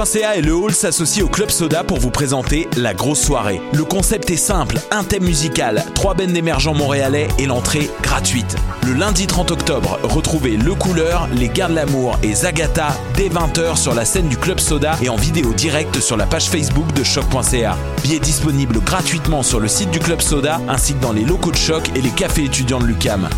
Choc.ca 0.00 0.36
et 0.36 0.40
le 0.40 0.54
Hall 0.54 0.72
s'associent 0.72 1.26
au 1.26 1.28
Club 1.28 1.50
Soda 1.50 1.84
pour 1.84 1.98
vous 1.98 2.10
présenter 2.10 2.68
la 2.78 2.94
grosse 2.94 3.20
soirée. 3.20 3.60
Le 3.74 3.84
concept 3.84 4.30
est 4.30 4.36
simple, 4.36 4.78
un 4.90 5.04
thème 5.04 5.24
musical, 5.24 5.84
trois 5.94 6.14
bennes 6.14 6.32
d'émergents 6.32 6.72
montréalais 6.72 7.28
et 7.38 7.44
l'entrée 7.44 7.90
gratuite. 8.00 8.56
Le 8.86 8.94
lundi 8.94 9.26
30 9.26 9.50
octobre, 9.50 9.98
retrouvez 10.02 10.56
Le 10.56 10.74
Couleur, 10.74 11.28
Les 11.36 11.48
Gardes 11.48 11.74
L'amour 11.74 12.18
et 12.22 12.34
Zagata 12.34 12.96
dès 13.14 13.28
20h 13.28 13.76
sur 13.76 13.94
la 13.94 14.06
scène 14.06 14.28
du 14.28 14.38
Club 14.38 14.58
Soda 14.58 14.96
et 15.02 15.10
en 15.10 15.16
vidéo 15.16 15.52
directe 15.52 16.00
sur 16.00 16.16
la 16.16 16.24
page 16.24 16.48
Facebook 16.48 16.90
de 16.94 17.04
Choc.ca. 17.04 17.76
Billets 18.02 18.20
disponibles 18.20 18.80
gratuitement 18.80 19.42
sur 19.42 19.60
le 19.60 19.68
site 19.68 19.90
du 19.90 19.98
Club 19.98 20.22
Soda 20.22 20.62
ainsi 20.68 20.94
que 20.94 21.02
dans 21.02 21.12
les 21.12 21.24
locaux 21.24 21.50
de 21.50 21.56
Choc 21.56 21.90
et 21.94 22.00
les 22.00 22.10
cafés 22.10 22.44
étudiants 22.44 22.80
de 22.80 22.86
l'UCAM. 22.86 23.28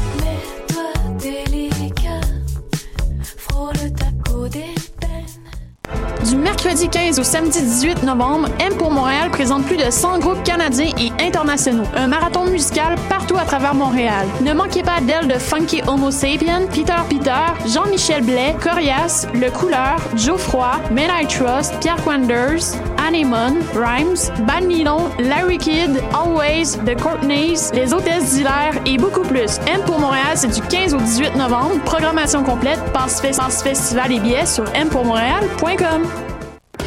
Mercredi 6.64 6.88
15 6.88 7.18
au 7.18 7.24
samedi 7.24 7.60
18 7.60 8.04
novembre, 8.04 8.48
M 8.60 8.74
pour 8.76 8.92
Montréal 8.92 9.30
présente 9.30 9.64
plus 9.64 9.76
de 9.76 9.90
100 9.90 10.20
groupes 10.20 10.44
canadiens 10.44 10.92
et 10.96 11.10
internationaux. 11.20 11.86
Un 11.96 12.06
marathon 12.06 12.44
musical 12.44 12.94
partout 13.08 13.36
à 13.36 13.44
travers 13.44 13.74
Montréal. 13.74 14.28
Ne 14.42 14.52
manquez 14.52 14.84
pas 14.84 15.00
d'elle 15.00 15.26
de 15.26 15.34
Funky 15.34 15.82
Homo 15.88 16.12
Sapien, 16.12 16.66
Peter 16.72 16.94
Peter, 17.08 17.46
Jean-Michel 17.66 18.22
Blais, 18.22 18.54
Corias, 18.62 19.26
Le 19.34 19.50
Couleur, 19.50 19.96
Joe 20.14 20.38
Froid, 20.38 20.78
Men 20.92 21.10
I 21.10 21.26
Trust, 21.26 21.74
Pierre 21.80 22.00
Quanders, 22.04 22.76
Anemone, 22.96 23.58
Rhymes, 23.74 24.30
Bad 24.46 24.64
Nylon, 24.64 25.10
Larry 25.18 25.58
Kidd, 25.58 26.00
Always, 26.14 26.78
The 26.86 26.96
Courtneys, 27.00 27.72
Les 27.74 27.92
Hôtesses 27.92 28.34
d'Hilaire 28.34 28.74
et 28.86 28.98
beaucoup 28.98 29.22
plus. 29.22 29.58
M 29.66 29.80
pour 29.84 29.98
Montréal, 29.98 30.34
c'est 30.36 30.54
du 30.54 30.60
15 30.60 30.94
au 30.94 30.98
18 30.98 31.34
novembre. 31.34 31.80
Programmation 31.84 32.44
complète, 32.44 32.80
passe, 32.92 33.20
passe 33.20 33.62
festival 33.64 34.12
et 34.12 34.20
billets 34.20 34.46
sur 34.46 34.64
mpourmontréal.com. 34.64 36.31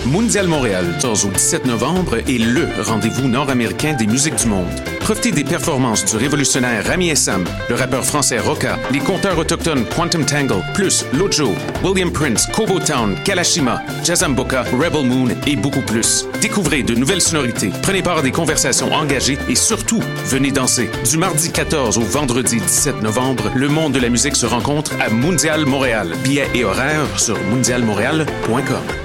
Mondial 0.05 0.47
Montréal, 0.47 0.85
14 1.01 1.25
au 1.25 1.29
17 1.29 1.65
novembre, 1.65 2.17
est 2.17 2.37
LE 2.37 2.67
rendez-vous 2.83 3.27
nord-américain 3.27 3.93
des 3.93 4.05
musiques 4.05 4.35
du 4.35 4.47
monde. 4.47 4.67
Profitez 4.99 5.31
des 5.31 5.43
performances 5.43 6.05
du 6.05 6.17
révolutionnaire 6.17 6.85
Rami 6.85 7.09
Essam, 7.09 7.43
le 7.69 7.75
rappeur 7.75 8.05
français 8.05 8.39
Roca, 8.39 8.77
les 8.91 8.99
conteurs 8.99 9.37
autochtones 9.37 9.85
Quantum 9.85 10.25
Tangle, 10.25 10.63
plus 10.73 11.05
Lojo, 11.13 11.53
William 11.83 12.11
Prince, 12.11 12.47
Kobo 12.47 12.79
Town, 12.79 13.15
Kalashima, 13.23 13.81
Jazamboka, 14.03 14.63
Rebel 14.63 15.05
Moon 15.05 15.29
et 15.47 15.55
beaucoup 15.55 15.81
plus. 15.81 16.27
Découvrez 16.41 16.83
de 16.83 16.93
nouvelles 16.93 17.21
sonorités, 17.21 17.71
prenez 17.81 18.03
part 18.03 18.19
à 18.19 18.21
des 18.21 18.31
conversations 18.31 18.91
engagées 18.93 19.37
et 19.49 19.55
surtout, 19.55 20.01
venez 20.25 20.51
danser. 20.51 20.89
Du 21.09 21.17
mardi 21.17 21.51
14 21.51 21.97
au 21.97 22.01
vendredi 22.01 22.57
17 22.57 23.01
novembre, 23.01 23.51
le 23.55 23.69
monde 23.69 23.93
de 23.93 23.99
la 23.99 24.09
musique 24.09 24.35
se 24.35 24.45
rencontre 24.45 24.91
à 24.99 25.09
Mondial 25.09 25.65
Montréal. 25.65 26.13
Billets 26.23 26.49
et 26.53 26.63
horaires 26.63 27.19
sur 27.19 27.39
mondialmontréal.com. 27.45 29.04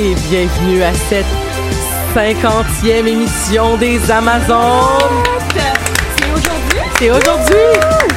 Et 0.00 0.14
bienvenue 0.14 0.82
à 0.82 0.94
cette 0.94 1.26
50e 2.14 3.06
émission 3.06 3.76
des 3.76 4.10
Amazones. 4.10 4.56
C'est 5.54 6.30
aujourd'hui? 6.30 6.78
C'est 6.98 7.10
aujourd'hui! 7.10 8.09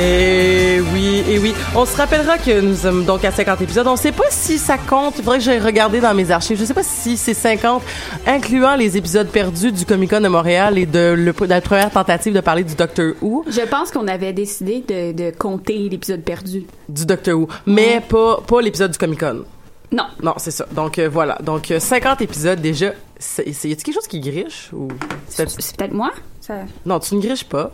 Et 0.00 0.80
oui, 0.94 1.24
et 1.28 1.38
oui. 1.40 1.54
On 1.74 1.84
se 1.84 1.96
rappellera 1.96 2.38
que 2.38 2.60
nous 2.60 2.76
sommes 2.76 3.04
donc 3.04 3.24
à 3.24 3.32
50 3.32 3.60
épisodes. 3.62 3.86
On 3.88 3.92
ne 3.92 3.96
sait 3.96 4.12
pas 4.12 4.30
si 4.30 4.56
ça 4.58 4.78
compte. 4.78 5.14
Il 5.18 5.24
faudrait 5.24 5.38
que 5.38 5.44
j'aille 5.44 5.58
regarder 5.58 6.00
dans 6.00 6.14
mes 6.14 6.30
archives. 6.30 6.56
Je 6.56 6.62
ne 6.62 6.66
sais 6.66 6.74
pas 6.74 6.84
si 6.84 7.16
c'est 7.16 7.34
50, 7.34 7.82
incluant 8.26 8.76
les 8.76 8.96
épisodes 8.96 9.26
perdus 9.28 9.72
du 9.72 9.84
Comic 9.84 10.10
Con 10.10 10.20
de 10.20 10.28
Montréal 10.28 10.78
et 10.78 10.86
de, 10.86 11.14
le- 11.18 11.32
de 11.32 11.44
la 11.46 11.60
première 11.60 11.90
tentative 11.90 12.32
de 12.32 12.40
parler 12.40 12.62
du 12.62 12.76
Doctor 12.76 13.14
Who. 13.20 13.44
Je 13.48 13.60
pense 13.62 13.90
qu'on 13.90 14.06
avait 14.06 14.32
décidé 14.32 14.84
de, 14.86 15.10
de 15.12 15.36
compter 15.36 15.88
l'épisode 15.88 16.20
perdu. 16.22 16.64
Du 16.88 17.04
Doctor 17.04 17.34
Who. 17.36 17.48
Mais 17.66 18.00
pas, 18.08 18.40
pas 18.46 18.60
l'épisode 18.60 18.92
du 18.92 18.98
Comic 18.98 19.18
Con. 19.18 19.44
Non. 19.90 20.04
Non, 20.22 20.34
c'est 20.36 20.50
ça. 20.52 20.66
Donc 20.70 20.98
euh, 21.00 21.08
voilà. 21.08 21.38
Donc 21.42 21.70
euh, 21.72 21.80
50 21.80 22.20
épisodes 22.22 22.60
déjà. 22.60 22.92
C'est, 23.18 23.44
y 23.46 23.50
a-t-il 23.50 23.76
quelque 23.76 23.94
chose 23.94 24.06
qui 24.06 24.20
griche 24.20 24.68
ou 24.72 24.86
c'est- 25.28 25.44
peut-être 25.76 25.92
moi? 25.92 26.12
Ça- 26.40 26.54
Non, 26.86 27.00
tu 27.00 27.16
ne 27.16 27.20
griches 27.20 27.44
pas. 27.44 27.72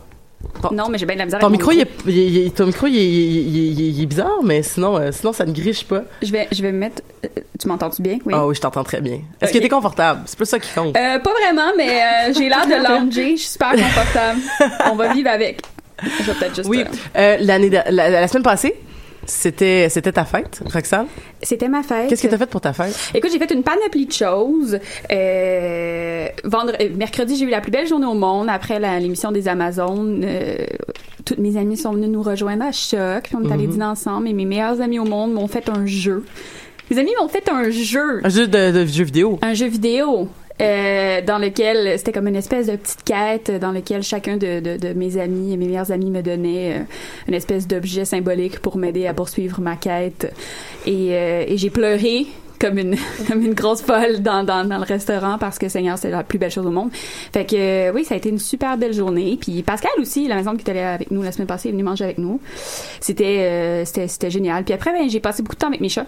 Ton, 0.61 0.71
Non, 0.73 0.89
mais 0.89 0.97
j'ai 0.97 1.05
bien 1.05 1.15
de 1.15 1.19
la 1.19 1.25
misère 1.25 1.39
ton 1.39 1.47
avec 1.47 1.57
micro, 1.59 1.71
mon 1.71 1.77
il 1.77 1.81
est, 1.81 1.89
il 2.07 2.17
est- 2.19 2.25
il 2.27 2.47
est- 2.47 2.55
ton 2.55 2.65
micro, 2.65 2.87
il 2.87 2.95
est, 2.97 3.01
il 3.99 4.05
bizarre, 4.07 4.39
mais 4.43 4.61
sinon, 4.63 4.97
euh, 4.97 5.11
sinon, 5.11 5.33
ça 5.33 5.45
ne 5.45 5.51
griche 5.51 5.83
pas. 5.85 6.03
Je 6.21 6.31
vais, 6.31 6.47
je 6.51 6.61
vais 6.61 6.71
me 6.71 6.77
mettre. 6.77 7.01
euh, 7.25 7.29
tu 7.59 7.67
m'entends-tu 7.67 8.01
bien? 8.01 8.19
Oui. 8.25 8.33
Ah 8.35 8.45
oui, 8.47 8.55
je 8.55 8.61
t'entends 8.61 8.83
très 8.83 9.01
bien. 9.01 9.19
Est-ce 9.41 9.51
Ok. 9.51 9.57
que 9.57 9.63
t'es 9.63 9.69
confortable? 9.69 10.21
C'est 10.25 10.37
plus 10.37 10.45
ça 10.45 10.59
qui 10.59 10.69
compte. 10.73 10.95
Euh, 10.95 11.19
pas 11.19 11.31
vraiment, 11.41 11.71
mais 11.77 11.89
euh, 12.01 12.33
j'ai 12.37 12.47
l'air 12.49 12.65
de 12.65 13.01
lounger. 13.03 13.31
Je 13.35 13.41
suis 13.41 13.49
super 13.53 13.71
confortable. 13.71 14.39
On 14.91 14.95
va 14.95 15.13
vivre 15.13 15.29
avec. 15.29 15.61
Je 16.03 16.23
vais 16.23 16.33
peut-être 16.33 16.55
juste. 16.55 16.69
oui. 16.69 16.83
euh, 16.83 17.19
Euh, 17.19 17.37
l'année, 17.41 17.69
la 17.89 18.27
semaine 18.27 18.43
passée, 18.43 18.75
c'était, 19.25 19.87
c'était 19.89 20.11
ta 20.11 20.25
fête, 20.25 20.61
Roxane? 20.71 21.07
C'était 21.41 21.67
ma 21.67 21.83
fête. 21.83 22.07
Qu'est-ce 22.09 22.23
que 22.23 22.27
t'as 22.27 22.37
fait 22.37 22.45
pour 22.45 22.61
ta 22.61 22.73
fête? 22.73 22.95
Écoute, 23.13 23.29
j'ai 23.31 23.39
fait 23.39 23.51
une 23.53 23.63
panoplie 23.63 24.05
de 24.05 24.11
choses. 24.11 24.79
Euh, 25.11 26.27
vendre, 26.43 26.73
euh, 26.81 26.89
mercredi, 26.95 27.35
j'ai 27.35 27.45
eu 27.45 27.49
la 27.49 27.61
plus 27.61 27.71
belle 27.71 27.87
journée 27.87 28.05
au 28.05 28.13
monde 28.13 28.47
après 28.49 28.79
l'émission 28.79 29.31
des 29.31 29.47
Amazones. 29.47 30.23
Euh, 30.25 30.57
toutes 31.25 31.39
mes 31.39 31.57
amies 31.57 31.77
sont 31.77 31.91
venues 31.93 32.07
nous 32.07 32.21
rejoindre 32.23 32.65
à 32.65 32.71
Choc, 32.71 33.23
puis 33.23 33.35
on 33.35 33.47
est 33.47 33.51
allés 33.51 33.65
Mhm. 33.67 33.71
dîner 33.73 33.85
ensemble. 33.85 34.27
Et 34.27 34.33
mes 34.33 34.45
meilleurs 34.45 34.79
amis 34.81 34.99
au 34.99 35.05
monde 35.05 35.33
m'ont 35.33 35.47
fait 35.47 35.67
un 35.69 35.85
jeu. 35.85 36.23
Mes 36.91 36.99
amis 36.99 37.11
m'ont 37.19 37.27
fait 37.27 37.49
un 37.49 37.69
jeu. 37.71 38.21
Un 38.23 38.29
jeu 38.29 38.47
de, 38.47 38.71
de 38.71 38.85
jeux 38.85 39.03
vidéo. 39.05 39.39
Un 39.41 39.53
jeu 39.55 39.65
vidéo. 39.67 40.29
Euh, 40.61 41.21
dans 41.21 41.37
lequel 41.37 41.97
c'était 41.97 42.11
comme 42.11 42.27
une 42.27 42.35
espèce 42.35 42.67
de 42.67 42.75
petite 42.75 43.03
quête 43.03 43.51
dans 43.59 43.71
lequel 43.71 44.03
chacun 44.03 44.37
de, 44.37 44.59
de, 44.59 44.77
de 44.77 44.93
mes 44.93 45.17
amis 45.17 45.53
et 45.53 45.57
mes 45.57 45.67
meilleurs 45.67 45.91
amis 45.91 46.09
me 46.09 46.21
donnait 46.21 46.79
euh, 46.79 46.83
une 47.27 47.33
espèce 47.33 47.67
d'objet 47.67 48.05
symbolique 48.05 48.59
pour 48.59 48.77
m'aider 48.77 49.05
à 49.05 49.13
poursuivre 49.13 49.59
ma 49.59 49.75
quête. 49.75 50.33
Et, 50.85 51.09
euh, 51.11 51.43
et 51.47 51.57
j'ai 51.57 51.69
pleuré 51.69 52.27
comme 52.59 52.77
une 52.77 52.95
comme 53.27 53.41
une 53.41 53.53
grosse 53.53 53.81
folle 53.81 54.21
dans, 54.21 54.43
dans, 54.43 54.67
dans 54.67 54.77
le 54.77 54.85
restaurant 54.85 55.37
parce 55.37 55.59
que 55.59 55.67
Seigneur 55.67 55.97
c'est 55.97 56.09
la 56.09 56.23
plus 56.23 56.39
belle 56.39 56.51
chose 56.51 56.65
au 56.65 56.71
monde. 56.71 56.89
Fait 57.33 57.45
que 57.45 57.91
oui 57.91 58.05
ça 58.05 58.15
a 58.15 58.17
été 58.17 58.29
une 58.29 58.39
super 58.39 58.77
belle 58.77 58.93
journée. 58.93 59.37
Puis 59.39 59.61
Pascal 59.63 59.91
aussi 59.99 60.27
la 60.27 60.35
maison 60.35 60.53
qui 60.53 60.61
était 60.61 60.73
là 60.73 60.93
avec 60.93 61.11
nous 61.11 61.21
la 61.21 61.31
semaine 61.31 61.47
passée 61.47 61.69
est 61.69 61.71
venu 61.73 61.83
manger 61.83 62.05
avec 62.05 62.17
nous. 62.17 62.39
C'était 63.01 63.39
euh, 63.39 63.85
c'était 63.85 64.07
c'était 64.07 64.31
génial. 64.31 64.63
Puis 64.63 64.73
après 64.73 64.91
ben, 64.93 65.09
j'ai 65.09 65.19
passé 65.19 65.43
beaucoup 65.43 65.55
de 65.55 65.59
temps 65.59 65.67
avec 65.67 65.81
mes 65.81 65.89
chats 65.89 66.07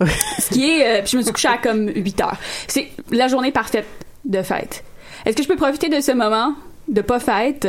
ce 0.38 0.50
qui 0.50 0.70
est 0.70 0.98
euh, 0.98 1.02
puis 1.02 1.12
je 1.12 1.16
me 1.18 1.22
suis 1.22 1.32
couchée 1.32 1.48
à 1.48 1.58
comme 1.58 1.88
8 1.88 2.20
heures 2.20 2.36
c'est 2.66 2.88
la 3.10 3.28
journée 3.28 3.52
parfaite 3.52 3.86
de 4.24 4.42
fête 4.42 4.84
est-ce 5.24 5.36
que 5.36 5.42
je 5.42 5.48
peux 5.48 5.56
profiter 5.56 5.88
de 5.88 6.00
ce 6.00 6.12
moment 6.12 6.54
de 6.88 7.02
pas 7.02 7.18
fête 7.20 7.68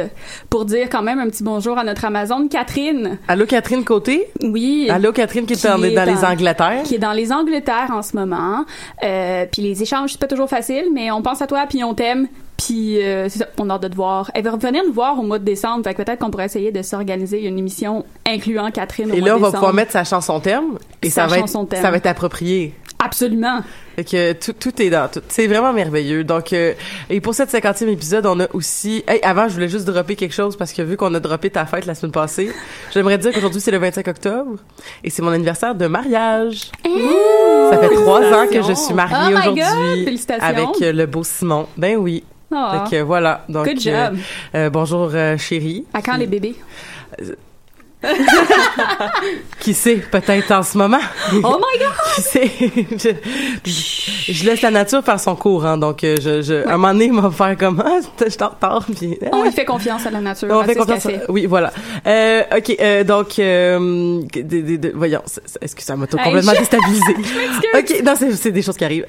pour 0.50 0.66
dire 0.66 0.88
quand 0.90 1.02
même 1.02 1.20
un 1.20 1.28
petit 1.30 1.44
bonjour 1.44 1.78
à 1.78 1.84
notre 1.84 2.06
Amazon 2.06 2.48
Catherine? 2.48 3.18
Allô, 3.28 3.46
Catherine 3.46 3.84
Côté? 3.84 4.30
oui 4.42 4.88
Allô, 4.90 5.12
Catherine 5.12 5.46
qui 5.46 5.54
est 5.54 5.66
dans, 5.66 5.82
est 5.84 5.92
dans 5.94 6.06
les 6.06 6.24
Angleterres? 6.24 6.84
qui 6.84 6.96
est 6.96 7.00
dans 7.00 7.12
les 7.12 7.32
Angleterres 7.34 7.92
en 7.92 8.02
ce 8.02 8.16
moment. 8.16 8.66
Euh, 9.04 9.46
puis 9.52 9.62
les 9.62 9.82
échanges, 9.84 10.12
c'est 10.14 10.22
pas 10.22 10.28
toujours 10.28 10.48
facile, 10.50 10.86
mais 10.94 11.12
on 11.12 11.22
pense 11.22 11.42
à 11.42 11.48
toi, 11.48 11.66
puis 11.68 11.84
on 11.84 11.94
t'aime 11.94 12.28
Puis 12.64 13.02
euh, 13.02 13.28
c'est 13.30 13.40
ça, 13.40 13.46
on 13.58 13.70
a 13.70 13.74
hâte 13.76 13.84
de 13.84 13.88
te 13.88 13.96
voir. 13.96 14.30
Elle 14.34 14.44
va 14.44 14.52
revenir 14.52 14.84
nous 14.86 14.94
voir 14.94 15.18
au 15.18 15.24
mois 15.24 15.40
de 15.40 15.46
décembre, 15.46 15.84
fait 15.84 15.94
que 15.94 16.02
peut-être 16.04 16.20
qu'on 16.20 16.30
pourrait 16.32 16.46
essayer 16.46 16.72
de 16.72 16.82
s'organiser 16.82 17.46
une 17.46 17.58
émission 17.58 18.06
incluant 18.28 18.70
Catherine 18.72 19.12
au 19.12 19.16
Et 19.16 19.20
mois 19.20 19.30
là, 19.30 19.36
on 19.36 19.38
de 19.38 19.42
va 19.42 19.48
décembre. 19.48 19.60
pouvoir 19.60 19.74
mettre 19.74 19.92
sa 19.94 20.04
chanson 20.04 20.40
thème 20.40 20.78
et 21.02 21.10
Sa 21.10 21.22
ça 21.24 21.28
va 21.28 21.36
être 21.38 21.42
chanson 21.44 21.66
thème. 21.66 21.82
ça 21.82 21.90
va 21.92 21.98
être 21.98 22.06
approprié. 22.08 22.74
Absolument. 23.02 23.62
Fait 23.96 24.04
que 24.04 24.34
tout, 24.34 24.52
tout 24.52 24.82
est 24.82 24.90
dans 24.90 25.08
tout. 25.10 25.22
C'est 25.30 25.48
vraiment 25.48 25.72
merveilleux. 25.72 26.26
Donc, 26.26 26.52
euh, 26.52 26.74
et 27.10 27.22
pour 27.22 27.34
cette 27.34 27.50
50e 27.50 27.88
épisode, 27.88 28.26
on 28.26 28.42
a 28.42 28.48
aussi... 28.52 29.06
Hey, 29.08 29.22
avant, 29.24 29.48
je 29.48 29.54
voulais 29.54 29.70
juste 29.70 29.86
dropper 29.86 30.18
quelque 30.18 30.34
chose 30.36 30.58
parce 30.58 30.74
que 30.74 30.82
vu 30.82 30.98
qu'on 30.98 31.14
a 31.14 31.22
droppé 31.22 31.50
ta 31.50 31.66
fête 31.66 31.86
la 31.86 31.96
semaine 31.96 32.12
passée, 32.12 32.52
j'aimerais 32.94 33.18
dire 33.18 33.32
qu'aujourd'hui, 33.32 33.62
c'est 33.62 33.72
le 33.72 33.78
25 33.78 34.06
octobre 34.06 34.52
et 35.02 35.10
c'est 35.10 35.22
mon 35.22 35.32
anniversaire 35.32 35.76
de 35.76 35.88
mariage. 35.88 36.72
Ça 36.84 37.78
fait 37.78 37.96
trois 37.96 38.22
ans 38.34 38.48
que 38.52 38.62
je 38.62 38.74
suis 38.74 38.94
mariée 38.94 39.34
Oh 39.34 39.38
my 39.38 39.46
God! 39.46 39.60
aujourd'hui 39.60 40.04
Félicitations. 40.04 40.46
avec 40.46 40.68
euh, 40.82 40.92
le 40.92 41.06
beau 41.06 41.24
Simon. 41.24 41.68
Ben 41.78 41.96
oui. 41.96 42.26
Ah. 42.52 42.86
Fait 42.90 42.98
que 42.98 43.02
voilà. 43.04 43.44
Donc, 43.50 43.66
Good 43.68 43.80
job. 43.80 43.94
euh, 43.94 44.16
euh, 44.56 44.70
bonjour 44.70 45.10
euh, 45.14 45.38
chérie. 45.38 45.86
À 45.94 46.02
quand 46.02 46.18
les 46.18 46.28
bébés? 46.28 46.56
Qui 49.60 49.74
sait, 49.74 49.98
peut-être 49.98 50.52
en 50.52 50.64
ce 50.64 50.78
moment. 50.78 51.00
Oh 51.44 51.58
my 51.60 51.80
God! 51.80 51.92
Qui 52.16 52.22
sait? 52.22 52.50
je, 53.66 54.32
je 54.34 54.46
laisse 54.46 54.62
la 54.62 54.72
nature 54.72 55.04
faire 55.04 55.20
son 55.20 55.36
cours, 55.36 55.66
hein, 55.66 55.78
donc 55.78 56.00
je, 56.04 56.66
à 56.66 56.70
un 56.76 56.78
moment 56.78 56.94
donné, 56.94 57.06
il 57.08 57.14
va 57.14 57.30
faire 57.30 57.58
comme 57.58 57.84
ah, 57.86 58.00
je 58.24 58.30
suis 58.30 58.42
en 58.42 58.48
retard, 58.50 58.86
puis 58.98 59.18
On 59.34 59.42
ah, 59.42 59.44
lui 59.44 59.52
fait 59.52 59.66
confiance 59.66 60.06
à 60.06 60.12
la 60.12 60.22
nature. 60.22 60.48
on 60.50 60.60
à 60.60 60.64
fait 60.64 60.76
confiance. 60.76 61.04
fait. 61.04 61.22
Oui, 61.28 61.46
voilà. 61.46 61.74
Euh, 62.08 62.44
ok, 62.58 62.76
euh, 62.80 63.04
donc, 63.04 63.38
euh, 63.40 64.22
de- 64.34 64.42
de- 64.62 64.76
de- 64.78 64.92
voyons, 64.96 65.22
est-ce 65.62 65.76
que 65.76 65.84
ça 65.84 65.98
m'a 65.98 66.08
complètement 66.08 66.54
déstabilisé 66.54 67.16
Ok, 67.78 68.02
non, 68.04 68.14
c'est 68.16 68.52
des 68.52 68.62
choses 68.62 68.78
qui 68.78 68.86
arrivent. 68.86 69.06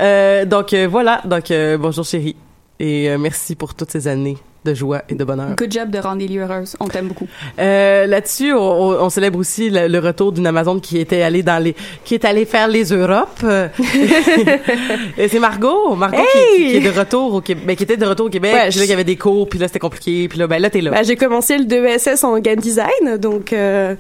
Donc 0.49 0.75
voilà, 0.75 1.21
donc 1.25 1.53
bonjour 1.79 2.05
chérie 2.05 2.35
et 2.81 3.09
euh, 3.11 3.19
merci 3.19 3.55
pour 3.55 3.75
toutes 3.75 3.93
ces 3.93 4.09
années 4.09 4.37
de 4.63 4.75
joie 4.75 5.01
et 5.09 5.15
de 5.15 5.25
bonheur. 5.25 5.57
Good 5.57 5.73
job 5.73 5.91
de 5.91 5.99
rendre 5.99 6.19
les 6.21 6.29
lieux 6.29 6.43
heureuses. 6.43 6.77
On 6.81 6.87
t'aime 6.89 7.07
beaucoup. 7.09 7.27
Euh, 7.59 8.05
Là-dessus, 8.07 8.53
on, 8.53 9.09
célèbre 9.09 9.39
aussi 9.39 9.71
le, 9.71 9.89
le 9.89 9.99
retour 10.01 10.33
d'une 10.33 10.47
Amazon 10.47 10.79
qui 10.81 10.99
était 10.99 11.23
allée 11.23 11.43
dans 11.43 11.63
les, 11.63 11.75
qui 12.05 12.13
est 12.15 12.25
allée 12.27 12.45
faire 12.45 12.69
les 12.69 12.85
Europes. 12.93 13.43
Et 15.19 15.29
c'est 15.29 15.39
Margot, 15.39 15.95
Margot 15.97 16.19
qui- 16.33 16.57
qui, 16.57 16.71
qui 16.73 16.77
est 16.77 16.81
de 16.93 16.99
retour 16.99 17.35
au 17.35 17.41
Québec, 17.41 17.65
ben, 17.67 17.77
qui 17.77 17.83
était 17.85 17.97
de 17.97 18.05
retour 18.07 18.27
au 18.27 18.31
Québec. 18.31 18.53
Ouais, 18.53 18.69
puis 18.69 18.79
là, 18.81 18.85
il 18.85 18.91
y 18.91 18.93
avait 18.93 19.05
des 19.05 19.17
cours, 19.17 19.49
puis 19.49 19.59
là 19.59 19.67
c'était 19.67 19.79
compliqué, 19.79 20.29
puis 20.29 20.39
là, 20.39 20.47
ben 20.47 20.61
là 20.61 20.71
t'es 20.71 20.81
là. 20.81 20.91
Bah, 20.91 21.03
j'ai 21.03 21.17
commencé 21.17 21.57
le 21.59 21.65
2SS 21.65 22.25
en 22.25 22.39
game 22.39 22.59
design, 22.61 23.17
donc, 23.19 23.53
euh, 23.53 23.95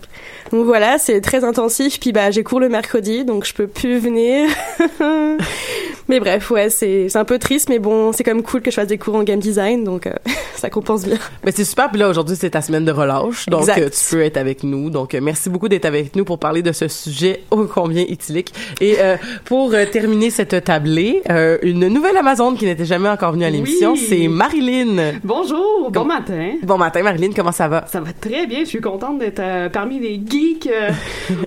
donc 0.53 0.65
voilà, 0.65 0.99
c'est 0.99 1.21
très 1.21 1.45
intensif. 1.45 1.99
Puis 2.01 2.13
bah, 2.13 2.31
j'ai 2.31 2.43
cours 2.43 2.61
le 2.61 2.69
mercredi, 2.69 3.25
donc 3.25 3.45
je 3.47 3.55
peux 3.55 3.67
plus 3.67 3.99
venir. 3.99 4.49
mais 6.09 6.21
bref, 6.21 6.51
ouais, 6.51 6.71
c'est 6.71 7.09
c'est 7.09 7.19
un 7.19 7.25
peu 7.25 7.39
triste, 7.39 7.69
mais 7.69 7.79
bon, 7.79 8.13
c'est 8.13 8.25
quand 8.25 8.35
même 8.35 8.43
cool 8.43 8.61
que 8.63 8.71
je 8.71 8.77
fasse 8.77 8.87
des 8.89 8.99
cours 8.99 9.15
en 9.15 9.23
game 9.23 9.39
design, 9.41 9.85
donc 9.85 10.07
euh, 10.07 10.13
ça 10.57 10.71
compense 10.71 11.05
bien. 11.05 11.19
Ben 11.45 11.53
c'est 11.55 11.65
super. 11.65 11.91
Puis 11.91 12.01
là 12.01 12.09
aujourd'hui 12.09 12.37
c'est 12.37 12.51
ta 12.51 12.63
semaine 12.63 12.85
de 12.85 12.93
relâche, 12.93 13.47
donc 13.47 13.69
euh, 13.69 13.89
tu 13.89 14.17
peux 14.17 14.23
être 14.23 14.37
avec 14.37 14.63
nous. 14.65 14.91
Donc 14.91 15.15
euh, 15.15 15.21
merci 15.23 15.49
beaucoup 15.51 15.69
d'être 15.69 15.85
avec 15.87 16.17
nous 16.17 16.25
pour 16.25 16.39
parler 16.39 16.63
de 16.63 16.73
ce 16.73 16.89
sujet 16.89 17.43
ô 17.51 17.65
combien 17.65 18.03
éthylique. 18.07 18.53
Et 18.81 18.97
euh, 19.01 19.17
pour 19.45 19.73
euh, 19.73 19.85
terminer 19.87 20.31
cette 20.31 20.65
tablée, 20.65 21.23
euh, 21.31 21.59
une 21.63 21.87
nouvelle 21.89 22.17
Amazon 22.17 22.55
qui 22.55 22.65
n'était 22.65 22.85
jamais 22.85 23.09
encore 23.09 23.33
venue 23.33 23.45
à 23.45 23.51
l'émission, 23.51 23.93
Oui. 23.93 24.07
c'est 24.09 24.29
Marilyn. 24.29 25.13
Bonjour, 25.25 25.91
bon 25.91 26.05
matin. 26.05 26.53
Bon 26.63 26.77
matin 26.79 27.03
Marilyn, 27.03 27.31
comment 27.35 27.53
ça 27.53 27.69
va? 27.69 27.85
Ça 27.87 28.01
va 28.01 28.13
très 28.13 28.47
bien, 28.47 28.61
je 28.61 28.65
suis 28.69 28.81
contente 28.81 29.19
d'être 29.19 29.41
euh, 29.41 29.69
parmi 29.69 29.99
les 30.01 30.19
geeks 30.41 30.67
euh, 30.67 30.91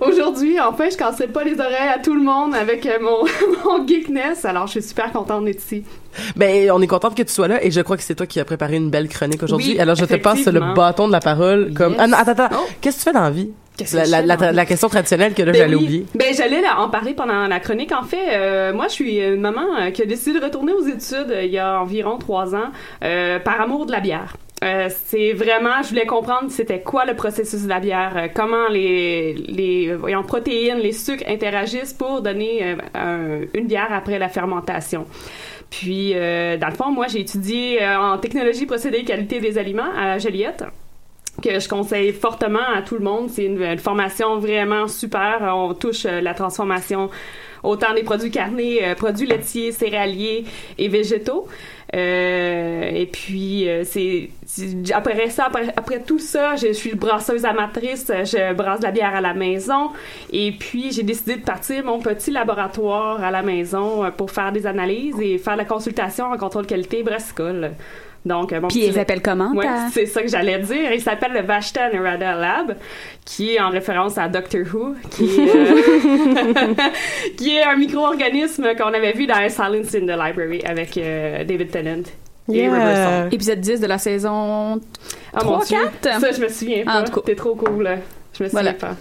aujourd'hui. 0.00 0.60
Enfin, 0.60 0.88
je 0.90 0.96
casserai 0.96 1.28
pas 1.28 1.44
les 1.44 1.58
oreilles 1.58 1.92
à 1.94 1.98
tout 1.98 2.14
le 2.14 2.22
monde 2.22 2.54
avec 2.54 2.86
euh, 2.86 2.98
mon, 3.00 3.24
mon 3.64 3.86
geekness, 3.86 4.44
alors 4.44 4.66
je 4.66 4.72
suis 4.72 4.82
super 4.82 5.12
contente 5.12 5.44
d'être 5.44 5.62
ici. 5.62 5.84
Ben, 6.36 6.70
on 6.70 6.80
est 6.80 6.86
contente 6.86 7.16
que 7.16 7.22
tu 7.22 7.32
sois 7.32 7.48
là 7.48 7.64
et 7.64 7.70
je 7.70 7.80
crois 7.80 7.96
que 7.96 8.02
c'est 8.02 8.14
toi 8.14 8.26
qui 8.26 8.38
as 8.40 8.44
préparé 8.44 8.76
une 8.76 8.90
belle 8.90 9.08
chronique 9.08 9.42
aujourd'hui. 9.42 9.72
Oui, 9.72 9.80
Alors, 9.80 9.96
je 9.96 10.04
te 10.04 10.14
passe 10.14 10.46
le 10.46 10.60
bâton 10.74 11.08
de 11.08 11.12
la 11.12 11.20
parole 11.20 11.72
comme... 11.74 11.96
Ah 11.98 12.06
non, 12.06 12.16
attends, 12.16 12.32
attends. 12.32 12.56
Oh. 12.56 12.68
Qu'est-ce 12.80 12.98
que 12.98 13.00
tu 13.00 13.04
fais 13.04 13.12
dans 13.12 13.22
la 13.22 13.30
vie? 13.30 13.50
La, 13.78 14.66
question 14.66 14.88
traditionnelle 14.88 15.34
que 15.34 15.42
là, 15.42 15.52
Ben 15.52 15.58
j'allais 15.58 15.74
oui. 15.74 15.84
oublier. 15.84 16.06
Ben 16.14 16.32
j'allais 16.34 16.62
en 16.76 16.88
parler 16.88 17.14
pendant 17.14 17.46
la 17.46 17.58
chronique. 17.58 17.92
En 17.92 18.04
fait, 18.04 18.36
euh, 18.36 18.72
moi, 18.72 18.86
je 18.86 18.92
suis 18.92 19.18
une 19.18 19.40
maman 19.40 19.66
euh, 19.80 19.90
qui 19.90 20.02
a 20.02 20.06
décidé 20.06 20.38
de 20.38 20.44
retourner 20.44 20.72
aux 20.72 20.86
études 20.86 21.30
euh, 21.30 21.42
il 21.44 21.50
y 21.50 21.58
a 21.58 21.80
environ 21.80 22.16
trois 22.18 22.54
ans 22.54 22.70
par 23.00 23.60
amour 23.60 23.86
de 23.86 23.92
la 23.92 24.00
bière. 24.00 24.36
Euh, 24.64 24.88
c'est 25.06 25.32
vraiment, 25.34 25.82
je 25.82 25.90
voulais 25.90 26.06
comprendre 26.06 26.50
c'était 26.50 26.80
quoi 26.80 27.04
le 27.04 27.14
processus 27.14 27.64
de 27.64 27.68
la 27.68 27.80
bière, 27.80 28.12
euh, 28.16 28.28
comment 28.34 28.68
les, 28.70 29.34
les 29.34 29.94
voyons, 29.94 30.22
protéines, 30.22 30.78
les 30.78 30.92
sucres 30.92 31.24
interagissent 31.28 31.92
pour 31.92 32.22
donner 32.22 32.62
euh, 32.64 32.76
un- 32.94 33.40
une 33.52 33.66
bière 33.66 33.92
après 33.92 34.18
la 34.18 34.28
fermentation. 34.30 35.04
Puis, 35.70 36.12
dans 36.14 36.68
le 36.68 36.74
fond, 36.74 36.90
moi, 36.92 37.08
j'ai 37.08 37.20
étudié 37.20 37.84
en 37.84 38.16
technologie, 38.18 38.64
procédés 38.64 38.98
et 38.98 39.04
qualité 39.04 39.40
des 39.40 39.58
aliments 39.58 39.90
à 39.98 40.18
Joliette 40.18 40.62
que 41.42 41.58
je 41.58 41.68
conseille 41.68 42.12
fortement 42.12 42.60
à 42.76 42.82
tout 42.82 42.94
le 42.94 43.00
monde. 43.00 43.28
C'est 43.28 43.46
une, 43.46 43.76
formation 43.78 44.38
vraiment 44.38 44.86
super. 44.86 45.52
On 45.56 45.74
touche 45.74 46.04
la 46.04 46.32
transformation 46.32 47.10
autant 47.64 47.92
des 47.92 48.04
produits 48.04 48.30
carnés, 48.30 48.94
produits 48.96 49.26
laitiers, 49.26 49.72
céréaliers 49.72 50.44
et 50.78 50.86
végétaux. 50.86 51.48
Et 51.92 53.08
puis, 53.12 53.66
c'est- 53.84 54.28
après 54.92 55.30
ça, 55.30 55.46
après, 55.46 55.68
après 55.76 56.00
tout 56.00 56.18
ça, 56.18 56.56
je, 56.56 56.72
suis 56.72 56.94
brasseuse 56.94 57.44
amatrice, 57.44 58.06
je 58.08 58.52
brasse 58.52 58.80
de 58.80 58.84
la 58.84 58.90
bière 58.90 59.14
à 59.14 59.20
la 59.20 59.34
maison. 59.34 59.90
Et 60.32 60.52
puis, 60.52 60.92
j'ai 60.92 61.02
décidé 61.02 61.36
de 61.36 61.44
partir 61.44 61.84
mon 61.84 62.00
petit 62.00 62.30
laboratoire 62.30 63.22
à 63.22 63.30
la 63.30 63.42
maison 63.42 64.04
euh, 64.04 64.10
pour 64.10 64.30
faire 64.30 64.52
des 64.52 64.66
analyses 64.66 65.20
et 65.20 65.38
faire 65.38 65.56
la 65.56 65.64
consultation 65.64 66.26
en 66.26 66.36
contrôle 66.36 66.66
qualité 66.66 67.02
brassicole. 67.02 67.72
Donc, 68.24 68.52
euh, 68.52 68.60
mon 68.60 68.68
Puis 68.68 68.84
ils 68.86 68.94
s'appellent 68.94 69.20
comment? 69.20 69.52
Ouais, 69.52 69.66
c'est 69.92 70.06
ça 70.06 70.22
que 70.22 70.28
j'allais 70.28 70.58
dire. 70.58 70.92
Il 70.92 71.00
s'appelle 71.00 71.32
le 71.32 71.42
Vashta 71.42 71.90
Narada 71.90 72.34
Lab, 72.34 72.76
qui 73.24 73.54
est 73.54 73.60
en 73.60 73.68
référence 73.68 74.16
à 74.16 74.28
Doctor 74.28 74.62
Who, 74.72 74.94
qui 75.10 75.24
est, 75.24 75.54
euh, 75.54 76.74
qui 77.36 77.56
est 77.56 77.62
un 77.62 77.76
micro-organisme 77.76 78.74
qu'on 78.76 78.94
avait 78.94 79.12
vu 79.12 79.26
dans 79.26 79.48
Silence 79.48 79.94
in 79.94 80.06
the 80.06 80.18
Library 80.18 80.62
avec 80.64 80.96
euh, 80.96 81.44
David 81.44 81.70
Tennant 81.70 82.02
Yeah. 82.48 82.70
Robertson. 82.70 83.28
Épisode 83.34 83.60
10 83.60 83.80
de 83.80 83.86
la 83.86 83.98
saison 83.98 84.80
Ah, 85.32 85.44
mon 85.44 85.58
3, 85.58 85.64
Dieu. 85.64 85.78
4? 86.02 86.20
Ça, 86.20 86.32
je 86.32 86.40
me 86.42 86.48
souviens 86.48 86.82
En 86.82 86.84
pas. 86.84 87.02
tout 87.04 87.12
cas. 87.12 87.20
T'es 87.26 87.34
trop 87.36 87.54
cool. 87.54 87.82
là. 87.84 87.96
Je 88.36 88.42
me 88.44 88.48
souviens 88.48 88.62
Voilà. 88.62 88.72
pas. 88.74 88.96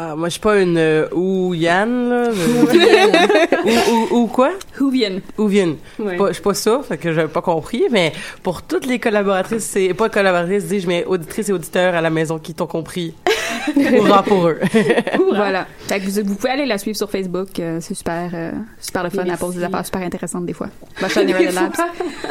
Ah, 0.00 0.14
moi, 0.14 0.28
je 0.28 0.32
suis 0.34 0.40
pas 0.40 0.60
une 0.60 0.76
euh, 0.78 1.08
ou 1.12 1.54
Yann, 1.54 2.08
là. 2.08 2.30
je- 2.30 3.92
ou, 4.12 4.14
ou, 4.14 4.22
ou 4.22 4.26
quoi? 4.28 4.50
Whovian. 4.80 5.18
Ou 5.38 5.46
Vienne. 5.48 5.74
Ouais. 5.98 6.16
Je 6.28 6.32
suis 6.34 6.42
pas 6.42 6.54
ça, 6.54 6.80
fait 6.86 6.98
que 6.98 7.12
j'avais 7.12 7.26
pas 7.26 7.42
compris, 7.42 7.82
mais 7.90 8.12
pour 8.44 8.62
toutes 8.62 8.86
les 8.86 9.00
collaboratrices, 9.00 9.64
c'est 9.64 9.92
pas 9.94 10.08
collaboratrices, 10.08 10.66
dis-je, 10.66 10.86
mais 10.86 11.04
auditrices 11.04 11.48
et 11.48 11.52
auditeurs 11.52 11.96
à 11.96 12.00
la 12.00 12.10
maison 12.10 12.38
qui 12.38 12.54
t'ont 12.54 12.68
compris. 12.68 13.12
Hurrah 13.76 14.22
pour 14.22 14.46
eux. 14.46 14.58
Voilà. 15.34 15.66
Fait 15.88 15.98
que 15.98 16.04
vous, 16.06 16.28
vous 16.28 16.34
pouvez 16.36 16.50
aller 16.50 16.66
la 16.66 16.78
suivre 16.78 16.96
sur 16.96 17.10
Facebook. 17.10 17.58
euh, 17.58 17.78
c'est 17.80 17.94
super, 17.94 18.30
euh, 18.34 18.52
super 18.80 19.02
le 19.02 19.10
fun. 19.10 19.24
Elle 19.26 19.36
pose 19.36 19.56
des 19.56 19.64
affaires 19.64 19.84
super 19.84 20.02
intéressantes 20.02 20.46
des 20.46 20.52
fois. 20.54 20.68
Vachon 21.00 21.24
Narada 21.24 21.50
Labs. 21.50 21.72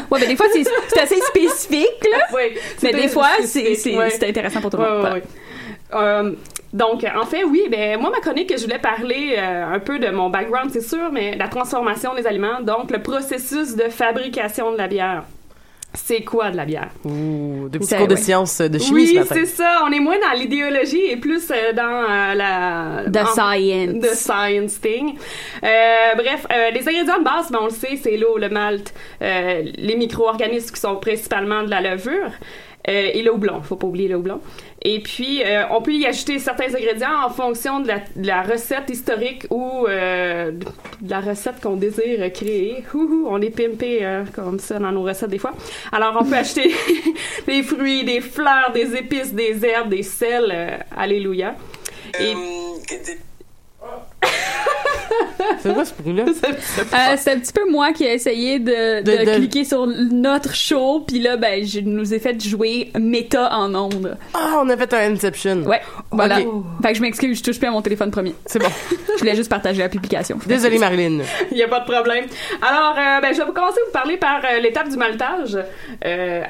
Ouais, 0.09 0.19
mais 0.21 0.27
des 0.27 0.35
fois, 0.37 0.45
c'est 0.53 0.63
c'est 0.87 0.99
assez 1.01 1.19
spécifique, 1.19 2.07
là. 2.09 2.33
Ouais, 2.33 2.55
Mais 2.81 2.93
des 2.93 3.07
fois, 3.09 3.27
c'est 3.43 3.77
ouais. 3.97 4.09
c'est 4.09 4.29
intéressant 4.29 4.61
pour 4.61 4.71
tout 4.71 4.77
le 4.77 4.83
Ouais, 4.83 4.89
monde. 4.89 5.03
ouais, 5.13 5.23
Voilà. 5.91 6.23
ouais. 6.23 6.35
Euh, 6.73 6.77
donc, 6.77 7.03
en 7.03 7.25
fait, 7.25 7.43
oui, 7.43 7.63
ben 7.69 7.99
moi, 7.99 8.09
ma 8.11 8.19
chronique, 8.19 8.53
je 8.57 8.63
voulais 8.63 8.79
parler 8.79 9.35
euh, 9.37 9.65
un 9.73 9.79
peu 9.79 9.99
de 9.99 10.09
mon 10.09 10.29
background, 10.29 10.69
c'est 10.71 10.81
sûr, 10.81 11.11
mais 11.11 11.35
la 11.35 11.47
transformation 11.47 12.13
des 12.15 12.27
aliments, 12.27 12.61
donc 12.61 12.91
le 12.91 13.01
processus 13.01 13.75
de 13.75 13.83
fabrication 13.89 14.71
de 14.71 14.77
la 14.77 14.87
bière. 14.87 15.23
C'est 15.93 16.21
quoi 16.21 16.51
de 16.51 16.57
la 16.57 16.65
bière? 16.65 16.89
Ouh, 17.05 17.69
des 17.69 17.79
petits 17.79 17.87
C'est- 17.89 17.97
cours 17.97 18.07
de 18.07 18.15
sciences 18.17 18.59
de 18.61 18.77
chimie 18.77 19.01
oui, 19.01 19.07
ce 19.07 19.19
matin. 19.19 19.35
c'est 19.35 19.45
ça. 19.45 19.79
On 19.87 19.91
est 19.91 19.99
moins 20.01 20.17
dans 20.19 20.37
l'idéologie 20.37 21.05
et 21.09 21.15
plus 21.17 21.49
euh, 21.49 21.73
dans 21.73 21.81
euh, 21.83 22.33
la... 22.35 23.03
The 23.09 23.25
en- 23.25 23.33
science. 23.33 24.03
The 24.03 24.13
science 24.13 24.79
thing. 24.81 25.15
Euh, 25.63 26.15
bref, 26.15 26.45
euh, 26.53 26.69
les 26.71 26.87
ingrédients 26.87 27.17
de 27.19 27.23
base, 27.23 27.49
ben, 27.51 27.59
on 27.61 27.65
le 27.65 27.71
sait, 27.71 27.95
c'est 27.95 28.15
l'eau, 28.17 28.37
le 28.37 28.49
malt, 28.49 28.93
euh, 29.23 29.63
les 29.75 29.95
micro-organismes 29.95 30.71
qui 30.75 30.79
sont 30.81 30.97
principalement 30.97 31.63
de 31.63 31.69
la 31.71 31.81
levure. 31.81 32.29
Euh, 32.87 33.09
et 33.13 33.21
le 33.21 33.33
houblon, 33.33 33.61
faut 33.61 33.75
pas 33.75 33.87
oublier 33.87 34.07
le 34.07 34.15
houblon. 34.15 34.39
Et 34.89 35.01
puis, 35.01 35.43
euh, 35.43 35.63
on 35.71 35.81
peut 35.81 35.91
y 35.91 36.05
ajouter 36.05 36.39
certains 36.39 36.73
ingrédients 36.73 37.25
en 37.25 37.29
fonction 37.29 37.81
de 37.81 37.91
la, 38.17 38.43
recette 38.43 38.89
historique 38.89 39.45
ou 39.49 39.85
euh, 39.87 40.51
de 40.51 41.09
la 41.09 41.19
recette 41.19 41.59
qu'on 41.61 41.75
désire 41.75 42.31
créer. 42.31 42.83
Houhou, 42.93 43.27
on 43.29 43.41
est 43.41 43.49
pimpé 43.49 43.99
euh, 44.01 44.23
comme 44.33 44.59
ça 44.59 44.79
dans 44.79 44.91
nos 44.91 45.03
recettes 45.03 45.31
des 45.31 45.39
fois. 45.39 45.53
Alors, 45.91 46.17
on 46.17 46.23
peut 46.23 46.35
acheter 46.37 46.71
des 47.47 47.63
fruits, 47.63 48.05
des 48.05 48.21
fleurs, 48.21 48.71
des 48.73 48.95
épices, 48.95 49.33
des 49.33 49.65
herbes, 49.65 49.89
des 49.89 50.03
sels. 50.03 50.85
alléluia. 50.95 51.55
Et 52.19 52.33
C'est 55.59 55.73
quoi 55.73 55.85
ce 55.85 55.93
bruit-là? 56.01 56.25
Euh, 56.77 57.15
c'est 57.17 57.31
un 57.33 57.39
petit 57.39 57.53
peu 57.53 57.69
moi 57.69 57.91
qui 57.91 58.03
ai 58.03 58.13
essayé 58.13 58.59
de, 58.59 59.01
de, 59.01 59.11
De- 59.17 59.25
de- 59.25 59.35
cliquer 59.37 59.63
sur 59.63 59.85
notre 59.87 60.53
show, 60.55 61.03
puis 61.07 61.19
là, 61.19 61.37
ben, 61.37 61.63
je 61.65 61.79
nous 61.79 62.13
ai 62.13 62.19
fait 62.19 62.41
jouer 62.43 62.91
méta 62.99 63.51
en 63.53 63.73
ondes. 63.75 64.17
Ah, 64.33 64.59
on 64.61 64.69
a 64.69 64.77
fait 64.77 64.93
un 64.93 65.13
Inception. 65.13 65.63
Ouais. 65.63 65.81
Voilà. 66.11 66.39
Ok. 66.41 66.63
Fait 66.81 66.89
que 66.91 66.97
je 66.97 67.01
m'excuse, 67.01 67.37
je 67.37 67.43
touche 67.43 67.57
plus 67.59 67.67
à 67.67 67.71
mon 67.71 67.81
téléphone 67.81 68.11
premier. 68.11 68.33
C'est 68.45 68.59
bon. 68.59 68.67
Je 69.17 69.21
voulais 69.21 69.35
juste 69.35 69.49
partager 69.49 69.79
la 69.79 69.89
publication. 69.89 70.37
Désolée, 70.45 70.77
Marilyn. 70.77 71.23
Il 71.49 71.57
n'y 71.57 71.63
a 71.63 71.67
pas 71.67 71.79
de 71.79 71.91
problème. 71.91 72.25
Alors, 72.61 72.93
euh, 72.95 73.19
ben, 73.19 73.33
je 73.33 73.41
vais 73.41 73.51
commencer 73.51 73.79
à 73.81 73.85
vous 73.87 73.91
parler 73.91 74.15
par 74.17 74.41
euh, 74.45 74.59
l'étape 74.59 74.89
du 74.89 74.95
maltage. 74.97 75.57
Euh, 76.05 76.43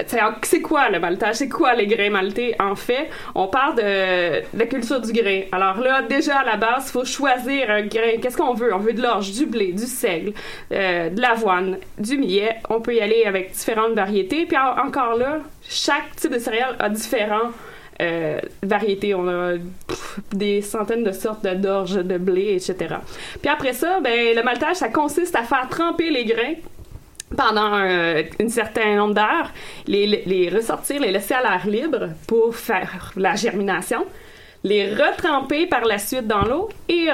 c'est- 0.44 0.60
quoi 0.62 0.90
le 0.90 1.00
maltage? 1.00 1.36
C'est 1.36 1.48
quoi 1.48 1.76
les 1.76 1.88
grains 1.88 2.10
maltais? 2.10 2.56
En 2.60 2.76
fait, 2.76 3.10
on 3.36 3.48
parle 3.48 3.76
de, 3.78 4.42
de 4.54 4.60
la 4.60 4.66
culture 4.66 5.00
du 5.00 5.14
grain. 5.14 5.44
Alors 5.54 5.80
là, 5.80 6.02
déjà, 6.02 6.40
à 6.40 6.44
la 6.44 6.58
base, 6.58 6.88
il 6.88 6.92
faut 6.92 7.06
choisir 7.06 7.70
un 7.72 7.84
grain. 7.84 8.18
Qu'est-ce 8.22 8.36
qu'on 8.36 8.47
veut? 8.54 8.74
On 8.74 8.80
veut 8.80 8.94
de 8.94 9.02
l'orge, 9.02 9.32
du 9.32 9.46
blé, 9.46 9.72
du 9.74 9.86
seigle, 9.86 10.34
euh, 10.72 11.10
de 11.10 11.22
l'avoine, 11.22 11.78
du 11.98 12.18
millet. 12.18 12.56
On 12.70 12.82
peut 12.82 12.96
y 12.96 13.02
aller 13.02 13.24
avec 13.26 13.52
différentes 13.52 13.94
variétés. 13.94 14.46
Puis 14.46 14.58
en- 14.58 14.86
encore 14.88 15.16
là, 15.16 15.40
chaque 15.68 16.16
type 16.16 16.34
de 16.34 16.40
céréales 16.40 16.76
a 16.80 16.90
différents 16.90 17.52
euh, 18.02 18.40
variétés. 18.62 19.14
On 19.16 19.28
a 19.28 19.54
des 20.34 20.62
centaines 20.62 21.04
de 21.04 21.12
sortes 21.12 21.44
de 21.44 21.54
d'orge, 21.56 21.96
de 21.96 22.18
blé, 22.18 22.54
etc. 22.54 22.96
Puis 23.42 23.50
après 23.50 23.74
ça, 23.74 24.00
ben, 24.02 24.36
le 24.36 24.44
maltage, 24.44 24.76
ça 24.78 24.90
consiste 24.90 25.36
à 25.36 25.44
faire 25.44 25.68
tremper 25.70 26.10
les 26.12 26.26
grains 26.26 26.54
pendant 27.36 27.74
un, 27.74 28.20
un 28.40 28.50
certain 28.50 28.96
nombre 28.96 29.16
d'heures, 29.16 29.52
les 29.88 30.50
ressortir, 30.50 31.02
les 31.02 31.12
laisser 31.12 31.34
à 31.34 31.42
l'air 31.42 31.68
libre 31.68 32.10
pour 32.28 32.56
faire 32.56 33.12
la 33.18 33.36
germination, 33.36 34.06
les 34.64 34.94
retremper 34.94 35.68
par 35.68 35.86
la 35.86 35.98
suite 35.98 36.28
dans 36.28 36.42
l'eau 36.44 36.70
et, 36.90 37.08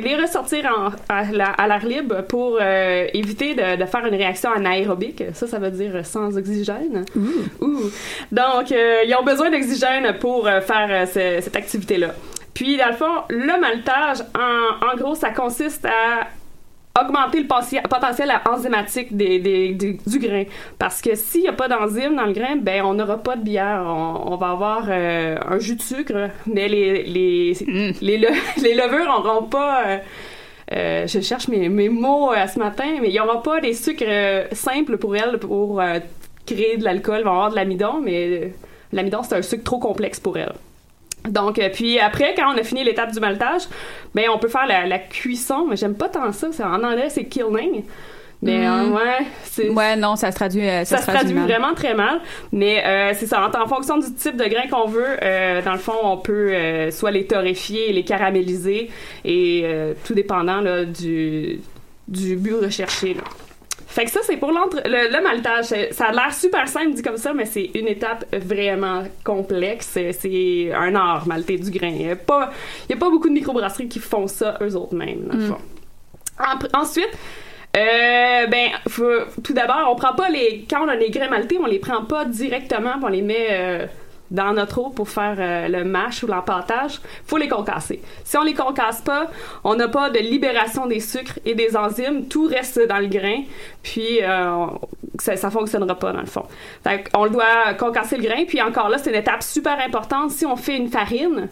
les 0.00 0.16
ressortir 0.16 0.66
en- 0.66 0.90
à 1.08 1.24
la- 1.32 1.46
à 1.52 1.66
l'air 1.68 1.86
libre 1.86 2.22
pour 2.22 2.58
euh, 2.60 3.06
éviter 3.14 3.54
de, 3.54 3.76
de 3.80 3.84
faire 3.86 4.04
une 4.06 4.14
réaction 4.14 4.50
anaérobique. 4.52 5.22
Ça, 5.34 5.46
ça 5.46 5.58
veut 5.58 5.70
dire 5.70 6.04
sans 6.04 6.36
oxygène. 6.36 7.04
Ouh. 7.60 7.90
Donc, 8.32 8.72
euh, 8.72 9.02
ils 9.06 9.14
ont 9.18 9.22
besoin 9.24 9.50
d'oxygène 9.50 10.16
pour 10.18 10.46
euh, 10.46 10.60
faire 10.60 11.06
ce- 11.08 11.38
cette 11.40 11.56
activité-là. 11.56 12.08
Puis, 12.54 12.76
dans 12.76 12.88
le 12.88 12.94
fond, 12.94 13.22
le 13.30 13.58
maltage, 13.60 14.18
en, 14.34 14.86
en 14.92 14.96
gros, 14.96 15.14
ça 15.14 15.30
consiste 15.30 15.84
à 15.86 16.26
augmenter 16.98 17.40
le 17.40 17.46
potentiel- 17.46 18.40
enzymatique 18.50 19.16
des, 19.16 19.38
des- 19.38 19.74
du, 19.74 19.98
du 20.06 20.18
grain. 20.18 20.44
Parce 20.78 21.00
que 21.00 21.14
s'il 21.14 21.42
n'y 21.42 21.48
a 21.48 21.52
pas 21.52 21.68
d'enzyme 21.68 22.16
dans 22.16 22.26
le 22.26 22.32
grain, 22.32 22.56
ben 22.56 22.82
on 22.84 22.94
n'aura 22.94 23.18
pas 23.18 23.36
de 23.36 23.42
bière. 23.42 23.82
On, 23.86 24.32
on 24.32 24.36
va 24.36 24.50
avoir 24.50 24.86
euh, 24.88 25.36
un 25.48 25.58
jus 25.58 25.76
de 25.76 25.82
sucre, 25.82 26.30
mais 26.46 26.68
les, 26.68 27.04
les, 27.04 27.52
les, 28.00 28.18
le- 28.18 28.28
les 28.62 28.74
levures 28.74 29.06
n'auront 29.06 29.44
pas... 29.44 29.84
euh, 29.86 29.98
euh, 30.72 31.06
je 31.06 31.20
cherche 31.20 31.48
mes, 31.48 31.68
mes 31.68 31.88
mots 31.88 32.32
euh, 32.32 32.46
ce 32.46 32.58
matin, 32.58 32.84
mais 33.00 33.08
il 33.08 33.12
n'y 33.12 33.20
aura 33.20 33.42
pas 33.42 33.60
des 33.60 33.72
sucres 33.74 34.48
simples 34.52 34.98
pour 34.98 35.16
elles 35.16 35.38
pour 35.38 35.82
créer 36.46 36.76
de 36.76 36.84
l'alcool. 36.84 37.18
Il 37.20 37.24
va 37.24 37.30
y 37.30 37.32
avoir 37.34 37.50
de 37.50 37.56
l'amidon, 37.56 38.00
mais 38.02 38.52
l'amidon, 38.92 39.22
c'est 39.22 39.34
un 39.36 39.42
sucre 39.42 39.64
trop 39.64 39.78
complexe 39.78 40.20
pour 40.20 40.38
elles. 40.38 40.52
Donc, 41.28 41.58
euh, 41.58 41.68
puis 41.72 41.98
après, 41.98 42.34
quand 42.36 42.52
on 42.54 42.58
a 42.58 42.62
fini 42.62 42.82
l'étape 42.84 43.12
du 43.12 43.20
maltage, 43.20 43.62
ben 44.14 44.24
on 44.34 44.38
peut 44.38 44.48
faire 44.48 44.66
la, 44.66 44.86
la 44.86 44.98
cuisson, 44.98 45.66
mais 45.68 45.76
j'aime 45.76 45.94
pas 45.94 46.08
tant 46.08 46.32
ça. 46.32 46.48
c'est- 46.52 46.62
En 46.64 46.82
anglais, 46.82 47.08
c'est 47.10 47.24
killing. 47.24 47.84
Mais 48.42 48.66
euh, 48.66 48.84
Mm. 48.86 48.92
ouais, 48.94 49.26
c'est 49.44 49.68
Ouais, 49.68 49.96
non, 49.96 50.16
ça 50.16 50.30
se 50.30 50.36
traduit, 50.36 50.66
euh, 50.66 50.82
ça, 50.86 50.96
ça 50.96 51.02
se 51.04 51.10
traduit 51.10 51.34
vraiment 51.36 51.74
très 51.74 51.92
mal, 51.92 52.22
mais 52.52 52.82
euh, 52.86 53.12
c'est 53.14 53.26
ça. 53.26 53.46
En, 53.46 53.62
en 53.62 53.66
fonction 53.68 53.98
du 53.98 54.10
type 54.14 54.36
de 54.38 54.44
grain 54.46 54.66
qu'on 54.70 54.88
veut, 54.88 55.04
euh, 55.22 55.60
dans 55.60 55.72
le 55.74 55.78
fond, 55.78 55.92
on 56.02 56.16
peut 56.16 56.48
euh, 56.54 56.90
soit 56.90 57.10
les 57.10 57.26
torréfier, 57.26 57.92
les 57.92 58.02
caraméliser, 58.02 58.88
et 59.26 59.60
euh, 59.64 59.92
tout 60.06 60.14
dépendant 60.14 60.62
là, 60.62 60.86
du, 60.86 61.60
du 62.08 62.36
but 62.36 62.54
recherché. 62.54 63.12
Là. 63.12 63.20
Fait 63.92 64.04
que 64.04 64.10
ça, 64.10 64.20
c'est 64.22 64.36
pour 64.36 64.52
l'entre 64.52 64.76
le, 64.84 65.12
le 65.12 65.22
maltage. 65.22 65.66
Ça 65.90 66.06
a 66.06 66.12
l'air 66.12 66.32
super 66.32 66.68
simple 66.68 66.92
dit 66.94 67.02
comme 67.02 67.16
ça, 67.16 67.32
mais 67.34 67.44
c'est 67.44 67.70
une 67.74 67.88
étape 67.88 68.24
vraiment 68.32 69.02
complexe. 69.24 69.98
C'est- 70.12 70.72
un 70.72 70.94
art, 70.94 71.26
malter 71.26 71.56
du 71.58 71.70
grain. 71.72 71.88
Il 71.88 72.06
n'y 72.06 72.10
a, 72.10 72.16
pas- 72.16 72.50
a 72.90 72.96
pas 72.96 73.10
beaucoup 73.10 73.28
de 73.28 73.34
microbrasseries 73.34 73.88
qui 73.88 73.98
font 73.98 74.26
ça 74.28 74.56
eux 74.62 74.76
autres 74.76 74.94
mêmes, 74.94 75.24
dans 75.26 75.36
le 75.36 75.44
Mm. 75.48 75.56
En- 76.38 76.80
ensuite, 76.80 77.10
euh, 77.76 78.46
ben, 78.46 78.68
faut- 78.88 79.24
tout 79.42 79.52
d'abord, 79.52 79.88
on 79.92 79.96
prend 79.96 80.14
pas 80.14 80.28
les. 80.28 80.64
Quand 80.70 80.84
on 80.84 80.88
a 80.88 80.94
les 80.96 81.10
grains 81.10 81.28
maltés, 81.28 81.58
on 81.60 81.66
les 81.66 81.78
prend 81.80 82.04
pas 82.04 82.24
directement, 82.24 82.94
on 83.02 83.08
les 83.08 83.22
met 83.22 83.48
euh, 83.50 83.86
dans 84.30 84.52
notre 84.52 84.78
eau 84.78 84.90
pour 84.90 85.08
faire 85.08 85.36
euh, 85.38 85.68
le 85.68 85.84
mash 85.84 86.22
ou 86.22 86.26
l'empâtage. 86.26 87.00
Faut 87.26 87.36
les 87.36 87.48
concasser. 87.48 88.00
Si 88.24 88.36
on 88.36 88.42
les 88.42 88.54
concasse 88.54 89.00
pas, 89.00 89.30
on 89.64 89.74
n'a 89.74 89.88
pas 89.88 90.10
de 90.10 90.18
libération 90.18 90.86
des 90.86 91.00
sucres 91.00 91.38
et 91.44 91.54
des 91.54 91.76
enzymes. 91.76 92.26
Tout 92.26 92.46
reste 92.46 92.80
dans 92.88 92.98
le 92.98 93.08
grain, 93.08 93.42
puis 93.82 94.22
euh, 94.22 94.66
ça, 95.18 95.36
ça 95.36 95.50
fonctionnera 95.50 95.98
pas 95.98 96.12
dans 96.12 96.20
le 96.20 96.26
fond. 96.26 96.44
Fait 96.84 97.04
on 97.14 97.26
doit 97.28 97.74
concasser 97.78 98.16
le 98.16 98.22
grain, 98.22 98.44
puis 98.46 98.60
encore 98.62 98.88
là, 98.88 98.98
c'est 98.98 99.10
une 99.10 99.16
étape 99.16 99.42
super 99.42 99.78
importante. 99.80 100.30
Si 100.30 100.46
on 100.46 100.56
fait 100.56 100.76
une 100.76 100.88
farine, 100.88 101.48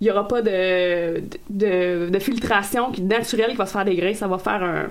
il 0.00 0.04
n'y 0.04 0.10
aura 0.10 0.26
pas 0.26 0.40
de, 0.40 1.22
de, 1.50 2.18
filtration 2.18 2.90
naturelle 3.00 3.50
qui 3.50 3.56
va 3.56 3.66
se 3.66 3.72
faire 3.72 3.84
des 3.84 3.96
grains. 3.96 4.14
Ça 4.14 4.28
va 4.28 4.38
faire 4.38 4.62
un, 4.62 4.86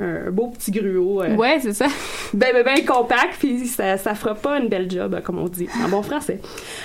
un 0.00 0.30
beau 0.30 0.48
petit 0.48 0.70
gruau. 0.70 1.22
euh, 1.22 1.34
Ouais, 1.36 1.58
c'est 1.60 1.72
ça. 1.74 1.86
ben, 2.32 2.48
ben, 2.52 2.64
ben 2.64 2.84
compact, 2.84 3.36
puis 3.38 3.66
ça, 3.66 3.96
ça 3.98 4.14
fera 4.14 4.34
pas 4.34 4.58
une 4.58 4.68
belle 4.68 4.90
job, 4.90 5.20
comme 5.22 5.38
on 5.38 5.48
dit 5.48 5.68
en 5.84 5.88
bon 5.88 6.02
français. 6.02 6.40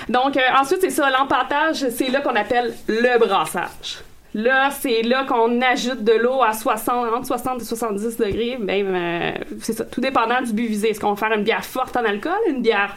Donc, 0.08 0.36
euh, 0.36 0.40
ensuite, 0.60 0.80
c'est 0.82 0.90
ça, 0.90 1.08
l'empâtage, 1.10 1.88
c'est 1.90 2.08
là 2.10 2.20
qu'on 2.20 2.36
appelle 2.36 2.74
le 2.86 3.18
brassage. 3.18 4.02
Là, 4.34 4.68
c'est 4.70 5.02
là 5.02 5.24
qu'on 5.24 5.60
ajoute 5.62 6.04
de 6.04 6.12
l'eau 6.12 6.42
à 6.42 6.52
60, 6.52 7.14
entre 7.14 7.26
60 7.26 7.62
et 7.62 7.64
70 7.64 8.16
degrés. 8.18 8.58
Euh, 8.68 9.32
c'est 9.62 9.72
ça, 9.72 9.84
tout 9.86 10.02
dépendant 10.02 10.42
du 10.42 10.52
but 10.52 10.66
visé. 10.66 10.90
Est-ce 10.90 11.00
qu'on 11.00 11.14
va 11.14 11.16
faire 11.28 11.36
une 11.36 11.44
bière 11.44 11.64
forte 11.64 11.96
en 11.96 12.04
alcool, 12.04 12.36
une 12.46 12.60
bière 12.60 12.94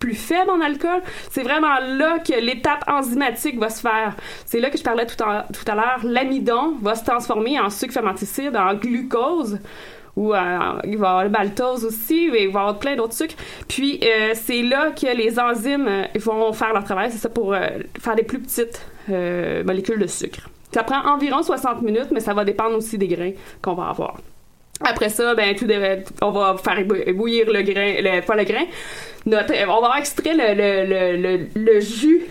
plus 0.00 0.14
faible 0.14 0.50
en 0.50 0.60
alcool? 0.60 1.00
C'est 1.30 1.42
vraiment 1.42 1.78
là 1.78 2.18
que 2.18 2.40
l'étape 2.40 2.82
enzymatique 2.88 3.58
va 3.60 3.68
se 3.68 3.80
faire. 3.80 4.16
C'est 4.46 4.58
là 4.58 4.70
que 4.70 4.78
je 4.78 4.82
parlais 4.82 5.06
tout, 5.06 5.16
tout 5.16 5.70
à 5.70 5.74
l'heure. 5.76 6.00
L'amidon 6.02 6.74
va 6.82 6.96
se 6.96 7.04
transformer 7.04 7.60
en 7.60 7.70
sucre 7.70 7.92
fermenticide, 7.92 8.56
en 8.56 8.74
glucose 8.74 9.60
ou 10.16 10.34
euh, 10.34 10.38
il 10.84 10.98
va 10.98 11.06
y 11.06 11.10
avoir 11.10 11.24
le 11.24 11.30
maltose 11.30 11.84
aussi, 11.84 12.28
mais 12.30 12.44
il 12.44 12.50
va 12.50 12.60
y 12.60 12.62
avoir 12.62 12.78
plein 12.78 12.96
d'autres 12.96 13.14
sucres. 13.14 13.36
Puis 13.68 14.00
euh, 14.02 14.32
c'est 14.34 14.62
là 14.62 14.90
que 14.90 15.06
les 15.16 15.38
enzymes 15.38 15.88
euh, 15.88 16.04
vont 16.16 16.52
faire 16.52 16.72
leur 16.72 16.84
travail, 16.84 17.10
c'est 17.10 17.18
ça 17.18 17.28
pour 17.28 17.54
euh, 17.54 17.68
faire 17.98 18.16
des 18.16 18.22
plus 18.22 18.40
petites 18.40 18.86
euh, 19.08 19.64
molécules 19.64 19.98
de 19.98 20.06
sucre. 20.06 20.48
Ça 20.72 20.82
prend 20.82 21.02
environ 21.12 21.42
60 21.42 21.82
minutes, 21.82 22.08
mais 22.12 22.20
ça 22.20 22.34
va 22.34 22.44
dépendre 22.44 22.76
aussi 22.76 22.96
des 22.96 23.08
grains 23.08 23.32
qu'on 23.62 23.74
va 23.74 23.88
avoir. 23.88 24.18
Après 24.82 25.10
ça, 25.10 25.34
ben 25.34 25.54
tout 25.54 25.66
dé- 25.66 26.02
on 26.22 26.30
va 26.30 26.56
faire 26.56 26.84
bouillir 27.14 27.50
le 27.50 27.62
grain, 27.62 27.94
le, 28.00 28.20
pas 28.22 28.34
le 28.34 28.44
grain. 28.44 28.64
Notre, 29.26 29.52
on 29.68 29.80
va 29.82 29.98
extraire 29.98 30.34
le, 30.34 30.54
le, 30.54 31.16
le, 31.16 31.46
le 31.54 31.80
jus 31.80 32.22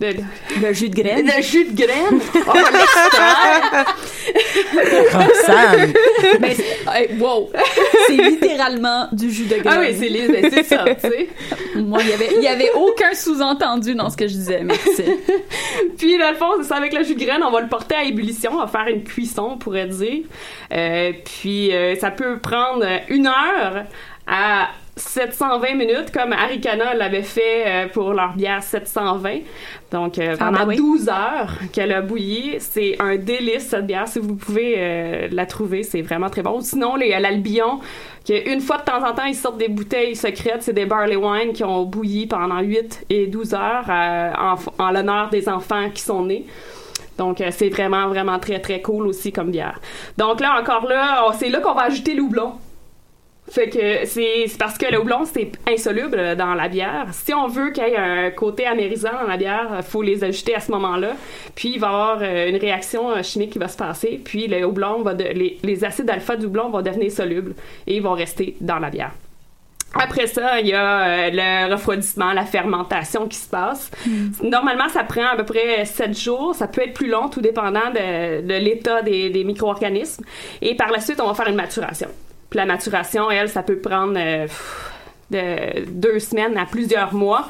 de, 0.00 0.14
Le 0.62 0.72
jus 0.74 0.88
de 0.90 0.94
graine. 0.94 1.26
le 1.36 1.42
jus 1.42 1.64
de 1.64 1.74
graine. 1.76 2.20
L'extraire. 2.34 3.86
Sam. 5.44 5.92
Ben, 6.40 6.52
c'est- 6.54 6.86
hey, 6.94 7.08
wow! 7.18 7.50
C'est 8.06 8.12
littéralement 8.16 9.08
du 9.12 9.30
jus 9.30 9.44
de 9.44 9.56
graine. 9.56 9.74
Ah 9.76 9.80
oui, 9.80 9.94
c'est 9.98 10.08
les- 10.08 10.28
ben, 10.28 10.50
c'est 10.52 10.62
ça, 10.64 10.84
tu 10.86 11.08
sais. 11.08 11.28
Moi, 11.76 12.00
il 12.02 12.08
y 12.08 12.12
avait, 12.12 12.28
il 12.36 12.42
y 12.42 12.48
avait 12.48 12.70
aucun 12.74 13.14
sous-entendu 13.14 13.94
dans 13.94 14.10
ce 14.10 14.16
que 14.16 14.26
je 14.26 14.34
disais, 14.34 14.60
merci. 14.62 15.04
Puis, 15.98 16.18
dans 16.18 16.30
le 16.30 16.36
fond, 16.36 16.46
c'est 16.58 16.64
ça, 16.68 16.76
avec 16.76 16.92
le 16.92 17.02
jus 17.04 17.14
de 17.14 17.24
graine, 17.24 17.42
on 17.42 17.50
va 17.50 17.60
le 17.60 17.68
porter 17.68 17.94
à 17.94 18.04
ébullition, 18.04 18.52
on 18.54 18.58
va 18.58 18.66
faire 18.66 18.86
une 18.88 19.02
cuisson, 19.04 19.50
on 19.52 19.58
pourrait 19.58 19.86
dire. 19.86 20.24
Euh, 20.72 21.12
puis, 21.24 21.74
euh, 21.74 21.94
ça 21.96 22.10
peut 22.10 22.38
prendre 22.38 22.84
une 23.08 23.26
heure 23.26 23.84
à 24.26 24.68
720 24.96 25.74
minutes, 25.74 26.10
comme 26.12 26.32
Aricana 26.32 26.94
l'avait 26.94 27.22
fait 27.22 27.64
euh, 27.66 27.86
pour 27.88 28.12
leur 28.14 28.32
bière 28.34 28.62
720. 28.62 29.40
Donc, 29.96 30.18
euh, 30.18 30.36
pendant 30.36 30.58
Ah, 30.60 30.64
ben 30.66 30.68
oui. 30.68 30.76
12 30.76 31.08
heures 31.08 31.54
qu'elle 31.72 31.90
a 31.90 32.02
bouilli. 32.02 32.56
C'est 32.58 32.96
un 33.00 33.16
délice, 33.16 33.68
cette 33.68 33.86
bière. 33.86 34.06
Si 34.06 34.18
vous 34.18 34.34
pouvez 34.34 34.74
euh, 34.76 35.28
la 35.32 35.46
trouver, 35.46 35.84
c'est 35.84 36.02
vraiment 36.02 36.28
très 36.28 36.42
bon. 36.42 36.60
Sinon, 36.60 36.96
les, 36.96 37.18
l'Albion, 37.18 37.80
qu'une 38.26 38.60
fois 38.60 38.76
de 38.76 38.82
temps 38.82 39.02
en 39.08 39.14
temps, 39.14 39.24
ils 39.24 39.34
sortent 39.34 39.56
des 39.56 39.68
bouteilles 39.68 40.14
secrètes. 40.14 40.62
C'est 40.62 40.74
des 40.74 40.84
barley 40.84 41.16
wine 41.16 41.54
qui 41.54 41.64
ont 41.64 41.84
bouilli 41.84 42.26
pendant 42.26 42.60
8 42.60 43.06
et 43.08 43.26
12 43.26 43.54
heures 43.54 43.86
euh, 43.88 44.32
en, 44.38 44.84
en 44.84 44.90
l'honneur 44.90 45.30
des 45.30 45.48
enfants 45.48 45.88
qui 45.94 46.02
sont 46.02 46.26
nés. 46.26 46.44
Donc, 47.16 47.42
c'est 47.50 47.70
vraiment, 47.70 48.08
vraiment 48.08 48.38
très, 48.38 48.58
très 48.60 48.82
cool 48.82 49.06
aussi 49.06 49.32
comme 49.32 49.50
bière. 49.50 49.80
Donc 50.18 50.40
là, 50.40 50.60
encore 50.60 50.86
là, 50.86 51.24
on- 51.26 51.32
c'est 51.32 51.48
là 51.48 51.60
qu'on 51.60 51.72
va 51.72 51.84
ajouter 51.84 52.12
le 52.14 52.20
houblon. 52.20 52.52
Fait 53.48 53.68
que 53.68 54.04
c'est 54.06 54.46
parce 54.58 54.76
que 54.76 54.90
le 54.90 54.98
houblon, 55.00 55.24
c'est 55.24 55.52
insoluble 55.70 56.34
dans 56.36 56.54
la 56.54 56.68
bière. 56.68 57.06
Si 57.12 57.32
on 57.32 57.46
veut 57.46 57.70
qu'il 57.70 57.84
y 57.84 57.90
ait 57.92 57.96
un 57.96 58.30
côté 58.32 58.66
amérisant 58.66 59.12
dans 59.22 59.28
la 59.28 59.36
bière, 59.36 59.68
il 59.76 59.82
faut 59.84 60.02
les 60.02 60.24
ajouter 60.24 60.54
à 60.56 60.60
ce 60.60 60.70
moment-là. 60.72 61.12
Puis 61.54 61.70
il 61.74 61.78
va 61.80 61.86
y 61.86 61.90
avoir 61.90 62.18
euh, 62.22 62.48
une 62.48 62.56
réaction 62.56 63.10
euh, 63.12 63.22
chimique 63.22 63.50
qui 63.50 63.58
va 63.60 63.68
se 63.68 63.76
passer. 63.76 64.20
Puis 64.22 64.48
le 64.48 64.64
houblon 64.66 65.02
va 65.02 65.14
de- 65.14 65.24
les, 65.24 65.58
les 65.62 65.84
acides 65.84 66.10
alpha 66.10 66.34
du 66.36 66.46
houblon 66.46 66.70
vont 66.70 66.82
devenir 66.82 67.10
solubles 67.12 67.54
et 67.86 67.96
ils 67.96 68.02
vont 68.02 68.14
rester 68.14 68.56
dans 68.60 68.80
la 68.80 68.90
bière. 68.90 69.12
Après 69.94 70.26
ça, 70.26 70.60
il 70.60 70.66
y 70.66 70.74
a 70.74 71.06
euh, 71.06 71.30
le 71.32 71.72
refroidissement, 71.72 72.32
la 72.32 72.44
fermentation 72.44 73.28
qui 73.28 73.38
se 73.38 73.48
passe. 73.48 73.90
Normalement, 74.42 74.88
ça 74.88 75.04
prend 75.04 75.24
à 75.32 75.36
peu 75.36 75.44
près 75.44 75.84
7 75.86 76.18
jours. 76.18 76.54
Ça 76.54 76.66
peut 76.66 76.82
être 76.82 76.92
plus 76.94 77.08
long, 77.08 77.28
tout 77.28 77.40
dépendant 77.40 77.90
de, 77.94 78.42
de 78.42 78.54
l'état 78.54 79.02
des, 79.02 79.30
des 79.30 79.44
micro-organismes. 79.44 80.24
Et 80.60 80.74
par 80.74 80.90
la 80.90 80.98
suite, 81.00 81.20
on 81.20 81.28
va 81.28 81.34
faire 81.34 81.46
une 81.48 81.54
maturation. 81.54 82.08
Puis 82.50 82.58
la 82.58 82.66
maturation, 82.66 83.30
elle, 83.30 83.48
ça 83.48 83.62
peut 83.62 83.78
prendre 83.78 84.16
euh, 84.16 84.46
deux 85.88 86.18
semaines 86.18 86.56
à 86.56 86.66
plusieurs 86.66 87.14
mois. 87.14 87.48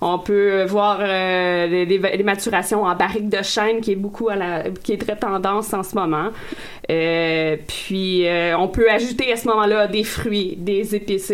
On 0.00 0.18
peut 0.18 0.64
voir 0.64 0.98
euh, 1.00 1.66
les, 1.66 2.22
maturations 2.22 2.84
en 2.84 2.94
barrique 2.94 3.28
de 3.28 3.42
chêne 3.42 3.80
qui 3.80 3.92
est 3.92 3.96
beaucoup 3.96 4.28
à 4.28 4.36
la, 4.36 4.70
qui 4.70 4.92
est 4.92 4.98
très 4.98 5.16
tendance 5.16 5.72
en 5.74 5.82
ce 5.82 5.96
moment. 5.96 6.28
Euh, 6.90 7.56
puis 7.66 8.26
euh, 8.26 8.56
on 8.56 8.68
peut 8.68 8.88
ajouter 8.90 9.32
à 9.32 9.36
ce 9.36 9.48
moment-là 9.48 9.88
des 9.88 10.04
fruits, 10.04 10.54
des 10.56 10.94
épices, 10.94 11.32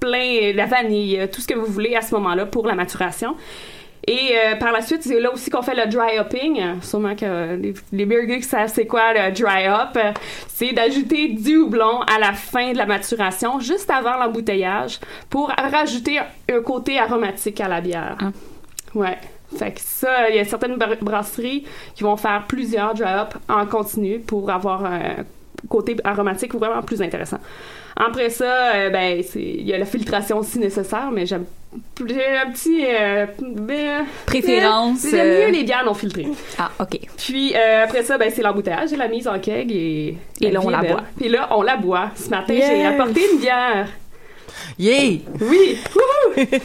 plein, 0.00 0.52
la 0.54 0.66
vanille, 0.66 1.28
tout 1.30 1.42
ce 1.42 1.46
que 1.46 1.54
vous 1.54 1.70
voulez 1.70 1.94
à 1.94 2.00
ce 2.00 2.14
moment-là 2.14 2.46
pour 2.46 2.66
la 2.66 2.74
maturation. 2.74 3.36
Et 4.06 4.36
euh, 4.36 4.56
par 4.56 4.72
la 4.72 4.82
suite, 4.82 5.02
c'est 5.02 5.18
là 5.20 5.32
aussi 5.32 5.48
qu'on 5.50 5.62
fait 5.62 5.74
le 5.74 5.86
dry 5.90 6.18
hopping. 6.18 6.60
Euh, 6.60 6.74
Sûrement 6.82 7.14
que 7.14 7.24
euh, 7.24 7.56
les, 7.56 7.72
les 7.92 8.04
burgers 8.04 8.36
qui 8.38 8.42
savent 8.48 8.70
c'est 8.72 8.86
quoi 8.86 9.12
le 9.14 9.32
dry 9.32 9.68
hop. 9.68 9.98
C'est 10.48 10.72
d'ajouter 10.72 11.28
du 11.28 11.56
houblon 11.56 12.00
à 12.02 12.18
la 12.18 12.32
fin 12.32 12.72
de 12.72 12.76
la 12.78 12.86
maturation, 12.86 13.60
juste 13.60 13.90
avant 13.90 14.16
l'embouteillage, 14.18 15.00
pour 15.30 15.48
rajouter 15.48 16.18
un 16.52 16.60
côté 16.60 16.98
aromatique 16.98 17.60
à 17.60 17.68
la 17.68 17.80
bière. 17.80 18.18
Ouais. 18.94 19.18
Fait 19.58 19.72
que 19.72 19.80
ça, 19.80 20.28
il 20.30 20.36
y 20.36 20.38
a 20.40 20.44
certaines 20.44 20.76
bra- 20.76 20.96
brasseries 21.00 21.64
qui 21.94 22.02
vont 22.02 22.16
faire 22.16 22.44
plusieurs 22.48 22.92
dry 22.94 23.20
hop 23.20 23.34
en 23.48 23.64
continu 23.66 24.18
pour 24.18 24.50
avoir 24.50 24.84
un 24.84 25.24
côté 25.68 25.96
aromatique 26.04 26.54
vraiment 26.54 26.82
plus 26.82 27.00
intéressant. 27.00 27.38
Après 27.96 28.30
ça, 28.30 28.72
euh, 28.74 28.90
ben, 28.90 29.22
c'est- 29.22 29.40
il 29.40 29.66
y 29.66 29.72
a 29.72 29.78
la 29.78 29.84
filtration 29.84 30.38
aussi 30.38 30.58
nécessaire, 30.58 31.10
mais 31.12 31.26
j'aime 31.26 31.44
j'ai 32.06 32.24
un 32.36 32.50
petit 32.52 32.84
euh, 32.86 33.26
ben, 33.40 34.04
Préférence, 34.26 35.04
euh, 35.06 35.10
J'aime 35.10 35.26
euh, 35.26 35.46
mieux 35.46 35.52
les 35.52 35.64
bières 35.64 35.84
non 35.84 35.94
filtrées. 35.94 36.28
Ah, 36.56 36.70
OK. 36.80 37.00
Puis 37.16 37.52
euh, 37.56 37.82
après 37.84 38.04
ça, 38.04 38.16
ben, 38.16 38.30
c'est 38.32 38.42
l'embouteillage 38.42 38.92
et 38.92 38.96
la 38.96 39.08
mise 39.08 39.26
en 39.26 39.38
keg 39.40 39.72
et, 39.72 40.16
Et 40.40 40.50
là, 40.52 40.60
on 40.62 40.68
la 40.70 40.82
boit. 40.82 41.02
Puis 41.18 41.28
là, 41.28 41.48
on 41.50 41.62
la 41.62 41.76
boit. 41.76 42.10
Ce 42.14 42.30
matin, 42.30 42.54
Yeah. 42.54 42.68
j'ai 42.68 42.86
apporté 42.86 43.20
une 43.32 43.40
bière. 43.40 43.88
Yeah! 44.78 45.18
Oui! 45.40 45.78
Wouhou! 45.94 46.46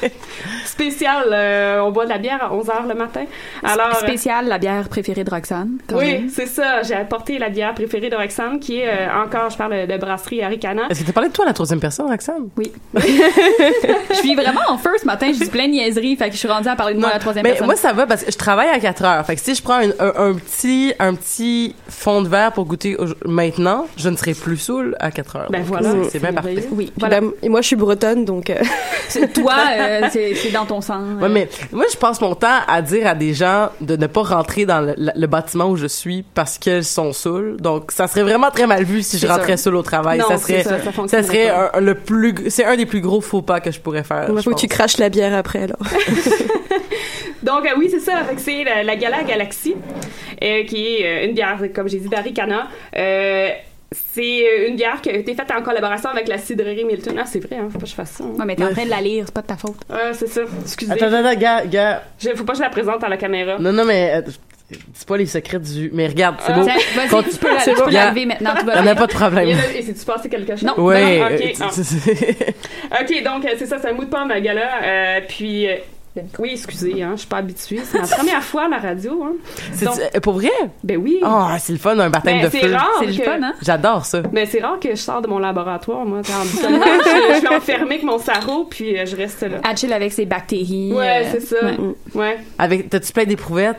Spécial, 0.66 1.26
euh, 1.32 1.82
on 1.82 1.92
boit 1.92 2.06
de 2.06 2.10
la 2.10 2.18
bière 2.18 2.44
à 2.44 2.50
11h 2.56 2.88
le 2.88 2.96
matin. 2.96 3.26
Alors, 3.64 3.88
euh, 3.96 4.08
Spécial, 4.08 4.48
la 4.48 4.58
bière 4.58 4.88
préférée 4.90 5.24
de 5.24 5.30
Roxane. 5.30 5.78
quand 5.88 5.98
oui, 5.98 6.30
c'est 6.34 6.46
ça. 6.48 6.82
J'ai 6.84 6.96
apporté 6.96 7.38
la 7.38 7.50
bière 7.50 7.74
préférée 7.74 8.10
de 8.10 8.16
Roxane, 8.16 8.60
qui 8.60 8.80
est 8.80 8.88
euh, 8.88 9.22
encore, 9.24 9.50
je 9.50 9.58
parle 9.58 9.88
de 9.88 9.98
brasserie 9.98 10.42
Aricana. 10.44 10.84
Est-ce 10.90 11.02
que 11.02 11.06
t'as 11.08 11.14
parlé 11.14 11.30
de 11.30 11.34
toi 11.34 11.46
à 11.46 11.50
la 11.50 11.54
troisième 11.54 11.80
personne, 11.80 12.08
Roxane? 12.10 12.50
Oui. 12.58 12.72
je 12.96 14.14
suis 14.16 14.36
vraiment 14.36 14.62
en 14.70 14.78
feu 14.78 14.92
ce 15.00 15.06
matin. 15.06 15.32
Je 15.34 15.40
dis 15.40 15.50
plein 15.50 15.66
de 15.68 15.72
niaiseries. 15.72 16.16
Fait 16.16 16.28
que 16.28 16.34
je 16.34 16.40
suis 16.40 16.48
rendue 16.48 16.68
à 16.70 16.76
parler 16.76 16.94
de 16.96 17.00
moi 17.00 17.10
à 17.10 17.14
la 17.14 17.20
troisième 17.20 17.44
mais 17.44 17.50
personne. 17.52 17.68
moi 17.68 17.76
ça 17.76 17.94
va 17.94 18.06
parce 18.08 18.24
que 18.24 18.32
je 18.32 18.38
travaille 18.38 18.70
à 18.70 18.80
4 18.80 19.04
heures. 19.06 19.26
Fait 19.26 19.36
que 19.36 19.42
si 19.42 19.56
je 19.56 19.62
prends 19.62 19.80
une- 19.82 19.94
un, 20.00 20.14
un 20.16 20.34
petit 20.36 20.94
un 21.00 21.14
petit 21.16 21.76
fond 21.90 22.22
de 22.22 22.28
verre 22.28 22.52
pour 22.52 22.66
goûter 22.66 22.98
maintenant, 23.26 23.88
je 23.98 24.10
ne 24.10 24.16
serai 24.16 24.34
plus 24.34 24.58
saoul 24.58 24.96
à 25.00 25.12
4 25.12 25.36
heures. 25.36 25.48
Ben 25.52 25.60
Donc, 25.60 25.68
voilà. 25.68 25.92
c'est- 26.10 26.20
bien 26.20 26.34
parfait. 26.34 26.68
Oui, 26.72 26.92
voilà. 26.98 27.22
là, 27.22 27.28
et 27.42 27.50
moi, 27.50 27.62
je 27.62 27.68
suis 27.68 27.76
bretonne, 27.80 28.26
donc. 28.26 28.50
euh, 28.50 28.56
C'est- 29.10 29.34
Toi, 29.34 29.56
euh, 29.76 30.02
c'est 30.12 30.52
dans 30.52 30.66
ton 30.66 30.82
sang. 30.82 31.00
Ouais, 31.20 31.24
euh. 31.26 31.30
mais 31.30 31.50
moi, 31.72 31.86
je 31.92 31.98
passe 31.98 32.22
mon 32.22 32.36
temps 32.36 32.60
à 32.68 32.82
dire 32.84 33.08
à 33.08 33.16
des 33.16 33.34
gens 33.34 33.70
de 33.82 33.96
ne 33.96 34.06
pas 34.06 34.22
rentrer 34.22 34.68
dans 34.68 34.82
le, 34.82 34.94
le- 34.98 35.12
le 35.16 35.28
bâtiment 35.28 35.66
où 35.70 35.76
je 35.78 35.88
suis 35.88 36.24
parce 36.36 36.60
qu'elles 36.60 36.84
sont 36.84 37.12
saoules. 37.12 37.58
Donc, 37.60 37.92
ça 37.92 38.08
serait 38.08 38.22
vraiment 38.22 38.52
très 38.52 38.68
mal 38.68 38.84
vu 38.84 39.02
si 39.02 39.18
je 39.18 39.26
rentrais 39.26 39.58
saoule 39.58 39.78
au 39.78 39.82
travail. 39.82 40.20
Non, 40.20 40.26
ça 40.28 40.38
c'est 40.38 40.64
serait, 40.64 40.80
ça, 41.08 41.24
serait 41.24 41.50
un, 41.50 41.80
le 41.80 41.96
plus, 41.96 42.36
c'est 42.50 42.66
un 42.66 42.76
des 42.78 42.86
plus 42.86 43.02
gros 43.02 43.20
faux 43.22 43.42
pas 43.42 43.60
que 43.62 43.72
je 43.72 43.80
pourrais 43.80 44.04
faire. 44.04 44.28
Il 44.30 44.38
je 44.38 44.42
faut 44.44 44.52
que 44.52 44.60
tu 44.60 44.68
craches 44.68 44.98
la 45.00 45.10
bière 45.10 45.34
après, 45.36 45.64
alors. 45.64 45.80
Donc 47.44 47.66
euh, 47.66 47.70
oui, 47.78 47.88
c'est 47.90 48.00
ça. 48.02 48.20
C'est 48.38 48.64
la, 48.64 48.84
la 48.84 48.96
Gala 48.96 49.24
Galaxy, 49.24 49.74
euh, 50.44 50.64
qui 50.66 50.86
est 50.98 51.06
euh, 51.06 51.26
une 51.28 51.34
bière, 51.34 51.58
comme 51.74 51.88
j'ai 51.88 52.00
dit, 52.00 52.10
d'Aricana. 52.10 52.68
C'est 53.92 54.22
euh, 54.46 54.68
une 54.68 54.76
bière 54.76 55.02
qui 55.02 55.10
a 55.10 55.14
été 55.16 55.34
faite 55.34 55.50
en 55.52 55.64
collaboration 55.64 56.10
avec 56.10 56.28
la 56.28 56.38
cidrerie 56.38 56.86
Milton. 56.86 57.16
Ah, 57.20 57.26
c'est 57.26 57.40
vrai, 57.40 57.56
hein, 57.58 57.68
faut 57.72 57.80
pas 57.80 57.86
que 57.86 57.90
je 57.90 57.96
fasse 57.96 58.12
ça. 58.12 58.24
hein. 58.24 58.34
Ouais, 58.38 58.46
mais 58.46 58.56
t'es 58.56 58.64
en 58.64 58.72
train 58.72 58.86
de 58.86 58.90
la 58.90 59.02
lire, 59.02 59.24
c'est 59.26 59.34
pas 59.34 59.42
de 59.42 59.48
ta 59.48 59.58
faute. 59.58 59.78
Ah, 59.90 60.14
c'est 60.14 60.28
ça. 60.28 60.42
Excusez. 60.62 60.92
Attends, 60.92 61.12
attends, 61.12 61.40
gars, 61.40 61.66
gars. 61.66 62.04
Je- 62.20 62.30
faut 62.36 62.44
pas 62.44 62.54
que 62.54 62.60
je 62.60 62.64
la 62.64 62.70
présente 62.70 63.04
à 63.04 63.10
la 63.10 63.18
caméra. 63.18 63.58
Non, 63.58 63.72
non, 63.72 63.86
mais 63.86 64.12
euh, 64.14 64.22
c'est 64.94 65.08
pas 65.08 65.18
les 65.18 65.26
secrets 65.26 65.58
du. 65.60 65.90
Mais 65.92 66.06
regarde, 66.06 66.36
c'est 66.46 66.54
beau. 66.54 66.64
Tiens, 66.64 66.76
vas-y, 66.96 67.24
tu 67.32 67.38
peux 67.40 67.52
la, 67.52 67.60
c'est 67.62 67.72
tu 67.72 67.78
peux 67.78 67.84
beau. 67.86 67.90
la 67.90 67.92
Gars, 67.94 68.10
lever 68.12 68.26
maintenant. 68.28 68.54
Tout 68.60 68.66
va 68.68 68.74
y 68.74 68.78
en 68.78 68.80
a 68.80 68.84
bien. 68.84 68.96
pas 68.96 69.08
de 69.08 69.14
problème. 69.14 69.58
Et, 69.76 69.82
c'est-tu 69.82 70.06
passé 70.06 70.30
quelque 70.30 70.52
chose? 70.52 70.64
Non. 70.66 70.80
Ouais. 70.84 71.18
Non, 71.20 71.26
euh, 71.26 71.36
ok, 71.36 71.56
ah. 72.92 73.24
donc 73.26 73.46
euh, 73.46 73.56
c'est 73.58 73.66
ça, 73.66 73.78
c'est 73.82 73.90
un 73.90 73.94
mou 73.94 74.06
de 74.06 74.10
pomme 74.10 74.32
gala. 74.40 74.70
Euh, 74.84 75.22
puis, 75.28 75.68
euh, 75.68 75.78
oui, 76.40 76.50
excusez, 76.54 77.02
hein, 77.04 77.12
je 77.14 77.20
suis 77.20 77.28
pas 77.28 77.38
habituée. 77.38 77.80
C'est 77.84 78.00
ma 78.00 78.08
première 78.08 78.44
fois 78.44 78.66
à 78.66 78.68
la 78.70 78.78
radio. 78.78 79.24
Hein. 79.24 79.34
c'est- 79.74 79.86
Donc, 79.86 80.00
euh, 80.00 80.20
pour 80.20 80.34
vrai? 80.34 80.50
ben 80.84 80.98
oui. 80.98 81.20
Ah, 81.24 81.56
c'est 81.60 81.74
le 81.74 81.80
fun, 81.80 81.98
un 82.00 82.10
baptême 82.10 82.40
Ben, 82.40 82.46
de 82.46 82.50
c'est 82.52 82.60
feu. 82.68 82.74
rare 82.74 82.90
C'est 83.00 83.06
le 83.06 83.18
que- 83.18 83.24
fun, 83.24 83.42
hein? 83.44 83.54
J'adore 83.62 84.06
ça. 84.06 84.22
Mais 84.32 84.46
c'est 84.46 84.60
rare 84.62 84.80
que 84.80 84.90
je 84.90 84.96
sors 84.96 85.22
de 85.22 85.28
mon 85.28 85.40
laboratoire, 85.40 86.06
moi. 86.06 86.22
Je, 86.24 86.32
je 86.32 87.38
suis 87.40 87.48
enfermée 87.48 87.96
avec 87.96 88.04
mon 88.04 88.18
sarreau, 88.20 88.66
puis 88.66 88.98
euh, 88.98 89.06
je 89.06 89.16
reste 89.16 89.42
là. 89.44 89.58
À 89.64 89.76
chill 89.76 89.94
avec 89.94 90.12
ses 90.12 90.26
bactéries. 90.26 90.92
Ouais, 90.94 91.24
euh, 91.26 91.30
c'est 91.32 91.42
ça. 91.42 91.56
ouais. 91.66 91.78
Ouais. 92.16 92.38
Avec, 92.58 92.90
t'as-tu 92.90 93.12
plein 93.14 93.26
d'éprouvettes? 93.26 93.78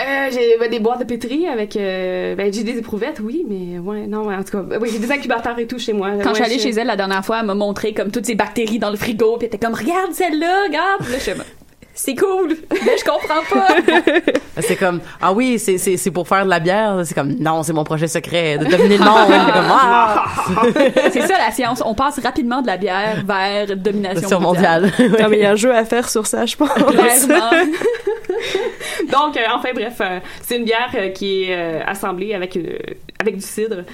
Euh, 0.00 0.28
j'ai 0.32 0.56
ben, 0.58 0.70
des 0.70 0.78
boîtes 0.78 1.00
de 1.00 1.04
pétri 1.04 1.48
avec. 1.48 1.76
euh, 1.76 2.34
ben, 2.36 2.52
j'ai 2.52 2.62
des 2.62 2.78
éprouvettes, 2.78 3.20
oui, 3.20 3.44
mais 3.48 3.78
ouais, 3.78 4.06
non, 4.06 4.32
en 4.32 4.42
tout 4.44 4.52
cas. 4.62 4.78
Oui, 4.80 4.88
j'ai 4.92 4.98
des 5.00 5.10
incubateurs 5.10 5.58
et 5.58 5.66
tout 5.66 5.78
chez 5.78 5.92
moi. 5.92 6.10
Quand 6.22 6.30
je 6.30 6.34
suis 6.34 6.42
Ouais, 6.44 6.50
allée 6.50 6.58
chez 6.58 6.70
elle 6.70 6.86
la 6.86 6.96
dernière 6.96 7.24
fois, 7.24 7.38
elle 7.40 7.46
m'a 7.46 7.54
montré 7.54 7.92
comme 7.94 8.10
toutes 8.10 8.26
ces 8.26 8.34
bactéries 8.36 8.78
dans 8.78 8.90
le 8.90 8.96
frigo, 8.96 9.36
puis 9.38 9.48
elle 9.50 9.54
était 9.54 9.64
comme 9.66 9.74
regarde 9.74 10.12
celle-là, 10.12 10.64
regarde. 10.68 11.00
Là, 11.10 11.18
je 11.18 11.30
c'est 11.98 12.14
cool, 12.14 12.56
mais 12.70 12.96
je 12.96 13.04
comprends 13.04 13.42
pas. 13.50 13.66
C'est 14.60 14.76
comme, 14.76 15.00
ah 15.20 15.32
oui, 15.32 15.58
c'est, 15.58 15.78
c'est, 15.78 15.96
c'est 15.96 16.10
pour 16.10 16.26
faire 16.26 16.44
de 16.44 16.50
la 16.50 16.58
bière. 16.58 17.00
C'est 17.04 17.14
comme, 17.14 17.34
non, 17.38 17.62
c'est 17.62 17.72
mon 17.72 17.84
projet 17.84 18.08
secret, 18.08 18.58
de 18.58 18.64
deviner 18.64 18.98
le 18.98 19.04
monde. 19.04 19.28
comme, 19.52 19.70
ah, 19.70 20.24
c'est 21.12 21.22
ça 21.22 21.38
la 21.38 21.52
science. 21.52 21.80
On 21.84 21.94
passe 21.94 22.18
rapidement 22.18 22.60
de 22.60 22.66
la 22.66 22.76
bière 22.76 23.22
vers 23.24 23.76
domination 23.76 24.28
sur 24.28 24.40
mondial. 24.40 24.90
Non, 24.98 25.28
mais 25.28 25.38
il 25.38 25.42
y 25.42 25.46
a 25.46 25.52
un 25.52 25.56
jeu 25.56 25.72
à 25.72 25.84
faire 25.84 26.08
sur 26.08 26.26
ça, 26.26 26.44
je 26.44 26.56
pense. 26.56 26.70
Clairement. 26.72 27.50
Donc, 29.10 29.36
euh, 29.36 29.40
enfin, 29.54 29.70
bref, 29.74 29.98
euh, 30.00 30.20
c'est 30.42 30.56
une 30.56 30.64
bière 30.64 30.90
euh, 30.94 31.08
qui 31.10 31.44
est 31.44 31.56
euh, 31.56 31.80
assemblée 31.86 32.34
avec, 32.34 32.56
euh, 32.56 32.78
avec 33.20 33.36
du 33.36 33.42
cidre. 33.42 33.84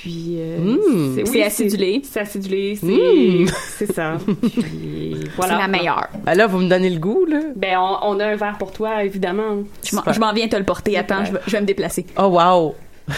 Puis. 0.00 0.36
euh, 0.38 0.58
Mm. 0.58 1.14
oui, 1.16 1.26
C'est 1.26 1.42
acidulé. 1.42 2.02
C'est 2.04 2.20
acidulé, 2.20 2.76
c'est. 2.76 2.86
Mm. 2.86 3.46
C'est 3.76 3.92
ça. 3.92 4.16
Puis, 4.42 5.16
voilà. 5.36 5.54
C'est 5.56 5.60
la 5.62 5.68
meilleure. 5.68 6.08
Ben 6.24 6.34
là, 6.34 6.46
vous 6.46 6.58
me 6.58 6.68
donnez 6.68 6.90
le 6.90 6.98
goût, 6.98 7.24
là. 7.26 7.40
Ben, 7.56 7.76
on, 7.78 7.98
on 8.02 8.20
a 8.20 8.26
un 8.26 8.36
verre 8.36 8.56
pour 8.58 8.72
toi, 8.72 9.04
évidemment. 9.04 9.58
Je 9.84 10.18
m'en- 10.20 10.32
viens 10.32 10.48
te 10.48 10.56
le 10.56 10.64
porter. 10.64 10.96
Attends, 10.96 11.24
je 11.24 11.32
vais, 11.32 11.40
je 11.46 11.52
vais 11.52 11.60
me 11.60 11.66
déplacer. 11.66 12.06
Oh, 12.18 12.22
wow. 12.26 12.74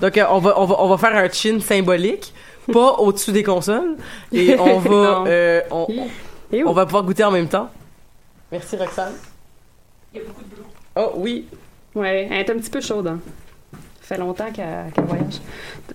Donc, 0.00 0.16
euh, 0.18 0.24
on, 0.30 0.38
va, 0.38 0.60
on, 0.60 0.64
va, 0.66 0.74
on 0.82 0.88
va 0.88 0.96
faire 0.98 1.16
un 1.16 1.28
chin 1.30 1.58
symbolique, 1.60 2.32
pas 2.72 2.92
au-dessus 2.98 3.32
des 3.32 3.42
consoles, 3.42 3.96
et 4.32 4.58
on 4.58 4.78
va, 4.78 5.24
euh, 5.26 5.60
on, 5.70 5.86
Et 6.52 6.62
on 6.64 6.72
va 6.72 6.84
pouvoir 6.84 7.04
goûter 7.04 7.24
en 7.24 7.30
même 7.30 7.48
temps. 7.48 7.70
Merci, 8.52 8.76
Roxane. 8.76 9.14
Oh, 10.96 11.12
oui. 11.16 11.46
Ouais, 11.94 12.28
elle 12.30 12.40
est 12.40 12.50
un 12.50 12.54
petit 12.58 12.70
peu 12.70 12.80
chaude. 12.80 13.06
Hein. 13.06 13.20
Ça 14.08 14.14
fait 14.14 14.20
longtemps 14.20 14.46
qu'elle 14.54 15.04
voyage. 15.04 15.40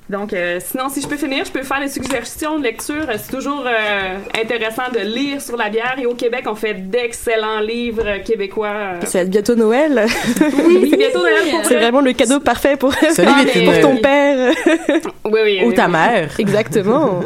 Donc, 0.10 0.34
euh, 0.34 0.60
sinon, 0.60 0.89
si 0.89 1.00
je 1.02 1.08
peux 1.08 1.15
finir, 1.15 1.45
je 1.45 1.52
peux 1.52 1.63
faire 1.63 1.80
des 1.80 1.88
suggestions 1.88 2.60
de 2.60 2.63
lecture. 2.63 3.06
C'est 3.17 3.32
toujours 3.32 3.63
euh, 3.65 4.17
intéressant 4.38 4.91
de 4.93 5.00
lire 5.00 5.41
sur 5.41 5.56
la 5.56 5.69
bière. 5.69 5.95
Et 5.97 6.06
au 6.06 6.13
Québec, 6.13 6.43
on 6.47 6.56
fait 6.56 6.74
d'excellents 6.74 7.62
livres 7.62 8.17
québécois. 8.26 8.67
euh. 8.67 9.00
C'est 9.06 9.30
bientôt 9.30 9.56
Noël. 9.56 10.06
Oui, 10.41 10.88
c'est 10.91 10.97
bientôt 10.97 11.19
Noël 11.19 11.43
pour 11.52 11.60
C'est 11.63 11.76
vrai. 11.76 11.84
vraiment 11.84 12.02
le 12.02 12.12
cadeau 12.12 12.41
parfait 12.41 12.76
pour, 12.76 12.93
pour 12.93 13.80
ton 13.82 13.95
père. 13.97 14.54
Oui, 15.24 15.39
oui. 15.43 15.62
Ou 15.63 15.71
ta 15.71 15.86
oui. 15.86 15.91
mère. 15.93 16.32
Exactement. 16.38 17.21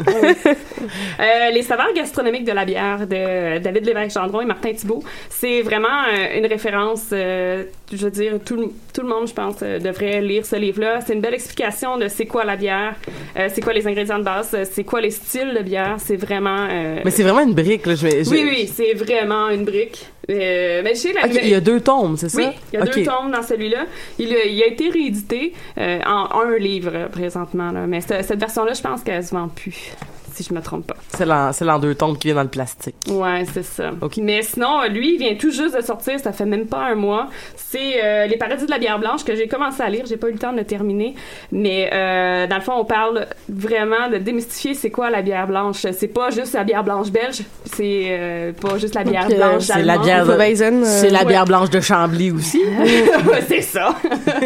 Euh, 1.18 1.50
les 1.50 1.62
saveurs 1.62 1.92
gastronomiques 1.94 2.44
de 2.44 2.52
la 2.52 2.64
bière 2.64 3.06
de 3.06 3.58
David 3.58 3.86
Lévesque-Gendron 3.86 4.42
et 4.42 4.44
Martin 4.44 4.72
Thibault, 4.72 5.02
c'est 5.30 5.62
vraiment 5.62 5.88
euh, 6.12 6.38
une 6.38 6.46
référence. 6.46 7.06
euh, 7.12 7.64
je 7.92 7.96
veux 7.96 8.10
dire, 8.10 8.34
tout, 8.44 8.56
le- 8.56 8.68
tout 8.92 9.00
le 9.02 9.08
monde, 9.08 9.26
je 9.28 9.32
pense, 9.32 9.60
devrait 9.60 10.20
lire 10.20 10.44
ce 10.44 10.56
livre-là. 10.56 11.00
C'est 11.06 11.14
une 11.14 11.20
belle 11.20 11.34
explication 11.34 11.96
de 11.98 12.08
c'est 12.08 12.26
quoi 12.26 12.44
la 12.44 12.56
bière, 12.56 12.94
euh, 13.38 13.48
c'est 13.52 13.60
quoi 13.62 13.72
les 13.72 13.86
ingrédients 13.86 14.18
de 14.18 14.24
base, 14.24 14.54
c'est 14.70 14.84
quoi 14.84 15.00
les 15.00 15.10
styles 15.12 15.54
de 15.56 15.62
bière. 15.62 15.96
C'est 15.98 16.16
vraiment. 16.16 16.66
Mais 17.04 17.10
c'est 17.10 17.22
vraiment 17.22 17.40
une 17.42 17.54
brique, 17.54 17.86
là. 17.86 17.94
Je 17.94 18.06
vais, 18.06 18.24
je- 18.24 18.30
oui, 18.30 18.44
oui, 18.48 18.70
c'est 18.72 18.92
vraiment 18.94 19.48
une 19.48 19.64
brique. 19.64 20.06
Euh, 20.28 20.80
mais 20.84 20.94
sais, 20.96 21.12
la 21.12 21.24
Ok, 21.26 21.38
il 21.40 21.48
y 21.48 21.54
a 21.54 21.60
deux 21.60 21.80
tomes, 21.80 22.16
c'est 22.16 22.28
ça? 22.28 22.38
oui, 22.38 22.48
il 22.72 22.78
y 22.80 22.82
a 22.82 22.84
deux 22.84 23.04
tomes 23.04 23.30
dans 23.32 23.42
celui-là. 23.42 23.84
Il, 24.18 24.34
a- 24.34 24.44
il 24.44 24.60
a 24.62 24.66
été 24.66 24.88
réédité 24.90 25.52
euh, 25.78 26.00
en 26.04 26.40
un 26.40 26.56
livre 26.58 27.08
présentement. 27.12 27.70
Là. 27.70 27.86
Mais 27.86 28.00
cette 28.00 28.38
version-là, 28.40 28.72
je 28.74 28.82
pense 28.82 29.02
qu'elle 29.02 29.24
se 29.24 29.32
vend 29.34 29.46
plus, 29.48 29.92
si 30.36 30.42
je 30.48 30.54
me 30.54 30.60
trompe 30.60 30.86
pas. 30.86 30.96
C'est 31.08 31.24
l'en, 31.26 31.52
c'est 31.52 31.64
l'en 31.64 31.78
deux 31.78 31.94
tomes 31.94 32.16
qui 32.18 32.28
vient 32.28 32.36
dans 32.36 32.42
le 32.42 32.48
plastique. 32.48 32.94
Ouais, 33.08 33.44
c'est 33.52 33.62
ça. 33.64 33.90
Ok. 34.00 34.18
Mais 34.18 34.42
sinon, 34.42 34.82
euh, 34.82 34.88
lui, 34.88 35.14
il 35.14 35.18
vient 35.18 35.34
tout 35.34 35.50
juste 35.50 35.76
de 35.76 35.82
sortir, 35.82 36.20
ça 36.20 36.32
fait 36.32 36.44
même 36.44 36.66
pas 36.66 36.84
un 36.86 36.94
mois. 36.94 37.28
C'est 37.56 38.04
euh, 38.04 38.26
Les 38.26 38.36
Paradis 38.36 38.66
de 38.66 38.70
la 38.70 38.78
bière 38.78 38.98
blanche 38.98 39.24
que 39.24 39.34
j'ai 39.34 39.48
commencé 39.48 39.82
à 39.82 39.88
lire. 39.88 40.04
J'ai 40.06 40.16
pas 40.16 40.28
eu 40.28 40.32
le 40.32 40.38
temps 40.38 40.52
de 40.52 40.58
le 40.58 40.64
terminer. 40.64 41.14
Mais 41.52 41.90
euh, 41.92 42.46
dans 42.46 42.56
le 42.56 42.62
fond, 42.62 42.74
on 42.76 42.84
parle 42.84 43.26
vraiment 43.48 44.08
de 44.10 44.18
démystifier 44.18 44.74
c'est 44.74 44.90
quoi 44.90 45.10
la 45.10 45.22
bière 45.22 45.46
blanche. 45.46 45.86
C'est 45.92 46.08
pas 46.08 46.30
juste 46.30 46.52
la 46.54 46.64
bière 46.64 46.84
blanche 46.84 47.10
belge, 47.10 47.42
c'est 47.64 48.06
euh, 48.08 48.52
pas 48.52 48.78
juste 48.78 48.94
la 48.94 49.04
bière 49.04 49.26
euh, 49.30 49.34
blanche 49.36 49.62
c'est 49.64 49.82
la 49.82 49.94
allemande. 49.94 50.04
bière 50.06 50.70
euh, 50.72 50.82
C'est 50.84 51.10
la 51.10 51.20
ouais. 51.20 51.24
bière 51.26 51.44
blanche 51.44 51.70
de 51.70 51.80
Chambly 51.80 52.30
aussi. 52.30 52.60
Ouais, 53.26 53.42
c'est 53.48 53.62
ça. 53.62 53.94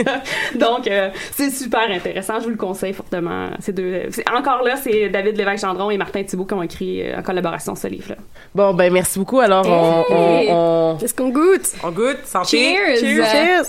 Donc, 0.54 0.86
euh, 0.86 1.10
c'est 1.32 1.50
super 1.50 1.90
intéressant. 1.90 2.38
Je 2.38 2.44
vous 2.44 2.50
le 2.50 2.56
conseille 2.56 2.92
fortement. 2.92 3.48
Deux. 3.68 4.02
encore 4.34 4.62
là, 4.64 4.76
c'est 4.76 5.08
David 5.08 5.36
Lévesque-Gendron 5.36 5.79
Gendron 5.80 5.90
et 5.90 5.96
Martin 5.96 6.22
Thibault 6.24 6.44
qui 6.44 6.54
ont 6.54 6.62
écrit 6.62 7.02
euh, 7.02 7.18
en 7.18 7.22
collaboration 7.22 7.74
ce 7.74 7.86
livre-là. 7.88 8.16
Bon, 8.54 8.74
ben 8.74 8.92
merci 8.92 9.18
beaucoup. 9.18 9.40
Alors, 9.40 9.66
on, 9.66 10.14
Hey! 10.14 10.48
on, 10.50 10.54
on, 10.54 10.98
Est-ce 10.98 11.14
qu'on 11.14 11.30
goûte? 11.30 11.72
on 11.82 11.90
goûte. 11.90 12.18
Santé. 12.24 12.76
Cheers! 12.98 12.98
Cheers! 13.30 13.64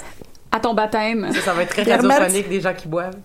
À 0.52 0.60
ton 0.60 0.74
baptême. 0.74 1.32
Ça, 1.34 1.40
ça 1.42 1.54
va 1.54 1.64
être 1.64 1.70
très 1.70 1.84
radiophonique, 1.84 2.50
des 2.50 2.60
gens 2.60 2.74
qui 2.74 2.88
boivent. 2.90 3.16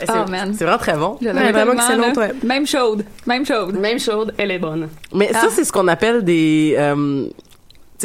Eh, 0.00 0.06
C'est 0.06 0.12
Oh, 0.12 0.28
man. 0.30 0.52
c'est 0.54 0.64
vraiment 0.64 0.78
très 0.78 0.96
bon. 0.96 1.18
Je 1.20 1.28
Ouais, 1.28 1.52
vraiment 1.52 1.74
tellement, 1.86 2.06
là. 2.08 2.12
ouais. 2.16 2.32
Même 2.42 2.66
chaude. 2.66 3.04
Même 3.26 3.46
chaude. 3.46 3.76
Même 3.78 3.98
chaude, 4.00 4.34
elle 4.38 4.50
est 4.50 4.58
bonne. 4.58 4.88
Mais 5.12 5.32
ça, 5.32 5.42
Ah. 5.44 5.48
c'est 5.50 5.64
ce 5.64 5.72
qu'on 5.72 5.86
appelle 5.88 6.24
des... 6.24 6.74
euh, 6.78 7.26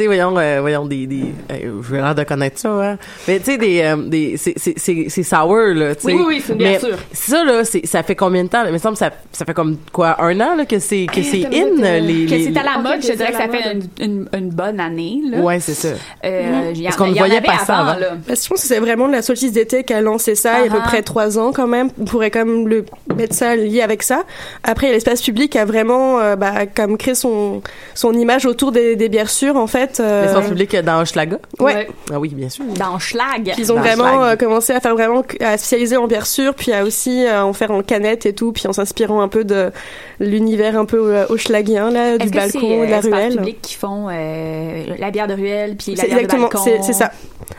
sais, 0.02 0.06
voyons, 0.06 0.36
euh, 0.38 0.60
voyons, 0.60 0.86
des... 0.86 1.06
des 1.06 1.24
euh, 1.52 1.80
je 1.82 1.92
vais 1.92 2.00
l'air 2.00 2.14
de 2.14 2.24
connaître 2.24 2.58
ça, 2.58 2.68
hein. 2.70 2.98
Mais 3.28 3.38
tu 3.38 3.44
sais, 3.46 3.58
des... 3.58 3.80
euh, 3.82 3.96
des 3.96 4.36
c'est- 4.36 4.54
c'est 4.56 4.74
c'est- 4.78 5.06
c'est 5.08 5.22
sour, 5.22 5.56
là, 5.74 5.94
tu 5.94 6.02
sais. 6.02 6.06
Oui, 6.08 6.14
oui, 6.18 6.24
oui, 6.28 6.42
c'est 6.46 6.54
bière 6.56 6.80
sûre. 6.80 6.96
Ça, 7.12 7.44
là, 7.44 7.64
c'est- 7.64 7.86
ça 7.86 8.02
fait 8.02 8.14
combien 8.16 8.44
de 8.44 8.48
temps? 8.48 8.64
Il 8.66 8.72
me 8.72 8.78
semble 8.78 8.94
que 8.94 8.98
ça, 9.00 9.10
ça 9.32 9.44
fait 9.44 9.54
comme, 9.54 9.76
quoi, 9.92 10.16
un 10.22 10.38
an, 10.40 10.56
là, 10.56 10.64
que 10.66 10.78
c'est 10.78 11.06
que 11.06 11.22
c'est 11.22 11.46
in, 11.46 11.82
euh, 11.82 11.98
les... 12.00 12.26
Que 12.26 12.38
c'est 12.42 12.56
à 12.58 12.62
la 12.62 12.78
mode, 12.82 13.02
je 13.02 13.12
dirais 13.12 13.32
que 13.32 13.36
ça 13.38 13.48
fait 13.48 13.72
une, 13.72 13.82
une, 14.04 14.28
une 14.36 14.50
bonne 14.50 14.80
année, 14.80 15.20
là. 15.30 15.38
Ouais, 15.40 15.60
c'est 15.60 15.74
ça. 15.74 15.88
Euh, 16.24 16.70
en- 16.72 16.82
Parce 16.84 16.96
qu'on 16.96 17.06
ne 17.08 17.14
voyait 17.14 17.40
pas 17.40 17.58
ça 17.64 17.78
avant. 17.78 17.98
là. 17.98 18.08
Parce 18.26 18.40
que 18.40 18.44
je 18.44 18.48
pense 18.50 18.60
que 18.62 18.66
c'est 18.68 18.80
vraiment 18.80 19.06
de 19.08 19.12
la 19.12 19.22
solstice 19.22 19.52
d'été 19.52 19.84
qui 19.84 19.92
a 19.92 20.00
lancé 20.00 20.34
ça 20.34 20.60
il 20.60 20.66
y 20.66 20.68
a 20.68 20.72
à 20.72 20.74
peu 20.76 20.82
Ah. 20.84 20.86
près 20.88 21.02
trois 21.02 21.38
ans 21.38 21.52
quand 21.52 21.66
même. 21.66 21.88
On 22.00 22.04
pourrait 22.04 22.30
quand 22.30 22.44
même 22.44 22.68
le 22.68 22.84
mettre 23.16 23.34
ça 23.34 23.56
lié 23.56 23.80
avec 23.82 24.02
ça. 24.02 24.22
Après, 24.62 24.90
l'espace 24.92 25.22
public 25.22 25.56
a 25.56 25.64
vraiment 25.64 26.20
euh, 26.20 26.36
bah, 26.36 26.66
comme 26.66 26.96
créé 26.96 27.14
son, 27.14 27.62
son 27.94 28.12
image 28.12 28.46
autour 28.46 28.70
des, 28.72 28.96
des 28.96 29.08
bières 29.08 29.30
sûres 29.30 29.56
en 29.56 29.66
fait. 29.66 29.89
Euh, 29.98 30.22
L'espace 30.24 30.48
public 30.48 30.76
dans 30.76 31.00
Hochelaga? 31.00 31.38
Ouais. 31.58 31.88
Ah 32.12 32.20
oui, 32.20 32.28
bien 32.28 32.48
sûr. 32.48 32.64
Dans 32.78 32.98
Schlag. 32.98 33.54
Ils 33.58 33.72
ont 33.72 33.76
Dans 33.76 33.80
vraiment 33.80 34.22
euh, 34.24 34.36
commencé 34.36 34.72
à 34.72 34.80
faire 34.80 34.94
vraiment 34.94 35.24
à 35.40 35.56
spécialiser 35.58 35.96
en 35.96 36.06
bière 36.06 36.26
sûre, 36.26 36.54
puis 36.54 36.72
à 36.72 36.84
aussi 36.84 37.24
euh, 37.26 37.42
en 37.42 37.52
faire 37.52 37.70
en 37.72 37.82
canette 37.82 38.26
et 38.26 38.32
tout, 38.34 38.52
puis 38.52 38.66
en 38.68 38.72
s'inspirant 38.72 39.20
un 39.20 39.28
peu 39.28 39.42
de 39.44 39.72
l'univers 40.20 40.78
un 40.78 40.84
peu 40.84 40.98
euh, 41.16 41.24
hochelaguien 41.30 41.90
là, 41.90 42.18
du 42.18 42.28
balcon, 42.30 42.82
euh, 42.82 42.86
de 42.86 42.90
la 42.90 42.98
Espace 42.98 43.04
ruelle? 43.14 43.36
Public 43.36 43.58
qui 43.62 43.74
font 43.74 44.08
euh, 44.10 44.84
la 44.98 45.10
bière 45.10 45.26
de 45.26 45.34
ruelle 45.34 45.76
puis 45.76 45.94
la 45.94 46.02
C'est 46.02 46.08
bière 46.08 46.18
exactement, 46.18 46.48
de 46.48 46.52
balcon? 46.52 46.64
c'est 46.64 46.82
c'est 46.82 46.92
ça. 46.98 47.10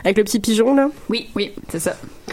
Avec 0.04 0.16
le 0.16 0.24
petit 0.24 0.40
pigeon 0.40 0.74
là? 0.74 0.88
Oui, 1.10 1.28
oui, 1.34 1.52
c'est 1.68 1.80
ça. 1.80 1.96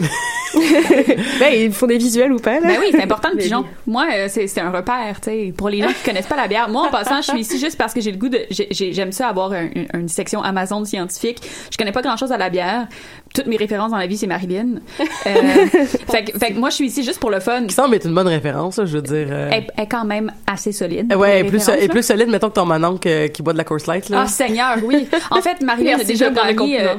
ben, 1.40 1.52
ils 1.54 1.72
font 1.72 1.86
des 1.86 1.98
visuels 1.98 2.32
ou 2.32 2.38
pas 2.38 2.54
là? 2.54 2.60
Ben 2.66 2.76
oui, 2.80 2.86
c'est 2.90 3.02
important 3.02 3.28
le 3.30 3.36
Mais 3.36 3.42
pigeon. 3.42 3.64
Moi, 3.86 4.06
euh, 4.14 4.26
c'est 4.28 4.46
c'est 4.46 4.60
un 4.60 4.70
repère, 4.70 5.20
tu 5.20 5.30
sais. 5.30 5.54
Pour 5.56 5.68
les 5.68 5.80
gens 5.82 5.88
qui 5.88 6.02
connaissent 6.08 6.26
pas 6.26 6.36
la 6.36 6.48
bière, 6.48 6.68
moi 6.68 6.86
en 6.86 6.90
passant, 6.90 7.20
je 7.22 7.30
suis 7.30 7.40
ici 7.40 7.58
juste 7.58 7.76
parce 7.76 7.92
que 7.92 8.00
j'ai 8.00 8.10
le 8.12 8.18
goût 8.18 8.28
de, 8.28 8.40
j'ai- 8.50 8.68
j'ai- 8.70 8.92
j'aime 8.92 9.12
ça 9.12 9.28
avoir 9.28 9.52
un- 9.52 9.68
une, 9.94 10.08
section 10.08 10.42
Amazon 10.42 10.84
scientifique. 10.84 11.42
Je 11.70 11.76
connais 11.76 11.92
pas 11.92 12.02
grand 12.02 12.16
chose 12.16 12.32
à 12.32 12.38
la 12.38 12.50
bière. 12.50 12.88
Toutes 13.34 13.46
mes 13.46 13.56
références 13.56 13.90
dans 13.92 13.96
la 13.98 14.06
vie, 14.06 14.16
c'est 14.16 14.26
Marilyn. 14.26 14.80
Euh, 15.26 15.66
fait, 16.10 16.24
que- 16.24 16.38
fait 16.38 16.52
que 16.52 16.58
moi, 16.58 16.70
je 16.70 16.76
suis 16.76 16.86
ici 16.86 17.04
juste 17.04 17.20
pour 17.20 17.30
le 17.30 17.40
fun. 17.40 17.66
Qui 17.66 17.74
semble 17.74 17.94
être 17.94 18.06
une 18.06 18.14
bonne 18.14 18.26
référence, 18.26 18.76
je 18.82 18.96
veux 18.96 19.02
dire. 19.02 19.26
euh. 19.30 19.50
Elle 19.52 19.66
est 19.76 19.86
quand 19.86 20.04
même 20.06 20.32
assez 20.46 20.72
solide. 20.72 21.14
Ouais, 21.14 21.44
plus, 21.44 21.68
et 21.68 21.82
là. 21.82 21.88
plus 21.88 22.02
solide, 22.02 22.28
mettons 22.28 22.48
que 22.48 22.54
ton 22.54 22.64
mononcle 22.64 23.06
euh, 23.06 23.28
qui 23.28 23.42
boit 23.42 23.52
de 23.52 23.58
la 23.58 23.64
course 23.64 23.86
light, 23.86 24.08
là. 24.08 24.22
Ah, 24.24 24.26
Seigneur, 24.26 24.76
oui. 24.82 25.06
En 25.30 25.42
fait, 25.42 25.60
Marilyn 25.62 25.98
a 26.00 26.04
déjà 26.04 26.30
gagné 26.30 26.80
euh, 26.80 26.94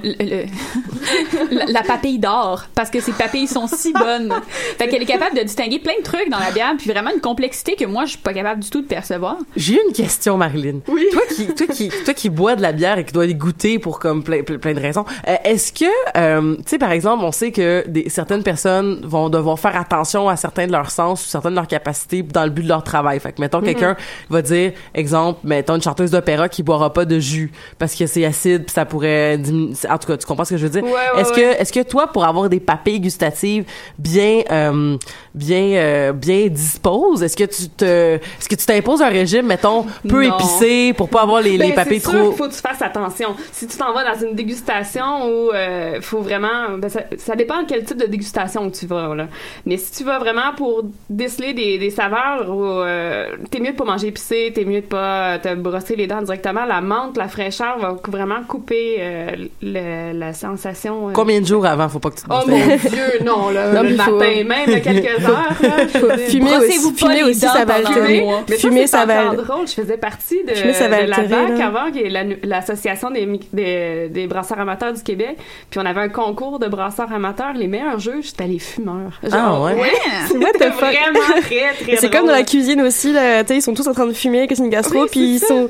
la, 1.51 1.65
la 1.65 1.81
papille 1.83 2.19
d'or 2.19 2.65
parce 2.75 2.89
que 2.89 2.99
ses 3.01 3.11
papilles 3.11 3.47
sont 3.47 3.67
si 3.67 3.91
bonnes. 3.93 4.33
Fait 4.77 4.87
qu'elle 4.87 5.01
est 5.01 5.05
capable 5.07 5.35
de 5.37 5.43
distinguer 5.43 5.79
plein 5.79 5.97
de 5.97 6.03
trucs 6.03 6.29
dans 6.29 6.39
la 6.39 6.51
bière, 6.51 6.73
puis 6.77 6.89
vraiment 6.91 7.11
une 7.13 7.21
complexité 7.21 7.75
que 7.75 7.85
moi, 7.85 8.05
je 8.05 8.11
suis 8.11 8.19
pas 8.19 8.33
capable 8.33 8.61
du 8.61 8.69
tout 8.69 8.81
de 8.81 8.87
percevoir. 8.87 9.37
J'ai 9.55 9.79
une 9.87 9.93
question, 9.93 10.37
Marilyn. 10.37 10.79
Oui. 10.87 11.05
Toi 11.11 11.21
qui, 11.35 11.47
toi 11.47 11.67
qui, 11.67 11.89
toi 12.05 12.13
qui 12.13 12.29
bois 12.29 12.55
de 12.55 12.61
la 12.61 12.71
bière 12.71 12.97
et 12.99 13.05
qui 13.05 13.13
dois 13.13 13.25
y 13.25 13.33
goûter 13.35 13.79
pour 13.79 13.99
comme 13.99 14.23
plein, 14.23 14.43
plein, 14.43 14.57
plein 14.59 14.73
de 14.73 14.79
raisons, 14.79 15.05
euh, 15.27 15.35
est-ce 15.43 15.73
que, 15.73 15.85
euh, 16.21 16.55
tu 16.57 16.63
sais, 16.67 16.77
par 16.77 16.91
exemple, 16.91 17.23
on 17.23 17.31
sait 17.31 17.51
que 17.51 17.83
des, 17.87 18.09
certaines 18.09 18.43
personnes 18.43 19.01
vont 19.03 19.29
devoir 19.29 19.59
faire 19.59 19.75
attention 19.75 20.29
à 20.29 20.35
certains 20.35 20.67
de 20.67 20.71
leurs 20.71 20.91
sens 20.91 21.25
ou 21.25 21.27
certaines 21.27 21.51
de 21.51 21.55
leurs 21.55 21.67
capacités 21.67 22.21
dans 22.21 22.43
le 22.43 22.49
but 22.49 22.63
de 22.63 22.67
leur 22.67 22.83
travail. 22.83 23.19
Fait 23.19 23.31
que, 23.31 23.41
mettons, 23.41 23.61
quelqu'un 23.61 23.95
va 24.29 24.41
dire, 24.41 24.73
exemple, 24.93 25.39
mettons 25.43 25.75
une 25.75 25.81
chanteuse 25.81 26.11
d'opéra 26.11 26.49
qui 26.49 26.63
boira 26.63 26.93
pas 26.93 27.05
de 27.05 27.19
jus 27.19 27.51
parce 27.79 27.95
que 27.95 28.05
c'est 28.07 28.25
acide 28.25 28.65
puis 28.65 28.73
ça 28.73 28.85
pourrait 28.85 29.37
diminuer. 29.37 29.73
En 29.89 29.97
tout 29.97 30.07
cas, 30.07 30.17
tu 30.17 30.25
comprends 30.25 30.45
ce 30.45 30.51
que 30.51 30.57
je 30.57 30.63
veux 30.67 30.69
dire? 30.69 30.83
Ouais, 30.83 30.91
ouais, 30.91 31.21
est-ce 31.21 31.29
ouais. 31.33 31.55
que, 31.55 31.61
est-ce 31.61 31.73
que 31.73 31.81
toi, 31.83 32.07
pour 32.07 32.23
avoir 32.25 32.49
des 32.49 32.59
papilles 32.59 32.99
gustatives 32.99 33.65
bien, 33.97 34.41
euh, 34.51 34.97
bien, 35.33 35.63
euh, 35.73 36.13
bien 36.13 36.47
disposes, 36.47 37.23
est-ce 37.23 37.37
que 37.37 37.43
tu 37.45 37.69
te, 37.69 38.15
est-ce 38.15 38.47
que 38.49 38.55
tu 38.55 38.65
t'imposes 38.65 39.01
un 39.01 39.09
régime, 39.09 39.47
mettons, 39.47 39.85
peu 40.07 40.25
Non. 40.27 40.35
épicé 40.37 40.93
pour 40.93 41.09
pas 41.09 41.21
avoir 41.21 41.41
les, 41.41 41.57
les 41.57 41.69
Ben, 41.69 41.75
papilles 41.75 41.99
sûr 41.99 42.11
trop. 42.11 42.27
qu'il 42.29 42.37
faut 42.37 42.47
que 42.47 42.53
tu 42.53 42.59
fasses 42.61 42.81
attention. 42.81 43.35
Si 43.51 43.67
tu 43.67 43.77
t'en 43.77 43.93
vas 43.93 44.03
dans 44.03 44.27
une 44.27 44.35
dégustation 44.35 45.25
où 45.25 45.51
euh, 45.53 46.01
faut 46.11 46.21
vraiment, 46.21 46.77
ben, 46.77 46.89
ça, 46.89 47.01
ça 47.17 47.35
dépend 47.35 47.61
de 47.63 47.67
quel 47.67 47.83
type 47.85 47.97
de 47.97 48.05
dégustation 48.05 48.69
tu 48.69 48.85
vas 48.85 49.15
là. 49.15 49.27
Mais 49.65 49.77
si 49.77 49.91
tu 49.93 50.03
vas 50.03 50.19
vraiment 50.19 50.53
pour 50.57 50.83
déceler 51.09 51.53
des, 51.53 51.77
des 51.77 51.89
saveurs, 51.89 52.45
euh, 52.49 53.27
t'es 53.49 53.59
mieux 53.59 53.71
de 53.71 53.77
pas 53.77 53.85
manger 53.85 54.07
épicé, 54.07 54.51
t'es 54.53 54.65
mieux 54.65 54.81
de 54.81 54.85
pas 54.85 55.39
te 55.39 55.53
brosser 55.55 55.95
les 55.95 56.07
dents 56.07 56.21
directement. 56.21 56.65
La 56.65 56.81
menthe, 56.81 57.17
la 57.17 57.27
fraîcheur 57.27 57.79
va 57.79 57.95
vraiment 58.07 58.43
couper 58.47 58.97
euh, 58.99 59.31
le- 59.61 60.17
la 60.19 60.33
sensation. 60.33 61.09
euh. 61.09 61.11
Combien 61.13 61.39
de 61.41 61.45
jours 61.45 61.65
avant, 61.65 61.87
faut 61.89 61.99
pas 61.99 62.09
que 62.09 62.15
tu 62.17 62.23
te 62.23 62.27
Oh 62.29 62.41
mon 62.47 62.57
Dieu, 62.57 63.23
non 63.25 63.49
là, 63.49 63.71
Non, 63.71 63.83
le 63.83 63.95
matin, 63.95 64.11
faut- 64.11 64.19
même 64.19 64.51
à 64.51 64.79
quelques 64.79 65.25
heures. 65.25 65.57
Là. 65.61 65.87
Fumer 66.27 66.57
aussi, 66.57 66.91
pas 66.91 66.97
fumer 66.97 67.15
les 67.15 67.23
aussi, 67.23 67.41
dents 67.41 67.53
ça 67.53 67.65
va 67.65 67.79
mois. 68.21 68.43
Mais 68.49 68.57
Fumer, 68.57 68.87
ça, 68.87 68.99
ça 68.99 69.05
va. 69.05 69.35
drôle. 69.35 69.67
Je 69.67 69.73
faisais 69.73 69.97
partie 69.97 70.43
de, 70.43 70.53
Fumer, 70.53 70.73
ça 70.73 70.87
va 70.87 71.03
de 71.03 71.07
la 71.09 71.17
là. 71.23 71.65
avant, 71.67 71.91
qui 71.91 71.99
est 71.99 72.09
la- 72.09 72.23
l'association 72.43 73.09
des, 73.11 73.27
des, 73.53 74.09
des 74.09 74.27
brasseurs 74.27 74.59
amateurs 74.59 74.93
du 74.93 75.01
Québec. 75.01 75.37
Puis 75.69 75.79
on 75.79 75.85
avait 75.85 76.00
un 76.01 76.09
concours 76.09 76.59
de 76.59 76.67
brasseurs 76.67 77.11
amateurs. 77.11 77.53
Les 77.53 77.67
meilleurs 77.67 77.99
juges, 77.99 78.25
c'était 78.29 78.47
les 78.47 78.59
fumeurs. 78.59 79.19
Ah, 79.31 79.61
ouais? 79.61 79.91
C'est 80.27 80.37
what 80.37 80.51
the 80.53 80.71
fuck? 80.73 80.79
vraiment 80.79 81.41
très, 81.41 81.73
très 81.83 81.95
C'est 81.99 82.09
comme 82.11 82.25
dans 82.27 82.31
la 82.33 82.43
cuisine 82.43 82.81
aussi, 82.81 83.13
là, 83.13 83.43
tu 83.43 83.49
sais, 83.49 83.57
ils 83.57 83.61
sont 83.61 83.73
tous 83.73 83.87
en 83.87 83.93
train 83.93 84.05
de 84.07 84.13
fumer, 84.13 84.47
que 84.47 84.55
c'est 84.55 84.63
une 84.63 84.69
gastro, 84.69 85.01
Oui, 85.03 85.07
puis 85.09 85.19
ils 85.35 85.39
c'est 85.39 85.45
ça. 85.47 85.53
sont, 85.53 85.69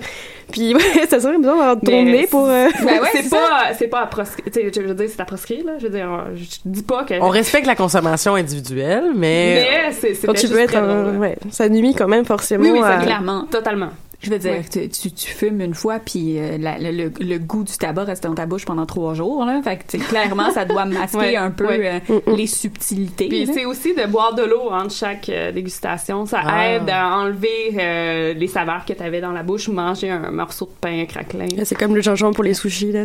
puis 0.51 0.73
ouais, 0.75 0.81
ça 1.09 1.19
serait 1.19 1.37
besoin 1.37 1.39
d'avoir 1.39 1.79
ton 1.79 2.03
nez 2.03 2.27
pour. 2.27 2.47
euh, 2.49 2.67
Ben 2.83 2.99
ouais, 3.01 3.09
c'est 3.13 3.23
c'est 3.23 3.29
pas, 3.29 3.73
c'est 3.77 3.87
pas 3.87 4.01
à 4.01 4.07
proscrire. 4.07 4.45
Tu 4.51 4.61
je 4.75 4.81
veux 4.81 4.93
dire, 4.93 5.07
c'est 5.09 5.21
à 5.21 5.25
proscrire, 5.25 5.63
là. 5.65 5.73
Je 5.79 5.83
veux 5.87 5.89
dire, 5.93 6.09
je 6.35 6.45
dis 6.65 6.83
pas 6.83 7.03
que. 7.03 7.13
On 7.21 7.29
respecte 7.29 7.67
la 7.67 7.75
consommation 7.75 8.35
individuelle, 8.35 9.11
mais. 9.15 9.65
mais 9.85 9.91
c'est, 9.93 10.13
c'est 10.13 10.27
Quand 10.27 10.33
tu 10.33 10.41
juste 10.41 10.53
veux 10.53 10.59
être 10.59 10.75
un, 10.75 11.17
ouais, 11.19 11.37
ça 11.51 11.69
nuit 11.69 11.93
quand 11.97 12.07
même 12.07 12.25
forcément. 12.25 12.63
Oui, 12.63 12.71
oui, 12.73 12.81
à- 12.83 12.97
Clairement. 13.01 13.45
Totalement. 13.49 13.89
Je 14.21 14.29
veux 14.29 14.37
dire, 14.37 14.51
Ouais. 14.51 14.63
tu, 14.71 14.87
tu, 14.89 15.11
tu 15.11 15.27
fumes 15.31 15.61
une 15.61 15.73
fois, 15.73 15.97
puis 15.99 16.37
euh, 16.39 16.57
la- 16.59 16.77
le, 16.77 16.91
le, 16.91 17.11
le 17.19 17.37
goût 17.39 17.63
du 17.63 17.75
tabac 17.75 18.03
reste 18.03 18.23
dans 18.23 18.35
ta 18.35 18.45
bouche 18.45 18.65
pendant 18.65 18.85
trois 18.85 19.15
jours. 19.15 19.45
Là. 19.45 19.61
Fait 19.63 19.77
que 19.77 19.83
tu 19.87 19.97
sais, 19.99 20.05
clairement, 20.05 20.51
ça 20.51 20.63
doit 20.63 20.85
masquer 20.85 21.17
Ouais, 21.17 21.35
un 21.35 21.49
peu 21.49 21.65
ouais. 21.67 22.01
euh, 22.09 22.19
les 22.35 22.45
subtilités. 22.47 23.27
Puis 23.29 23.47
c'est 23.51 23.65
aussi 23.65 23.95
de 23.95 24.05
boire 24.05 24.35
de 24.35 24.43
l'eau 24.43 24.69
entre 24.71 24.93
chaque 24.93 25.27
euh, 25.29 25.51
dégustation. 25.51 26.25
Ça 26.27 26.41
Ah. 26.45 26.67
aide 26.69 26.89
à 26.89 27.07
enlever 27.17 27.75
euh, 27.79 28.33
les 28.33 28.47
saveurs 28.47 28.85
que 28.85 28.93
tu 28.93 29.01
avais 29.01 29.21
dans 29.21 29.31
la 29.31 29.41
bouche 29.43 29.67
ou 29.67 29.73
manger 29.73 30.11
un 30.11 30.29
morceau 30.31 30.65
de 30.65 30.71
pain 30.79 31.03
craquelin. 31.05 31.47
C'est 31.63 31.75
comme 31.75 31.95
le 31.95 32.01
gingembre 32.01 32.35
pour 32.35 32.43
les 32.43 32.53
sushis, 32.53 32.91
là. 32.91 33.03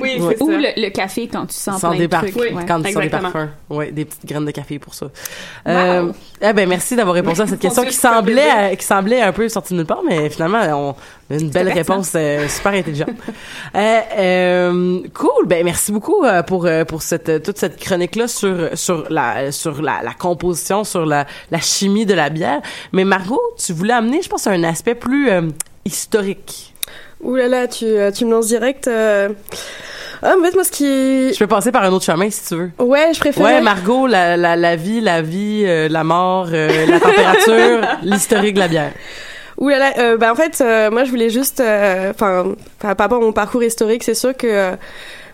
Oui, 0.00 0.18
Ouais. 0.20 0.34
c'est 0.36 0.42
Ou 0.42 0.50
ça. 0.50 0.58
le, 0.58 0.82
le 0.82 0.88
café 0.90 1.28
quand 1.28 1.46
tu 1.46 1.54
sens 1.54 1.80
Sans 1.80 1.90
plein 1.90 1.98
des 1.98 2.08
de 2.08 2.16
trucs. 2.16 2.34
parfums. 2.34 2.48
Oui, 2.50 2.56
ouais. 2.56 2.64
Quand 2.66 2.82
tu 2.82 2.92
sens 2.92 3.02
des 3.02 3.08
parfums. 3.08 3.48
Ouais, 3.70 3.92
des 3.92 4.04
petites 4.04 4.26
graines 4.26 4.44
de 4.44 4.50
café 4.50 4.78
pour 4.80 4.94
ça. 4.94 5.06
Euh, 5.68 6.10
eh 6.42 6.52
ben, 6.52 6.68
merci 6.68 6.96
d'avoir 6.96 7.14
répondu 7.14 7.40
à 7.40 7.46
cette 7.46 7.60
question 7.60 7.84
qui 7.84 7.92
semblait, 7.94 8.76
qui 8.76 8.84
semblait 8.84 9.20
un 9.22 9.32
peu 9.32 9.48
sortie 9.48 9.72
de 9.74 9.78
nulle 9.78 9.86
part, 9.86 10.02
mais 10.04 10.28
finalement, 10.30 10.55
on 10.74 10.90
a 11.30 11.34
une 11.38 11.50
belle 11.50 11.68
réponse 11.70 12.12
euh, 12.14 12.48
super 12.48 12.72
intelligente. 12.72 13.10
euh, 13.74 14.00
euh, 14.18 15.00
cool. 15.14 15.46
Ben, 15.46 15.64
merci 15.64 15.92
beaucoup 15.92 16.24
euh, 16.24 16.42
pour 16.42 16.66
euh, 16.66 16.84
pour 16.84 17.02
cette 17.02 17.28
euh, 17.28 17.38
toute 17.38 17.58
cette 17.58 17.78
chronique 17.78 18.16
là 18.16 18.28
sur 18.28 18.70
sur 18.74 19.04
la 19.10 19.52
sur 19.52 19.82
la, 19.82 20.02
la 20.02 20.12
composition, 20.14 20.84
sur 20.84 21.04
la 21.06 21.26
la 21.50 21.60
chimie 21.60 22.06
de 22.06 22.14
la 22.14 22.30
bière. 22.30 22.60
Mais 22.92 23.04
Margot, 23.04 23.40
tu 23.64 23.72
voulais 23.72 23.94
amener, 23.94 24.22
je 24.22 24.28
pense, 24.28 24.46
un 24.46 24.62
aspect 24.64 24.94
plus 24.94 25.30
euh, 25.30 25.42
historique. 25.84 26.72
Ouh 27.22 27.34
là 27.34 27.48
là, 27.48 27.66
tu, 27.66 27.86
tu 28.14 28.24
me 28.26 28.30
lances 28.32 28.48
direct. 28.48 28.88
euh. 28.88 29.30
Ah, 30.22 30.34
en 30.38 30.42
fait, 30.42 30.54
moi, 30.54 30.64
ce 30.64 30.70
qui. 30.70 31.32
Je 31.34 31.38
peux 31.38 31.46
passer 31.46 31.70
par 31.72 31.82
un 31.84 31.92
autre 31.92 32.04
chemin 32.04 32.30
si 32.30 32.46
tu 32.48 32.56
veux. 32.56 32.70
Ouais, 32.78 33.10
je 33.12 33.20
préfère. 33.20 33.44
Ouais, 33.44 33.60
Margot, 33.60 34.06
la, 34.06 34.36
la, 34.36 34.56
la 34.56 34.74
vie, 34.76 35.00
la 35.02 35.20
vie, 35.20 35.64
euh, 35.66 35.88
la 35.90 36.04
mort, 36.04 36.48
euh, 36.52 36.86
la 36.86 36.98
température, 37.00 37.80
l'historique 38.02 38.54
de 38.54 38.60
la 38.60 38.68
bière. 38.68 38.92
Ouh 39.58 39.68
là 39.70 39.78
là, 39.78 39.92
euh, 39.98 40.16
bah 40.18 40.30
en 40.32 40.34
fait, 40.34 40.60
euh, 40.60 40.90
moi 40.90 41.04
je 41.04 41.10
voulais 41.10 41.30
juste, 41.30 41.60
euh, 41.60 42.10
enfin, 42.10 42.54
enfin, 42.78 42.94
par 42.94 43.06
rapport 43.06 43.18
à 43.22 43.24
mon 43.24 43.32
parcours 43.32 43.62
historique, 43.62 44.02
c'est 44.04 44.14
sûr 44.14 44.36
que, 44.36 44.46
euh, 44.46 44.76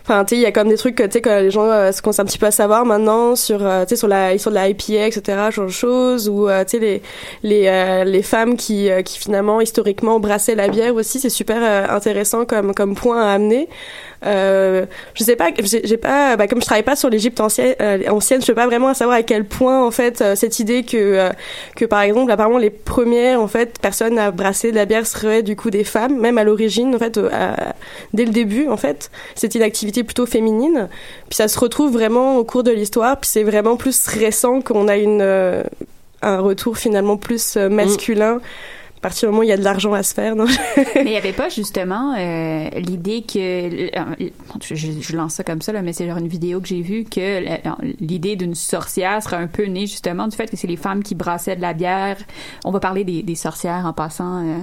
enfin, 0.03 0.23
tu 0.25 0.35
sais, 0.35 0.39
il 0.39 0.43
y 0.43 0.45
a 0.45 0.51
comme 0.51 0.67
des 0.69 0.77
trucs 0.77 0.95
que 0.95 1.03
tu 1.03 1.11
sais 1.13 1.21
que 1.21 1.29
les 1.29 1.51
gens 1.51 1.65
euh, 1.69 1.91
se 1.91 2.01
commencent 2.01 2.19
un 2.19 2.25
petit 2.25 2.37
peu 2.37 2.45
à 2.47 2.51
savoir 2.51 2.85
maintenant 2.85 3.35
sur, 3.35 3.65
euh, 3.65 3.83
tu 3.83 3.89
sais, 3.89 3.95
sur 3.95 4.07
la 4.07 4.37
sur 4.37 4.49
de 4.51 4.55
la 4.55 4.69
IPA, 4.69 5.07
etc., 5.07 5.49
genre 5.51 5.65
de 5.65 5.71
choses, 5.71 6.29
ou 6.29 6.47
euh, 6.49 6.63
tu 6.63 6.77
sais 6.77 6.79
les 6.79 7.01
les 7.43 8.03
les 8.05 8.23
femmes 8.23 8.55
qui 8.57 8.89
qui 9.05 9.19
finalement 9.19 9.61
historiquement 9.61 10.19
brassaient 10.19 10.55
la 10.55 10.67
bière 10.67 10.95
aussi, 10.95 11.19
c'est 11.19 11.29
super 11.29 11.91
intéressant 11.91 12.45
comme 12.45 12.73
comme 12.73 12.95
point 12.95 13.21
à 13.21 13.33
amener. 13.33 13.67
Euh, 14.25 14.85
je 15.15 15.23
sais 15.25 15.35
pas, 15.35 15.49
j'ai 15.83 15.97
pas, 15.97 16.37
bah, 16.37 16.47
comme 16.47 16.61
je 16.61 16.65
travaille 16.65 16.83
pas 16.83 16.95
sur 16.95 17.09
l'Égypte 17.09 17.41
ancienne, 17.41 17.75
euh, 17.81 17.99
ancienne, 18.09 18.41
je 18.41 18.47
peux 18.47 18.53
pas 18.55 18.67
vraiment 18.67 18.93
savoir 18.93 19.17
à 19.17 19.21
quel 19.23 19.43
point 19.45 19.85
en 19.85 19.91
fait 19.91 20.23
cette 20.35 20.59
idée 20.59 20.83
que 20.83 21.29
que 21.75 21.83
par 21.83 22.01
exemple 22.01 22.31
apparemment 22.31 22.57
les 22.57 22.69
premières 22.69 23.41
en 23.41 23.49
fait 23.49 23.79
personnes 23.79 24.17
à 24.17 24.31
brasser 24.31 24.71
de 24.71 24.77
la 24.77 24.85
bière 24.85 25.05
seraient 25.05 25.43
du 25.43 25.57
coup 25.57 25.69
des 25.69 25.83
femmes, 25.83 26.17
même 26.19 26.37
à 26.37 26.45
l'origine 26.45 26.95
en 26.95 26.99
fait, 26.99 27.17
à- 27.17 27.73
dès 28.13 28.23
le 28.23 28.31
début 28.31 28.69
en 28.69 28.77
fait, 28.77 29.11
c'était 29.35 29.59
une 29.59 29.65
activité 29.65 29.92
plutôt 30.01 30.25
féminine. 30.25 30.89
Puis 31.29 31.35
ça 31.35 31.47
se 31.47 31.59
retrouve 31.59 31.93
vraiment 31.93 32.37
au 32.37 32.43
cours 32.43 32.63
de 32.63 32.71
l'histoire, 32.71 33.19
puis 33.19 33.29
c'est 33.29 33.43
vraiment 33.43 33.77
plus 33.77 34.07
récent 34.07 34.61
qu'on 34.61 34.87
a 34.87 34.97
une 34.97 35.21
euh, 35.21 35.61
un 36.23 36.39
retour 36.39 36.77
finalement 36.77 37.17
plus 37.17 37.57
euh, 37.57 37.69
masculin. 37.69 38.39
À 38.97 39.01
partir 39.03 39.27
du 39.27 39.33
moment 39.33 39.41
où 39.41 39.43
il 39.43 39.49
y 39.49 39.51
a 39.51 39.57
de 39.57 39.63
l'argent 39.65 39.91
à 39.91 40.01
se 40.01 40.13
faire, 40.13 40.33
non? 40.33 40.45
Mais 40.77 41.01
il 41.03 41.09
n'y 41.09 41.17
avait 41.17 41.33
pas 41.33 41.49
justement 41.49 42.15
euh, 42.17 42.69
l'idée 42.79 43.21
que 43.21 43.89
je, 44.61 45.15
lance 45.17 45.33
ça 45.33 45.43
comme 45.43 45.61
ça 45.61 45.73
là, 45.73 45.81
mais 45.81 45.91
c'est 45.91 46.07
genre 46.07 46.19
une 46.19 46.29
vidéo 46.29 46.61
que 46.61 46.69
j'ai 46.69 46.79
vue 46.79 47.03
que 47.03 47.43
l'idée 47.99 48.37
d'une 48.37 48.55
sorcière 48.55 49.21
serait 49.21 49.35
un 49.35 49.47
peu 49.47 49.65
née 49.65 49.87
justement 49.87 50.29
du 50.29 50.37
fait 50.37 50.49
que 50.49 50.55
c'est 50.55 50.67
les 50.67 50.77
femmes 50.77 51.03
qui 51.03 51.15
brassaient 51.15 51.57
de 51.57 51.61
la 51.61 51.73
bière. 51.73 52.15
On 52.63 52.71
va 52.71 52.79
parler 52.79 53.03
des, 53.03 53.23
des 53.23 53.35
sorcières 53.35 53.85
en 53.85 53.91
passant 53.91 54.41
euh, 54.41 54.57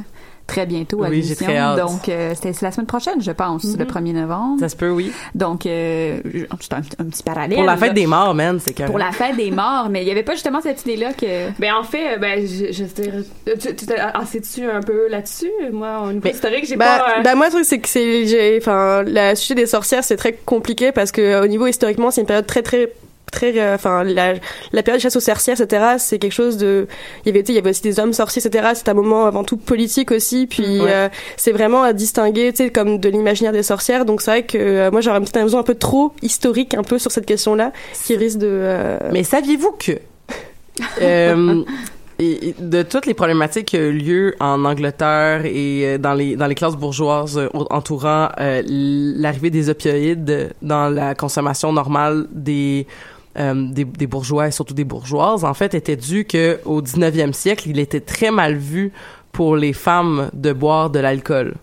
très 0.50 0.66
bientôt 0.66 1.02
à 1.04 1.08
Oui, 1.08 1.20
l'émission. 1.20 1.46
très 1.46 1.56
hâte. 1.56 1.78
Donc 1.78 2.08
euh, 2.08 2.32
c'était 2.34 2.52
c'est 2.52 2.64
la 2.66 2.72
semaine 2.72 2.86
prochaine, 2.86 3.20
je 3.22 3.30
pense, 3.30 3.64
le 3.76 3.84
1er 3.84 4.12
novembre. 4.12 4.58
Ça 4.60 4.68
se 4.68 4.76
peut, 4.76 4.90
oui. 4.90 5.12
Donc 5.34 5.66
euh, 5.66 6.18
je- 6.24 6.44
c'est 6.60 6.72
un, 6.74 6.82
un 6.98 7.04
petit 7.04 7.22
parallèle. 7.22 7.56
Pour 7.56 7.64
la 7.66 7.72
là. 7.72 7.78
fête 7.78 7.94
des 7.94 8.06
morts, 8.06 8.34
man, 8.34 8.58
c'est 8.60 8.72
que. 8.72 8.82
Pour 8.84 8.98
la 8.98 9.12
fête 9.12 9.36
des 9.36 9.50
morts, 9.50 9.88
mais 9.90 10.02
il 10.02 10.06
n'y 10.06 10.10
avait 10.10 10.22
pas 10.22 10.32
justement 10.34 10.60
cette 10.60 10.82
idée-là 10.82 11.12
que. 11.12 11.50
Ben 11.58 11.72
en 11.74 11.84
fait, 11.84 12.18
ben 12.18 12.46
je, 12.46 12.84
tu, 13.54 13.74
tu 13.76 13.86
t'es 13.86 13.96
enseignes-tu 14.14 14.64
un 14.68 14.80
peu 14.80 15.08
là-dessus? 15.08 15.50
Moi, 15.72 16.00
au 16.04 16.08
niveau 16.12 16.20
Mais- 16.24 16.30
historique, 16.32 16.66
j'ai 16.66 16.76
bah, 16.76 16.98
pas. 16.98 17.18
euh, 17.18 17.22
bah, 17.22 17.34
moi 17.34 17.46
le 17.46 17.52
truc 17.52 17.64
c'est 17.64 17.78
que 17.78 17.88
c'est 17.88 18.58
enfin 18.60 19.02
la 19.06 19.34
sujet 19.34 19.54
des 19.54 19.66
sorcières 19.66 20.04
c'est 20.04 20.16
très 20.16 20.32
compliqué 20.32 20.92
parce 20.92 21.12
que 21.12 21.42
au 21.42 21.46
niveau 21.46 21.66
historiquement 21.66 22.10
c'est 22.10 22.20
une 22.22 22.26
période 22.26 22.46
très 22.46 22.62
très 22.62 22.92
très 23.30 23.58
euh, 23.58 23.74
enfin 23.74 24.04
la, 24.04 24.34
la 24.72 24.82
période 24.82 24.98
de 24.98 25.02
chasse 25.02 25.16
aux 25.16 25.20
sorcières 25.20 25.60
etc 25.60 25.94
c'est 25.98 26.18
quelque 26.18 26.32
chose 26.32 26.56
de 26.56 26.86
il 27.24 27.28
y 27.28 27.30
avait 27.30 27.40
tu 27.42 27.46
sais, 27.48 27.52
il 27.52 27.56
y 27.56 27.58
avait 27.58 27.70
aussi 27.70 27.82
des 27.82 27.98
hommes 28.00 28.12
sorciers 28.12 28.42
etc 28.44 28.70
c'est 28.74 28.88
un 28.88 28.94
moment 28.94 29.26
avant 29.26 29.44
tout 29.44 29.56
politique 29.56 30.10
aussi 30.10 30.46
puis 30.46 30.80
Ouais. 30.80 30.88
euh, 30.92 31.08
c'est 31.36 31.52
vraiment 31.52 31.82
à 31.82 31.92
distinguer 31.92 32.50
tu 32.52 32.64
sais 32.64 32.70
comme 32.70 32.98
de 32.98 33.08
l'imaginaire 33.08 33.52
des 33.52 33.62
sorcières 33.62 34.04
donc 34.04 34.20
c'est 34.22 34.30
vrai 34.30 34.42
que 34.44 34.58
euh, 34.58 34.90
moi 34.90 35.00
j'aurais 35.00 35.20
peut-être 35.20 35.36
un 35.38 35.42
besoin 35.44 35.60
un 35.60 35.64
peu 35.64 35.74
trop 35.74 36.12
historique 36.22 36.74
un 36.74 36.82
peu 36.82 36.98
sur 36.98 37.10
cette 37.10 37.26
question 37.26 37.54
là 37.54 37.72
qui 38.04 38.16
risque 38.16 38.38
de 38.38 38.46
euh, 38.48 38.98
Mais 39.12 39.22
saviez-vous 39.24 39.72
que 39.78 39.92
et- 41.00 42.54
de 42.58 42.82
toutes 42.82 43.06
les 43.06 43.14
problématiques 43.14 43.66
qui 43.66 43.76
ont 43.76 43.80
eu 43.80 43.92
lieu 43.92 44.34
en 44.40 44.64
Angleterre 44.64 45.42
et 45.46 45.96
dans 45.98 46.12
les 46.14 46.36
dans 46.36 46.46
les 46.46 46.54
classes 46.54 46.76
bourgeoises 46.76 47.40
entourant 47.54 48.28
euh, 48.38 48.62
l'arrivée 48.66 49.50
des 49.50 49.70
opioïdes 49.70 50.50
dans 50.62 50.88
la 50.90 51.14
consommation 51.14 51.72
normale 51.72 52.26
des 52.30 52.86
euh, 53.38 53.54
des, 53.70 53.84
des 53.84 54.06
bourgeois 54.06 54.48
et 54.48 54.50
surtout 54.50 54.74
des 54.74 54.84
bourgeoises, 54.84 55.44
en 55.44 55.54
fait, 55.54 55.74
était 55.74 55.96
dû 55.96 56.24
que 56.24 56.58
au 56.64 56.82
19e 56.82 57.32
siècle, 57.32 57.68
il 57.68 57.78
était 57.78 58.00
très 58.00 58.30
mal 58.30 58.56
vu 58.56 58.92
pour 59.32 59.56
les 59.56 59.72
femmes 59.72 60.30
de 60.32 60.52
boire 60.52 60.90
de 60.90 60.98
l'alcool. 60.98 61.54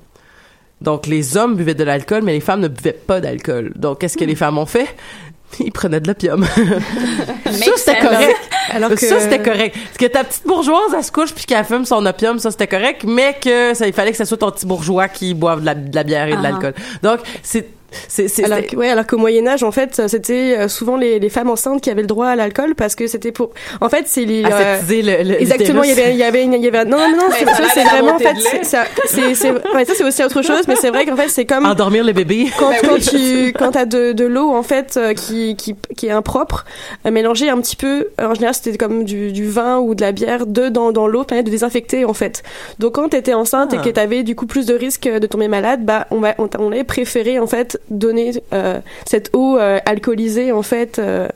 Donc, 0.80 1.08
les 1.08 1.36
hommes 1.38 1.56
buvaient 1.56 1.74
de 1.74 1.84
l'alcool, 1.84 2.22
mais 2.24 2.34
les 2.34 2.40
femmes 2.40 2.62
ne 2.62 2.68
buvaient 2.68 2.94
pas 2.94 3.20
d'alcool. 3.20 3.74
Donc, 3.76 4.00
qu'est-ce 4.00 4.16
que 4.18 4.24
les 4.26 4.36
femmes 4.36 4.58
ont 4.58 4.66
fait? 4.68 4.88
Ils 5.60 5.72
prenaient 5.72 6.00
de 6.00 6.08
l'opium. 6.08 6.46
ça, 7.46 7.52
c'était 7.78 8.00
correct. 8.00 8.36
alors 8.72 8.90
que 8.92 8.98
Ça, 8.98 9.20
c'était 9.20 9.42
correct. 9.42 9.76
Parce 9.86 9.98
que 9.98 10.06
ta 10.06 10.24
petite 10.24 10.46
bourgeoise, 10.46 10.94
elle 10.96 11.04
se 11.04 11.12
couche 11.12 11.34
puis 11.34 11.46
qu'elle 11.46 11.64
fume 11.66 11.86
son 11.86 12.06
opium, 12.06 12.38
ça, 12.40 12.52
c'était 12.52 12.68
correct, 12.68 13.04
mais 13.06 13.36
que 13.42 13.74
ça, 13.74 13.88
il 13.88 13.94
fallait 13.94 14.12
que 14.12 14.18
ce 14.18 14.26
soit 14.26 14.38
ton 14.38 14.52
petit 14.52 14.66
bourgeois 14.66 15.08
qui 15.08 15.34
boive 15.34 15.62
de 15.62 15.66
la, 15.66 15.74
de 15.76 15.96
la 15.96 16.04
bière 16.04 16.28
et 16.28 16.32
de 16.34 16.38
Ah. 16.38 16.42
l'alcool. 16.44 16.74
Donc, 17.02 17.20
c'est, 17.44 17.68
c'est, 18.08 18.44
alors 18.44 18.60
ouais, 18.76 18.90
alors 18.90 19.08
qu'au 19.08 19.18
Moyen 19.18 19.48
Âge, 19.48 19.64
en 19.64 19.72
fait, 19.72 20.02
c'était 20.08 20.56
euh, 20.58 20.68
souvent 20.68 20.98
les, 20.98 21.20
les 21.20 21.30
femmes 21.30 21.50
enceintes 21.50 21.82
qui 21.82 21.90
avaient 21.90 22.02
le 22.02 22.08
droit 22.08 22.28
à 22.28 22.36
l'alcool 22.36 22.76
parce 22.76 22.96
que 22.96 23.08
c'était 23.08 23.32
pour. 23.32 23.52
En 23.82 23.90
fait, 23.90 24.04
c'est 24.08 24.26
les. 24.26 24.44
euh, 24.44 24.48
aseptiser 24.48 25.02
le, 25.02 25.24
le 25.32 25.42
Exactement, 25.42 25.84
il 25.84 25.90
y 25.90 25.94
avait, 25.94 26.12
il 26.12 26.18
y 26.18 26.24
avait, 26.24 26.44
une- 26.44 26.54
il 26.54 26.62
y 26.62 26.68
avait, 26.68 26.86
non, 26.86 26.98
non, 26.98 27.16
non, 27.18 27.24
c'est- 27.32 27.84
vraiment, 27.84 28.16
en 28.16 28.20
fait, 28.20 28.36
c'est, 28.40 28.64
ça, 28.66 28.84
c'est, 29.06 30.04
aussi 30.04 30.24
autre 30.24 30.42
chose, 30.42 30.62
mais 30.68 30.76
c'est 30.76 30.90
vrai 30.90 31.06
qu'en 31.06 31.16
fait, 31.16 31.30
c'est 31.30 31.46
comme, 31.46 31.66
Endormir 31.66 32.04
le 32.04 32.14
bébé. 32.14 32.48
quand, 32.60 32.70
Ben 32.72 32.78
quand 32.84 32.94
oui. 32.96 33.02
tu, 33.02 33.54
quand 33.54 33.72
t'as 33.72 33.86
de, 33.86 34.12
de 34.12 34.26
l'eau, 34.26 34.50
en 34.52 34.64
fait, 34.64 34.96
euh, 34.98 35.14
qui, 35.14 35.56
qui, 35.56 35.76
qui 35.96 36.08
est 36.08 36.12
impropre, 36.12 36.66
mélangée 37.10 37.50
un 37.50 37.60
petit 37.62 37.76
peu, 37.76 38.08
en 38.22 38.34
général, 38.34 38.54
c'était 38.56 38.78
comme 38.78 39.04
du, 39.04 39.32
du 39.32 39.48
vin 39.48 39.78
ou 39.80 39.96
de 39.96 40.02
la 40.02 40.12
bière, 40.12 40.46
de, 40.46 40.70
dans, 40.70 40.92
dans 40.92 41.08
l'eau, 41.08 41.24
permet 41.24 41.44
de 41.44 41.50
désinfecter, 41.50 42.06
en 42.06 42.14
fait. 42.14 42.44
Donc, 42.80 42.96
quand 42.96 43.10
t'étais 43.10 43.34
enceinte 43.34 43.74
Ah. 43.74 43.78
et 43.78 43.86
que 43.86 43.90
t'avais, 43.94 44.24
du 44.24 44.36
coup, 44.36 44.46
plus 44.46 44.66
de 44.66 44.74
risques 44.74 45.08
de 45.08 45.28
tomber 45.28 45.48
malade, 45.48 45.86
bah, 45.86 46.08
on 46.12 46.20
va, 46.20 46.36
on, 46.38 46.50
on 46.60 46.72
avait 46.72 46.84
préféré, 46.84 47.40
en 47.40 47.48
fait, 47.48 47.77
donner, 47.90 48.32
euh, 48.54 48.80
cette 49.06 49.30
eau, 49.34 49.58
euh, 49.58 49.80
alcoolisée, 49.86 50.52
en 50.52 50.62
fait, 50.62 51.00
euh, 51.00 51.28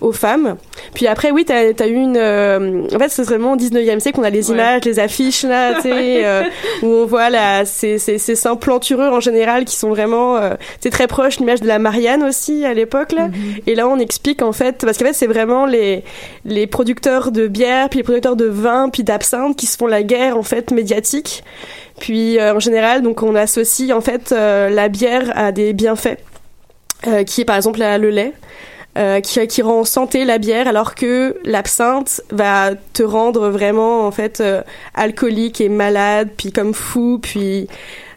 aux 0.00 0.12
femmes. 0.12 0.56
Puis 0.94 1.06
après, 1.06 1.30
oui, 1.30 1.44
t'as 1.44 1.56
as 1.78 1.86
eu 1.86 1.94
une. 1.94 2.16
en 2.16 2.98
fait, 2.98 3.08
c'est 3.08 3.22
vraiment 3.22 3.52
au 3.52 3.56
19e 3.56 4.00
siècle 4.00 4.18
qu'on 4.18 4.24
a 4.24 4.30
les 4.30 4.50
Ouais. 4.50 4.54
images, 4.56 4.84
les 4.84 4.98
affiches, 4.98 5.44
là, 5.44 5.74
tu 5.74 5.82
sais, 5.82 6.24
où 6.82 6.86
on 6.86 7.06
voit 7.06 7.30
là, 7.30 7.64
ces, 7.64 7.98
ces, 7.98 8.18
ces 8.18 8.34
seins 8.34 8.56
plantureux 8.56 9.08
en 9.08 9.20
général 9.20 9.64
qui 9.64 9.76
sont 9.76 9.90
vraiment. 9.90 10.38
C'est 10.80 10.90
très 10.90 11.06
proche 11.06 11.38
l'image 11.38 11.60
de 11.60 11.66
la 11.66 11.78
Marianne 11.78 12.22
aussi 12.22 12.64
à 12.64 12.74
l'époque, 12.74 13.12
là. 13.12 13.28
Et 13.66 13.74
là, 13.74 13.88
on 13.88 13.98
explique 13.98 14.42
en 14.42 14.52
fait. 14.52 14.84
Parce 14.84 14.98
qu'en 14.98 15.06
fait, 15.06 15.12
c'est 15.12 15.26
vraiment 15.26 15.66
les, 15.66 16.02
les 16.44 16.66
producteurs 16.66 17.30
de 17.32 17.46
bière, 17.46 17.88
puis 17.88 17.98
les 17.98 18.02
producteurs 18.04 18.36
de 18.36 18.46
vin, 18.46 18.88
puis 18.88 19.02
d'absinthe 19.04 19.56
qui 19.56 19.66
se 19.66 19.76
font 19.76 19.86
la 19.86 20.02
guerre, 20.02 20.36
en 20.36 20.42
fait, 20.42 20.70
médiatique. 20.70 21.44
Puis 22.00 22.38
euh, 22.38 22.54
en 22.56 22.58
général, 22.60 23.02
donc 23.02 23.22
on 23.22 23.34
associe 23.36 23.92
en 23.92 24.00
fait 24.00 24.32
euh, 24.32 24.68
la 24.70 24.88
bière 24.88 25.30
à 25.36 25.52
des 25.52 25.72
bienfaits, 25.72 26.18
euh, 27.06 27.22
qui 27.22 27.42
est 27.42 27.44
par 27.44 27.56
exemple 27.56 27.78
la- 27.78 27.98
le 27.98 28.10
lait. 28.10 28.32
qui, 29.22 29.46
qui 29.46 29.62
rend 29.62 29.80
en 29.80 29.84
santé 29.84 30.24
la 30.24 30.38
bière 30.38 30.66
alors 30.66 30.94
que 30.96 31.36
l'absinthe 31.44 32.22
va 32.32 32.72
te 32.92 33.04
rendre 33.04 33.48
vraiment 33.48 34.04
en 34.06 34.10
fait 34.10 34.42
alcoolique 34.94 35.60
et 35.60 35.68
malade 35.68 36.28
puis 36.36 36.50
comme 36.50 36.74
fou 36.74 37.18
puis 37.22 37.68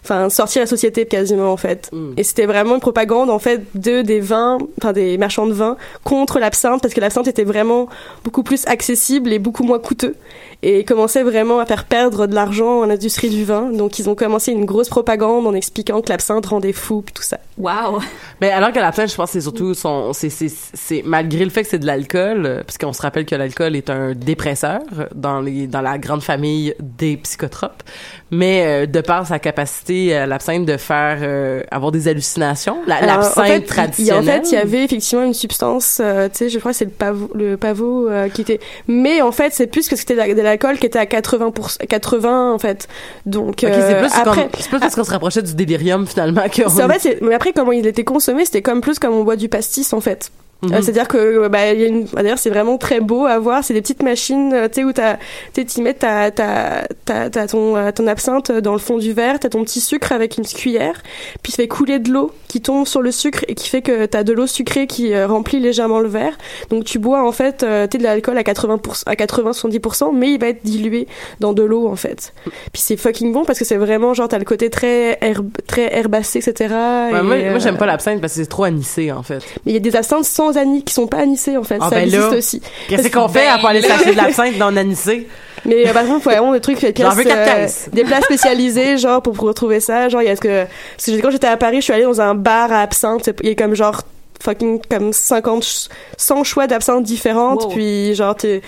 enfin 0.03 0.29
sortir 0.29 0.61
la 0.63 0.65
société 0.65 1.05
quasiment 1.05 1.53
en 1.53 1.57
fait 1.57 1.89
Mm. 1.93 2.13
et 2.17 2.23
c'était 2.23 2.47
vraiment 2.47 2.73
une 2.75 2.81
propagande 2.81 3.29
en 3.29 3.37
fait 3.39 3.61
de 3.75 4.01
des 4.01 4.19
vins 4.19 4.57
enfin 4.81 4.93
des 4.93 5.17
marchands 5.19 5.45
de 5.47 5.53
vin 5.53 5.77
contre 6.03 6.39
l'absinthe 6.39 6.81
parce 6.81 6.93
que 6.95 6.99
l'absinthe 7.01 7.27
était 7.27 7.45
vraiment 7.45 7.87
beaucoup 8.23 8.43
plus 8.43 8.65
accessible 8.67 9.31
et 9.31 9.37
beaucoup 9.39 9.63
moins 9.63 9.79
coûteux 9.79 10.15
et 10.63 10.83
commençait 10.83 11.23
vraiment 11.23 11.59
à 11.59 11.65
faire 11.65 11.85
perdre 11.85 12.25
de 12.27 12.33
l'argent 12.35 12.81
à 12.83 12.87
l'industrie 12.87 13.29
du 13.29 13.43
vin 13.43 13.69
donc 13.71 13.99
ils 13.99 14.09
ont 14.09 14.15
commencé 14.15 14.51
une 14.51 14.65
grosse 14.65 14.89
propagande 14.89 15.45
en 15.45 15.53
expliquant 15.53 16.01
que 16.01 16.09
l'absinthe 16.09 16.45
rendait 16.45 16.73
fou 16.73 17.01
puis 17.05 17.13
tout 17.13 17.23
ça 17.23 17.37
Wow! 17.55 17.99
Mais 18.41 18.49
alors 18.49 18.71
que 18.71 18.79
la 18.79 18.91
plainte, 18.91 19.11
je 19.11 19.15
pense 19.15 19.27
que 19.29 19.33
c'est 19.33 19.41
surtout 19.41 19.75
son, 19.75 20.11
c'est, 20.11 20.31
c'est, 20.31 20.47
c'est, 20.49 21.03
malgré 21.05 21.43
le 21.45 21.51
fait 21.51 21.61
que 21.61 21.69
c'est 21.69 21.77
de 21.77 21.85
l'alcool, 21.85 22.47
euh, 22.47 22.63
puisqu'on 22.63 22.93
se 22.93 23.01
rappelle 23.03 23.25
que 23.27 23.35
l'alcool 23.35 23.75
est 23.75 23.91
un 23.91 24.13
dépresseur 24.15 24.79
dans 25.13 25.39
les, 25.39 25.67
dans 25.67 25.81
la 25.81 25.99
grande 25.99 26.23
famille 26.23 26.73
des 26.79 27.15
psychotropes, 27.17 27.83
mais 28.31 28.63
euh, 28.65 28.85
de 28.87 29.01
par 29.01 29.27
sa 29.27 29.37
capacité, 29.37 30.17
euh, 30.17 30.25
l'absinthe 30.25 30.65
de 30.65 30.77
faire, 30.77 31.19
euh, 31.21 31.61
avoir 31.69 31.91
des 31.91 32.07
hallucinations, 32.07 32.77
la, 32.87 33.01
l'absinthe 33.05 33.37
en 33.37 33.43
fait, 33.45 33.57
il- 33.57 33.61
En 33.63 33.67
traditionnelle. 33.67 34.41
fait, 34.41 34.49
il 34.49 34.53
y 34.55 34.57
avait 34.57 34.83
effectivement 34.83 35.23
une 35.23 35.35
substance, 35.35 35.99
euh, 36.03 36.29
tu 36.29 36.37
sais, 36.39 36.49
je 36.49 36.57
crois 36.57 36.71
que 36.71 36.77
c'est 36.77 36.85
le 36.85 36.91
pavot, 36.91 37.29
le 37.35 37.55
pavot 37.57 38.09
euh, 38.09 38.29
qui 38.29 38.41
était. 38.41 38.59
Mais 38.87 39.21
en 39.21 39.31
fait, 39.31 39.53
c'est 39.53 39.67
plus 39.67 39.87
que 39.87 39.95
c'était 39.95 40.15
de 40.15 40.19
la- 40.19 40.33
de 40.33 40.41
l'alcool 40.53 40.77
qui 40.79 40.85
était 40.85 40.99
à 40.99 41.05
80 41.05 41.51
80 41.89 42.53
en 42.53 42.59
fait. 42.59 42.87
Donc 43.25 43.57
c'est 43.61 43.67
euh, 43.71 43.99
plus, 44.01 44.11
après. 44.13 44.41
comme, 44.43 44.49
c'est 44.59 44.69
plus 44.69 44.79
parce 44.79 44.95
qu'on 44.95 45.03
se 45.03 45.11
rapprochait 45.11 45.41
du 45.41 45.53
délirium 45.53 46.07
finalement 46.07 46.43
que. 46.49 46.63
c'est- 46.69 46.83
en 46.83 46.89
fait, 46.89 46.99
c'est- 46.99 47.21
mais 47.21 47.33
après, 47.35 47.53
comment 47.53 47.71
il 47.71 47.85
était 47.87 48.03
consommé, 48.03 48.45
c'était 48.45 48.61
comme 48.61 48.81
plus 48.81 48.99
comme 48.99 49.13
on 49.13 49.23
boit 49.23 49.35
du 49.35 49.49
pastis 49.49 49.93
en 49.93 50.01
fait. 50.01 50.31
Mhm. 50.61 50.73
Euh, 50.73 50.77
C'est-à-dire 50.81 51.09
que 51.09 51.17
euh, 51.17 51.49
bah, 51.49 51.71
il 51.73 51.81
y 51.81 51.83
a 51.83 51.87
une... 51.87 52.05
d'ailleurs 52.05 52.37
c'est 52.39 52.49
vraiment 52.49 52.77
très 52.77 53.01
beau 53.01 53.25
à 53.25 53.37
voir. 53.37 53.63
C'est 53.65 53.73
des 53.73 53.81
petites 53.81 54.01
machines, 54.01 54.55
tu 54.71 54.81
sais 54.81 54.83
où 54.85 54.93
tu 54.93 55.81
mets 55.81 55.93
ta, 55.93 56.31
ta, 56.31 56.83
ta, 57.03 57.29
ta- 57.29 57.47
ton, 57.47 57.91
ton 57.91 58.07
absinthe 58.07 58.49
dans 58.51 58.71
le 58.71 58.79
fond 58.79 58.97
du 58.97 59.11
verre, 59.11 59.39
t'as 59.39 59.49
ton 59.49 59.63
petit 59.65 59.81
sucre 59.81 60.13
avec 60.13 60.37
une 60.37 60.45
cuillère, 60.45 61.01
puis 61.41 61.51
ça 61.51 61.57
fait 61.57 61.67
couler 61.67 61.99
de 61.99 62.11
l'eau 62.11 62.31
qui 62.53 62.61
tombe 62.61 62.85
sur 62.85 63.01
le 63.01 63.11
sucre 63.11 63.43
et 63.47 63.55
qui 63.55 63.67
fait 63.67 63.81
que 63.81 64.05
t'as 64.05 64.21
de 64.21 64.31
l'eau 64.31 64.45
sucrée 64.45 64.85
qui 64.85 65.11
euh, 65.11 65.25
remplit 65.25 65.59
légèrement 65.59 65.99
le 65.99 66.07
verre. 66.07 66.37
Donc 66.69 66.83
tu 66.83 66.99
bois 66.99 67.27
en 67.27 67.31
fait, 67.31 67.63
euh, 67.63 67.87
tu 67.87 67.97
de 67.97 68.03
l'alcool 68.03 68.37
à 68.37 68.43
80 68.43 68.79
à 69.07 69.15
80 69.15 69.51
70%, 69.53 70.15
mais 70.15 70.33
il 70.33 70.39
va 70.39 70.49
être 70.49 70.63
dilué 70.63 71.07
dans 71.39 71.53
de 71.53 71.63
l'eau 71.63 71.87
en 71.87 71.95
fait. 71.95 72.31
Puis 72.71 72.83
c'est 72.83 72.95
fucking 72.95 73.33
bon 73.33 73.43
parce 73.43 73.57
que 73.57 73.65
c'est 73.65 73.77
vraiment 73.77 74.13
genre 74.13 74.27
t'as 74.27 74.37
le 74.37 74.45
côté 74.45 74.69
très 74.69 75.17
herbe, 75.21 75.49
très 75.65 75.97
herbacé, 75.97 76.47
etc. 76.47 76.75
Ouais, 76.75 77.19
et, 77.19 77.23
moi, 77.23 77.35
euh, 77.37 77.49
moi, 77.49 77.57
j'aime 77.57 77.77
pas 77.77 77.87
l'absinthe 77.87 78.21
parce 78.21 78.33
que 78.33 78.43
c'est 78.43 78.49
trop 78.49 78.65
anisé 78.65 79.11
en 79.11 79.23
fait. 79.23 79.43
mais 79.65 79.71
il 79.71 79.73
y 79.73 79.77
a 79.77 79.79
des 79.79 79.95
absinthes 79.95 80.25
sans 80.25 80.55
anis 80.55 80.83
qui 80.83 80.93
sont 80.93 81.07
pas 81.07 81.21
anisées 81.21 81.57
en 81.57 81.63
fait. 81.63 81.79
Ah, 81.81 81.89
ça 81.89 81.95
ben 81.95 82.03
existe 82.03 82.21
là. 82.21 82.37
aussi. 82.37 82.61
Qu'est-ce 82.87 83.09
qu'on 83.09 83.29
fait 83.29 83.47
à 83.47 83.57
pas 83.57 83.69
aller 83.69 83.81
s'acheter 83.81 84.11
de 84.11 84.17
l'absinthe 84.17 84.59
non 84.59 84.77
anisé? 84.77 85.27
Mais 85.65 85.87
euh, 85.87 85.93
par 85.93 86.01
exemple, 86.03 86.27
ouais, 86.27 86.35
vraiment 86.35 86.53
des 86.53 86.59
trucs, 86.61 86.79
des 86.81 86.93
quatre 86.93 87.17
euh, 87.17 87.67
des 87.91 88.03
plats 88.03 88.21
spécialisés, 88.21 88.97
genre 88.97 89.21
pour 89.21 89.33
pouvoir 89.33 89.53
trouver 89.53 89.79
ça. 89.79 90.09
Genre, 90.09 90.21
il 90.21 90.25
y 90.27 90.29
a 90.29 90.35
ce 90.35 90.41
que, 90.41 90.63
parce 90.97 91.05
que 91.05 91.21
quand 91.21 91.31
j'étais 91.31 91.47
à 91.47 91.57
Paris, 91.57 91.77
je 91.77 91.81
suis 91.81 91.93
allée 91.93 92.03
dans 92.03 92.21
un 92.21 92.35
bar 92.35 92.71
à 92.71 92.81
absinthe. 92.81 93.29
Il 93.41 93.49
y 93.49 93.51
a 93.51 93.55
comme 93.55 93.75
genre 93.75 94.01
fucking 94.41 94.81
comme 94.89 95.13
50, 95.13 95.63
ch- 95.63 95.89
100 96.17 96.43
choix 96.43 96.67
d'absinthe 96.67 97.03
différentes. 97.03 97.63
Wow. 97.63 97.69
Puis 97.69 98.13
genre, 98.15 98.35
t'es. 98.35 98.61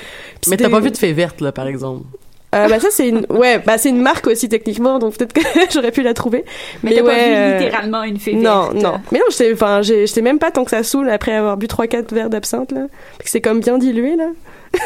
Mais 0.47 0.57
t'as 0.57 0.69
pas 0.69 0.79
vu 0.79 0.91
de 0.91 0.97
fée 0.97 1.11
verte 1.13 1.41
là, 1.41 1.51
par 1.51 1.67
exemple? 1.67 2.03
Euh, 2.53 2.69
bah 2.69 2.79
ça 2.79 2.87
c'est 2.89 3.09
une 3.09 3.25
ouais 3.31 3.59
bah 3.59 3.77
c'est 3.77 3.89
une 3.89 4.01
marque 4.01 4.27
aussi 4.27 4.47
techniquement 4.47 4.97
donc 4.97 5.17
peut-être 5.17 5.33
que 5.33 5.41
j'aurais 5.73 5.91
pu 5.91 6.03
la 6.03 6.13
trouver 6.13 6.45
Mais 6.83 6.93
t'as 6.93 7.03
pas 7.03 7.13
vu 7.13 7.19
euh, 7.19 7.57
littéralement 7.59 8.03
une 8.03 8.17
fée 8.17 8.33
non 8.33 8.69
verte. 8.69 8.73
non 8.75 8.93
mais 9.11 9.19
non 9.19 9.25
j'étais 9.29 9.51
enfin 9.51 9.81
j'étais 9.81 10.21
même 10.21 10.39
pas 10.39 10.51
tant 10.51 10.63
que 10.63 10.69
ça 10.71 10.81
saoule 10.81 11.09
après 11.09 11.33
avoir 11.33 11.57
bu 11.57 11.67
trois 11.67 11.87
quatre 11.87 12.13
verres 12.13 12.29
d'absinthe 12.29 12.71
là 12.71 12.83
Puis 13.17 13.25
que 13.25 13.29
c'est 13.29 13.41
comme 13.41 13.59
bien 13.59 13.77
dilué 13.77 14.15
là 14.15 14.27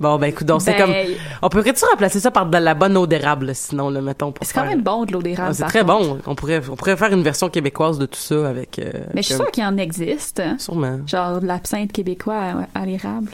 Bon, 0.00 0.18
ben, 0.18 0.28
écoute, 0.28 0.46
donc, 0.46 0.62
c'est 0.62 0.72
Ben, 0.72 0.86
comme. 0.86 0.94
On 1.42 1.48
pourrait-tu 1.50 1.84
remplacer 1.84 2.20
ça 2.20 2.30
par 2.30 2.46
de 2.46 2.56
la 2.56 2.72
bonne 2.74 2.96
eau 2.96 3.06
d'érable, 3.06 3.54
sinon, 3.54 3.90
le 3.90 4.00
mettons, 4.00 4.32
pour 4.32 4.46
C'est 4.46 4.54
quand 4.54 4.64
même 4.64 4.80
bon 4.82 5.04
de 5.04 5.12
l'eau 5.12 5.20
d'érable. 5.22 5.50
Ah, 5.50 5.54
c'est 5.54 5.64
très 5.64 5.84
contre. 5.84 5.98
bon. 5.98 6.18
On 6.26 6.34
pourrait, 6.34 6.62
on 6.70 6.74
pourrait 6.76 6.96
faire 6.96 7.12
une 7.12 7.22
version 7.22 7.50
québécoise 7.50 7.98
de 7.98 8.06
tout 8.06 8.18
ça 8.18 8.48
avec. 8.48 8.78
euh, 8.78 8.90
Mais 9.14 9.20
je 9.20 9.26
suis 9.28 9.36
comme- 9.36 9.44
sûre 9.46 9.52
qu'il 9.52 9.64
en 9.64 9.76
existe. 9.76 10.42
Sûrement. 10.58 11.00
Genre 11.06 11.40
de 11.40 11.46
l'absinthe 11.46 11.92
québécois 11.92 12.66
à, 12.74 12.80
à 12.80 12.86
l'érable. 12.86 13.30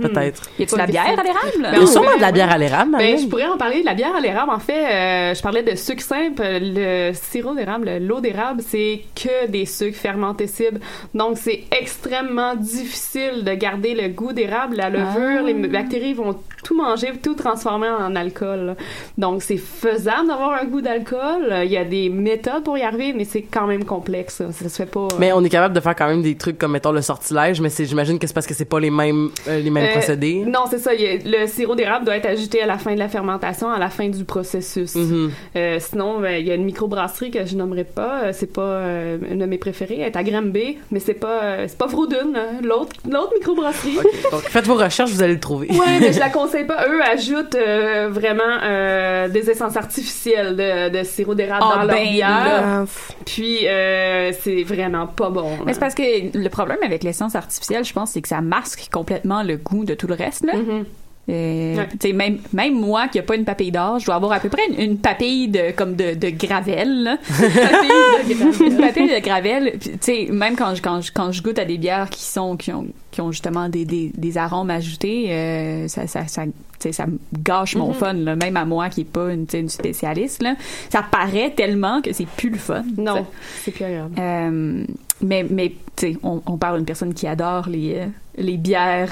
Peut-être. 0.00 0.42
Y 0.58 0.62
a-tu 0.62 0.74
de 0.74 0.78
la 0.78 0.86
bière 0.86 1.04
à 1.06 1.22
l'érable? 1.22 1.68
Il 1.74 1.80
y 1.80 1.82
a 1.82 1.86
sûrement 1.86 2.16
de 2.16 2.20
la 2.20 2.32
bière 2.32 2.50
à 2.50 2.58
l'érable, 2.58 2.96
Ben, 2.98 3.18
je 3.18 3.26
pourrais 3.26 3.46
en 3.46 3.56
parler 3.56 3.80
de 3.80 3.86
la 3.86 3.94
bière 3.94 4.14
à 4.16 4.20
l'érable. 4.20 4.50
En 4.52 4.58
fait, 4.58 4.84
euh, 4.92 5.34
je 5.34 5.42
parlais 5.42 5.62
de 5.62 5.74
sucre 5.74 6.02
simple. 6.02 6.42
Le 6.42 7.12
sirop 7.14 7.54
d'érable, 7.54 7.98
l'eau 8.00 8.20
d'érable, 8.20 8.62
c'est 8.66 9.02
que 9.14 9.46
des 9.48 9.66
sucres 9.66 9.96
fermentescibles. 9.98 10.80
Donc, 11.14 11.36
c'est 11.38 11.64
extrêmement 11.70 12.54
difficile 12.54 13.44
de 13.44 13.54
garder 13.54 13.94
le 13.94 14.08
goût 14.08 14.32
d'érable. 14.32 14.76
La 14.76 14.90
levure, 14.90 15.40
Ah. 15.40 15.42
les 15.46 15.54
bactéries 15.54 16.14
vont 16.14 16.36
tout 16.68 16.76
manger, 16.76 17.12
tout 17.22 17.34
transformer 17.34 17.88
en 17.88 18.14
alcool. 18.14 18.58
là. 18.66 18.74
Donc, 19.16 19.42
c'est 19.42 19.56
faisable 19.56 20.28
d'avoir 20.28 20.52
un 20.60 20.66
goût 20.66 20.82
d'alcool. 20.82 21.50
Il 21.64 21.70
y 21.70 21.78
a 21.78 21.84
des 21.84 22.10
méthodes 22.10 22.62
pour 22.64 22.76
y 22.76 22.82
arriver, 22.82 23.14
mais 23.16 23.24
c'est 23.24 23.40
quand 23.42 23.66
même 23.66 23.84
complexe. 23.84 24.34
Ça, 24.36 24.52
ça 24.52 24.68
se 24.68 24.76
fait 24.76 24.86
pas. 24.90 25.00
euh, 25.00 25.16
Mais 25.18 25.32
on 25.32 25.42
est 25.42 25.48
capable 25.48 25.74
de 25.74 25.80
faire 25.80 25.96
quand 25.96 26.08
même 26.08 26.20
des 26.22 26.36
trucs 26.36 26.58
comme, 26.58 26.72
mettons, 26.72 26.92
le 26.92 27.00
sortilège, 27.00 27.60
mais 27.62 27.70
j'imagine 27.70 28.18
que 28.18 28.26
c'est 28.26 28.34
parce 28.34 28.46
que 28.46 28.52
c'est 28.54 28.66
pas 28.66 28.80
les 28.80 28.90
mêmes, 28.90 29.30
euh, 29.48 29.60
les 29.60 29.70
mêmes 29.70 29.86
Euh, 29.88 29.92
procédés. 29.92 30.44
Non, 30.46 30.64
c'est 30.70 30.78
ça. 30.78 30.90
a- 30.90 30.94
le 31.24 31.46
sirop 31.46 31.74
d'érable 31.74 32.04
doit 32.04 32.16
être 32.16 32.26
ajouté 32.26 32.60
à 32.60 32.66
la 32.66 32.76
fin 32.76 32.92
de 32.92 32.98
la 32.98 33.08
fermentation, 33.08 33.70
à 33.70 33.78
la 33.78 33.88
fin 33.88 34.08
du 34.08 34.24
processus. 34.24 34.94
Mhm. 34.94 35.30
Euh, 35.56 35.78
sinon, 35.80 36.20
ben, 36.20 36.36
il 36.38 36.46
y 36.46 36.50
a 36.50 36.54
une 36.54 36.64
microbrasserie 36.64 37.30
que 37.30 37.46
je 37.46 37.56
nommerai 37.56 37.84
pas. 37.84 38.24
Euh, 38.24 38.32
C'est 38.34 38.52
pas 38.52 38.60
euh, 38.62 39.16
une 39.30 39.38
de 39.38 39.46
mes 39.46 39.58
préférées. 39.58 39.96
Elle 40.00 40.06
est 40.08 40.16
à 40.16 40.22
Granby, 40.22 40.76
mais 40.90 41.00
c'est 41.00 41.14
pas 41.14 41.42
euh, 41.42 41.64
c'est 41.66 41.78
pas 41.78 41.88
Froudun, 41.88 42.28
hein, 42.36 42.60
l'autre 42.62 42.92
l'autre 43.10 43.32
microbrasserie. 43.38 43.96
Donc, 44.30 44.42
faites 44.42 44.66
vos 44.66 44.74
recherches, 44.74 45.10
vous 45.10 45.22
allez 45.22 45.32
le 45.34 45.40
trouver. 45.40 45.68
Ouais, 45.70 45.98
mais 46.00 46.12
je 46.12 46.18
la 46.18 46.28
conseille 46.28 46.57
pas. 46.64 46.86
Eux 46.88 47.02
ajoutent 47.02 47.54
euh, 47.54 48.08
vraiment 48.10 48.42
euh, 48.62 49.28
des 49.28 49.50
essences 49.50 49.76
artificielles 49.76 50.56
de, 50.56 50.98
de 50.98 51.04
sirop 51.04 51.34
d'érable 51.34 51.64
Ah, 51.68 51.76
dans 51.76 51.82
leur 51.84 51.96
ben, 51.96 52.10
bière. 52.10 52.84
Puis 53.24 53.66
euh, 53.66 54.32
c'est 54.40 54.62
vraiment 54.62 55.06
pas 55.06 55.30
bon. 55.30 55.50
Mais 55.64 55.74
c'est 55.74 55.80
parce 55.80 55.94
que 55.94 56.36
le 56.36 56.48
problème 56.48 56.78
avec 56.82 57.02
l'essence 57.02 57.34
artificielle, 57.34 57.84
je 57.84 57.92
pense, 57.92 58.12
c'est 58.12 58.22
que 58.22 58.28
ça 58.28 58.40
masque 58.40 58.88
complètement 58.92 59.42
le 59.42 59.56
goût 59.56 59.84
de 59.84 59.94
tout 59.94 60.06
le 60.06 60.14
reste. 60.14 60.44
Là. 60.44 60.54
Mhm. 60.54 60.84
Euh, 61.28 61.76
Ouais. 62.02 62.12
même, 62.14 62.38
même 62.54 62.74
moi 62.74 63.06
qui 63.08 63.18
a 63.18 63.22
pas 63.22 63.36
une 63.36 63.44
papille 63.44 63.70
d'or, 63.70 63.98
je 63.98 64.06
dois 64.06 64.14
avoir 64.14 64.32
à 64.32 64.40
peu 64.40 64.48
près 64.48 64.62
une, 64.70 64.80
une 64.92 64.98
papille 64.98 65.48
de, 65.48 65.72
comme 65.72 65.94
de, 65.94 66.14
de 66.14 66.30
gravel. 66.30 67.02
là. 67.04 67.18
une 68.64 68.76
papille 68.78 69.08
de 69.08 69.20
gravel. 69.22 69.72
Puis, 69.78 69.90
Tu 69.90 69.98
sais, 70.00 70.28
même 70.30 70.56
quand 70.56 70.74
je, 70.74 70.82
quand, 70.82 71.00
je, 71.00 71.12
quand 71.12 71.30
je 71.32 71.42
goûte 71.42 71.58
à 71.58 71.64
des 71.64 71.78
bières 71.78 72.08
qui 72.10 72.22
sont 72.22 72.56
qui 72.56 72.72
ont, 72.72 72.86
qui 73.10 73.20
ont 73.20 73.30
justement 73.32 73.68
des, 73.68 73.84
des, 73.84 74.10
des 74.16 74.38
arômes 74.38 74.70
ajoutés, 74.70 75.26
euh, 75.30 75.88
ça, 75.88 76.06
ça, 76.06 76.26
ça, 76.28 76.44
ça 76.92 77.06
me 77.06 77.18
gâche 77.42 77.74
mon 77.76 77.88
Mhm. 77.88 77.94
fun. 77.94 78.12
Là. 78.14 78.36
Même 78.36 78.56
à 78.56 78.64
moi 78.64 78.88
qui 78.88 79.02
est 79.02 79.04
pas 79.04 79.32
une, 79.32 79.46
une 79.52 79.68
spécialiste. 79.68 80.42
Là. 80.42 80.54
Ça 80.90 81.02
paraît 81.02 81.50
tellement 81.54 82.00
que 82.00 82.12
c'est 82.12 82.26
plus 82.26 82.50
le 82.50 82.58
fun. 82.58 82.84
Non, 82.96 83.26
c'est 83.64 83.70
plus 83.72 83.84
agréable. 83.84 84.14
Euh, 84.18 84.84
mais, 85.20 85.44
mais 85.48 85.70
tu 85.96 86.12
sais, 86.12 86.16
on, 86.22 86.40
on 86.46 86.56
parle 86.56 86.76
d'une 86.78 86.86
personne 86.86 87.12
qui 87.12 87.26
adore 87.26 87.68
les, 87.68 87.94
euh, 87.96 88.06
les 88.38 88.56
bières. 88.56 89.10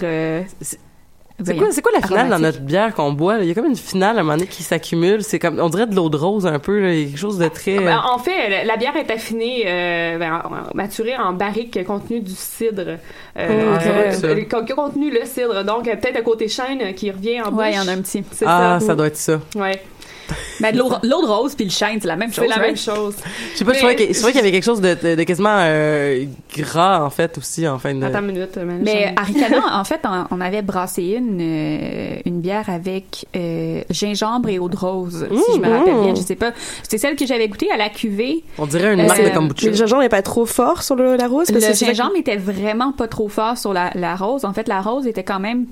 Euh, 1.40 1.42
C'est 1.44 1.56
quoi, 1.56 1.66
c'est 1.70 1.82
quoi 1.82 1.92
la 1.94 2.06
finale 2.06 2.28
dans 2.28 2.38
notre 2.38 2.60
bière 2.60 2.94
qu'on 2.94 3.12
boit? 3.12 3.36
là? 3.38 3.42
Il 3.42 3.48
y 3.48 3.50
a 3.50 3.54
comme 3.54 3.66
une 3.66 3.76
finale 3.76 4.16
à 4.16 4.20
un 4.20 4.22
moment 4.22 4.36
donné 4.36 4.48
qui 4.48 4.62
s'accumule. 4.62 5.22
C'est 5.22 5.38
comme, 5.38 5.58
on 5.60 5.68
dirait 5.68 5.86
de 5.86 5.94
l'eau 5.94 6.08
de 6.08 6.16
rose 6.16 6.46
un 6.46 6.58
peu, 6.58 6.80
là. 6.80 6.92
Il 6.94 7.00
y 7.00 7.02
a 7.02 7.06
quelque 7.08 7.18
chose 7.18 7.38
de 7.38 7.48
très. 7.48 7.78
Ben, 7.78 8.00
en 8.10 8.18
fait, 8.18 8.64
la- 8.64 8.76
bière 8.76 8.96
est 8.96 9.10
affinée, 9.10 9.64
euh, 9.66 10.18
ben, 10.18 10.32
en- 10.44 10.48
en- 10.48 10.74
maturée 10.74 11.16
en 11.16 11.32
barrique 11.32 11.84
contenu 11.86 12.20
du 12.20 12.32
cidre. 12.34 12.96
Euh, 13.38 13.74
Ok. 13.76 13.82
euh, 13.86 14.12
Ça. 14.12 14.26
euh, 14.28 14.34
qui 14.64 14.72
a 14.72 14.74
contenu 14.74 15.10
le 15.10 15.24
cidre. 15.24 15.64
Donc, 15.64 15.88
euh, 15.88 15.96
peut-être 15.96 16.18
un 16.18 16.22
côté 16.22 16.48
chêne 16.48 16.80
euh, 16.82 16.92
qui 16.92 17.10
revient 17.10 17.40
en 17.42 17.50
bouche. 17.50 17.60
Ouais, 17.60 17.72
il 17.72 17.76
y 17.76 17.80
en 17.80 17.88
a 17.88 17.92
un 17.92 18.00
petit. 18.00 18.24
C'est 18.32 18.44
ah, 18.48 18.78
ça. 18.80 18.86
ça 18.86 18.94
doit 18.94 19.06
être 19.08 19.16
ça. 19.16 19.40
Ouais. 19.54 19.80
Mais 20.60 20.72
l'eau 20.72 20.88
de 20.90 21.26
rose 21.26 21.54
puis 21.54 21.64
le 21.66 21.70
chêne, 21.70 21.98
c'est 22.00 22.08
la 22.08 22.16
même 22.16 22.32
chose. 22.32 22.44
C'est 22.44 22.48
la 22.50 22.56
right? 22.56 22.66
même 22.68 22.76
chose. 22.76 23.14
Je 23.52 23.58
sais 23.58 23.64
pas, 23.64 23.72
je 23.72 23.76
Mais- 23.76 23.78
trouvais 23.78 23.96
qu'il 23.96 24.06
je 24.14 24.18
trouvais 24.18 24.32
qu'il 24.32 24.40
y 24.40 24.42
avait 24.44 24.52
quelque 24.52 24.64
chose 24.64 24.80
de, 24.80 24.94
de, 24.94 25.14
de 25.14 25.22
quasiment 25.24 25.56
euh, 25.60 26.24
gras, 26.56 27.02
en 27.04 27.10
fait, 27.10 27.36
aussi, 27.38 27.66
en 27.68 27.78
fin 27.78 27.94
de. 27.94 28.04
Attends 28.04 28.20
une 28.20 28.26
minute. 28.26 28.58
Mais 28.82 29.12
j'en- 29.16 29.22
à 29.22 29.24
Ricana, 29.24 29.78
en 29.80 29.84
fait, 29.84 30.00
on, 30.04 30.24
on 30.36 30.40
avait 30.40 30.62
brassé 30.62 31.02
une, 31.18 31.38
euh, 31.40 32.16
une 32.24 32.40
bière 32.40 32.68
avec 32.68 33.26
euh, 33.36 33.82
gingembre 33.90 34.48
et 34.48 34.58
eau 34.58 34.68
de 34.68 34.76
rose, 34.76 35.26
si 35.30 35.56
je 35.56 35.60
me 35.60 35.68
rappelle 35.68 36.00
bien. 36.04 36.14
Je 36.14 36.20
sais 36.22 36.36
pas. 36.36 36.52
C'est 36.88 36.98
celle 36.98 37.16
que 37.16 37.26
j'avais 37.26 37.48
goûtée 37.48 37.70
à 37.70 37.76
la 37.76 37.88
cuvée. 37.88 38.42
On 38.58 38.66
dirait 38.66 38.94
une 38.94 39.00
Euh, 39.00 39.06
marque 39.06 39.22
de 39.24 39.28
kombucha. 39.30 39.68
le 39.68 39.74
gingembre 39.74 40.02
n'est 40.02 40.08
pas 40.08 40.22
trop 40.22 40.46
fort 40.46 40.82
sur 40.82 40.96
le, 40.96 41.16
la 41.16 41.28
rose 41.28 41.50
Le 41.50 41.60
gingembre 41.60 42.16
était 42.16 42.36
vraiment 42.36 42.92
pas 42.92 43.08
trop 43.08 43.28
fort 43.28 43.58
sur 43.58 43.72
la, 43.72 43.90
la 43.94 44.16
rose. 44.16 44.44
En 44.44 44.52
fait, 44.52 44.68
la 44.68 44.80
rose 44.80 45.06
était 45.06 45.24
quand 45.24 45.40
même 45.40 45.66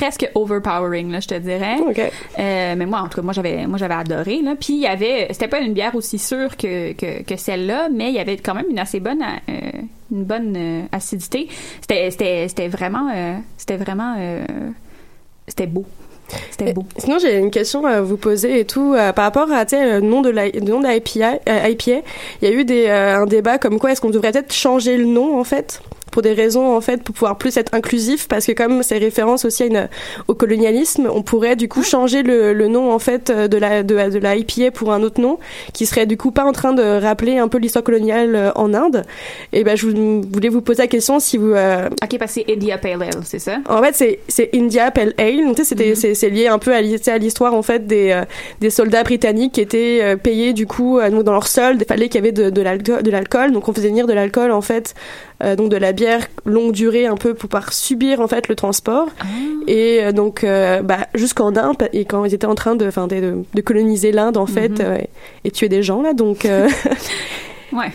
presque 0.00 0.30
overpowering, 0.34 1.12
là, 1.12 1.20
je 1.20 1.28
te 1.28 1.34
dirais. 1.34 1.76
Euh, 2.38 2.74
mais 2.74 2.86
moi, 2.86 3.00
en 3.00 3.08
tout 3.08 3.16
cas, 3.16 3.22
moi 3.22 3.34
j'avais, 3.34 3.66
moi 3.66 3.76
j'avais 3.76 3.94
adoré. 3.94 4.40
Là. 4.40 4.54
Puis 4.58 4.72
il 4.74 4.80
y 4.80 4.86
avait, 4.86 5.28
c'était 5.30 5.48
pas 5.48 5.60
une 5.60 5.74
bière 5.74 5.94
aussi 5.94 6.18
sûre 6.18 6.56
que, 6.56 6.92
que, 6.92 7.22
que 7.22 7.36
celle-là, 7.36 7.90
mais 7.92 8.08
il 8.08 8.14
y 8.14 8.18
avait 8.18 8.38
quand 8.38 8.54
même 8.54 8.70
une 8.70 8.78
assez 8.78 8.98
bonne, 8.98 9.22
euh, 9.22 9.52
une 10.10 10.24
bonne 10.24 10.54
euh, 10.56 10.82
acidité. 10.90 11.48
C'était, 11.82 12.10
c'était, 12.10 12.48
c'était 12.48 12.68
vraiment, 12.68 13.10
c'était 13.58 13.76
vraiment, 13.76 14.16
c'était 15.46 15.66
beau. 15.66 15.84
C'était 16.50 16.72
beau. 16.72 16.84
Sinon, 16.96 17.18
j'ai 17.18 17.38
une 17.38 17.50
question 17.50 17.84
à 17.86 18.00
vous 18.00 18.16
poser 18.16 18.60
et 18.60 18.64
tout 18.64 18.94
euh, 18.94 19.12
par 19.12 19.24
rapport 19.24 19.50
à 19.50 19.64
le 19.64 20.00
nom 20.00 20.22
de 20.22 20.30
la, 20.30 20.48
le 20.48 20.60
nom 20.60 20.80
de 20.80 20.84
la 20.84 20.96
IPA, 20.96 21.38
euh, 21.48 21.68
IPA. 21.68 22.02
Il 22.42 22.48
y 22.48 22.52
a 22.52 22.54
eu 22.54 22.64
des, 22.64 22.86
euh, 22.86 23.22
un 23.22 23.26
débat 23.26 23.58
comme 23.58 23.78
quoi 23.78 23.92
est-ce 23.92 24.00
qu'on 24.00 24.10
devrait 24.10 24.32
peut-être 24.32 24.52
changer 24.52 24.96
le 24.96 25.04
nom 25.04 25.38
en 25.38 25.44
fait? 25.44 25.82
Pour 26.10 26.22
des 26.22 26.32
raisons 26.32 26.76
en 26.76 26.80
fait 26.80 27.02
pour 27.02 27.14
pouvoir 27.14 27.36
plus 27.38 27.56
être 27.56 27.72
inclusif 27.74 28.26
parce 28.28 28.46
que 28.46 28.52
comme 28.52 28.82
c'est 28.82 28.98
référence 28.98 29.44
aussi 29.44 29.62
à 29.62 29.66
une, 29.66 29.88
au 30.28 30.34
colonialisme, 30.34 31.08
on 31.12 31.22
pourrait 31.22 31.56
du 31.56 31.68
coup 31.68 31.82
changer 31.82 32.22
le, 32.22 32.52
le 32.52 32.68
nom 32.68 32.92
en 32.92 32.98
fait 32.98 33.30
euh, 33.30 33.48
de 33.48 33.56
la 33.56 33.82
de, 33.82 34.10
de 34.10 34.18
la 34.18 34.36
IPA 34.36 34.70
pour 34.72 34.92
un 34.92 35.02
autre 35.02 35.20
nom 35.20 35.38
qui 35.72 35.86
serait 35.86 36.06
du 36.06 36.16
coup 36.16 36.30
pas 36.30 36.44
en 36.44 36.52
train 36.52 36.72
de 36.72 36.82
rappeler 37.00 37.38
un 37.38 37.48
peu 37.48 37.58
l'histoire 37.58 37.84
coloniale 37.84 38.34
euh, 38.34 38.50
en 38.54 38.74
Inde. 38.74 39.04
Et 39.52 39.64
ben 39.64 39.76
je 39.76 39.86
vous- 39.86 40.22
voulais 40.32 40.48
vous 40.48 40.60
poser 40.60 40.82
la 40.82 40.88
question 40.88 41.18
si 41.20 41.36
vous 41.36 41.52
euh, 41.54 41.88
Ok, 42.02 42.18
parce 42.18 42.34
que 42.34 42.40
c'est 42.46 42.52
India 42.52 42.78
Pale 42.78 43.02
Ale, 43.02 43.10
c'est 43.24 43.38
ça? 43.38 43.58
en 43.68 43.82
fait, 43.82 43.94
c'est 43.94 44.18
c'est 44.28 44.50
India 44.54 44.90
Pale 44.90 45.14
Ale. 45.18 45.44
Donc, 45.46 45.58
c'était- 45.62 45.94
c'est 45.94 46.14
c'est 46.14 46.30
lié 46.30 46.48
un 46.48 46.58
peu 46.58 46.72
à, 46.74 46.78
à 46.78 47.18
l'histoire 47.18 47.54
en 47.54 47.62
fait 47.62 47.86
des 47.86 48.10
euh, 48.10 48.24
des 48.60 48.70
soldats 48.70 49.02
britanniques 49.02 49.52
qui 49.52 49.60
étaient 49.60 50.00
euh, 50.02 50.16
payés 50.16 50.52
du 50.52 50.66
coup 50.66 50.98
donc 51.10 51.22
dans 51.24 51.32
leur 51.32 51.46
solde. 51.46 51.80
Il 51.82 51.86
fallait 51.86 52.08
qu'il 52.08 52.16
y 52.16 52.22
avait 52.22 52.32
de, 52.32 52.50
de 52.50 52.62
l'alcool, 52.62 53.02
de 53.02 53.10
l'alcool. 53.10 53.52
Donc 53.52 53.68
on 53.68 53.72
faisait 53.72 53.88
venir 53.88 54.06
de 54.06 54.12
l'alcool 54.12 54.50
en 54.52 54.60
fait, 54.60 54.94
euh, 55.42 55.56
donc 55.56 55.70
de 55.70 55.76
la 55.76 55.92
bière 55.92 56.26
longue 56.44 56.72
durée 56.72 57.06
un 57.06 57.16
peu 57.16 57.34
pour 57.34 57.48
pouvoir 57.48 57.72
subir 57.72 58.20
en 58.20 58.28
fait 58.28 58.48
le 58.48 58.54
transport. 58.54 59.08
Et 59.66 60.00
euh, 60.02 60.12
donc 60.12 60.44
euh, 60.44 60.82
bah, 60.82 61.06
jusqu'en 61.14 61.54
Inde 61.56 61.88
et 61.92 62.04
quand 62.04 62.24
ils 62.24 62.34
étaient 62.34 62.46
en 62.46 62.54
train 62.54 62.76
de 62.76 62.86
de, 62.90 63.42
de, 63.54 63.60
coloniser 63.62 64.12
l'Inde 64.12 64.36
en 64.36 64.46
fait 64.46 64.68
Mhm. 64.70 64.76
euh, 64.80 64.98
et 65.44 65.50
tuer 65.50 65.68
des 65.68 65.82
gens 65.82 66.02
là. 66.02 66.12
Donc 66.12 66.46
Ouais. 67.72 67.90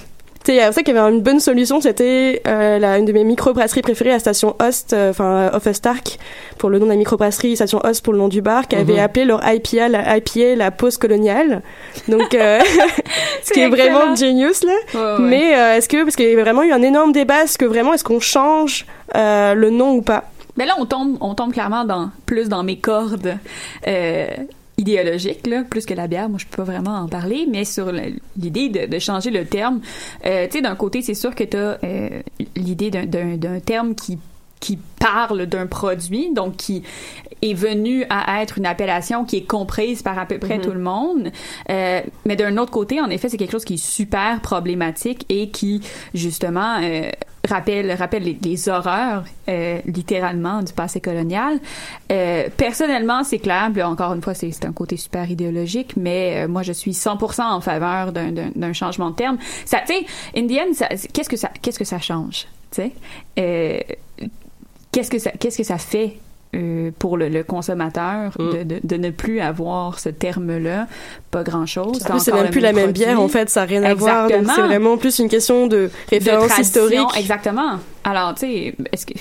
Tu 0.45 0.51
sais, 0.51 0.57
il 0.57 0.61
y 0.61 0.63
a 0.63 0.71
ça 0.71 0.83
qu'il 0.83 0.93
y 0.93 0.97
avait 0.97 1.09
une 1.11 1.21
bonne 1.23 1.39
solution, 1.39 1.81
c'était 1.81 2.39
euh, 2.45 2.99
une 2.99 3.05
de 3.05 3.11
mes 3.13 3.23
microbrasseries 3.23 3.81
préférées, 3.81 4.11
la 4.11 4.19
station 4.19 4.55
Host, 4.61 4.93
euh, 4.93 5.09
enfin 5.09 5.49
euh, 5.51 5.73
Stark, 5.73 6.19
pour 6.59 6.69
le 6.69 6.77
nom 6.77 6.85
de 6.85 6.91
la 6.91 6.97
microbrasserie, 6.97 7.55
station 7.55 7.79
Host 7.83 8.03
pour 8.03 8.13
le 8.13 8.19
nom 8.19 8.27
du 8.27 8.43
bar, 8.43 8.67
qui 8.67 8.75
avait 8.75 8.93
Mhm. 8.93 8.99
appelé 8.99 9.25
leur 9.25 9.41
IPA, 9.43 9.89
la 9.89 10.17
IPA, 10.17 10.55
la 10.55 10.69
pause 10.69 10.97
coloniale. 10.97 11.63
Donc, 12.07 12.35
euh, 12.35 12.59
ce 13.43 13.53
qui 13.53 13.59
est 13.59 13.63
C'est 13.63 13.69
vraiment 13.69 14.15
genius 14.15 14.63
là. 14.63 14.73
Ouais, 14.93 14.99
ouais. 15.23 15.29
Mais 15.29 15.57
euh, 15.57 15.77
est-ce 15.77 15.89
que, 15.89 16.03
parce 16.03 16.15
qu'il 16.15 16.29
y 16.29 16.35
a 16.39 16.39
vraiment 16.39 16.61
eu 16.61 16.71
un 16.71 16.83
énorme 16.83 17.11
débat, 17.11 17.45
est-ce 17.45 17.57
que 17.57 17.65
vraiment, 17.65 17.95
est-ce 17.95 18.03
qu'on 18.03 18.19
change 18.19 18.85
euh, 19.15 19.55
le 19.55 19.71
nom 19.71 19.93
ou 19.95 20.03
pas? 20.03 20.25
Mais 20.57 20.67
là, 20.67 20.75
on 20.77 20.85
tombe, 20.85 21.17
on 21.21 21.33
tombe 21.33 21.53
clairement 21.53 21.85
dans 21.85 22.11
plus 22.27 22.49
dans 22.49 22.63
mes 22.63 22.77
cordes 22.77 23.35
euh, 23.87 24.27
idéologiques, 24.77 25.47
là, 25.47 25.63
plus 25.69 25.85
que 25.85 25.93
la 25.93 26.07
bière. 26.07 26.27
Moi, 26.29 26.37
je 26.39 26.45
peux 26.45 26.57
pas 26.57 26.71
vraiment 26.71 26.97
en 26.97 27.07
parler, 27.07 27.47
mais 27.49 27.63
sur 27.65 27.91
l'idée 28.37 28.69
de, 28.69 28.85
de 28.87 28.99
changer 28.99 29.31
le 29.31 29.45
terme. 29.45 29.81
Euh, 30.25 30.45
tu 30.47 30.53
sais, 30.57 30.61
d'un 30.61 30.75
côté, 30.75 31.01
c'est 31.01 31.13
sûr 31.13 31.33
que 31.33 31.43
tu 31.43 31.57
as 31.57 31.77
l'idée 32.55 32.91
d'un- 32.91 33.05
d'un 33.05 33.37
d'un 33.37 33.59
terme 33.59 33.95
qui 33.95 34.17
qui 34.65 34.79
parle 34.99 35.45
d'un 35.45 35.67
produit, 35.67 36.33
donc 36.33 36.55
qui 36.55 36.81
est 37.43 37.53
venu 37.53 38.05
à 38.09 38.41
être 38.41 38.57
une 38.57 38.65
appellation 38.65 39.23
qui 39.23 39.37
est 39.37 39.47
comprise 39.47 40.01
par 40.01 40.17
à 40.17 40.25
peu 40.25 40.39
près 40.39 40.57
Mhm. 40.57 40.63
tout 40.63 40.71
le 40.71 40.79
monde. 40.79 41.31
Euh, 41.69 42.01
mais 42.25 42.35
d'un 42.35 42.57
autre 42.57 42.71
côté, 42.71 42.99
en 42.99 43.09
effet, 43.11 43.29
c'est 43.29 43.37
quelque 43.37 43.51
chose 43.51 43.65
qui 43.65 43.75
est 43.75 43.85
super 43.85 44.39
problématique 44.41 45.25
et 45.29 45.49
qui, 45.49 45.81
justement, 46.15 46.79
euh, 46.81 47.09
rappelle, 47.47 47.91
rappelle 47.91 48.23
les, 48.23 48.37
les 48.41 48.67
horreurs, 48.69 49.25
euh, 49.49 49.77
littéralement, 49.85 50.63
du 50.63 50.73
passé 50.73 50.99
colonial. 50.99 51.59
Personnellement, 52.57 53.23
c'est 53.23 53.37
clair, 53.39 53.69
encore 53.85 54.13
une 54.13 54.21
fois, 54.23 54.33
c'est 54.33 54.65
un 54.65 54.71
côté 54.73 54.97
super 54.97 55.29
idéologique, 55.29 55.93
mais 55.97 56.47
moi, 56.47 56.63
je 56.63 56.71
suis 56.73 56.93
100% 56.93 57.43
en 57.51 57.61
faveur 57.61 58.11
d'un- 58.11 58.73
changement 58.73 59.11
de 59.11 59.15
terme. 59.15 59.37
Ça, 59.65 59.79
tu 59.85 59.93
sais, 59.93 60.05
Indian, 60.35 60.73
ça- 60.73 60.89
qu'est-ce 61.13 61.29
que 61.29 61.37
ça, 61.37 61.51
qu'est-ce 61.61 61.77
que 61.77 61.85
ça 61.85 61.99
change, 61.99 62.47
tu 62.71 62.81
sais? 63.37 63.97
Qu'est-ce 64.95 65.11
que 65.11 65.19
ça 65.19 65.31
qu'est-ce 65.31 65.57
que 65.57 65.63
ça 65.63 65.77
fait 65.77 66.17
euh, 66.55 66.89
pour 66.99 67.17
le, 67.17 67.27
le 67.27 67.43
consommateur 67.43 68.31
Mm. 68.39 68.49
de, 68.53 68.63
de, 68.63 68.79
de 68.81 68.95
ne 68.95 69.09
plus 69.09 69.41
avoir 69.41 69.99
ce 69.99 70.07
terme-là, 70.07 70.87
pas 71.29 71.43
grand-chose. 71.43 72.01
En 72.05 72.11
plus, 72.11 72.19
c'est 72.21 72.31
même 72.31 72.49
plus 72.49 72.61
la 72.61 72.71
même 72.71 72.91
bière, 72.93 73.19
en 73.19 73.27
fait, 73.27 73.49
ça 73.49 73.61
n'a 73.61 73.65
rien 73.65 73.83
à 73.83 73.93
voir. 73.93 74.29
C'est 74.29 74.61
vraiment 74.61 74.95
plus 74.97 75.19
une 75.19 75.27
question 75.27 75.67
de 75.67 75.89
référence 76.09 76.57
historique. 76.57 76.99
Exactement. 77.19 77.79
Alors, 78.05 78.33
tu 78.35 78.41
sais, 78.47 78.75
est-ce 78.93 79.05
que... 79.05 79.13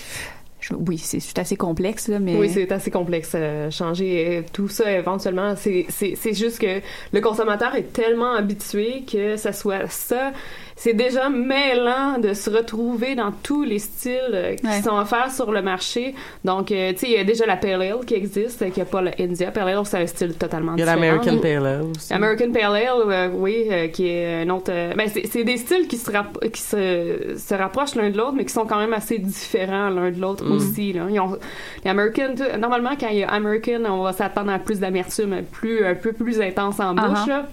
Oui, 0.88 0.96
c'est 0.96 1.38
assez 1.38 1.56
complexe, 1.56 2.08
là, 2.08 2.18
mais... 2.18 2.36
Oui, 2.36 2.48
c'est 2.48 2.70
assez 2.72 2.90
complexe. 2.90 3.32
euh, 3.34 3.70
changer 3.70 4.44
tout 4.54 4.68
ça 4.68 4.90
éventuellement, 4.92 5.54
c'est 5.56 5.84
c'est- 5.90 6.14
c'est 6.18 6.32
juste 6.32 6.58
que 6.58 6.80
le 7.12 7.20
consommateur 7.20 7.74
est 7.74 7.92
tellement 7.92 8.32
habitué 8.34 9.04
que 9.10 9.36
ça 9.36 9.52
soit 9.52 9.90
ça. 9.90 10.32
C'est 10.76 10.92
déjà 10.92 11.30
mêlant 11.30 12.18
de 12.18 12.34
se 12.34 12.50
retrouver 12.50 13.14
dans 13.14 13.30
tous 13.30 13.62
les 13.62 13.78
styles 13.78 14.18
euh, 14.32 14.54
qui 14.56 14.66
Ouais. 14.66 14.82
sont 14.82 14.96
offerts 14.98 15.30
sur 15.30 15.52
le 15.52 15.62
marché. 15.62 16.14
Donc, 16.44 16.72
euh, 16.72 16.92
tu 16.92 16.98
sais, 16.98 17.06
il 17.06 17.12
y 17.12 17.16
a 17.16 17.22
déjà 17.24 17.46
la 17.46 17.56
Pale 17.56 17.80
Ale 17.80 18.04
qui 18.04 18.14
existe, 18.14 18.60
euh, 18.62 18.70
qui 18.70 18.80
n'a 18.80 18.84
pas 18.84 19.00
le 19.00 19.10
India. 19.20 19.52
Pale 19.52 19.68
Ale, 19.68 19.86
c'est 19.86 19.98
un 20.02 20.06
style 20.06 20.34
totalement 20.34 20.72
Il 20.76 20.80
y 20.80 20.82
a 20.82 20.86
différent. 20.86 21.00
l'American 21.00 21.38
Pale 21.38 21.66
Ale 21.66 21.82
aussi. 21.96 22.12
American 22.12 22.50
Pale 22.52 22.64
Ale, 22.64 22.88
euh, 23.06 23.28
oui, 23.34 23.66
euh, 23.70 23.86
qui 23.88 24.08
est 24.08 24.42
un 24.42 24.50
autre. 24.50 24.70
euh, 24.72 24.92
ben, 24.96 25.08
c'est 25.08 25.44
des 25.44 25.56
styles 25.58 25.86
qui 25.86 25.96
se 25.96 26.10
rapp- 26.10 26.50
qui 26.52 26.60
se, 26.60 27.34
se 27.38 27.54
rapprochent 27.54 27.94
l'un 27.94 28.10
de 28.10 28.18
l'autre, 28.18 28.34
mais 28.36 28.44
qui 28.44 28.52
sont 28.52 28.66
quand 28.66 28.78
même 28.78 28.92
assez 28.94 29.18
différents 29.18 29.90
l'un 29.90 30.10
de 30.10 30.20
l'autre 30.20 30.44
Mm. 30.44 30.52
aussi. 30.52 30.92
Là. 30.92 31.02
Ils 31.08 31.20
ont, 31.20 31.38
les 31.84 31.90
American, 31.90 32.34
normalement, 32.58 32.90
quand 32.98 33.08
il 33.10 33.18
y 33.18 33.22
a 33.22 33.30
American, 33.30 33.84
on 33.88 34.02
va 34.02 34.12
s'attendre 34.12 34.50
à 34.52 34.58
plus 34.58 34.80
d'amertume, 34.80 35.42
plus 35.52 35.84
un 35.86 35.94
peu 35.94 36.12
plus 36.12 36.40
intense 36.40 36.80
en 36.80 36.94
bouche. 36.94 37.04
Uh-huh. 37.26 37.28
là. 37.28 37.46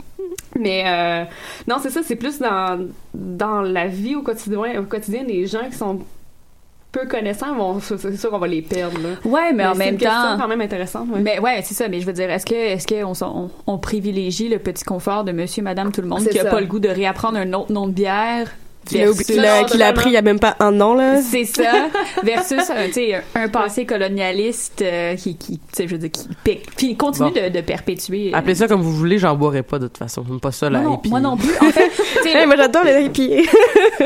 Mais 0.60 0.84
euh, 0.86 1.24
non, 1.68 1.78
c'est 1.82 1.90
ça, 1.90 2.02
c'est 2.04 2.16
plus 2.16 2.40
dans 2.40 2.88
dans 3.14 3.62
la 3.62 3.88
vie 3.88 4.16
au 4.16 4.22
quotidien, 4.22 4.80
au 4.80 4.84
quotidien 4.84 5.24
des 5.24 5.46
gens 5.48 5.68
qui 5.70 5.76
sont 5.78 6.00
peu 6.92 7.08
connaissants, 7.08 7.56
vont- 7.56 7.80
c'est 7.80 8.18
sûr 8.18 8.30
qu'on 8.30 8.38
va 8.38 8.48
les 8.48 8.62
perdre. 8.62 8.98
Là. 9.00 9.10
Ouais, 9.24 9.54
mais 9.54 9.66
en 9.66 9.72
c'est 9.74 9.80
même 9.80 9.98
temps... 9.98 10.38
quand 10.38 10.48
même 10.50 10.60
intéressante. 10.60 11.08
ouais. 11.10 11.22
Mais 11.22 11.40
ouais, 11.40 11.62
c'est 11.64 11.74
ça. 11.74 11.88
Mais 11.88 12.02
je 12.02 12.06
veux 12.06 12.12
dire, 12.12 12.30
est-ce 12.30 12.46
que 12.46 12.54
est-ce 12.54 12.86
qu'on 12.86 13.14
on, 13.26 13.50
on 13.66 13.78
privilégie 13.78 14.50
le 14.50 14.60
petit 14.60 14.84
confort 14.84 15.24
de 15.24 15.32
Monsieur, 15.32 15.64
Madame, 15.64 15.94
tout 15.94 16.02
le 16.02 16.08
monde 16.08 16.20
C'est 16.20 16.32
qui 16.32 16.40
a 16.40 16.44
ça. 16.44 16.50
pas 16.50 16.60
le 16.60 16.68
goût 16.68 16.80
de 16.80 16.90
réapprendre 16.90 17.38
un 17.38 17.54
autre 17.54 17.72
nom 17.72 17.88
de 17.88 17.94
bière? 17.94 18.52
Qu'il 18.86 19.02
a, 19.46 19.88
appris 19.88 20.10
il 20.10 20.14
y 20.14 20.18
a 20.18 20.22
même 20.22 20.40
pas 20.40 20.56
un 20.60 20.82
an, 20.82 20.94
là. 20.96 21.22
C'est 21.22 21.46
ça. 21.46 21.88
Versus, 22.24 22.60
euh, 22.70 22.88
tu 22.88 22.94
sais, 22.94 23.24
un 23.36 23.48
passé 23.48 23.86
colonialiste 23.86 24.82
euh, 24.82 25.16
qui, 25.16 25.38
qui 25.38 25.60
tu 25.60 25.64
sais, 25.74 25.88
je 25.88 25.94
veux 25.94 25.98
dire, 26.00 26.12
qui 26.12 26.28
pique, 26.44 26.76
puis 26.76 26.96
continue 26.98 27.30
Bon. 27.32 27.42
de, 27.42 27.50
de 27.50 27.62
perpétuer. 27.62 28.32
euh, 28.34 28.38
Appelez 28.38 28.56
ça 28.56 28.68
comme 28.68 28.82
vous 28.82 28.92
voulez, 28.94 29.18
j'en 29.18 29.36
boirai 29.36 29.64
pas 29.64 29.80
de 29.80 29.88
toute 29.88 29.98
façon. 29.98 30.24
J'aime 30.28 30.40
pas 30.40 30.52
ça, 30.52 30.70
la 30.70 30.80
moi, 30.80 30.90
non, 30.90 30.96
hippie. 30.98 31.10
moi 31.10 31.20
non 31.20 31.38
plus. 31.38 31.54
En 31.62 31.72
fait, 31.72 31.90
tu 31.90 32.24
sais, 32.24 32.32
Hey, 32.38 32.46
moi, 32.48 32.56
j'adore 32.58 32.84
les 32.84 33.04
hippies. 33.06 33.48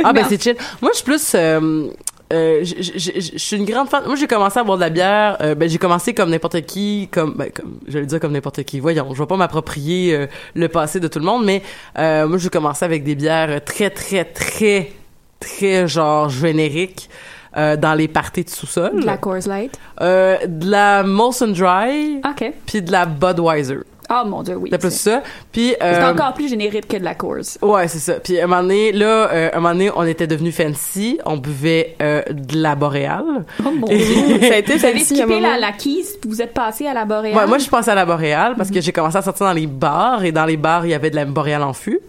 Ah 0.04 0.12
ben 0.14 0.26
c'est 0.28 0.42
chill. 0.42 0.56
Moi 0.82 0.92
je 0.94 0.98
suis 0.98 1.06
plus 1.06 1.32
euh, 1.36 1.88
euh, 2.34 2.64
je- 2.64 2.82
je 2.82 2.92
je- 2.98 3.20
je 3.34 3.38
suis 3.38 3.58
une 3.58 3.66
grande 3.66 3.88
fan. 3.90 4.04
Moi 4.06 4.16
j'ai 4.16 4.28
commencé 4.28 4.60
à 4.60 4.64
boire 4.64 4.78
de 4.78 4.82
la 4.84 4.90
bière, 4.90 5.38
euh, 5.42 5.56
ben 5.56 5.70
j'ai 5.70 5.78
commencé 5.78 6.14
comme 6.14 6.30
n'importe 6.32 6.62
qui, 6.66 7.08
comme 7.12 7.34
ben 7.36 7.50
comme 7.52 7.80
j'allais 7.88 8.06
dire 8.06 8.20
comme 8.20 8.32
n'importe 8.34 8.64
qui. 8.64 8.80
Voyons, 8.80 9.14
je 9.14 9.20
vais 9.22 9.28
pas 9.28 9.38
m'approprier 9.38 10.16
euh, 10.16 10.28
le 10.56 10.68
passé 10.68 11.00
de 11.00 11.08
tout 11.08 11.20
le 11.20 11.26
monde, 11.26 11.46
mais 11.46 11.62
moi 11.98 12.38
j'ai 12.38 12.50
commencé 12.50 12.84
avec 12.86 13.04
des 13.04 13.16
bières 13.16 13.64
très 13.64 13.90
très 13.90 14.26
très 14.26 14.92
très 15.40 15.88
genre 15.88 16.30
génériques. 16.30 17.10
dans 17.56 17.96
les 17.98 18.10
parties 18.10 18.44
de 18.44 18.50
sous-sol. 18.50 19.00
de 19.00 19.06
la 19.06 19.16
Coors 19.18 19.48
Light. 19.48 19.80
De 20.02 20.70
la 20.70 21.04
Molson 21.04 21.48
Dry, 21.48 22.18
OK. 22.18 22.52
puis 22.66 22.82
de 22.82 22.92
la 22.92 23.06
Budweiser. 23.06 23.78
Ah, 24.10 24.24
mon 24.24 24.44
Dieu, 24.44 24.56
oui. 24.56 24.70
C'est 24.72 24.78
plus 24.78 24.94
ça. 24.94 25.24
Puis 25.52 25.74
c'est 25.80 25.84
euh, 25.84 26.12
encore 26.12 26.34
plus 26.34 26.50
générique 26.50 26.88
que 26.88 26.98
de 26.98 27.04
la 27.04 27.16
Coors. 27.16 27.58
Ouais, 27.62 27.88
c'est 27.88 28.00
ça. 28.00 28.14
Puis 28.16 28.40
à 28.40 28.44
un 28.44 28.48
moment 28.48 28.62
donné, 28.62 28.92
là, 28.92 29.30
euh, 29.32 29.50
à 29.52 29.58
un 29.58 29.60
moment 29.60 29.74
donné, 29.74 29.92
on 29.96 30.04
était 30.04 30.28
devenu 30.28 30.52
fancy. 30.52 31.20
On 31.26 31.38
buvait 31.38 31.96
euh, 32.02 32.22
de 32.30 32.58
la 32.58 32.76
boréale. 32.76 33.46
Oh 33.66 33.72
mon 33.72 33.88
Dieu. 33.88 33.98
Ça 34.42 34.54
a 34.54 34.58
été 34.58 34.78
Vous 34.78 34.86
avez 34.86 35.00
skippé 35.00 35.40
la, 35.40 35.58
la 35.58 35.72
Keys, 35.72 36.06
vous 36.26 36.42
êtes 36.42 36.54
passé 36.54 36.86
à 36.86 36.94
la 36.94 37.06
Boréale? 37.06 37.38
Ouais, 37.38 37.48
moi, 37.48 37.58
je 37.58 37.64
suis 37.64 37.72
passée 37.72 37.92
à 37.92 37.96
la 37.96 38.06
boréale 38.06 38.56
parce 38.56 38.70
que 38.70 38.80
j'ai 38.82 38.92
commencé 38.92 39.18
à 39.18 39.22
sortir 39.22 39.48
dans 39.48 39.54
les 39.54 39.68
bars 39.68 40.24
et 40.24 40.32
dans 40.32 40.46
les 40.46 40.58
bars, 40.58 40.86
il 40.86 40.92
y 40.92 40.94
avait 40.94 41.10
de 41.10 41.16
la 41.16 41.26
boréale 41.26 41.64
en 41.64 41.74
fût. 41.74 42.00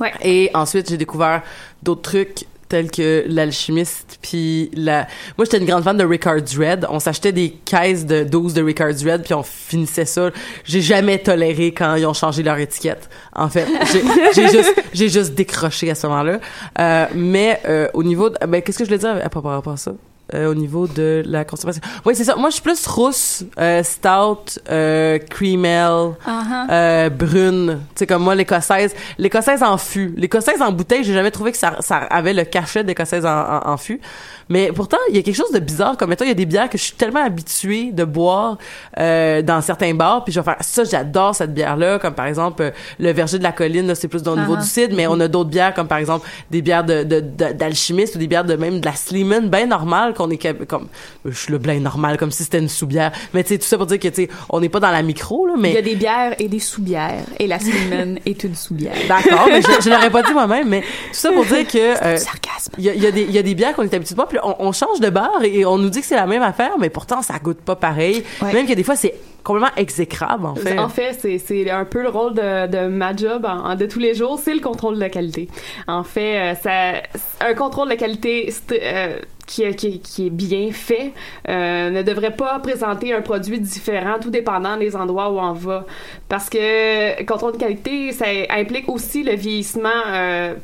Ouais. 0.00 0.12
Et 0.22 0.50
ensuite, 0.54 0.88
j'ai 0.88 0.96
découvert 0.96 1.42
d'autres 1.82 2.02
trucs 2.02 2.44
tels 2.72 2.90
que 2.90 3.24
l'alchimiste 3.28 4.18
puis 4.22 4.70
la 4.74 5.06
moi 5.36 5.44
j'étais 5.44 5.58
une 5.58 5.66
grande 5.66 5.84
fan 5.84 5.94
de 5.94 6.04
Ricard 6.04 6.40
Red 6.58 6.86
on 6.88 7.00
s'achetait 7.00 7.32
des 7.32 7.50
caisses 7.50 8.06
de 8.06 8.24
12 8.24 8.54
de 8.54 8.62
Ricard 8.62 8.88
Red 8.88 9.24
puis 9.24 9.34
on 9.34 9.42
finissait 9.42 10.06
ça. 10.06 10.30
J'ai 10.64 10.80
jamais 10.80 11.18
toléré 11.18 11.72
quand 11.72 11.96
ils 11.96 12.06
ont 12.06 12.14
changé 12.14 12.42
leur 12.42 12.56
étiquette. 12.56 13.10
En 13.34 13.50
fait 13.50 13.66
j'ai 14.34 14.48
juste 14.48 14.74
j'ai 14.94 15.10
juste 15.10 15.34
décroché 15.34 15.90
à 15.90 15.94
ce 15.94 16.06
moment-là. 16.06 16.40
Euh, 16.78 17.06
mais 17.14 17.60
euh, 17.66 17.88
au 17.92 18.02
niveau 18.02 18.30
de, 18.30 18.38
ben 18.46 18.62
qu'est-ce 18.62 18.78
que 18.78 18.84
je 18.84 18.88
voulais 18.88 18.98
dire 18.98 19.20
à 19.22 19.28
propos 19.28 19.50
à 19.50 19.76
ça? 19.76 19.92
Euh, 20.34 20.50
au 20.50 20.54
niveau 20.54 20.86
de 20.86 21.22
la 21.26 21.44
consommation. 21.44 21.80
Oui, 22.04 22.14
c'est 22.14 22.24
ça. 22.24 22.36
Moi, 22.36 22.48
je 22.50 22.54
suis 22.54 22.62
plus 22.62 22.86
rousse, 22.86 23.44
euh, 23.58 23.82
stout, 23.82 24.58
euh, 24.70 25.18
cream 25.18 25.64
ale, 25.64 26.12
Uh-huh. 26.26 26.70
euh, 26.70 27.10
brune. 27.10 27.78
Tu 27.94 28.00
sais, 28.00 28.06
comme 28.06 28.22
moi, 28.22 28.34
l'écossaise. 28.34 28.94
L'écossaise 29.18 29.62
en 29.62 29.76
fût. 29.78 30.14
L'écossaise 30.16 30.60
en 30.62 30.72
bouteille, 30.72 31.04
j'ai 31.04 31.12
jamais 31.14 31.30
trouvé 31.30 31.52
que 31.52 31.58
ça, 31.58 31.76
ça 31.80 31.96
avait 31.96 32.32
le 32.34 32.44
cachet 32.44 32.84
d'écossaise 32.84 33.24
en, 33.26 33.30
en, 33.30 33.70
en 33.70 33.76
fût. 33.76 34.00
Mais 34.48 34.70
pourtant, 34.72 34.98
il 35.08 35.16
y 35.16 35.18
a 35.18 35.22
quelque 35.22 35.36
chose 35.36 35.52
de 35.52 35.58
bizarre. 35.60 35.96
Comme 35.96 36.10
mettons, 36.10 36.24
il 36.24 36.28
y 36.28 36.32
a 36.32 36.34
des 36.34 36.46
bières 36.46 36.68
que 36.68 36.76
je 36.76 36.82
suis 36.82 36.92
tellement 36.94 37.24
habituée 37.24 37.90
de 37.92 38.04
boire 38.04 38.58
euh, 38.98 39.40
dans 39.42 39.60
certains 39.60 39.94
bars, 39.94 40.24
puis 40.24 40.32
je 40.32 40.40
vais 40.40 40.44
faire 40.44 40.56
ça, 40.60 40.84
j'adore 40.84 41.34
cette 41.34 41.54
bière-là. 41.54 41.98
Comme 41.98 42.14
par 42.14 42.26
exemple, 42.26 42.62
euh, 42.62 42.70
le 42.98 43.12
verger 43.12 43.38
de 43.38 43.42
la 43.42 43.52
colline, 43.52 43.86
là, 43.86 43.94
c'est 43.94 44.08
plus 44.08 44.26
au 44.26 44.36
niveau 44.36 44.56
Uh-huh. 44.56 44.60
du 44.60 44.66
cidre, 44.66 44.94
mais 44.96 45.06
on 45.06 45.18
a 45.20 45.28
d'autres 45.28 45.48
bières 45.50 45.72
comme 45.72 45.86
par 45.86 45.98
exemple 45.98 46.26
des 46.50 46.60
bières 46.62 46.84
de 46.84 47.02
de- 47.04 47.20
de- 47.20 47.52
d'alchimiste 47.52 48.16
ou 48.16 48.18
des 48.18 48.26
bières 48.26 48.44
de 48.44 48.54
même 48.56 48.80
de 48.80 48.84
la 48.84 48.94
Sleeman, 48.94 49.48
bien 49.48 49.66
normale 49.66 50.12
qu'on 50.26 50.30
est 50.30 50.66
comme 50.66 50.88
je 51.24 51.50
le 51.52 51.58
bien 51.58 51.78
normal 51.80 52.16
comme 52.18 52.30
si 52.30 52.44
c'était 52.44 52.58
une 52.58 52.68
sous-bière. 52.68 53.12
Mais 53.34 53.42
tu 53.42 53.50
sais 53.50 53.58
tout 53.58 53.66
ça 53.66 53.76
pour 53.76 53.86
dire 53.86 53.98
que 53.98 54.08
tu 54.08 54.14
sais 54.24 54.28
on 54.50 54.60
n'est 54.60 54.68
pas 54.68 54.80
dans 54.80 54.90
la 54.90 55.02
micro 55.02 55.46
là, 55.46 55.54
mais 55.58 55.70
Il 55.70 55.74
y 55.74 55.78
a 55.78 55.82
des 55.82 55.94
bières 55.96 56.34
et 56.38 56.48
des 56.48 56.58
sous-bières. 56.58 57.24
Et 57.38 57.46
la 57.46 57.58
Sleeman 57.58 58.18
est 58.26 58.44
une 58.44 58.54
sous-bière. 58.54 58.94
D'accord, 59.08 59.46
mais 59.48 59.62
je, 59.62 59.68
je 59.84 59.90
l'aurais 59.90 60.10
pas 60.10 60.22
dit 60.22 60.32
moi-même, 60.32 60.68
mais 60.68 60.80
tout 60.82 60.86
ça 61.12 61.30
pour 61.32 61.44
dire 61.44 61.66
que 61.66 62.04
euh, 62.04 62.16
Sarcasme. 62.16 62.72
il 62.78 62.84
y 62.84 62.90
a, 62.90 62.94
y, 62.94 63.06
a 63.06 63.10
des- 63.10 63.22
il 63.22 63.30
y 63.32 63.38
a 63.38 63.42
des 63.42 63.54
bières 63.54 63.74
qu'on 63.74 63.82
est 63.82 63.94
habitué 63.94 64.14
boire, 64.14 64.28
puis 64.28 64.38
on, 64.42 64.54
on 64.58 64.72
change 64.72 65.00
de 65.00 65.10
bar 65.10 65.42
et 65.42 65.64
on 65.64 65.78
nous 65.78 65.90
dit 65.90 66.00
que 66.00 66.06
c'est 66.06 66.16
la 66.16 66.26
même 66.26 66.42
affaire, 66.42 66.72
mais 66.78 66.90
pourtant 66.90 67.22
ça 67.22 67.34
goûte 67.42 67.60
pas 67.60 67.76
pareil. 67.76 68.24
Ouais. 68.40 68.52
Même 68.52 68.66
que 68.66 68.74
des 68.74 68.82
fois 68.84 68.96
c'est 68.96 69.14
complètement 69.44 69.74
exécrable 69.76 70.46
en 70.46 70.54
fait. 70.54 70.78
En 70.78 70.88
fait, 70.88 71.18
c'est, 71.20 71.38
c'est 71.38 71.68
un 71.68 71.84
peu 71.84 72.00
le 72.02 72.08
rôle 72.08 72.34
de, 72.34 72.68
de 72.68 72.86
ma 72.86 73.14
job 73.16 73.44
en- 73.44 73.74
de 73.74 73.86
tous 73.86 73.98
les 73.98 74.14
jours, 74.14 74.38
c'est 74.42 74.54
le 74.54 74.60
contrôle 74.60 74.94
de 74.94 75.00
la 75.00 75.10
qualité. 75.10 75.48
En 75.88 76.04
fait, 76.04 76.38
euh, 76.38 76.54
ça, 76.62 77.02
un 77.44 77.54
contrôle 77.54 77.86
de 77.86 77.90
la 77.90 77.96
qualité 77.96 78.52
euh, 78.70 79.18
qui, 79.46 79.62
est- 79.62 79.74
qui, 80.02 80.26
est- 80.26 80.30
bien 80.30 80.70
fait 80.72 81.12
euh, 81.48 81.90
ne 81.90 82.02
devrait 82.02 82.34
pas 82.34 82.58
présenter 82.60 83.12
un 83.14 83.22
produit 83.22 83.58
différent, 83.60 84.16
tout 84.20 84.30
dépendant 84.30 84.76
des 84.76 84.94
endroits 84.96 85.30
où 85.30 85.38
on 85.38 85.52
va. 85.52 85.86
Parce 86.28 86.48
que 86.50 87.18
le 87.20 87.24
contrôle 87.26 87.52
de 87.52 87.58
qualité, 87.58 88.12
ça 88.12 88.26
implique 88.50 88.88
aussi 88.88 89.22
le 89.22 89.34
vieillissement. 89.34 89.88
euh, 90.08 90.54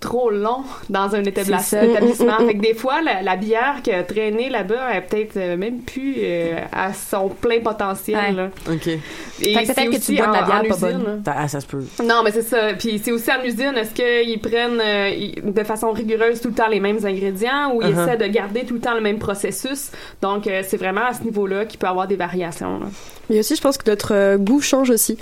trop 0.00 0.30
long 0.30 0.64
dans 0.88 1.14
un 1.14 1.22
établa- 1.22 1.60
ça. 1.60 1.84
établissement. 1.84 2.38
Fait 2.46 2.54
que 2.54 2.62
des 2.62 2.74
fois, 2.74 3.02
la, 3.02 3.22
la 3.22 3.36
bière 3.36 3.76
qui 3.84 3.92
a 3.92 4.02
traîné 4.02 4.48
là-bas 4.48 4.94
est 4.94 5.02
peut-être 5.02 5.36
euh, 5.36 5.56
même 5.56 5.80
plus 5.80 6.14
euh, 6.18 6.56
à 6.72 6.92
son 6.94 7.28
plein 7.28 7.60
potentiel. 7.60 8.16
Ouais. 8.16 8.32
là. 8.32 8.48
Ok. 8.70 8.86
Et 8.86 8.98
Fait 8.98 9.52
que 9.52 9.58
peut-être 9.66 9.66
c'est 9.76 9.84
que 9.86 9.90
tu 9.90 9.96
aussi 9.96 10.16
bois 10.16 10.26
de 10.28 10.32
la 10.32 10.42
en- 10.42 10.46
bière 10.46 10.62
pas 10.78 10.86
usine, 10.88 10.98
bonne. 11.04 11.22
ah, 11.26 11.48
ça 11.48 11.60
se 11.60 11.66
peut. 11.66 11.84
Non, 12.04 12.22
mais 12.24 12.32
c'est 12.32 12.42
ça. 12.42 12.72
Puis 12.78 13.00
c'est 13.04 13.12
aussi 13.12 13.30
en 13.30 13.42
usine, 13.44 13.74
est-ce 13.76 13.92
qu'ils 13.94 14.40
prennent 14.40 14.80
euh, 14.82 15.10
de 15.44 15.64
façon 15.64 15.90
rigoureuse 15.92 16.40
tout 16.40 16.48
le 16.48 16.54
temps 16.54 16.68
les 16.68 16.80
mêmes 16.80 16.98
ingrédients 17.04 17.72
ou 17.74 17.82
ils 17.82 17.90
Uh-huh. 17.90 18.02
essaient 18.06 18.16
de 18.16 18.26
garder 18.32 18.64
tout 18.64 18.74
le 18.74 18.80
temps 18.80 18.94
le 18.94 19.00
même 19.00 19.18
processus? 19.18 19.90
Donc, 20.22 20.46
euh, 20.46 20.62
c'est 20.66 20.76
vraiment 20.76 21.06
à 21.08 21.12
ce 21.14 21.22
niveau-là 21.24 21.64
qu'il 21.66 21.78
peut 21.78 21.86
y 21.86 21.90
avoir 21.90 22.06
des 22.06 22.16
variations. 22.16 22.78
là. 22.80 22.86
Mais 23.28 23.38
aussi, 23.38 23.54
je 23.54 23.60
pense 23.60 23.78
que 23.78 23.88
notre 23.88 24.12
euh, 24.14 24.36
goût 24.38 24.60
change 24.60 24.90
aussi. 24.90 25.16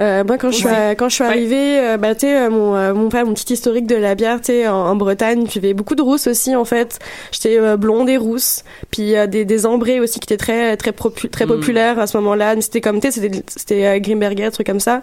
Euh, 0.00 0.22
moi, 0.24 0.36
quand 0.38 0.50
je 0.50 0.56
suis, 0.56 0.66
Oui. 0.66 0.72
à- 0.74 0.94
quand 0.94 1.08
je 1.08 1.14
suis 1.14 1.24
Ouais. 1.24 1.30
arrivée, 1.30 1.78
euh, 1.80 1.96
bah, 1.96 2.14
tu 2.14 2.20
sais, 2.26 2.48
mon, 2.50 2.74
euh, 2.76 2.92
mon 2.92 3.08
petit 3.08 3.52
historique 3.54 3.86
de 3.86 3.94
la 3.96 4.14
bière, 4.14 4.23
tu 4.40 4.46
sais, 4.46 4.68
en, 4.68 4.74
en 4.74 4.96
Bretagne, 4.96 5.46
y 5.54 5.58
avait 5.58 5.74
beaucoup 5.74 5.94
de 5.94 6.02
rousses 6.02 6.26
aussi, 6.26 6.54
en 6.56 6.64
fait. 6.64 6.98
J'étais 7.32 7.58
euh, 7.58 7.76
blonde 7.76 8.08
et 8.08 8.16
rousse. 8.16 8.64
Puis 8.90 9.16
euh, 9.16 9.26
des, 9.26 9.44
des 9.44 9.66
ambrés 9.66 10.00
aussi 10.00 10.20
qui 10.20 10.26
étaient 10.26 10.36
très, 10.42 10.76
très, 10.76 10.90
propu- 10.92 11.28
très 11.30 11.44
Mm. 11.44 11.48
populaires 11.48 11.98
à 11.98 12.06
ce 12.06 12.16
moment-là. 12.18 12.54
Mais 12.56 12.60
C'était 12.62 12.80
comme, 12.80 13.00
tu 13.00 13.10
sais, 13.10 13.20
c'était, 13.20 13.42
c'était 13.46 13.86
euh, 13.86 13.98
Grimberger, 14.00 14.50
truc 14.50 14.66
comme 14.66 14.80
ça. 14.80 15.02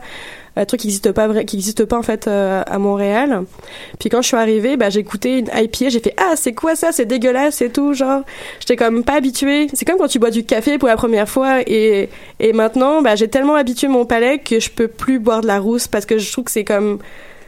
Un 0.57 0.65
truc 0.65 0.81
qui 0.81 0.87
n'existe 0.87 1.13
pas 1.13 1.29
qui 1.45 1.55
existe 1.55 1.85
pas, 1.85 1.97
en 1.97 2.01
fait, 2.01 2.27
euh, 2.27 2.61
à 2.67 2.77
Montréal. 2.77 3.43
Puis 3.99 4.09
quand 4.09 4.21
je 4.21 4.27
suis 4.27 4.35
arrivée, 4.35 4.75
bah, 4.75 4.89
j'ai 4.89 4.99
écouté 4.99 5.37
une 5.37 5.47
IPA, 5.55 5.87
j'ai 5.89 5.99
fait, 6.01 6.13
ah, 6.17 6.33
c'est 6.35 6.51
quoi 6.51 6.75
ça? 6.75 6.91
C'est 6.91 7.05
dégueulasse 7.05 7.61
et 7.61 7.69
tout, 7.69 7.93
genre. 7.93 8.23
J'étais 8.59 8.75
comme 8.75 9.05
pas 9.05 9.13
habituée. 9.13 9.67
C'est 9.73 9.85
comme 9.85 9.97
quand 9.97 10.09
tu 10.09 10.19
bois 10.19 10.29
du 10.29 10.43
café 10.43 10.77
pour 10.77 10.89
la 10.89 10.97
première 10.97 11.29
fois 11.29 11.61
et, 11.65 12.09
et 12.41 12.51
maintenant, 12.51 13.01
bah, 13.01 13.15
j'ai 13.15 13.29
tellement 13.29 13.55
habitué 13.55 13.87
mon 13.87 14.05
palais 14.05 14.39
que 14.39 14.59
je 14.59 14.69
peux 14.69 14.89
plus 14.89 15.19
boire 15.19 15.39
de 15.39 15.47
la 15.47 15.57
rousse 15.59 15.87
parce 15.87 16.05
que 16.05 16.17
je 16.17 16.29
trouve 16.29 16.43
que 16.43 16.51
c'est 16.51 16.65
comme 16.65 16.99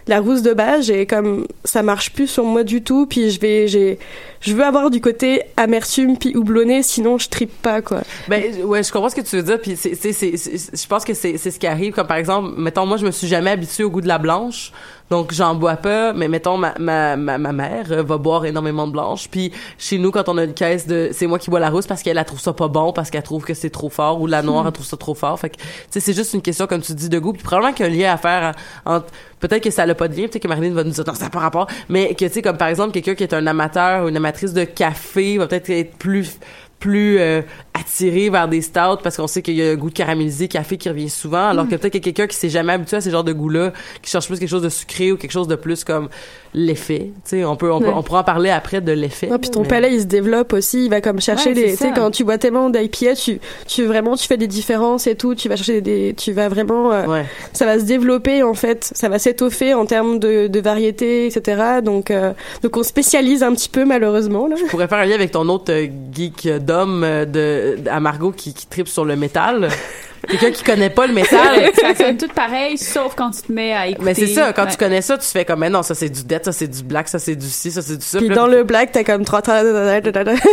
la 0.07 0.19
rousse 0.19 0.41
de 0.41 0.53
base 0.53 0.89
et 0.89 1.05
comme 1.05 1.47
ça 1.63 1.83
marche 1.83 2.11
plus 2.11 2.27
sur 2.27 2.43
moi 2.43 2.63
du 2.63 2.81
tout 2.81 3.05
puis 3.05 3.31
je 3.31 3.39
vais 3.39 3.67
j'ai 3.67 3.99
je 4.41 4.53
veux 4.53 4.63
avoir 4.63 4.89
du 4.89 4.99
côté 4.99 5.41
amertume 5.55 6.17
puis 6.17 6.35
houblonné 6.35 6.83
sinon 6.83 7.17
je 7.17 7.29
tripe 7.29 7.61
pas 7.61 7.81
quoi. 7.81 8.01
Ben 8.27 8.63
ouais, 8.63 8.83
je 8.83 8.91
comprends 8.91 9.09
ce 9.09 9.15
que 9.15 9.21
tu 9.21 9.37
veux 9.37 9.43
dire 9.43 9.61
puis 9.61 9.75
c'est 9.75 9.95
c'est 9.95 10.13
je 10.13 10.87
pense 10.87 11.05
que 11.05 11.13
c'est 11.13 11.37
c'est 11.37 11.51
ce 11.51 11.59
qui 11.59 11.67
arrive 11.67 11.93
comme 11.93 12.07
par 12.07 12.17
exemple, 12.17 12.53
mettons 12.57 12.85
moi 12.85 12.97
je 12.97 13.05
me 13.05 13.11
suis 13.11 13.27
jamais 13.27 13.51
habituée 13.51 13.83
au 13.83 13.89
goût 13.89 14.01
de 14.01 14.07
la 14.07 14.17
blanche. 14.17 14.71
Donc, 15.13 15.31
j'en 15.31 15.53
bois 15.53 15.75
pas, 15.75 16.11
mais 16.11 16.27
mettons, 16.27 16.57
ma, 16.57 16.73
ma, 16.79 17.15
ma, 17.15 17.37
ma 17.37 17.51
mère 17.51 17.91
euh, 17.91 18.01
va 18.01 18.17
boire 18.17 18.45
énormément 18.45 18.87
de 18.87 18.93
blanche. 18.93 19.27
Puis, 19.29 19.51
chez 19.77 19.99
nous, 19.99 20.09
quand 20.09 20.27
on 20.27 20.39
a 20.39 20.43
une 20.43 20.55
caisse 20.55 20.87
de... 20.87 21.09
C'est 21.11 21.27
moi 21.27 21.37
qui 21.37 21.51
bois 21.51 21.59
la 21.59 21.69
rousse 21.69 21.85
parce 21.85 22.01
qu'elle, 22.01 22.17
elle 22.17 22.25
trouve 22.25 22.39
ça 22.39 22.51
pas 22.51 22.67
bon, 22.67 22.93
parce 22.93 23.11
qu'elle 23.11 23.21
trouve 23.21 23.43
que 23.43 23.53
c'est 23.53 23.69
trop 23.69 23.89
fort, 23.89 24.19
ou 24.19 24.25
la 24.25 24.41
noire, 24.41 24.65
elle 24.65 24.71
trouve 24.71 24.87
ça 24.87 24.97
trop 24.97 25.13
fort. 25.13 25.39
Fait 25.39 25.51
que, 25.51 25.57
tu 25.57 25.63
sais, 25.91 25.99
c'est 25.99 26.13
juste 26.13 26.33
une 26.33 26.41
question, 26.41 26.65
comme 26.65 26.81
tu 26.81 26.95
dis, 26.95 27.09
de 27.09 27.19
goût. 27.19 27.31
Puis, 27.31 27.43
probablement 27.43 27.73
qu'il 27.73 27.85
y 27.85 27.89
a 27.89 27.91
un 27.91 27.95
lien 27.95 28.11
à 28.11 28.17
faire 28.17 28.53
entre... 28.87 29.05
Peut-être 29.39 29.61
que 29.61 29.69
ça 29.69 29.85
n'a 29.85 29.93
pas 29.93 30.07
de 30.07 30.15
lien, 30.15 30.23
peut-être 30.23 30.41
que 30.41 30.47
Marilyn 30.47 30.73
va 30.73 30.83
nous 30.83 30.89
dire 30.89 31.03
non, 31.05 31.13
ça 31.13 31.25
n'a 31.25 31.29
pas 31.29 31.41
rapport, 31.41 31.67
mais 31.89 32.15
que, 32.15 32.25
tu 32.25 32.31
sais, 32.31 32.41
comme 32.41 32.57
par 32.57 32.69
exemple, 32.69 32.91
quelqu'un 32.91 33.13
qui 33.13 33.21
est 33.21 33.35
un 33.35 33.45
amateur 33.45 34.05
ou 34.05 34.09
une 34.09 34.17
amatrice 34.17 34.53
de 34.53 34.63
café 34.63 35.37
va 35.37 35.45
peut-être 35.45 35.69
être 35.69 35.95
plus 35.97 36.39
plus 36.83 37.17
euh, 37.17 37.41
attiré 37.73 38.29
vers 38.29 38.49
des 38.49 38.61
stouts 38.61 38.97
parce 39.01 39.15
qu'on 39.15 39.25
sait 39.27 39.41
qu'il 39.41 39.55
y 39.55 39.65
a 39.65 39.71
un 39.71 39.75
goût 39.75 39.89
de 39.89 39.93
caramélisé 39.95 40.49
café 40.49 40.75
qui 40.75 40.89
revient 40.89 41.09
souvent 41.09 41.47
alors 41.47 41.65
que 41.65 41.75
peut-être 41.77 41.93
qu'il 41.93 42.01
y 42.05 42.09
a 42.09 42.11
quelqu'un 42.11 42.27
qui 42.27 42.35
s'est 42.35 42.49
jamais 42.49 42.73
habitué 42.73 42.97
à 42.97 43.01
ces 43.01 43.09
genres 43.09 43.23
de 43.23 43.31
goûts-là 43.31 43.71
qui 44.01 44.11
cherche 44.11 44.27
plus 44.27 44.37
quelque 44.37 44.49
chose 44.49 44.61
de 44.61 44.67
sucré 44.69 45.13
ou 45.13 45.15
quelque 45.17 45.31
chose 45.31 45.47
de 45.47 45.55
plus 45.55 45.85
comme 45.85 46.09
l'effet 46.53 47.11
tu 47.25 47.37
sais 47.37 47.45
on 47.45 47.55
peut 47.55 47.71
on, 47.71 47.79
peut, 47.79 47.87
Ouais. 47.87 47.93
on 47.95 48.03
pourra 48.03 48.19
en 48.19 48.23
parler 48.25 48.49
après 48.49 48.81
de 48.81 48.91
l'effet 48.91 49.27
Non, 49.27 49.39
puis 49.39 49.49
ton 49.49 49.61
mais- 49.61 49.67
palais 49.69 49.93
il 49.93 50.01
se 50.01 50.05
développe 50.05 50.51
aussi, 50.53 50.85
il 50.85 50.89
va 50.89 50.99
comme 51.01 51.21
chercher 51.21 51.49
Ouais, 51.53 51.55
les 51.55 51.71
tu 51.71 51.77
sais 51.77 51.91
quand 51.95 52.11
tu 52.11 52.23
bois 52.25 52.37
tellement 52.37 52.69
d'IPA, 52.69 53.15
tu 53.15 53.39
tu 53.65 53.85
vraiment 53.85 54.15
tu 54.17 54.27
fais 54.27 54.37
des 54.37 54.47
différences 54.47 55.07
et 55.07 55.15
tout, 55.15 55.33
tu 55.35 55.47
vas 55.49 55.55
chercher 55.55 55.79
des 55.81 56.13
tu 56.17 56.31
vas 56.33 56.49
vraiment 56.49 56.91
euh, 56.91 57.05
Ouais. 57.07 57.25
ça 57.53 57.65
va 57.65 57.79
se 57.79 57.85
développer 57.85 58.43
en 58.43 58.53
fait, 58.53 58.91
ça 58.93 59.07
va 59.09 59.19
s'étoffer 59.19 59.73
en 59.73 59.85
termes 59.85 60.19
de 60.19 60.47
de 60.47 60.59
variété 60.59 61.27
etc. 61.27 61.79
Donc 61.83 62.11
euh, 62.11 62.33
donc 62.61 62.75
on 62.77 62.83
spécialise 62.83 63.41
un 63.41 63.53
petit 63.53 63.69
peu 63.69 63.85
malheureusement 63.85 64.47
là. 64.47 64.55
Je 64.57 64.65
pourrais 64.69 64.87
faire 64.87 64.99
un 64.99 65.05
lien 65.05 65.15
avec 65.15 65.31
ton 65.31 65.47
autre 65.49 65.73
geek 66.13 66.47
euh, 66.73 66.85
d'homme 66.85 67.03
euh, 67.03 67.25
de 67.25 67.89
à 67.89 67.99
qui, 68.35 68.53
qui 68.53 68.67
tripe 68.67 68.87
sur 68.87 69.05
le 69.05 69.15
métal. 69.15 69.69
Quelqu'un 70.27 70.51
qui 70.51 70.63
connaît 70.63 70.89
pas 70.89 71.07
le 71.07 71.13
métal. 71.13 71.71
ça 71.79 71.95
sonne 72.05 72.17
tout 72.17 72.27
pareil, 72.33 72.77
sauf 72.77 73.13
quand 73.15 73.31
tu 73.31 73.41
te 73.43 73.51
mets 73.51 73.73
à 73.73 73.87
écouter. 73.87 74.05
Mais 74.05 74.13
c'est 74.13 74.27
ça, 74.27 74.53
quand 74.53 74.63
Ouais. 74.63 74.71
tu 74.71 74.77
connais 74.77 75.01
ça, 75.01 75.17
tu 75.17 75.27
fais 75.27 75.43
comme, 75.45 75.59
mais 75.59 75.69
non, 75.69 75.83
ça 75.83 75.93
c'est 75.95 76.09
du 76.09 76.23
death, 76.23 76.45
ça 76.45 76.51
c'est 76.53 76.67
du 76.67 76.83
black, 76.83 77.07
ça 77.09 77.19
c'est 77.19 77.35
du 77.35 77.47
ci, 77.47 77.71
ça 77.71 77.81
c'est 77.81 77.97
du 77.97 78.05
ça. 78.05 78.19
Puis 78.19 78.29
dans 78.29 78.47
le 78.47 78.63
black, 78.63 78.91
t'as 78.93 79.03
comme 79.03 79.25
trois 79.25 79.41
trois 79.41 79.61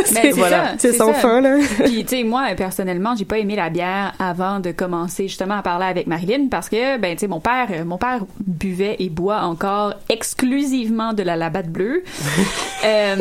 c'est 0.05 0.33
c'est 0.79 0.93
sans 0.93 1.13
fin 1.15 1.41
là. 1.41 1.57
Puis 1.85 2.05
tu 2.05 2.17
sais 2.17 2.23
moi 2.25 2.47
personnellement, 2.57 3.15
j'ai 3.17 3.25
pas 3.25 3.39
aimé 3.39 3.57
la 3.57 3.71
bière 3.71 4.13
avant 4.19 4.61
de 4.61 4.71
commencer 4.73 5.29
justement 5.29 5.59
à 5.59 5.63
parler 5.63 5.87
avec 5.87 6.07
Marilyn 6.07 6.49
parce 6.51 6.69
que 6.69 6.99
ben 6.99 7.15
tu 7.15 7.21
sais 7.21 7.29
mon 7.29 7.41
père 7.41 7.69
euh, 7.73 7.85
mon 7.85 7.99
père 7.99 8.21
buvait 8.45 8.97
et 8.99 9.09
boit 9.09 9.41
encore 9.43 9.95
exclusivement 10.09 11.13
de 11.13 11.23
la 11.23 11.37
labatte 11.37 11.69
bleue. 11.69 12.03
Euh, 12.83 13.17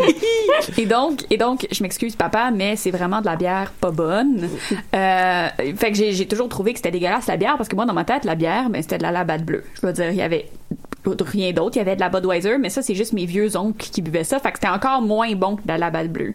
et 0.78 0.86
donc 0.86 1.26
et 1.30 1.36
donc 1.36 1.68
je 1.70 1.84
m'excuse 1.84 2.16
papa, 2.16 2.50
mais 2.50 2.78
c'est 2.78 2.91
vraiment 2.91 3.20
de 3.20 3.26
la 3.26 3.36
bière 3.36 3.74
pas 3.82 3.91
bonne. 3.91 4.47
Euh, 4.95 5.47
fait 5.78 5.91
que 5.91 5.97
j'ai 5.97 6.14
j'ai 6.14 6.26
toujours 6.40 6.50
trouvé 6.50 6.72
que 6.74 6.80
c'était 6.80 6.92
dégueulasse 6.92 7.28
la 7.28 7.38
bière 7.38 7.58
parce 7.58 7.68
que 7.70 7.76
moi 7.76 7.86
dans 7.86 7.94
ma 7.94 8.06
tête 8.06 8.24
la 8.26 8.36
bière 8.36 8.70
ben 8.70 8.82
c'était 8.82 8.98
de 8.98 9.04
la 9.04 9.12
labatte 9.12 9.44
bleue. 9.44 9.64
Je 9.80 9.86
veux 9.86 9.94
dire 9.94 10.10
il 10.12 10.18
y 10.18 10.22
avait 10.22 10.46
rien 11.06 11.52
d'autre. 11.54 11.76
Il 11.78 11.80
y 11.80 11.82
avait 11.82 11.96
de 11.96 12.02
la 12.02 12.10
Budweiser, 12.10 12.58
mais 12.60 12.70
ça, 12.70 12.82
c'est 12.82 12.94
juste 12.94 13.14
mes 13.14 13.26
vieux 13.26 13.56
oncles 13.58 13.88
qui 13.90 14.02
buvaient 14.02 14.24
ça. 14.26 14.38
Fait 14.40 14.52
que 14.52 14.58
c'était 14.60 14.72
encore 14.72 15.02
moins 15.02 15.34
bon 15.34 15.56
que 15.56 15.62
de 15.64 15.74
la 15.80 15.90
balle 15.90 16.10
bleue. 16.10 16.34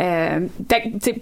Euh, 0.00 0.40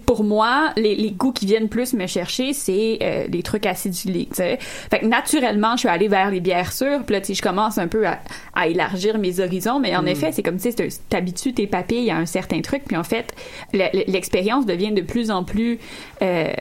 pour 0.05 0.23
moi, 0.23 0.71
les, 0.77 0.95
les 0.95 1.11
goûts 1.11 1.31
qui 1.33 1.45
viennent 1.45 1.69
plus 1.69 1.93
me 1.93 2.07
chercher, 2.07 2.53
c'est 2.53 2.97
euh, 3.01 3.27
les 3.27 3.43
trucs 3.43 3.65
acidulés. 3.65 4.27
Fait 4.33 4.57
que 4.99 5.05
naturellement, 5.05 5.73
je 5.73 5.81
suis 5.81 5.89
allée 5.89 6.07
vers 6.07 6.31
les 6.31 6.39
bières 6.39 6.71
sûres. 6.71 7.03
Puis 7.05 7.15
là, 7.15 7.21
je 7.29 7.41
commence 7.41 7.77
un 7.77 7.87
peu 7.87 8.07
à, 8.07 8.19
à 8.55 8.67
élargir 8.67 9.17
mes 9.19 9.39
horizons. 9.39 9.79
Mais 9.79 9.95
en 9.95 10.03
Mm. 10.03 10.07
effet, 10.07 10.31
c'est 10.31 10.41
comme, 10.43 10.55
un- 10.55 10.87
t'habitues 11.09 11.53
tes 11.53 11.67
papilles 11.67 12.09
à 12.09 12.17
un 12.17 12.25
certain 12.25 12.61
truc. 12.61 12.83
Puis 12.87 12.97
en 12.97 13.03
fait, 13.03 13.35
le- 13.73 13.89
le- 13.93 14.11
l'expérience 14.11 14.65
devient 14.65 14.91
de 14.91 15.01
plus 15.01 15.29
en 15.29 15.43
plus... 15.43 15.77
Euh, 16.21 16.51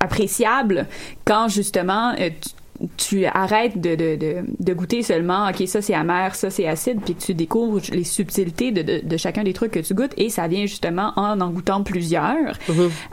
appréciable 0.00 0.86
quand 1.24 1.48
justement 1.48 2.12
euh, 2.18 2.30
tu, 2.40 3.18
tu 3.20 3.26
arrêtes 3.26 3.80
de, 3.80 3.94
de, 3.94 4.16
de, 4.16 4.34
de 4.58 4.74
goûter 4.74 5.02
seulement 5.02 5.48
ok 5.48 5.68
ça 5.68 5.80
c'est 5.80 5.94
amer 5.94 6.34
ça 6.34 6.50
c'est 6.50 6.66
acide 6.66 7.00
puis 7.04 7.14
que 7.14 7.20
tu 7.22 7.34
découvres 7.34 7.80
les 7.92 8.02
subtilités 8.04 8.72
de, 8.72 9.16
chacun 9.16 9.44
des 9.44 9.52
trucs 9.52 9.70
que 9.72 9.78
tu 9.80 9.94
goûtes 9.94 10.14
et 10.16 10.30
ça 10.30 10.48
vient 10.48 10.66
justement 10.66 11.12
en 11.16 11.40
en 11.40 11.50
goûtant 11.50 11.82
plusieurs. 11.82 12.54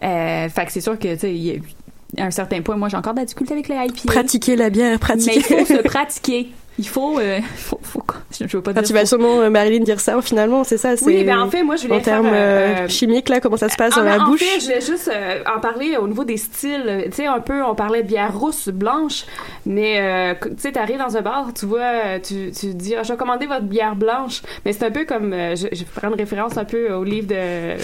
Euh, 0.04 0.50
fait 0.50 0.66
que 0.66 0.72
c'est 0.72 0.82
sûr 0.82 0.98
que 0.98 1.14
tu 1.14 1.20
sais 1.20 1.34
il 1.36 1.44
y 1.44 1.52
a- 1.52 2.24
à 2.24 2.26
un 2.26 2.32
certain 2.32 2.62
point 2.64 2.76
moi 2.76 2.90
j'ai 2.90 2.98
encore 2.98 3.14
de 3.14 3.20
la 3.20 3.26
difficulté 3.26 3.54
avec 3.54 3.68
les 3.68 3.76
IPA. 3.76 4.02
Pratiquer 4.08 4.56
la 4.56 4.72
bière, 4.72 4.98
pratiquer. 5.00 5.42
mais 5.48 5.56
il 5.60 5.66
faut 5.66 5.66
se 5.76 5.82
pratiquer 5.84 6.50
il 6.80 6.88
faut, 6.88 7.20
euh, 7.20 7.40
faut, 7.58 7.80
faut 7.84 8.02
je, 8.32 8.48
je 8.48 8.58
veux 8.58 8.64
pas 8.64 8.74
Quand 8.74 8.80
dire 8.82 8.88
tu 8.88 8.94
vas 8.94 9.02
faut- 9.02 9.06
sûrement 9.08 9.42
euh, 9.42 9.50
Marilyn 9.50 9.84
dire 9.84 10.00
ça, 10.00 10.20
finalement, 10.22 10.64
c'est 10.64 10.78
ça. 10.78 10.96
c'est- 10.96 11.06
Oui, 11.06 11.24
ben 11.24 11.40
en 11.40 11.50
fait, 11.50 11.62
moi, 11.64 11.76
je 11.76 11.84
voulais 11.84 11.96
en 11.96 12.02
termes 12.02 12.28
euh, 12.28 12.86
euh, 12.86 12.88
chimiques 12.88 13.28
là, 13.30 13.40
comment 13.42 13.58
ça 13.58 13.70
se 13.70 13.76
passe 13.76 13.94
Ah, 13.96 14.00
dans 14.00 14.06
la 14.06 14.22
en 14.24 14.26
bouche? 14.26 14.40
fait, 14.40 14.60
je 14.60 14.66
voulais 14.66 14.82
juste 14.82 15.12
euh, 15.14 15.44
en 15.56 15.60
parler 15.60 15.98
au 15.98 16.08
niveau 16.08 16.24
des 16.24 16.38
styles. 16.38 17.04
Tu 17.08 17.12
sais, 17.18 17.26
un 17.28 17.40
peu, 17.40 17.62
on 17.64 17.76
parlait 17.76 18.02
de 18.04 18.08
bière 18.08 18.38
rousse, 18.38 18.70
blanche, 18.70 19.26
mais 19.66 20.00
euh, 20.00 20.34
tu 20.42 20.50
sais, 20.58 20.72
t'arrives 20.72 21.00
dans 21.00 21.18
un 21.18 21.22
bar, 21.22 21.48
tu 21.58 21.66
vois, 21.66 22.20
tu, 22.24 22.52
tu 22.52 22.74
dis, 22.74 22.96
ah, 22.96 23.04
je 23.04 23.12
vais 23.12 23.18
commander 23.18 23.46
votre 23.48 23.64
bière 23.66 23.96
blanche, 23.96 24.42
mais 24.66 24.74
c'est 24.74 24.86
un 24.86 24.92
peu 24.92 25.06
comme, 25.06 25.34
euh, 25.34 25.56
je, 25.56 25.68
je 25.72 25.80
vais 25.80 25.88
prendre 25.96 26.16
référence 26.16 26.58
un 26.58 26.66
peu 26.66 26.94
au 26.94 27.04
livre 27.04 27.28
de 27.28 27.76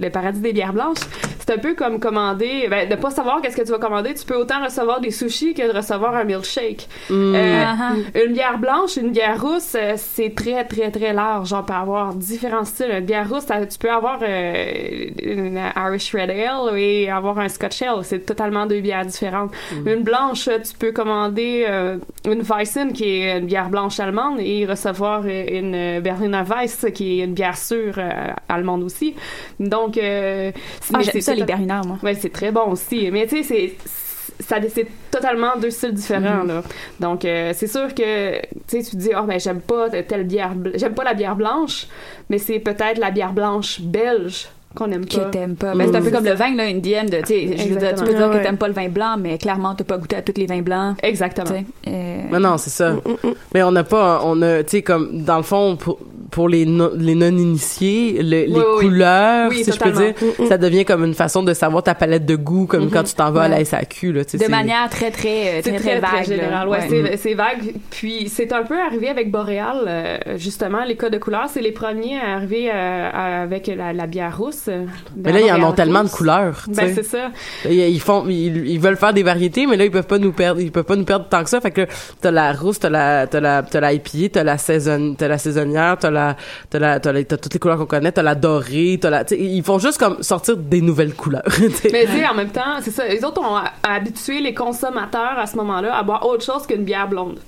Le 0.00 0.10
paradis 0.10 0.40
des 0.40 0.52
bières 0.52 0.72
blanches. 0.72 0.98
C'est 1.40 1.52
un 1.54 1.58
peu 1.58 1.74
comme 1.74 1.98
commander, 1.98 2.68
ben, 2.70 2.88
de 2.88 2.94
pas 2.94 3.10
savoir 3.10 3.40
qu'est-ce 3.42 3.56
que 3.56 3.62
tu 3.62 3.70
vas 3.72 3.78
commander. 3.78 4.14
Tu 4.14 4.24
peux 4.24 4.36
autant 4.36 4.62
recevoir 4.64 5.00
des 5.00 5.10
sushis 5.10 5.54
que 5.54 5.70
de 5.70 5.76
recevoir 5.76 6.14
un 6.14 6.24
milkshake. 6.24 6.88
Mm. 7.10 7.34
Euh, 7.34 7.64
Ah, 7.66 7.92
une 8.26 8.32
bière 8.32 8.43
blanche, 8.58 8.96
une 8.96 9.10
bière 9.10 9.40
rousse, 9.40 9.74
euh, 9.74 9.94
c'est 9.96 10.34
très, 10.34 10.64
très, 10.64 10.90
très 10.90 11.12
large. 11.12 11.52
On 11.52 11.62
peut 11.62 11.72
avoir 11.72 12.14
différents 12.14 12.64
styles. 12.64 12.90
Une 12.90 13.04
bière 13.04 13.28
rousse, 13.28 13.46
tu 13.46 13.78
peux 13.78 13.90
avoir 13.90 14.18
euh, 14.22 15.06
une 15.22 15.60
Irish 15.76 16.14
Red 16.14 16.30
Ale 16.30 16.78
et 16.78 17.08
avoir 17.10 17.38
un 17.38 17.48
Scotch 17.48 17.82
Ale. 17.82 18.04
C'est 18.04 18.20
totalement 18.20 18.66
deux 18.66 18.80
bières 18.80 19.04
différentes. 19.06 19.52
Une 19.86 20.02
blanche, 20.02 20.48
euh, 20.48 20.58
tu 20.58 20.76
peux 20.78 20.92
commander 20.92 21.66
euh, 21.68 21.98
une 22.26 22.42
Weissen, 22.42 22.92
qui 22.92 23.04
est 23.04 23.38
une 23.38 23.46
bière 23.46 23.68
blanche 23.68 23.98
allemande, 24.00 24.38
et 24.40 24.66
recevoir 24.66 25.26
une 25.26 26.00
Berliner 26.00 26.42
Weiss, 26.46 26.86
qui 26.94 27.20
est 27.20 27.24
une 27.24 27.34
bière 27.34 27.56
sûre 27.56 27.94
euh, 27.98 28.32
allemande 28.48 28.82
aussi. 28.82 29.14
Donc, 29.58 29.98
Ah, 29.98 31.00
j'aime 31.00 31.20
ça 31.20 31.34
les 31.34 31.44
Berliner 31.44 31.80
moi 31.86 31.98
Ouais, 32.02 32.14
c'est 32.14 32.32
très 32.32 32.52
bon 32.52 32.72
aussi. 32.72 33.10
Mais 33.10 33.26
tu 33.26 33.42
sais, 33.42 33.42
c'est 33.42 33.76
ça 34.40 34.56
c'est 34.68 34.86
totalement 35.10 35.56
deux 35.60 35.70
styles 35.70 35.92
différents 35.94 36.42
Mhm. 36.42 36.48
là. 36.48 36.62
Donc 37.00 37.24
euh, 37.24 37.52
c'est 37.54 37.66
sûr 37.68 37.94
que 37.94 38.40
tu 38.40 38.46
sais 38.66 38.82
tu 38.82 38.90
te 38.92 38.96
dis 38.96 39.10
oh 39.16 39.24
ben 39.24 39.38
j'aime 39.38 39.60
pas 39.60 39.88
telle 39.90 40.24
bière 40.24 40.52
j'aime 40.74 40.94
pas 40.94 41.04
la 41.04 41.14
bière 41.14 41.36
blanche, 41.36 41.86
mais 42.28 42.38
c'est 42.38 42.58
peut-être 42.58 42.98
la 42.98 43.10
bière 43.10 43.32
blanche 43.32 43.80
belge 43.80 44.48
qu'on 44.74 44.90
aime 44.90 45.06
que 45.06 45.16
pas. 45.16 45.24
t'aimes 45.26 45.56
pas. 45.56 45.74
Mais 45.74 45.86
c'est 45.86 45.96
un 45.96 46.02
peu 46.02 46.10
comme 46.10 46.24
le 46.24 46.34
vin, 46.34 46.54
là, 46.54 46.64
indienne. 46.64 47.06
de- 47.06 47.18
Tu 47.18 47.26
sais, 47.26 47.56
je 47.56 47.68
veux 47.68 47.76
dire, 47.76 47.94
tu 47.94 48.04
peux 48.04 48.14
dire 48.14 48.28
Ouais. 48.28 48.38
que 48.38 48.42
t'aimes 48.42 48.56
pas 48.58 48.68
le 48.68 48.74
vin 48.74 48.88
blanc, 48.88 49.16
mais 49.18 49.38
clairement, 49.38 49.74
t'as 49.74 49.84
pas 49.84 49.98
goûté 49.98 50.16
à 50.16 50.22
tous 50.22 50.34
les 50.36 50.46
vins 50.46 50.62
blancs. 50.62 50.96
Exactement. 51.02 51.50
Euh, 51.86 52.20
Mais 52.30 52.38
non, 52.40 52.56
c'est 52.58 52.70
ça. 52.70 52.96
Mais 53.54 53.62
on 53.62 53.70
n'a 53.72 53.84
pas, 53.84 54.20
on 54.24 54.40
a, 54.42 54.62
tu 54.64 54.70
sais, 54.70 54.82
comme, 54.82 55.22
dans 55.22 55.36
le 55.36 55.42
fond, 55.42 55.76
pour, 55.76 55.98
pour 56.30 56.48
les, 56.48 56.64
les 56.64 57.14
non-initiés, 57.14 58.20
le- 58.22 58.46
les 58.46 58.64
couleurs, 58.80 59.48
Oui, 59.50 59.62
si 59.64 59.70
je 59.72 59.78
peux 59.78 59.92
dire, 59.92 60.14
ça 60.48 60.58
devient 60.58 60.84
comme 60.84 61.04
une 61.04 61.14
façon 61.14 61.42
de 61.42 61.52
savoir 61.54 61.82
ta 61.82 61.94
palette 61.94 62.26
de 62.26 62.34
goût, 62.36 62.66
comme 62.66 62.90
quand 62.90 63.04
tu 63.04 63.14
t'en 63.14 63.30
vas 63.30 63.42
à 63.42 63.48
la. 63.48 63.64
SAQ, 63.64 64.12
là, 64.12 64.24
tu 64.24 64.36
sais. 64.38 64.44
de 64.44 64.50
manière 64.50 64.88
très, 64.90 65.10
très, 65.10 65.58
euh, 65.58 65.62
très, 65.62 65.72
très, 65.78 66.00
très, 66.00 66.00
très 66.00 66.36
vague. 66.36 66.68
Ouais. 66.68 67.16
c'est- 67.16 67.34
vague. 67.34 67.74
Puis 67.90 68.28
c'est 68.28 68.52
un 68.52 68.62
peu 68.64 68.78
arrivé 68.80 69.08
avec 69.08 69.30
Boréal, 69.30 69.84
euh, 69.86 70.18
justement, 70.36 70.84
les 70.84 70.96
codes 70.96 71.12
de 71.12 71.18
couleurs. 71.18 71.48
C'est 71.48 71.62
les 71.62 71.72
premiers 71.72 72.18
à 72.18 72.34
arriver 72.34 72.70
avec 72.70 73.66
la, 73.68 73.92
la 73.92 74.06
bière 74.06 74.36
rousse. 74.36 74.63
Euh, 74.68 74.84
Mais 75.16 75.32
là, 75.32 75.40
ils 75.40 75.44
en 75.44 75.48
Boréal 75.54 75.64
ont 75.64 75.72
tellement 75.72 76.04
de 76.04 76.08
couleurs, 76.08 76.64
Ben 76.68 76.94
c'est 76.94 77.02
ça. 77.02 77.30
Ils, 77.68 78.00
font, 78.00 78.24
ils, 78.28 78.68
ils 78.68 78.78
veulent 78.80 78.96
faire 78.96 79.12
des 79.12 79.22
variétés, 79.22 79.66
mais 79.66 79.76
là, 79.76 79.84
ils 79.84 79.90
peuvent 79.90 80.06
pas 80.06 80.18
nous 80.18 80.32
perdre, 80.32 80.60
ils 80.60 80.70
peuvent 80.72 80.84
pas 80.84 80.96
nous 80.96 81.04
perdre 81.04 81.26
tant 81.28 81.42
que 81.44 81.50
ça. 81.50 81.60
Fait 81.60 81.70
que 81.70 81.86
t'as 82.20 82.30
la 82.30 82.52
rousse, 82.52 82.78
t'as 82.78 82.90
la, 82.90 83.26
t'as 83.26 83.40
la, 83.40 83.62
t'as 83.62 83.80
la 83.80 83.92
IPA, 83.92 84.28
t'as 84.32 84.44
la 84.44 84.58
saison, 84.58 85.14
t'as 85.16 85.28
la 85.28 85.38
saisonnière, 85.38 85.96
t'as 85.98 86.10
la, 86.10 86.36
t'as 86.70 86.78
la, 86.78 87.00
t'as 87.00 87.12
la- 87.12 87.24
t'as 87.24 87.36
toutes 87.36 87.54
les 87.54 87.60
couleurs 87.60 87.78
qu'on 87.78 87.86
connaît, 87.86 88.12
t'as 88.12 88.22
la 88.22 88.34
dorée, 88.34 88.98
t'as 89.00 89.10
la, 89.10 89.24
ils 89.32 89.62
font 89.62 89.78
juste 89.78 89.98
comme 89.98 90.22
sortir 90.22 90.56
des 90.56 90.80
nouvelles 90.80 91.14
couleurs. 91.14 91.42
Mais 91.92 92.06
tu 92.06 92.24
en 92.26 92.34
même 92.34 92.50
temps, 92.50 92.80
c'est 92.80 92.90
ça. 92.90 93.06
Les 93.06 93.24
autres 93.24 93.40
ont 93.40 93.58
habitué 93.82 94.40
les 94.40 94.54
consommateurs 94.54 95.38
à 95.38 95.46
ce 95.46 95.56
moment-là 95.56 95.96
à 95.96 96.02
boire 96.02 96.26
autre 96.26 96.44
chose 96.44 96.66
qu'une 96.66 96.84
bière 96.84 97.08
blonde. 97.08 97.38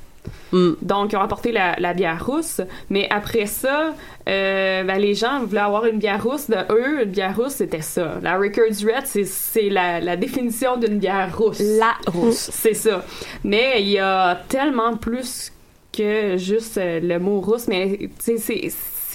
Mm. 0.53 0.73
Donc, 0.83 1.13
ils 1.13 1.17
ont 1.17 1.21
apporté 1.21 1.53
la, 1.53 1.75
la 1.79 1.95
bière 1.95 2.25
rousse. 2.25 2.61
Mais 2.91 3.07
après 3.11 3.47
ça, 3.47 3.95
euh, 4.29 4.85
ben, 4.85 4.99
les 4.99 5.15
gens 5.15 5.45
voulaient 5.45 5.61
avoir 5.61 5.87
une 5.87 5.99
bière 5.99 6.23
rousse. 6.23 6.49
De 6.49 6.57
eux, 6.71 7.03
une 7.05 7.11
bière 7.11 7.37
rousse, 7.37 7.55
c'était 7.55 7.81
ça. 7.83 8.19
La 8.23 8.37
Rickards 8.39 8.83
Red, 8.85 9.07
c'est- 9.07 9.69
la, 9.71 10.01
la 10.01 10.17
définition 10.17 10.77
d'une 10.77 10.99
bière 10.99 11.37
rousse. 11.37 11.61
La 11.61 11.95
rousse. 12.07 12.51
C'est 12.53 12.75
ça. 12.75 13.05
Mais 13.45 13.83
il 13.83 13.89
y 13.89 13.99
a 13.99 14.37
tellement 14.49 14.97
plus 14.97 15.53
que 15.97 16.37
juste 16.37 16.79
euh, 16.79 17.01
le 17.01 17.19
mot 17.19 17.41
rousse. 17.41 17.69
Mais 17.69 18.11
c'est 18.19 18.37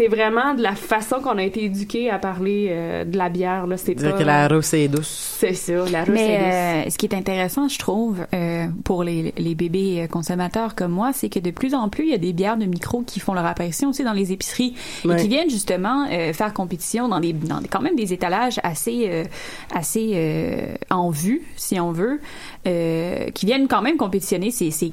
c'est 0.02 0.08
vraiment 0.08 0.56
de 0.56 0.64
la 0.64 0.74
façon 0.74 1.20
qu'on 1.22 1.38
a 1.38 1.44
été 1.44 1.64
éduqué 1.66 2.10
à 2.10 2.18
parler 2.18 2.70
euh, 2.72 3.06
de 3.06 3.16
la 3.18 3.30
bière. 3.30 3.68
Là. 3.68 3.78
C'est 3.78 3.94
Dire 3.94 4.14
pas... 4.14 4.18
que 4.18 4.24
la 4.24 4.48
rousse 4.48 4.74
est 4.74 4.88
douce. 4.88 5.36
C'est 5.40 5.54
ça, 5.54 5.74
la 5.74 5.80
rousse 5.84 5.92
est 5.92 6.06
douce. 6.06 6.10
Mais 6.16 6.84
euh, 6.88 6.90
ce 6.90 6.98
qui 6.98 7.06
est 7.06 7.14
intéressant, 7.14 7.68
je 7.68 7.78
trouve, 7.78 8.18
euh, 8.34 8.66
pour 8.84 9.04
les, 9.04 9.32
les 9.38 9.54
bébés 9.54 10.02
euh, 10.02 10.08
consommateurs 10.08 10.74
comme 10.74 10.92
moi, 10.92 11.12
c'est 11.14 11.30
que 11.30 11.38
de 11.40 11.52
plus 11.52 11.76
en 11.76 11.88
plus, 11.90 12.06
il 12.06 12.10
y 12.10 12.16
a 12.16 12.18
des 12.18 12.34
bières 12.34 12.58
de 12.58 12.66
micro 12.66 13.02
qui 13.04 13.20
font 13.20 13.34
leur 13.36 13.46
apparition 13.46 13.90
aussi 13.90 14.04
dans 14.04 14.14
les 14.14 14.32
épiceries 14.32 14.74
Ouais. 15.06 15.16
et 15.18 15.22
qui 15.22 15.28
viennent 15.28 15.50
justement 15.50 16.08
euh, 16.12 16.34
faire 16.34 16.54
compétition 16.54 17.08
dans 17.08 17.20
des, 17.20 17.34
dans 17.34 17.60
des- 17.62 17.68
quand 17.68 17.82
même 17.82 17.96
des 17.96 18.12
étalages 18.14 18.60
assez, 18.64 19.06
euh, 19.08 19.24
assez 19.74 20.12
euh, 20.16 20.74
en 20.90 21.10
vue, 21.12 21.44
si 21.58 21.80
on 21.80 21.92
veut, 21.92 22.20
euh, 22.68 23.30
qui 23.32 23.46
viennent 23.46 23.68
quand 23.68 23.82
même 23.84 23.98
compétitionner 23.98 24.50
ces, 24.52 24.72
ces 24.72 24.90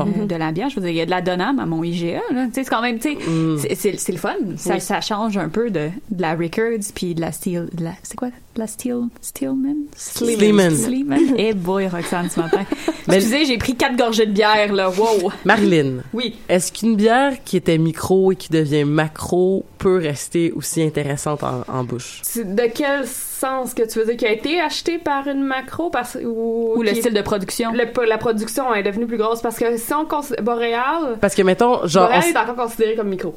euh, 0.00 0.26
de 0.26 0.34
la 0.36 0.52
bière. 0.52 0.68
Je 0.68 0.76
veux 0.76 0.80
dire, 0.82 0.90
il 0.90 0.96
y 0.96 1.00
a 1.00 1.06
de 1.06 1.10
la 1.10 1.20
Donham 1.22 1.58
à 1.58 1.66
mon 1.66 1.82
IGA. 1.82 2.20
Tu 2.28 2.34
sais, 2.34 2.50
c'est 2.52 2.64
quand 2.64 2.82
même, 2.82 2.98
tu 2.98 3.14
sais, 3.14 3.16
Mm. 3.16 3.58
c'est- 3.74 4.12
le 4.12 4.18
fun. 4.18 4.34
Ça, 4.56 4.74
Oui. 4.74 4.80
ça 4.80 5.00
change 5.00 5.36
un 5.38 5.48
peu 5.48 5.70
de, 5.70 5.88
de 6.10 6.22
la 6.22 6.32
Rickards 6.34 6.92
puis 6.94 7.14
de 7.14 7.20
la 7.20 7.32
Steel. 7.32 7.68
de 7.72 7.84
la- 7.84 7.92
C'est 8.02 8.16
quoi? 8.16 8.28
La 8.58 8.66
Steel. 8.66 9.02
Steelman? 9.20 9.84
Sleeman. 9.96 10.74
Sleeman. 10.74 11.20
Eh 11.38 11.54
boy, 11.54 11.86
Roxane, 11.86 12.28
ce 12.28 12.40
matin. 12.40 12.62
Mais- 13.06 13.16
Excusez, 13.18 13.44
j'ai 13.44 13.56
pris 13.56 13.76
quatre 13.76 13.96
gorgées 13.96 14.26
de 14.26 14.32
bière, 14.32 14.72
là. 14.72 14.90
Wow. 14.90 15.30
Marilyn, 15.44 16.02
Oui. 16.12 16.34
est-ce 16.48 16.72
qu'une 16.72 16.96
bière 16.96 17.34
qui 17.44 17.56
était 17.56 17.78
micro 17.78 18.32
et 18.32 18.36
qui 18.36 18.48
devient 18.50 18.82
macro 18.84 19.64
peut 19.78 19.98
rester 19.98 20.50
aussi 20.56 20.82
intéressante 20.82 21.44
en, 21.44 21.62
en 21.72 21.84
bouche? 21.84 22.20
De 22.36 22.66
quel 22.74 23.06
sens 23.06 23.74
que 23.74 23.84
tu 23.88 24.00
veux 24.00 24.06
dire? 24.06 24.16
Qui 24.16 24.26
a 24.26 24.32
été 24.32 24.60
acheté 24.60 24.98
par 24.98 25.28
une 25.28 25.44
macro 25.44 25.88
parce 25.88 26.18
ou, 26.20 26.72
Ou 26.76 26.82
le 26.82 26.92
style 26.94 27.14
de 27.14 27.22
production. 27.22 27.70
le- 27.72 28.06
la 28.08 28.18
production 28.18 28.74
est 28.74 28.82
devenue 28.82 29.06
plus 29.06 29.18
grosse 29.18 29.40
parce 29.40 29.56
que 29.56 29.76
si 29.76 29.94
on 29.94 30.04
considère 30.04 30.42
Boréal, 30.42 31.16
Parce 31.20 31.36
que, 31.36 31.42
mettons, 31.42 31.86
genre, 31.86 32.08
Boréal 32.08 32.24
est 32.28 32.36
encore 32.36 32.56
considéré 32.56 32.96
comme 32.96 33.08
micro. 33.08 33.36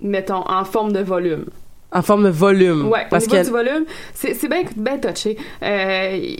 Mettons, 0.00 0.42
en 0.48 0.64
forme 0.64 0.92
de 0.92 1.00
volume. 1.00 1.44
En 1.92 2.02
forme 2.02 2.24
de 2.24 2.28
volume. 2.30 2.88
Ouais, 2.88 3.06
parce 3.10 3.24
au 3.24 3.28
niveau 3.30 3.40
que, 3.40 3.46
du 3.46 3.50
volume, 3.50 3.84
c'est 4.14 4.48
bien 4.48 4.62
bien 4.76 4.98
touché. 4.98 5.36
Euh, 5.62 6.36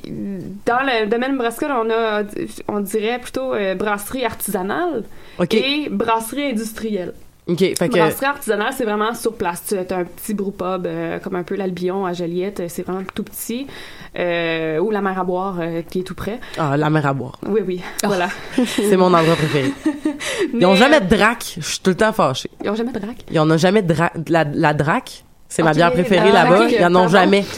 dans 0.67 0.81
le 0.83 1.07
domaine 1.09 1.37
brassicole, 1.37 1.73
on 1.73 1.91
a, 1.91 2.23
on 2.69 2.81
dirait 2.81 3.19
plutôt 3.19 3.53
euh, 3.55 3.75
brasserie 3.75 4.25
artisanale 4.25 5.05
et 5.51 5.89
brasserie 5.91 6.51
industrielle. 6.51 7.15
OK, 7.47 7.59
fait 7.59 7.89
que, 7.89 7.97
Brasserie 7.99 8.27
artisanale, 8.27 8.73
c'est 8.77 8.85
vraiment 8.85 9.13
sur 9.13 9.35
place. 9.35 9.65
Tu 9.67 9.75
as 9.75 9.97
un 9.97 10.05
petit 10.05 10.35
brewpub, 10.35 10.87
euh, 10.87 11.19
comme 11.19 11.35
un 11.35 11.43
peu 11.43 11.57
l'Albion 11.57 12.07
à 12.07 12.13
Joliette, 12.13 12.63
c'est 12.69 12.83
vraiment 12.87 13.03
tout 13.13 13.25
petit. 13.25 13.67
Ou 14.15 14.91
la 14.91 15.01
mer 15.01 15.19
à 15.19 15.25
boire, 15.25 15.59
qui 15.91 16.01
est 16.01 16.05
tout 16.05 16.15
près. 16.15 16.39
ah, 16.59 16.77
la 16.77 16.91
mer 16.91 17.07
à 17.07 17.13
boire. 17.13 17.39
Oui, 17.45 17.61
oui, 17.67 17.81
voilà. 18.05 18.29
C'est 18.67 18.97
mon 18.97 19.13
endroit 19.13 19.35
préféré. 19.35 19.73
Ils 20.55 20.65
ont 20.65 20.73
Mais, 20.73 20.77
jamais 20.79 21.01
de 21.01 21.09
drac. 21.09 21.55
Je 21.59 21.67
suis 21.67 21.81
tout 21.81 21.91
le 21.91 21.97
temps 21.97 22.13
fâchée. 22.13 22.51
Ils 22.63 22.71
ont 22.71 22.75
jamais 22.77 22.93
de 22.93 22.99
drac? 23.01 23.17
Ils 23.33 23.41
en 23.41 23.51
ont 23.51 23.57
jamais 23.57 23.83
de 23.83 23.93
dra- 23.95 24.13
la 24.55 24.75
drac. 24.75 25.25
C'est 25.51 25.63
ma 25.63 25.73
bière 25.75 25.93
préférée 25.93 26.33
la 26.33 26.45
là-bas. 26.45 26.69
Ils 26.71 26.97
ont 26.97 27.09
jamais. 27.09 27.45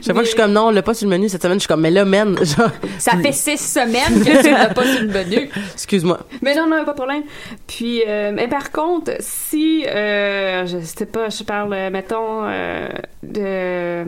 Chaque 0.00 0.14
fois 0.14 0.22
que 0.22 0.28
je 0.28 0.30
suis 0.32 0.40
comme 0.40 0.52
non, 0.52 0.68
on 0.68 0.70
l'a 0.70 0.82
pas 0.82 0.94
sur 0.94 1.06
le 1.08 1.10
menu 1.16 1.28
cette 1.28 1.42
semaine, 1.42 1.56
je 1.58 1.62
suis 1.62 1.68
comme 1.68 1.80
mais 1.80 1.90
là, 1.90 2.04
man, 2.04 2.36
genre, 2.44 2.70
Ça 2.98 3.12
fait 3.18 3.32
six 3.32 3.58
semaines 3.58 4.24
que 4.24 4.42
tu 4.42 4.50
l'as 4.50 4.68
pas 4.72 4.84
sur 4.86 5.02
le 5.02 5.08
menu. 5.08 5.50
excuse-moi. 5.74 6.20
Mais 6.40 6.54
non, 6.54 6.66
non, 6.68 6.84
pas 6.84 6.92
de 6.92 6.96
problème. 6.96 7.22
Puis, 7.66 8.02
euh, 8.06 8.30
mais 8.32 8.46
par 8.48 8.70
contre, 8.70 9.12
si, 9.18 9.84
euh, 9.86 10.66
je 10.66 10.78
sais 10.80 11.06
pas, 11.06 11.28
je 11.28 11.42
parle, 11.42 11.72
euh, 11.74 11.90
mettons, 11.90 12.44
euh, 12.44 12.88
de... 13.24 13.40
euh, 13.44 14.06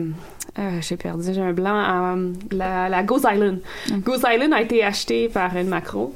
j'ai 0.81 0.95
perdu, 0.97 1.33
j'ai 1.33 1.41
un 1.41 1.53
blanc. 1.53 2.15
euh, 2.15 2.31
la, 2.51 2.87
la 2.89 3.03
Goose 3.03 3.25
Island. 3.31 3.59
Goose 3.91 4.23
Island 4.25 4.53
a 4.53 4.61
été 4.61 4.83
achetée 4.83 5.27
par 5.29 5.55
une 5.57 5.67
macro, 5.67 6.15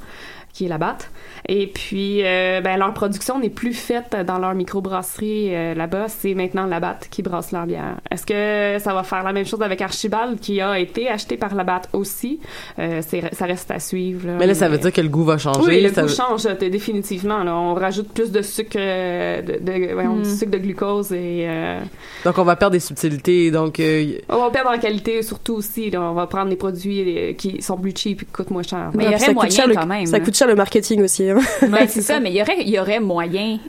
qui 0.56 0.66
est 0.66 0.70
la 0.70 0.78
batte. 0.78 1.12
Et 1.50 1.68
puis, 1.68 2.22
euh, 2.24 2.62
ben, 2.62 2.78
leur 2.78 2.94
production 2.94 3.40
n'est 3.40 3.50
plus 3.50 3.74
faite 3.74 4.16
dans 4.26 4.40
leur 4.40 4.56
microbrasserie 4.56 5.54
euh, 5.54 5.74
là-bas. 5.76 6.06
C'est 6.08 6.34
maintenant 6.34 6.66
la 6.66 6.80
batte 6.80 7.08
qui 7.12 7.22
brasse 7.22 7.52
leur 7.52 7.66
bière. 7.66 7.98
Est-ce 8.10 8.26
que 8.26 8.82
ça 8.82 8.94
va 8.94 9.04
faire 9.04 9.22
la 9.24 9.34
même 9.34 9.46
chose 9.46 9.62
avec 9.62 9.82
Archibald, 9.82 10.40
qui 10.40 10.62
a 10.62 10.80
été 10.80 11.10
acheté 11.10 11.36
par 11.36 11.54
la 11.56 11.66
batte 11.66 11.90
aussi? 11.92 12.40
Euh, 12.80 13.02
ça 13.02 13.46
reste 13.46 13.70
à 13.70 13.80
suivre. 13.80 14.30
Mais 14.40 14.48
là, 14.48 14.54
ça 14.54 14.70
veut 14.70 14.78
dire 14.78 14.94
que 14.94 15.02
le 15.02 15.10
goût 15.10 15.26
va 15.26 15.38
changer. 15.38 15.60
oui, 15.68 15.82
le 15.82 15.90
ça 15.90 16.04
goût 16.04 16.08
veut- 16.08 16.14
change 16.16 16.46
euh, 16.46 16.56
définitivement. 16.70 17.44
Là. 17.44 17.54
On 17.54 17.74
rajoute 17.74 18.08
plus 18.14 18.32
de 18.32 18.42
sucre, 18.42 18.78
de, 18.78 19.60
Mm. 19.66 20.22
du 20.24 20.30
sucre 20.30 20.52
de 20.52 20.58
glucose 20.58 21.12
et 21.12 21.46
euh, 21.50 21.80
Donc 22.24 22.38
on 22.38 22.44
va 22.44 22.56
perdre 22.56 22.74
des 22.74 22.80
subtilités. 22.80 23.52
Donc 23.52 23.80
euh, 23.82 24.14
on 24.30 24.38
va 24.40 24.50
perdre 24.52 24.72
en 24.72 24.80
qualité 24.80 25.22
surtout 25.22 25.56
aussi. 25.56 25.90
là. 25.92 26.02
on 26.02 26.14
va 26.14 26.28
prendre 26.28 26.50
des 26.50 26.56
produits 26.56 27.36
qui 27.38 27.62
sont 27.62 27.78
plus 27.78 27.94
cheap 27.96 28.22
et 28.22 28.26
qui 28.26 28.32
coûtent 28.32 28.52
moins 28.52 28.64
cher. 28.64 28.92
Mais 28.94 29.06
il 29.06 29.12
y 29.12 29.16
aurait 29.16 29.34
moyen 29.34 29.50
cher 29.50 29.68
le- 29.68 29.76
quand 29.76 29.86
même. 29.86 30.06
Ça 30.06 30.18
hein. 30.18 30.20
coûte 30.22 30.36
cher 30.36 30.45
le 30.46 30.56
marketing 30.56 31.02
aussi. 31.04 31.30
hein. 31.30 31.40
Ouais, 31.64 31.88
c'est 31.90 32.02
ça, 32.02 32.20
mais 32.20 32.32
il 32.32 32.38
y 32.38 32.42
aurait, 32.42 32.62
il 32.62 32.70
y 32.70 32.80
aurait 32.80 33.00
moyen, 33.00 33.60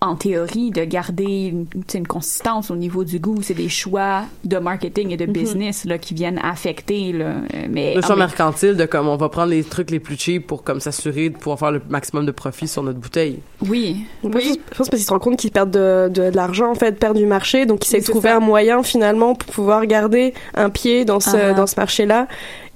en 0.00 0.14
théorie, 0.14 0.70
de 0.70 0.84
garder 0.84 1.24
une, 1.52 1.66
une 1.92 2.06
consistance 2.06 2.70
au 2.70 2.76
niveau 2.76 3.02
du 3.02 3.18
goût. 3.18 3.38
C'est 3.42 3.54
des 3.54 3.68
choix 3.68 4.22
de 4.44 4.56
marketing 4.58 5.10
et 5.10 5.16
de 5.16 5.26
business 5.26 5.84
là, 5.86 5.98
qui 5.98 6.14
viennent 6.14 6.38
affecter. 6.40 7.10
Là. 7.12 7.32
Mais, 7.68 7.96
le 7.96 8.00
choix 8.00 8.10
ah, 8.12 8.14
mais- 8.14 8.20
mercantile 8.26 8.76
de 8.76 8.84
comme 8.84 9.08
on 9.08 9.16
va 9.16 9.28
prendre 9.28 9.50
les 9.50 9.64
trucs 9.64 9.90
les 9.90 9.98
plus 9.98 10.16
cheap 10.16 10.46
pour 10.46 10.62
comme 10.62 10.78
s'assurer 10.78 11.30
de 11.30 11.36
pouvoir 11.36 11.58
faire 11.58 11.72
le 11.72 11.82
maximum 11.88 12.26
de 12.26 12.30
profit 12.30 12.68
sur 12.68 12.84
notre 12.84 13.00
bouteille. 13.00 13.40
oui, 13.68 14.04
Je 14.22 14.28
pense- 14.28 14.42
Je 14.44 14.48
pense 14.48 14.88
parce 14.88 14.88
qu'ils 14.90 14.98
se 15.00 15.10
rendent 15.10 15.20
compte 15.20 15.36
qu'ils 15.36 15.50
perdent 15.50 15.72
de, 15.72 16.08
de, 16.14 16.30
de 16.30 16.36
l'argent, 16.36 16.70
en 16.70 16.76
fait, 16.76 16.92
perdent 16.96 17.16
du 17.18 17.26
marché, 17.26 17.66
donc 17.66 17.84
ils 17.84 17.88
essaient 17.88 17.96
Oui, 17.96 18.02
de 18.02 18.10
trouver 18.10 18.28
ça. 18.28 18.36
un 18.36 18.40
moyen 18.40 18.84
finalement 18.84 19.34
pour 19.34 19.52
pouvoir 19.52 19.84
garder 19.86 20.32
un 20.54 20.70
pied 20.70 21.04
dans 21.06 21.18
ce, 21.18 21.36
Ah. 21.36 21.54
dans 21.54 21.66
ce 21.66 21.74
marché-là 21.76 22.28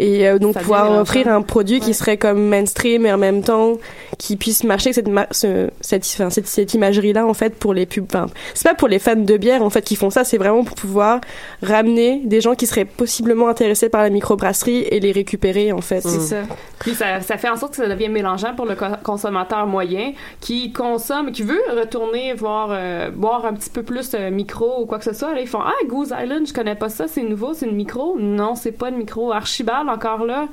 et 0.02 0.28
euh, 0.28 0.38
donc 0.38 0.54
Ça 0.54 0.60
pouvoir 0.60 0.90
offrir 1.00 1.28
un 1.28 1.42
produit 1.42 1.80
qui 1.80 1.94
serait 1.94 2.16
comme 2.16 2.48
mainstream 2.48 3.06
et 3.06 3.12
en 3.12 3.18
même 3.18 3.42
temps 3.42 3.74
qui 4.18 4.36
puisse 4.36 4.64
marcher 4.64 4.88
avec 4.88 4.94
cette, 4.96 5.08
ma- 5.08 5.26
ce- 5.30 5.70
cette, 5.80 6.04
enfin, 6.04 6.30
cette, 6.30 6.46
cette 6.46 6.74
imagerie-là 6.74 7.26
en 7.26 7.34
fait 7.34 7.54
pour 7.54 7.72
les 7.74 7.86
pubs. 7.86 8.06
Enfin, 8.12 8.26
c'est 8.54 8.68
pas 8.68 8.74
pour 8.74 8.88
les 8.88 8.98
fans 8.98 9.16
de 9.16 9.36
bière 9.36 9.62
en 9.62 9.70
fait 9.70 9.82
qui 9.82 9.96
font 9.96 10.10
ça, 10.10 10.24
c'est 10.24 10.38
vraiment 10.38 10.64
pour 10.64 10.74
pouvoir 10.76 11.20
ramener 11.62 12.20
des 12.24 12.40
gens 12.40 12.54
qui 12.54 12.66
seraient 12.66 12.84
possiblement 12.84 13.48
intéressés 13.48 13.88
par 13.88 14.02
la 14.02 14.10
microbrasserie 14.10 14.80
et 14.90 15.00
les 15.00 15.12
récupérer 15.12 15.72
en 15.72 15.80
fait. 15.80 16.00
C'est 16.00 16.20
ça. 16.20 16.36
Puis 16.80 16.94
ça, 16.94 17.20
ça 17.20 17.36
fait 17.38 17.48
en 17.48 17.56
sorte 17.56 17.72
que 17.76 17.82
ça 17.82 17.88
devient 17.88 18.08
mélangeant 18.08 18.54
pour 18.54 18.66
le 18.66 18.74
co- 18.74 18.86
consommateur 19.04 19.66
moyen 19.66 20.12
qui 20.40 20.72
consomme, 20.72 21.30
qui 21.32 21.42
veut 21.42 21.60
retourner 21.78 22.34
voir, 22.34 22.68
euh, 22.72 23.10
boire 23.10 23.46
un 23.46 23.54
petit 23.54 23.70
peu 23.70 23.82
plus 23.82 24.10
euh, 24.14 24.30
micro 24.30 24.80
ou 24.82 24.86
quoi 24.86 24.98
que 24.98 25.04
ce 25.04 25.12
soit. 25.12 25.34
Là, 25.34 25.40
ils 25.40 25.46
font 25.46 25.60
Ah, 25.64 25.72
Goose 25.86 26.12
Island, 26.18 26.46
je 26.46 26.52
connais 26.52 26.74
pas 26.74 26.88
ça, 26.88 27.06
c'est 27.08 27.22
nouveau, 27.22 27.54
c'est 27.54 27.66
une 27.66 27.76
micro. 27.76 28.16
Non, 28.18 28.54
c'est 28.56 28.72
pas 28.72 28.88
une 28.88 28.96
micro. 28.96 29.32
Archibald, 29.32 29.88
encore 29.92 30.24
là. 30.24 30.48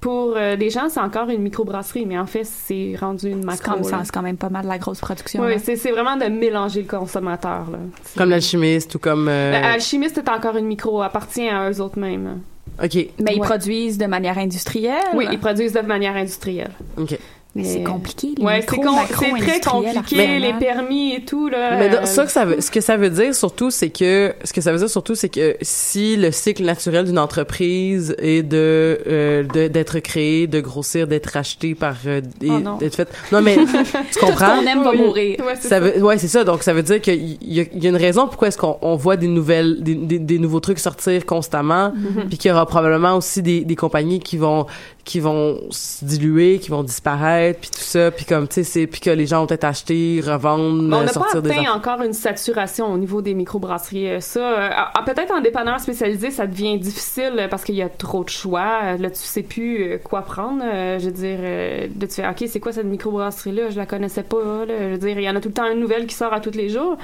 Pour 0.00 0.34
euh, 0.36 0.54
des 0.54 0.70
gens, 0.70 0.88
c'est 0.88 1.00
encore 1.00 1.28
une 1.28 1.42
microbrasserie, 1.42 2.06
mais 2.06 2.16
en 2.16 2.26
fait, 2.26 2.44
c'est 2.44 2.94
rendu 3.00 3.30
une 3.30 3.40
c'est 3.40 3.46
macro. 3.46 3.72
comme 3.72 3.82
ça, 3.84 3.96
là. 3.96 4.02
c'est 4.04 4.12
quand 4.12 4.22
même 4.22 4.36
pas 4.36 4.48
mal 4.48 4.64
la 4.64 4.78
grosse 4.78 5.00
production. 5.00 5.42
Oui, 5.42 5.54
c'est 5.60 5.74
c'est 5.74 5.90
vraiment 5.90 6.16
de 6.16 6.26
mélanger 6.26 6.82
le 6.82 6.86
consommateur. 6.88 7.68
Là. 7.72 7.78
C'est- 8.04 8.16
Comme 8.16 8.30
l'alchimiste 8.30 8.94
ou 8.94 9.00
comme. 9.00 9.26
euh, 9.28 9.58
Le 9.58 9.66
Alchimiste 9.66 10.18
est 10.18 10.28
encore 10.28 10.56
une 10.56 10.66
micro, 10.66 11.02
appartient 11.02 11.48
à 11.48 11.68
eux 11.68 11.80
autres 11.80 11.98
mêmes. 11.98 12.38
Ok, 12.80 12.94
Mais 12.94 13.34
ils 13.34 13.40
Ouais. 13.40 13.46
produisent 13.46 13.98
de 13.98 14.06
manière 14.06 14.38
industrielle? 14.38 15.02
Oui, 15.14 15.26
ils 15.32 15.38
produisent 15.40 15.72
de 15.72 15.80
manière 15.80 16.14
industrielle. 16.14 16.70
ok. 16.96 17.18
Mais 17.62 17.68
c'est 17.68 17.82
compliqué. 17.82 18.28
Les 18.36 18.44
Ouais, 18.44 18.60
micros, 18.60 18.82
c'est 19.08 19.14
très 19.14 19.60
compliqué, 19.60 20.38
les 20.38 20.52
permis 20.54 21.14
et 21.14 21.24
tout, 21.24 21.48
là. 21.48 21.76
Mais 21.78 21.88
euh, 21.88 21.98
donc, 21.98 22.06
ça, 22.06 22.24
que 22.24 22.30
ça 22.30 22.44
veut, 22.44 22.60
ce 22.60 22.70
que 22.70 22.80
ça 22.80 22.96
veut 22.96 23.10
dire 23.10 23.34
surtout, 23.34 23.70
c'est 23.70 23.90
que 23.90 24.32
ce 24.44 24.52
que 24.52 24.60
ça 24.60 24.72
veut 24.72 24.78
dire 24.78 24.88
surtout, 24.90 25.14
c'est 25.14 25.28
que 25.28 25.56
si 25.62 26.16
le 26.16 26.30
cycle 26.32 26.64
naturel 26.64 27.04
d'une 27.04 27.18
entreprise 27.18 28.14
est 28.18 28.42
de 28.42 28.98
euh, 29.06 29.42
d'être 29.44 29.98
créé, 30.00 30.46
de 30.46 30.60
grossir, 30.60 31.06
d'être 31.06 31.36
acheté 31.36 31.74
par 31.74 31.96
euh, 32.06 32.20
et 32.42 32.48
Oh 32.50 32.58
non. 32.60 32.76
d'être 32.76 32.94
fait. 32.94 33.08
Non 33.32 33.40
mais 33.42 33.56
tu 33.56 33.62
Tout 33.66 33.74
ce 34.12 34.18
comprends? 34.20 34.56
qu'on 34.60 34.66
aime 34.66 34.82
va 34.82 34.90
Oui. 34.92 34.98
mourir. 34.98 35.36
Ouais, 35.40 35.54
c'est 35.56 35.68
Ça 35.68 35.68
ça. 35.68 35.80
veut, 35.80 36.02
ouais, 36.02 36.18
c'est 36.18 36.28
ça. 36.28 36.44
Donc, 36.44 36.62
ça 36.62 36.72
veut 36.72 36.82
dire 36.82 37.00
qu'il 37.00 37.14
y, 37.42 37.60
y 37.60 37.86
a 37.86 37.88
une 37.90 37.96
raison 37.96 38.26
pourquoi 38.26 38.48
est-ce 38.48 38.58
qu'on 38.58 38.78
on 38.82 38.96
voit 38.96 39.16
des 39.16 39.26
nouvelles, 39.28 39.82
des, 39.82 39.94
des, 39.94 40.18
des 40.18 40.38
nouveaux 40.38 40.60
trucs 40.60 40.78
sortir 40.78 41.24
constamment, 41.26 41.88
Mm-hmm. 41.88 42.28
puis 42.28 42.38
qu'il 42.38 42.48
y 42.50 42.52
aura 42.52 42.66
probablement 42.66 43.16
aussi 43.16 43.42
des, 43.42 43.64
des 43.64 43.76
compagnies 43.76 44.20
qui 44.20 44.36
vont, 44.36 44.66
qui 45.08 45.20
vont 45.20 45.58
se 45.70 46.04
diluer, 46.04 46.58
qui 46.58 46.68
vont 46.68 46.82
disparaître, 46.82 47.60
puis 47.60 47.70
tout 47.70 47.80
ça, 47.80 48.10
puis 48.10 48.26
comme 48.26 48.46
tu 48.46 48.56
sais, 48.56 48.62
c'est, 48.62 48.86
puis 48.86 49.00
que 49.00 49.08
les 49.08 49.24
gens 49.24 49.40
vont 49.40 49.46
peut-être 49.46 49.64
acheter, 49.64 50.20
revendre, 50.22 50.82
Mais 50.82 50.96
on 50.96 51.02
n'a 51.02 51.12
pas 51.12 51.40
des. 51.40 51.66
encore 51.66 52.02
une 52.02 52.12
saturation 52.12 52.92
au 52.92 52.98
niveau 52.98 53.22
des 53.22 53.32
microbrasseries. 53.32 54.10
Euh, 54.10 54.20
Ça, 54.20 54.40
euh, 54.40 54.68
ah, 54.70 55.02
peut-être 55.06 55.32
en 55.32 55.40
dépanneur 55.40 55.80
spécialisé, 55.80 56.30
ça 56.30 56.46
devient 56.46 56.78
difficile 56.78 57.32
euh, 57.38 57.48
parce 57.48 57.64
qu'il 57.64 57.76
y 57.76 57.80
a 57.80 57.88
trop 57.88 58.22
de 58.22 58.28
choix. 58.28 58.96
Là, 58.98 59.08
tu 59.08 59.16
sais 59.16 59.42
plus 59.42 59.98
quoi 60.04 60.20
prendre. 60.20 60.62
Je 60.62 61.06
veux 61.06 61.10
dire, 61.10 61.38
là, 61.40 62.06
tu 62.06 62.14
fais, 62.14 62.28
OK, 62.28 62.44
c'est 62.46 62.60
quoi 62.60 62.72
cette 62.72 62.84
microbrasserie-là? 62.84 63.70
Je 63.70 63.78
la 63.78 63.86
connaissais 63.86 64.24
pas. 64.24 64.66
là. 64.66 64.74
Je 64.78 64.90
veux 64.90 64.98
dire, 64.98 65.18
il 65.18 65.24
y 65.24 65.30
en 65.30 65.36
a 65.36 65.40
tout 65.40 65.48
le 65.48 65.54
temps 65.54 65.70
une 65.72 65.80
nouvelle 65.80 66.06
qui 66.06 66.14
sort 66.14 66.34
à 66.34 66.40
tous 66.40 66.50
les 66.50 66.68
jours. 66.68 66.98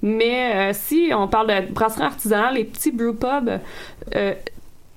Mais 0.00 0.70
euh, 0.70 0.72
si 0.72 1.10
on 1.14 1.28
parle 1.28 1.48
de 1.48 1.72
brasserie 1.72 2.04
artisanale, 2.04 2.54
les 2.54 2.64
petits 2.64 2.90
brewpubs, 2.90 3.60
euh, 4.16 4.32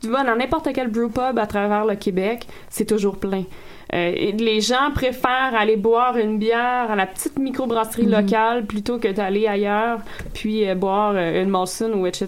tu 0.04 0.10
vas 0.10 0.26
dans 0.26 0.36
n'importe 0.36 0.68
quel 0.74 0.90
brewpub 0.90 1.40
à 1.40 1.48
travers 1.48 1.86
le 1.86 1.96
Québec, 1.96 2.46
c'est 2.70 2.84
toujours 2.84 3.16
plein. 3.16 3.46
Euh, 3.94 4.32
les 4.38 4.60
gens 4.62 4.92
préfèrent 4.94 5.54
aller 5.56 5.78
boire 5.78 6.18
une 6.18 6.40
bière 6.40 6.90
à 6.90 6.96
la 6.96 7.06
petite 7.06 7.38
microbrasserie 7.38 8.08
locale 8.08 8.66
plutôt 8.66 8.98
que 8.98 9.08
d'aller 9.08 9.46
ailleurs 9.48 10.00
puis 10.34 10.68
euh, 10.68 10.74
boire 10.76 11.14
euh, 11.16 11.44
une 11.44 11.50
Molson 11.50 11.92
ou 11.96 12.08
etc. 12.08 12.28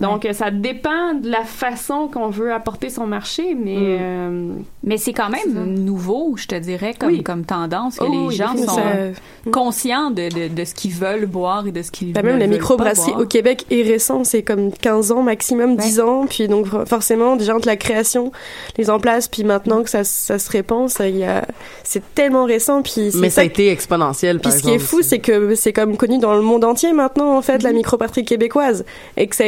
Donc 0.00 0.24
euh, 0.24 0.32
ça 0.32 0.50
dépend 0.50 1.14
de 1.14 1.28
la 1.28 1.42
façon 1.44 2.08
qu'on 2.08 2.28
veut 2.28 2.52
apporter 2.52 2.88
son 2.88 3.06
marché, 3.06 3.54
mais 3.54 3.76
euh, 3.78 4.52
Mais 4.84 4.96
c'est 4.96 5.12
quand 5.12 5.28
même 5.28 5.74
nouveau, 5.74 6.34
je 6.36 6.46
te 6.46 6.54
dirais, 6.54 6.94
comme, 6.98 7.10
Oui. 7.10 7.22
comme 7.22 7.44
tendance, 7.44 7.98
que 7.98 8.04
Oh 8.04 8.10
les 8.10 8.18
oui, 8.28 8.34
gens 8.34 8.56
sont 8.56 8.76
Ça- 8.76 9.50
conscients 9.52 10.10
de, 10.10 10.28
de, 10.28 10.54
de 10.54 10.64
ce 10.64 10.74
qu'ils 10.74 10.92
veulent 10.92 11.26
boire 11.26 11.66
et 11.66 11.72
de 11.72 11.82
ce 11.82 11.90
qu'ils 11.90 12.12
Bah, 12.12 12.22
même 12.22 12.38
la 12.38 12.46
veulent 12.46 12.54
microbrasserie 12.54 13.14
au 13.20 13.26
Québec 13.26 13.66
est 13.70 13.82
récent, 13.82 14.24
c'est 14.24 14.42
comme 14.42 14.72
15 14.72 15.12
ans 15.12 15.22
maximum, 15.22 15.76
10 15.76 16.00
ans, 16.00 16.26
puis 16.28 16.48
donc 16.48 16.66
for- 16.66 16.86
forcément 16.86 17.36
déjà 17.36 17.54
entre 17.54 17.66
la 17.68 17.76
création, 17.76 18.32
les 18.78 18.90
en 18.90 18.98
place, 18.98 19.28
puis 19.28 19.44
maintenant 19.44 19.82
que 19.82 19.90
ça, 19.90 20.04
ça 20.04 20.38
se 20.38 20.50
répand, 20.50 20.85
y 21.16 21.24
a, 21.24 21.44
c'est 21.84 22.02
tellement 22.14 22.44
récent. 22.44 22.82
Puis 22.82 23.10
Mais 23.14 23.30
ça 23.30 23.40
a 23.42 23.44
été 23.44 23.70
exponentiel, 23.70 24.40
par 24.40 24.52
puis 24.52 24.60
ce 24.60 24.66
qui 24.66 24.74
est 24.74 24.78
fou, 24.78 25.02
c'est 25.02 25.18
que 25.18 25.54
c'est 25.54 25.72
comme 25.72 25.96
connu 25.96 26.18
dans 26.18 26.34
le 26.34 26.42
monde 26.42 26.64
entier 26.64 26.92
maintenant, 26.92 27.36
en 27.36 27.42
fait, 27.42 27.58
Mhm. 27.58 27.62
la 27.64 27.72
micropartie 27.72 28.24
québécoise. 28.24 28.84
Et 29.16 29.26
que 29.26 29.36
ça, 29.36 29.44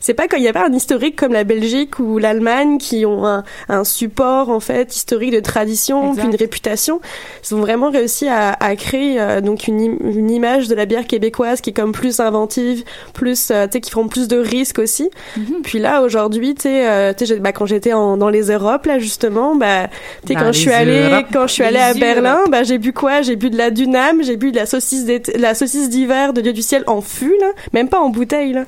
c'est 0.00 0.14
pas 0.14 0.28
quand 0.28 0.36
il 0.36 0.42
y 0.44 0.48
a 0.48 0.52
pas 0.52 0.66
un 0.66 0.72
historique 0.72 1.16
comme 1.16 1.32
la 1.32 1.44
Belgique 1.44 1.98
ou 1.98 2.18
l'Allemagne 2.18 2.78
qui 2.78 3.04
ont 3.06 3.26
un, 3.26 3.44
un 3.68 3.84
support, 3.84 4.48
en 4.48 4.60
fait, 4.60 4.94
historique 4.94 5.32
de 5.32 5.40
tradition, 5.40 6.14
puis 6.14 6.24
une 6.26 6.36
réputation. 6.36 7.00
Ils 7.48 7.54
ont 7.54 7.60
vraiment 7.60 7.90
réussi 7.90 8.28
à, 8.28 8.52
à 8.52 8.76
créer, 8.76 9.20
euh, 9.20 9.40
donc, 9.40 9.66
une, 9.68 9.80
une 10.02 10.30
image 10.30 10.68
de 10.68 10.74
la 10.74 10.86
bière 10.86 11.06
québécoise 11.06 11.60
qui 11.60 11.70
est 11.70 11.72
comme 11.72 11.92
plus 11.92 12.20
inventive, 12.20 12.84
plus, 13.14 13.50
euh, 13.50 13.66
tu 13.66 13.72
sais, 13.72 13.80
qui 13.80 13.90
prend 13.90 14.06
plus 14.08 14.28
de 14.28 14.36
risques 14.38 14.78
aussi. 14.78 15.10
Mhm. 15.36 15.62
Puis 15.62 15.78
là, 15.78 16.02
aujourd'hui, 16.02 16.54
tu 16.54 16.62
sais, 16.62 16.88
euh, 16.88 17.12
bah, 17.40 17.52
quand 17.52 17.66
j'étais 17.66 17.90
dans 17.90 18.28
les 18.28 18.50
Europes, 18.50 18.86
là, 18.86 18.98
justement, 18.98 19.54
bah, 19.54 19.88
tu 19.88 20.28
sais, 20.28 20.34
Dans 20.34 20.40
quand 20.40 20.52
je 20.52 20.58
suis 20.58 20.71
allée, 20.72 21.26
quand 21.32 21.46
je 21.46 21.52
suis 21.52 21.62
allée 21.62 21.78
à. 21.78 21.94
Berlin, 21.94 22.40
bah, 22.50 22.62
j'ai 22.64 22.78
bu 22.78 22.92
quoi? 22.92 23.22
J'ai 23.22 23.36
bu 23.36 23.50
de 23.50 23.56
la 23.56 23.70
Dunam, 23.70 24.22
j'ai 24.22 24.36
bu 24.36 24.50
de 24.52 24.56
la 24.56 24.66
saucisse 24.66 25.04
d'été- 25.04 25.36
la 25.38 25.54
saucisse 25.54 25.88
d'hiver 25.88 26.32
de 26.32 26.40
Dieu 26.40 26.52
du 26.52 26.62
ciel 26.62 26.84
en 26.86 27.00
fût, 27.00 27.34
là. 27.40 27.48
Même 27.72 27.88
pas 27.88 28.00
en 28.00 28.08
bouteille, 28.08 28.52
là. 28.52 28.64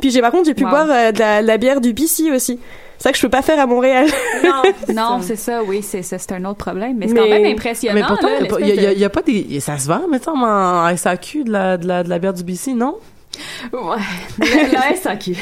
Puis 0.00 0.10
j'ai, 0.10 0.20
par 0.20 0.30
contre, 0.30 0.44
j'ai 0.46 0.54
pu 0.54 0.64
Wow. 0.64 0.70
boire 0.70 0.86
euh, 0.90 1.12
de, 1.12 1.18
la, 1.18 1.42
de 1.42 1.46
la 1.46 1.56
bière 1.58 1.80
du 1.80 1.92
BC 1.92 2.30
aussi. 2.34 2.58
C'est 2.98 3.02
ça 3.04 3.12
que 3.12 3.18
je 3.18 3.22
peux 3.22 3.28
pas 3.28 3.42
faire 3.42 3.60
à 3.60 3.66
Montréal. 3.66 4.06
Non, 4.42 4.62
non, 4.94 5.18
c'est 5.20 5.36
ça, 5.36 5.62
oui, 5.62 5.82
c'est 5.82 6.02
c'est 6.02 6.32
un 6.32 6.44
autre 6.46 6.58
problème. 6.58 6.96
Mais 6.96 7.08
c'est 7.08 7.14
Mais- 7.14 7.20
quand 7.20 7.28
même 7.28 7.44
impressionnant. 7.52 7.94
Mais 7.94 8.06
pourtant, 8.06 8.28
il 8.40 8.44
y 8.44 8.46
a 8.46 8.48
pas- 8.48 8.60
y, 8.60 8.98
y 9.00 9.04
a 9.44 9.48
des. 9.52 9.60
Ça 9.60 9.76
se 9.78 9.86
vend, 9.86 10.08
mettons, 10.10 10.36
en 10.42 10.96
SAQ 10.96 11.44
de 11.44 11.52
la, 11.52 11.76
de 11.76 11.86
la, 11.86 12.02
de 12.02 12.08
la 12.08 12.18
bière 12.18 12.32
du 12.32 12.42
BC, 12.42 12.72
non? 12.72 12.96
Ouais. 13.72 13.96
La, 14.38 14.80
la 14.90 14.94
SAQ. 14.96 15.36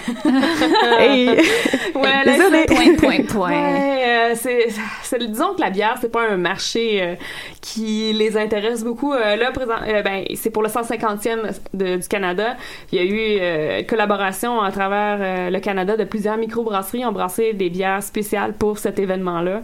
Hey. 0.98 1.28
Ouais, 1.28 2.24
la 2.24 2.32
Désolée. 2.36 2.64
Point, 2.66 2.94
point, 2.96 3.24
point. 3.24 3.50
Ouais, 3.54 4.04
euh, 4.06 4.34
c'est, 4.36 4.68
c'est, 5.02 5.18
disons 5.26 5.54
que 5.54 5.60
la 5.60 5.70
bière, 5.70 5.96
c'est 6.00 6.10
pas 6.10 6.28
un 6.28 6.36
marché 6.36 7.02
euh, 7.02 7.14
qui 7.60 8.12
les 8.12 8.36
intéresse 8.36 8.82
beaucoup. 8.84 9.12
Euh, 9.12 9.36
là, 9.36 9.50
présent, 9.52 9.74
ben, 10.04 10.24
c'est 10.34 10.50
pour 10.50 10.62
le 10.62 10.68
150e 10.68 11.52
de- 11.72 11.96
du 11.96 12.08
Canada. 12.08 12.56
Il 12.92 12.98
y 12.98 13.00
a 13.00 13.80
eu 13.80 13.84
collaboration 13.86 14.60
à 14.62 14.70
travers 14.72 15.50
le 15.50 15.58
Canada 15.60 15.96
de 15.96 16.04
plusieurs 16.04 16.36
microbrasseries 16.36 17.04
ont 17.06 17.12
brassé 17.12 17.52
des 17.52 17.70
bières 17.70 18.02
spéciales 18.02 18.52
pour 18.54 18.78
cet 18.78 18.98
événement-là. 18.98 19.62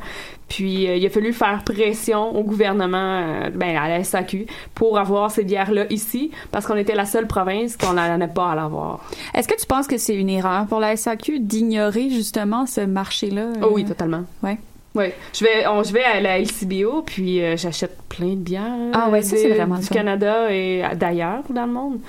Puis 0.50 0.86
euh, 0.88 0.96
il 0.96 1.06
a 1.06 1.10
fallu 1.10 1.32
faire 1.32 1.62
pression 1.64 2.36
au 2.36 2.42
gouvernement, 2.42 3.22
euh, 3.44 3.50
ben, 3.54 3.76
à 3.76 3.88
la 3.88 4.04
SAQ, 4.04 4.46
pour 4.74 4.98
avoir 4.98 5.30
ces 5.30 5.44
bières-là 5.44 5.86
ici, 5.90 6.30
parce 6.50 6.66
qu'on 6.66 6.76
était 6.76 6.94
la 6.96 7.06
seule 7.06 7.26
province 7.26 7.76
qu'on 7.78 7.92
n'en 7.94 8.20
a 8.20 8.28
pas 8.28 8.50
à 8.50 8.54
l'avoir. 8.56 9.00
Est-ce 9.32 9.46
que 9.48 9.58
tu 9.58 9.64
penses 9.66 9.86
que 9.86 9.96
c'est 9.96 10.14
une 10.14 10.28
erreur 10.28 10.66
pour 10.66 10.80
la 10.80 10.96
SAQ 10.96 11.38
d'ignorer 11.40 12.10
justement 12.10 12.66
ce 12.66 12.82
marché-là? 12.82 13.46
Oh 13.62 13.68
oui, 13.72 13.84
euh, 13.84 13.88
totalement. 13.88 14.24
Ouais. 14.42 14.58
Ouais, 14.92 15.14
je 15.32 15.44
vais, 15.44 15.68
on, 15.68 15.84
je 15.84 15.92
vais 15.92 16.02
à 16.02 16.20
la 16.20 16.40
LCBO, 16.40 17.02
puis 17.06 17.40
euh, 17.40 17.56
j'achète 17.56 17.96
plein 18.08 18.30
de 18.30 18.34
bières. 18.40 18.90
Ah 18.92 19.08
ouais, 19.08 19.22
ça, 19.22 19.36
c'est 19.36 19.48
des- 19.50 19.54
vraiment 19.54 19.78
du. 19.78 19.86
Canada 19.86 20.52
et 20.52 20.82
d'ailleurs 20.96 21.44
dans 21.48 21.66
le 21.66 21.72
monde. 21.72 22.00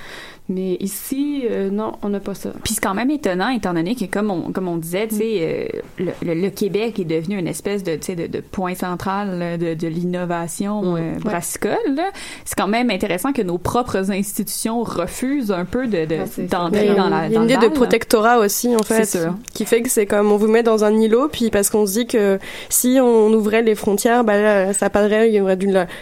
Mais 0.54 0.76
ici, 0.80 1.44
euh, 1.50 1.70
non, 1.70 1.94
on 2.02 2.10
n'a 2.10 2.20
pas 2.20 2.34
ça. 2.34 2.50
Puis 2.64 2.74
c'est 2.74 2.82
quand 2.82 2.94
même 2.94 3.10
étonnant, 3.10 3.50
étant 3.50 3.74
donné 3.74 3.96
que, 3.96 4.06
comme 4.06 4.30
on, 4.32 4.52
comme 4.52 4.68
on 4.68 4.78
disait, 4.78 5.08
tu 5.08 5.16
sais, 5.16 5.38
euh, 5.40 5.80
le, 5.98 6.12
le- 6.26 6.42
le 6.42 6.50
Québec 6.50 7.00
est 7.00 7.06
devenu 7.06 7.38
une 7.40 7.48
espèce 7.48 7.84
de, 7.84 7.96
tu 7.96 8.08
sais, 8.08 8.16
de, 8.16 8.28
de 8.28 8.42
point 8.42 8.76
central 8.76 9.40
là, 9.40 9.58
de, 9.58 9.74
de 9.74 9.88
l'innovation 9.88 10.96
euh, 10.98 11.14
brassicole. 11.20 12.00
C'est 12.46 12.56
quand 12.58 12.68
même 12.68 12.90
intéressant 12.92 13.32
que 13.32 13.42
nos 13.42 13.58
propres 13.58 14.12
institutions 14.12 14.84
refusent 14.84 15.52
un 15.52 15.66
peu 15.66 15.88
de, 15.88 16.06
de- 16.06 16.18
Ah, 16.22 16.42
d'entrer 16.50 16.88
y 16.88 16.90
a 16.90 16.96
dans 16.96 17.10
la 17.10 17.28
il 17.28 17.34
y 17.34 17.38
a 17.38 17.40
une 17.40 17.46
idée 17.46 17.56
de 17.56 17.74
protectorat 17.74 18.40
aussi, 18.40 18.76
en 18.76 18.80
fait. 18.84 19.06
C'est 19.06 19.20
sûr. 19.22 19.36
Qui 19.54 19.66
fait 19.66 19.82
que 19.82 19.90
c'est 19.90 20.06
comme 20.06 20.32
on 20.32 20.38
vous 20.38 20.48
met 20.48 20.64
dans 20.64 20.84
un 20.84 20.94
îlot, 21.00 21.30
puis 21.32 21.50
parce 21.50 21.70
qu'on 21.70 21.86
se 21.86 21.94
dit 21.94 22.08
que 22.08 22.40
si 22.70 22.98
on 23.02 23.32
ouvrait 23.34 23.62
les 23.62 23.76
frontières, 23.76 24.24
bah 24.24 24.42
là, 24.42 24.74
ça 24.74 24.90
parlerait, 24.90 25.30
il 25.30 25.36
y 25.36 25.42
aurait 25.42 25.58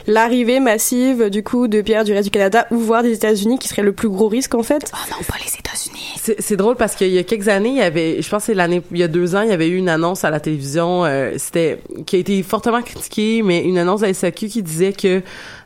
l'arrivée 0.07 0.59
massive 0.59 1.29
du 1.29 1.43
coup 1.43 1.67
de 1.67 1.81
bières 1.81 2.03
du 2.03 2.13
reste 2.13 2.25
du 2.25 2.31
Canada 2.31 2.65
ou 2.71 2.77
voire 2.77 3.03
des 3.03 3.13
États-Unis 3.13 3.59
qui 3.59 3.67
serait 3.67 3.81
le 3.83 3.91
plus 3.91 4.09
gros 4.09 4.27
risque 4.27 4.38
en 4.53 4.63
fait. 4.63 4.91
Oh 4.93 4.97
non, 5.11 5.23
pas 5.27 5.35
les 5.43 5.53
États-Unis. 5.53 6.35
C'est 6.39 6.55
drôle 6.55 6.75
parce 6.75 6.95
qu'il 6.95 7.09
y 7.09 7.17
a 7.17 7.23
quelques 7.23 7.47
années, 7.47 7.69
il 7.69 7.77
y 7.77 7.81
avait, 7.81 8.21
je 8.21 8.29
pense 8.29 8.43
que 8.43 8.47
c'est 8.47 8.53
l'année, 8.53 8.81
il 8.91 8.97
y 8.97 9.03
a 9.03 9.07
deux 9.07 9.35
ans, 9.35 9.41
il 9.41 9.49
y 9.49 9.53
avait 9.53 9.67
eu 9.67 9.77
une 9.77 9.89
annonce 9.89 10.23
à 10.23 10.29
la 10.29 10.39
télévision, 10.39 11.05
euh, 11.05 11.33
c'était, 11.37 11.79
qui 12.05 12.15
a 12.15 12.19
été 12.19 12.43
fortement 12.43 12.81
critiquée, 12.81 13.41
mais 13.43 13.63
une 13.63 13.77
annonce 13.77 14.01
de 14.01 14.07
la 14.07 14.13
SAQ 14.13 14.47
qui 14.47 14.63
disait 14.63 14.93
que 14.93 15.21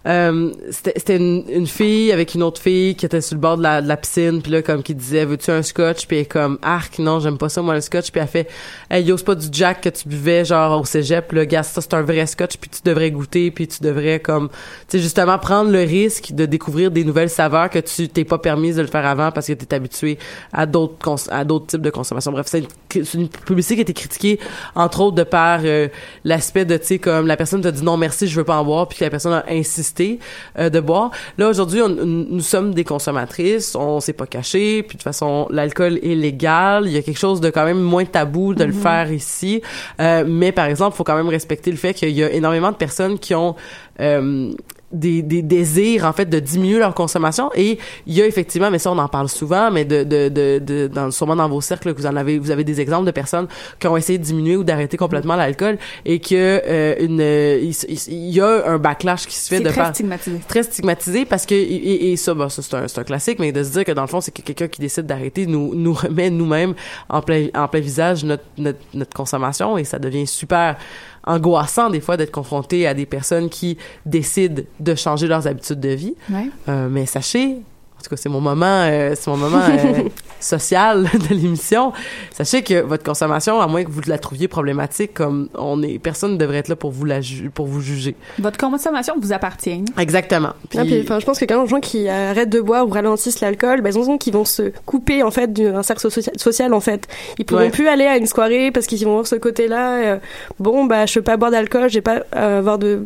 euh, 0.06 0.52
c'était 0.70 1.18
une, 1.18 1.46
une 1.50 1.68
fille 1.68 2.12
avec 2.12 2.34
une 2.34 2.44
autre 2.44 2.62
fille 2.62 2.96
qui 2.96 3.06
était 3.06 3.22
sur 3.22 3.36
le 3.36 3.42
bord 3.42 3.58
de 3.58 3.64
la, 3.64 3.82
de 3.82 3.88
la 3.88 3.96
piscine, 3.96 4.42
puis 4.42 4.52
là 4.52 4.62
comme 4.62 4.84
qui 4.84 4.94
disait 4.94 5.24
veux-tu 5.24 5.50
un 5.52 5.62
scotch, 5.62 6.08
puis 6.08 6.18
elle 6.18 6.24
est 6.24 6.26
comme 6.26 6.60
arc 6.62 7.00
non 7.00 7.20
j'aime 7.20 7.38
pas 7.38 7.50
ça 7.50 7.62
moi 7.62 7.74
le 7.74 7.82
scotch, 7.82 8.12
puis 8.12 8.20
elle 8.20 8.28
fait 8.28 8.50
hey 8.90 9.04
yo 9.04 9.16
c'est 9.16 9.26
pas 9.26 9.36
du 9.36 9.48
Jack 9.52 9.82
que 9.82 9.90
tu 9.90 10.10
buvais 10.10 10.44
genre 10.44 10.82
au 10.82 10.86
cégep, 10.86 11.32
le 11.32 11.46
gars 11.46 11.64
ça 11.64 11.80
c'est 11.80 11.94
un 11.94 12.02
vrai 12.02 12.26
scotch, 12.26 12.58
puis 12.58 12.70
tu 12.70 12.82
devrais 12.84 13.12
goûter, 13.12 13.50
puis 13.52 13.68
tu 13.68 13.82
devrais 13.82 14.20
comme 14.20 14.50
tu 14.50 14.98
sais 14.98 15.00
justement 15.00 15.38
prendre 15.40 15.72
le 15.72 15.80
risque 15.80 16.34
de 16.34 16.46
découvrir 16.46 16.92
des 16.92 17.04
nouvelles 17.04 17.30
saveurs 17.30 17.70
que 17.70 17.80
tu 17.80 18.10
t'es 18.10 18.26
pas 18.26 18.38
permise 18.38 18.76
de 18.76 18.82
le 18.82 18.88
faire 18.88 19.06
avant 19.06 19.32
parce 19.32 19.48
que 19.48 19.54
t'es 19.54 19.74
habitué 19.74 20.18
à 20.52 20.66
d'autres 20.66 20.98
à 21.30 21.46
d'autres 21.46 21.68
types 21.68 21.82
de 21.82 21.90
consommation. 21.90 22.32
Bref, 22.32 22.48
c'est 22.50 22.64
c'est 23.04 23.18
une 23.18 23.30
publicité 23.30 23.76
qui 23.76 23.82
a 23.82 23.84
été 23.84 23.94
critiquée 23.94 24.40
entre 24.76 25.02
autres 25.02 25.16
de 25.16 25.24
par 25.24 25.62
euh, 25.64 25.88
l'aspect 26.24 26.66
de 26.66 26.78
tu 26.78 26.86
sais 26.86 27.00
comme 27.00 27.28
la 27.28 27.38
personne 27.38 27.62
t'a 27.62 27.72
dit 27.72 27.84
non 27.84 27.98
merci 27.98 28.28
je 28.28 28.36
veux 28.36 28.44
pas 28.44 28.58
en 28.58 28.64
boire 28.66 28.88
puis 28.88 28.98
que 29.00 29.04
la 29.04 29.10
personne 29.10 29.34
a 29.34 29.44
insisté 29.50 30.20
euh, 30.60 30.70
de 30.70 30.80
boire. 30.80 31.12
Là 31.38 31.50
aujourd'hui 31.50 31.82
on- 31.82 31.90
nous 31.90 32.40
sommes 32.42 32.74
des 32.74 32.84
consommatrices, 32.84 33.76
on 33.76 34.00
s'est 34.00 34.14
pas 34.14 34.28
caché, 34.28 34.84
puis 34.84 34.98
de 34.98 35.00
toute 35.00 35.04
façon 35.04 35.48
l'alcool 35.50 36.00
est 36.04 36.16
légal, 36.16 36.84
il 36.88 36.92
y 36.94 36.98
a 36.98 37.02
quelque 37.02 37.20
chose 37.20 37.42
de 37.42 37.50
quand 37.50 37.66
même 37.66 37.80
moins 37.82 38.06
tabou 38.06 38.54
de 38.54 38.64
le 38.64 38.72
faire 38.74 39.12
ici. 39.12 39.62
Euh, 40.00 40.24
mais 40.28 40.52
par 40.52 40.66
exemple, 40.66 40.96
faut 40.96 41.04
quand 41.04 41.16
même 41.16 41.30
respecter 41.30 41.72
le 41.72 41.78
fait 41.78 41.94
qu'il 41.94 42.10
y 42.10 42.24
a 42.24 42.32
énormément 42.32 42.72
de 42.72 42.76
personnes 42.78 43.18
qui 43.20 43.34
ont 43.36 43.56
euh, 44.00 44.52
des, 44.94 45.22
des 45.22 45.42
désirs 45.42 46.06
en 46.06 46.14
fait 46.14 46.26
de 46.26 46.40
diminuer 46.40 46.80
leur 46.80 46.94
consommation 46.94 47.50
et 47.56 47.80
il 48.08 48.14
y 48.14 48.22
a 48.22 48.26
effectivement 48.28 48.70
mais 48.72 48.80
ça 48.80 48.92
on 48.92 48.98
en 48.98 49.08
parle 49.08 49.28
souvent 49.30 49.72
mais 49.72 49.86
de 49.86 50.04
de 50.04 50.30
de, 50.30 50.60
de 50.60 50.88
dans 50.88 51.12
sûrement 51.12 51.36
dans 51.36 51.50
vos 51.50 51.62
cercles 51.62 51.94
que 51.94 52.00
vous 52.00 52.06
en 52.06 52.16
avez 52.16 52.38
vous 52.40 52.52
avez 52.52 52.64
des 52.64 52.80
exemples 52.80 53.06
de 53.06 53.12
personnes 53.12 53.48
qui 53.80 53.88
ont 53.88 53.98
essayé 53.98 54.18
de 54.20 54.24
diminuer 54.24 54.56
ou 54.56 54.64
d'arrêter 54.64 54.98
complètement 54.98 55.36
l'alcool 55.36 55.78
et 56.06 56.20
que 56.20 56.36
euh, 56.66 56.96
une 57.00 57.20
il, 57.20 57.76
il- 58.08 58.30
y 58.36 58.40
a 58.42 58.68
un 58.68 58.78
backlash 58.78 59.26
qui 59.28 59.36
se 59.36 59.50
fait 59.50 59.60
de 59.60 59.70
très 59.70 59.82
par 59.82 59.94
stigmatisé. 59.94 60.40
très 60.48 60.64
stigmatisé 60.64 61.26
parce 61.26 61.46
que 61.46 61.56
et, 61.56 62.12
et 62.12 62.16
ça, 62.18 62.34
bah, 62.34 62.50
ça 62.50 62.62
c'est 62.62 62.76
un, 62.76 62.88
c'est 62.88 63.00
un 63.00 63.04
classique 63.04 63.40
mais 63.40 63.52
de 63.52 63.64
se 63.64 63.72
dire 63.72 63.84
que 63.86 63.92
dans 63.92 64.02
le 64.04 64.08
fond 64.08 64.22
c'est 64.22 64.32
que 64.32 64.42
quelqu'un 64.42 64.68
qui 64.68 64.80
décide 64.80 65.06
d'arrêter 65.06 65.46
nous 65.46 65.74
nous 65.76 65.94
remet 65.94 66.30
nous-mêmes 66.30 66.74
en 67.10 67.22
plein 67.22 67.48
en 67.56 67.68
plein 67.68 67.80
visage 67.82 68.24
notre, 68.24 68.44
notre 68.58 68.80
notre 68.94 69.14
consommation 69.16 69.78
et 69.78 69.84
ça 69.84 70.00
devient 70.00 70.28
super 70.28 70.78
angoissant 71.26 71.90
des 71.90 72.02
fois 72.02 72.18
d'être 72.18 72.32
confronté 72.32 72.88
à 72.88 72.94
des 72.94 73.06
personnes 73.06 73.50
qui 73.50 73.78
décident 74.06 74.64
de 74.80 74.96
changer 74.96 75.28
leurs 75.28 75.48
habitudes 75.48 75.80
de 75.80 75.90
vie 75.90 76.16
Ouais. 76.30 76.50
Euh, 76.70 76.88
mais 76.90 77.06
sachez 77.06 77.58
tout 78.04 78.10
cas, 78.10 78.18
c'est 78.18 78.30
mon 78.30 78.42
moment, 78.42 78.66
euh, 78.86 79.14
c'est 79.16 79.30
mon 79.30 79.38
moment 79.38 79.60
euh, 79.70 80.04
social 80.40 81.04
de 81.30 81.34
l'émission. 81.36 81.94
Sachez 82.32 82.62
que 82.64 82.82
votre 82.82 83.04
consommation, 83.04 83.62
à 83.62 83.68
moins 83.68 83.84
que 83.84 83.90
vous 83.92 84.02
la 84.08 84.18
trouviez 84.18 84.48
problématique, 84.48 85.14
comme 85.14 85.50
on 85.56 85.82
est, 85.82 86.00
personne 86.00 86.34
ne 86.34 86.38
devrait 86.38 86.58
être 86.58 86.68
là 86.68 86.76
pour 86.76 86.92
vous 86.92 87.06
la 87.06 87.22
ju- 87.22 87.50
pour 87.50 87.66
vous 87.66 87.82
juger. 87.82 88.16
Votre 88.40 88.58
consommation 88.58 89.16
vous 89.22 89.32
appartient. 89.34 89.84
Exactement. 89.98 90.52
Puis, 90.70 90.80
Ah, 90.80 90.86
puis, 90.86 91.02
enfin, 91.04 91.20
je 91.20 91.26
pense 91.26 91.40
que 91.40 91.46
quand 91.46 91.64
les 91.64 91.70
gens 91.70 91.80
qui 91.80 92.08
arrêtent 92.10 92.50
de 92.50 92.60
boire 92.62 92.86
ou 92.88 92.90
ralentissent 92.92 93.40
l'alcool, 93.42 93.82
ben, 93.82 93.92
ils 93.96 93.98
ont 94.10 94.18
qu'ils 94.18 94.34
vont 94.34 94.46
se 94.46 94.72
couper 94.86 95.24
en 95.24 95.32
fait 95.32 95.52
d'un 95.54 95.82
cercle 95.84 96.08
socia- 96.08 96.38
social 96.38 96.74
en 96.74 96.80
fait. 96.82 97.08
Ils 97.40 97.46
pourront 97.46 97.62
Ouais. 97.62 97.70
plus 97.70 97.88
aller 97.88 98.06
à 98.06 98.18
une 98.18 98.28
soirée 98.28 98.72
parce 98.72 98.86
qu'ils 98.86 99.04
vont 99.06 99.14
voir 99.14 99.28
ce 99.28 99.36
côté-là. 99.36 100.04
euh, 100.04 100.18
bon, 100.60 100.86
bah 100.86 101.06
je 101.06 101.14
peux 101.16 101.22
pas 101.22 101.38
boire 101.38 101.52
d'alcool, 101.52 101.90
j'ai 101.90 102.02
pas 102.02 102.24
euh, 102.36 102.60
avoir 102.60 102.78
de 102.78 103.04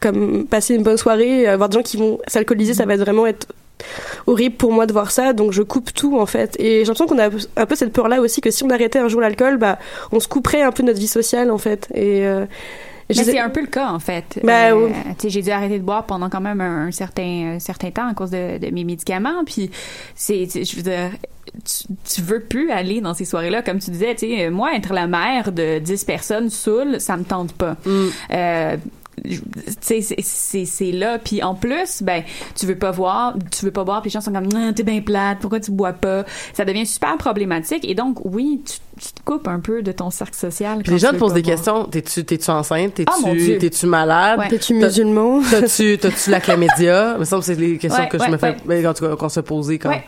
comme 0.00 0.46
passer 0.46 0.76
une 0.76 0.82
bonne 0.84 0.96
soirée, 0.96 1.46
avoir 1.48 1.68
des 1.68 1.76
gens 1.78 1.82
qui 1.82 1.96
vont 1.96 2.18
s'alcooliser, 2.28 2.74
ça 2.74 2.86
va 2.86 2.96
vraiment 2.96 3.26
être 3.26 3.48
horrible 4.26 4.56
pour 4.56 4.72
moi 4.72 4.86
de 4.86 4.92
voir 4.92 5.10
ça, 5.10 5.32
donc 5.32 5.52
je 5.52 5.62
coupe 5.62 5.92
tout 5.92 6.18
en 6.18 6.26
fait. 6.26 6.56
Et 6.58 6.80
j'ai 6.80 6.84
l'impression 6.84 7.06
qu'on 7.06 7.18
a 7.18 7.28
un 7.56 7.66
peu 7.66 7.74
cette 7.74 7.92
peur-là 7.92 8.20
aussi 8.20 8.40
que 8.40 8.50
si 8.50 8.64
on 8.64 8.70
arrêtait 8.70 8.98
un 8.98 9.08
jour 9.08 9.20
l'alcool, 9.20 9.56
bah 9.58 9.78
on 10.12 10.20
se 10.20 10.28
couperait 10.28 10.62
un 10.62 10.72
peu 10.72 10.82
de 10.82 10.88
notre 10.88 11.00
vie 11.00 11.08
sociale 11.08 11.50
en 11.50 11.58
fait. 11.58 11.88
Et 11.94 12.24
euh, 12.26 12.46
c'est 13.12 13.38
un 13.40 13.50
peu 13.50 13.60
le 13.60 13.66
cas, 13.66 13.90
en 13.90 13.98
fait. 13.98 14.38
Ben, 14.44 14.72
Euh, 14.72 14.86
oui. 14.86 15.28
j'ai 15.30 15.42
dû 15.42 15.50
arrêter 15.50 15.78
de 15.78 15.84
boire 15.84 16.04
pendant 16.06 16.28
quand 16.30 16.40
même 16.40 16.60
un, 16.60 16.86
un 16.86 16.90
certain, 16.92 17.54
un 17.56 17.58
certain 17.58 17.90
temps 17.90 18.06
à 18.08 18.14
cause 18.14 18.30
de, 18.30 18.58
de 18.58 18.70
mes 18.72 18.84
médicaments. 18.84 19.44
Puis, 19.44 19.70
c'est, 20.14 20.46
je 20.46 20.76
veux 20.76 20.82
dire, 20.82 21.10
tu, 21.64 21.84
tu 22.08 22.20
veux 22.22 22.38
plus 22.40 22.70
aller 22.70 23.00
dans 23.00 23.12
ces 23.14 23.24
soirées-là. 23.24 23.62
Comme 23.62 23.80
tu 23.80 23.90
disais, 23.90 24.14
tu 24.14 24.28
sais, 24.28 24.50
moi, 24.50 24.76
être 24.76 24.92
la 24.92 25.08
mère 25.08 25.50
de 25.50 25.80
10 25.80 26.04
personnes 26.04 26.50
saoules, 26.50 27.00
ça 27.00 27.16
me 27.16 27.24
tente 27.24 27.52
pas. 27.52 27.76
Mm. 27.84 28.08
Euh, 28.32 28.76
c'est- 29.80 30.92
là. 30.92 31.18
Puis 31.18 31.42
en 31.42 31.54
plus, 31.54 32.02
ben, 32.02 32.22
tu 32.58 32.66
veux 32.66 32.76
pas 32.76 32.90
voir, 32.90 33.34
tu 33.50 33.64
veux 33.64 33.70
pas 33.70 33.84
boire, 33.84 34.00
puis 34.02 34.08
les 34.10 34.12
gens 34.12 34.20
sont 34.20 34.32
comme, 34.32 34.48
Ah, 34.54 34.72
t'es 34.74 34.82
bien 34.82 35.00
plate, 35.00 35.38
pourquoi 35.40 35.60
tu 35.60 35.70
bois 35.70 35.92
pas? 35.92 36.24
Ça 36.54 36.64
devient 36.64 36.86
super 36.86 37.16
problématique. 37.16 37.84
Et 37.88 37.94
donc, 37.94 38.18
oui, 38.24 38.62
tu, 38.66 38.74
tu 39.00 39.12
te 39.12 39.20
coupes 39.24 39.48
un 39.48 39.60
peu 39.60 39.82
de 39.82 39.92
ton 39.92 40.10
cercle 40.10 40.34
social. 40.36 40.78
Puis 40.78 40.84
quand 40.86 40.92
les 40.92 40.98
gens 40.98 41.10
te 41.12 41.16
posent 41.16 41.32
des 41.34 41.42
boire. 41.42 41.54
questions. 41.56 41.84
T'es-tu, 41.84 42.24
t'es-tu 42.24 42.50
enceinte? 42.50 42.94
T'es-tu, 42.94 43.36
Dieu. 43.36 43.58
t'es-tu 43.58 43.86
malade? 43.86 44.38
Ouais. 44.38 44.48
T'es-tu 44.48 44.78
T'as- 44.78 44.86
musulman? 44.86 45.40
T'as-tu, 45.50 45.98
t'as-tu 45.98 46.30
la 46.30 46.40
chlamydia? 46.40 47.16
Semble 47.24 47.40
que 47.42 47.46
c'est 47.46 47.54
les 47.54 47.78
questions 47.78 48.02
Ouais, 48.02 48.08
que 48.08 48.18
je 48.18 48.22
ouais, 48.24 48.30
me 48.30 48.36
fais, 48.38 48.50
ouais. 48.50 48.56
ben, 48.64 48.86
en 48.86 48.94
tout 48.94 49.06
cas, 49.06 49.16
qu'on 49.16 49.28
se 49.28 49.40
posait 49.40 49.78
quand, 49.78 49.90
Ouais, 49.90 50.04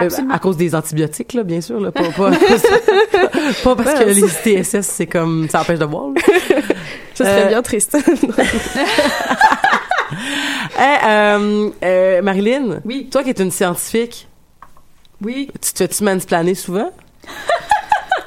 euh, 0.00 0.04
absolument. 0.06 0.34
à 0.34 0.38
cause 0.38 0.56
des 0.56 0.74
antibiotiques, 0.74 1.32
là, 1.34 1.42
bien 1.42 1.60
sûr, 1.60 1.80
là, 1.80 1.90
pas, 1.92 2.02
pas, 2.10 2.30
pas 3.64 3.76
parce 3.76 3.94
que 3.98 4.04
les 4.10 4.62
TSS, 4.62 4.86
c'est 4.86 5.06
comme, 5.06 5.48
ça 5.48 5.60
empêche 5.62 5.78
de 5.78 5.86
boire, 5.86 6.08
là. 6.14 6.20
Ce 7.16 7.24
serait 7.24 7.44
Euh, 7.44 7.48
bien 7.48 7.62
triste. 7.62 7.96
Euh, 10.78 11.70
euh, 11.82 12.22
Marilyn, 12.22 12.80
Oui. 12.84 13.08
toi 13.10 13.22
qui 13.24 13.30
es 13.30 13.40
une 13.42 13.50
scientifique, 13.50 14.28
Oui. 15.22 15.50
tu 15.60 15.72
te 15.72 15.78
fais-tu 15.78 16.04
souvent? 16.54 16.90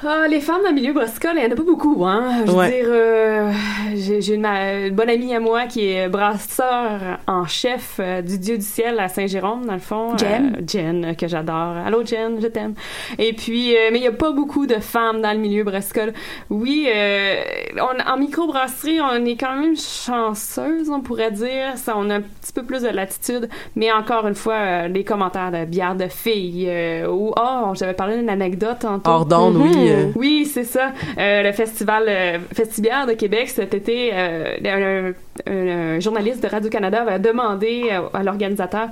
Ah, 0.06 0.28
les 0.30 0.40
femmes 0.40 0.62
dans 0.64 0.70
le 0.70 0.76
milieu 0.76 0.94
brassicole, 0.94 1.34
il 1.36 1.42
n'y 1.42 1.48
en 1.50 1.52
a 1.52 1.56
pas 1.58 1.64
beaucoup, 1.64 2.06
hein. 2.06 2.44
Je 2.46 2.52
veux 2.52 2.58
Ouais. 2.58 2.70
dire, 2.72 2.86
euh, 2.88 3.52
j'ai 3.96 4.34
une, 4.34 4.42
ma- 4.42 4.86
une 4.88 4.96
bonne 4.96 5.10
amie 5.10 5.36
à 5.36 5.42
moi 5.42 5.66
qui 5.66 5.90
est 5.90 6.08
brasseur 6.08 7.20
en 7.28 7.46
chef 7.46 7.98
euh, 8.00 8.22
du 8.22 8.40
Dieu 8.40 8.58
du 8.58 8.64
ciel 8.64 8.98
à 9.00 9.10
Saint-Jérôme, 9.10 9.66
dans 9.66 9.74
le 9.74 9.80
fond. 9.80 10.16
Jen. 10.18 10.56
Euh, 10.58 10.62
Jen, 10.66 11.04
euh, 11.06 11.14
que 11.16 11.28
j'adore. 11.28 11.76
Allô, 11.86 12.06
Jen, 12.06 12.40
je 12.42 12.48
t'aime. 12.48 12.76
Et 13.18 13.34
puis, 13.34 13.76
euh, 13.76 13.90
mais 13.92 13.98
il 13.98 14.02
n'y 14.02 14.08
a 14.08 14.14
pas 14.14 14.32
beaucoup 14.32 14.68
de 14.68 14.76
femmes 14.76 15.22
dans 15.22 15.34
le 15.34 15.40
milieu 15.40 15.66
brassicole. 15.66 16.14
Oui, 16.50 16.88
euh, 16.96 17.42
on, 17.78 18.10
en 18.12 18.18
microbrasserie, 18.18 19.02
on 19.02 19.26
est 19.26 19.36
quand 19.36 19.56
même 19.58 19.76
chanceuse, 19.76 20.90
on 20.90 21.02
pourrait 21.02 21.32
dire. 21.32 21.74
Ça, 21.76 21.96
on 21.98 22.10
a 22.10 22.16
un 22.16 22.22
petit 22.22 22.54
peu 22.54 22.64
plus 22.64 22.84
de 22.84 22.90
latitude. 22.90 23.50
Mais 23.76 23.92
encore 23.92 24.26
une 24.28 24.36
fois, 24.36 24.54
euh, 24.54 24.88
les 24.88 25.04
commentaires 25.04 25.52
de 25.52 25.66
bière 25.66 25.96
de 25.96 26.08
filles 26.08 26.68
euh, 26.70 27.08
ou, 27.08 27.34
oh, 27.38 27.74
j'avais 27.74 27.94
parlé 27.94 28.16
d'une 28.18 28.30
anecdote 28.30 28.78
tantôt. 28.80 29.10
Hors 29.12 29.26
d'onde, 29.26 29.58
oui. 29.58 29.89
Euh, 29.92 30.12
Oui, 30.16 30.46
c'est 30.52 30.64
ça. 30.64 30.92
Euh, 31.18 31.44
le 31.44 31.52
festival 31.52 32.04
euh, 32.08 32.38
Festibière 32.54 33.06
de 33.08 33.14
Québec 33.14 33.50
cet 33.50 33.74
été, 33.74 34.12
un, 34.14 35.14
un- 35.48 36.00
journaliste 36.00 36.42
de 36.44 36.48
Radio-Canada 36.48 37.02
avait 37.08 37.20
demandé 37.20 37.86
euh, 37.92 38.02
à 38.14 38.24
l'organisateur 38.24 38.90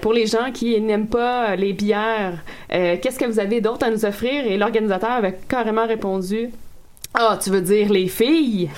pour 0.00 0.12
les 0.12 0.26
gens 0.26 0.50
qui 0.52 0.80
n'aiment 0.80 1.06
pas 1.08 1.56
les 1.56 1.72
bières, 1.72 2.34
qu'est-ce 2.70 3.18
que 3.18 3.24
vous 3.26 3.38
avez 3.40 3.60
d'autre 3.60 3.86
à 3.86 3.90
nous 3.90 4.04
offrir? 4.04 4.46
Et 4.46 4.56
l'organisateur 4.56 5.10
avait 5.10 5.36
carrément 5.48 5.86
répondu 5.86 6.50
Ah, 7.14 7.38
tu 7.42 7.50
veux 7.50 7.60
dire 7.60 7.92
les 7.92 8.08
filles? 8.08 8.70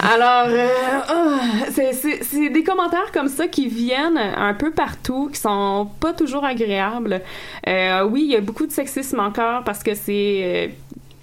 Alors, 0.00 0.46
euh, 0.48 0.68
ah, 1.08 1.38
c'est- 1.72 2.48
des 2.50 2.62
commentaires 2.62 3.10
comme 3.12 3.28
ça 3.28 3.48
qui 3.48 3.66
viennent 3.68 4.16
un 4.18 4.54
peu 4.54 4.70
partout, 4.70 5.28
qui 5.32 5.40
sont 5.40 5.88
pas 6.00 6.12
toujours 6.12 6.44
agréables. 6.44 7.20
Euh, 7.66 8.04
oui, 8.04 8.22
il 8.26 8.30
y 8.32 8.36
a 8.36 8.40
beaucoup 8.40 8.66
de 8.66 8.70
sexisme 8.72 9.18
encore 9.18 9.64
parce 9.64 9.82
que 9.82 9.94
c'est 9.94 10.70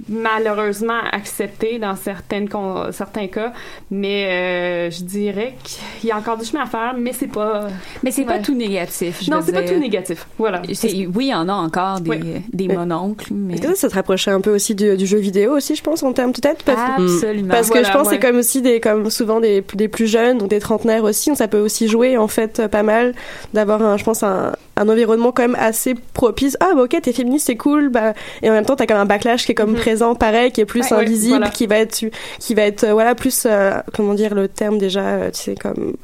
malheureusement 0.09 0.99
accepté 1.11 1.79
dans 1.79 1.95
certaines 1.95 2.49
con- 2.49 2.91
certains 2.91 3.27
cas, 3.27 3.53
mais 3.91 4.25
euh, 4.25 4.91
je 4.91 5.03
dirais 5.03 5.55
qu'il 5.63 6.09
y 6.09 6.11
a 6.11 6.17
encore 6.17 6.37
du 6.37 6.45
chemin 6.45 6.63
à 6.63 6.65
faire, 6.67 6.95
mais 6.97 7.11
c'est 7.13 7.27
pas 7.27 7.67
Mais 8.03 8.11
c'est 8.11 8.23
pas 8.25 8.39
tout 8.39 8.53
négatif. 8.55 9.23
je 9.23 9.31
non, 9.31 9.39
c'est 9.43 9.51
pas 9.51 9.63
tout 9.63 9.79
négatif. 9.79 10.27
Voilà. 10.37 10.61
Oui, 10.65 10.77
il 11.19 11.27
y 11.27 11.33
en 11.33 11.47
a 11.49 11.53
encore 11.53 11.99
des, 12.01 12.09
Oui. 12.09 12.19
des 12.51 12.67
Mais- 12.67 12.75
mononcles, 12.75 13.27
mais... 13.33 13.55
Est-ce 13.55 13.61
que 13.61 13.75
ça, 13.75 13.89
te 13.89 13.95
rapprochait 13.95 14.31
un 14.31 14.41
peu 14.41 14.53
aussi 14.53 14.75
du, 14.75 14.95
du 14.97 15.05
jeu 15.05 15.17
vidéo 15.17 15.55
aussi, 15.55 15.75
je 15.75 15.83
pense, 15.83 16.03
en 16.03 16.13
termes 16.13 16.33
peut-être? 16.33 16.63
Parce 16.63 16.97
que- 16.97 17.03
Absolument. 17.03 17.49
Parce 17.49 17.67
que 17.69 17.73
Voilà, 17.79 17.87
je 17.87 17.93
pense 17.93 18.03
que 18.03 18.07
ouais. 18.09 18.19
c'est 18.21 18.27
comme 18.27 18.37
aussi 18.37 18.61
des 18.61 18.79
comme 18.79 19.09
souvent 19.09 19.39
des, 19.39 19.63
des 19.73 19.87
plus 19.87 20.07
jeunes 20.07 20.37
donc 20.37 20.49
des 20.49 20.59
trentenaires 20.59 21.03
aussi 21.03 21.29
donc 21.29 21.37
ça 21.37 21.47
peut 21.47 21.59
aussi 21.59 21.87
jouer 21.87 22.17
en 22.17 22.27
fait 22.27 22.67
pas 22.67 22.83
mal 22.83 23.13
d'avoir 23.53 23.81
un 23.81 23.97
je 23.97 24.03
pense 24.03 24.23
un, 24.23 24.53
un 24.77 24.89
environnement 24.89 25.31
quand 25.31 25.43
même 25.43 25.55
assez 25.59 25.95
propice 26.13 26.57
ah 26.59 26.71
bah 26.75 26.83
ok 26.83 26.97
t'es 27.01 27.13
féministe 27.13 27.45
c'est 27.47 27.55
cool 27.55 27.89
bah 27.89 28.13
et 28.41 28.49
en 28.49 28.53
même 28.53 28.65
temps 28.65 28.75
t'as 28.75 28.85
comme 28.85 28.97
un 28.97 29.05
backlash 29.05 29.45
qui 29.45 29.51
est 29.53 29.55
comme 29.55 29.71
Mhm. 29.71 29.77
présent 29.79 30.15
pareil 30.15 30.51
qui 30.51 30.61
est 30.61 30.65
plus 30.65 30.81
Ouais, 30.81 30.93
ouais, 30.93 31.03
invisible 31.03 31.37
voilà. 31.37 31.49
qui 31.49 31.65
va 31.67 31.77
être 31.77 32.03
qui 32.39 32.53
va 32.53 32.63
être 32.63 32.83
euh, 32.83 32.93
voilà 32.93 33.15
plus 33.15 33.45
euh, 33.45 33.71
comment 33.93 34.13
dire 34.13 34.35
le 34.35 34.47
terme 34.47 34.77
déjà 34.77 35.01
euh, 35.01 35.31
tu 35.31 35.41
sais 35.41 35.55
comme 35.55 35.95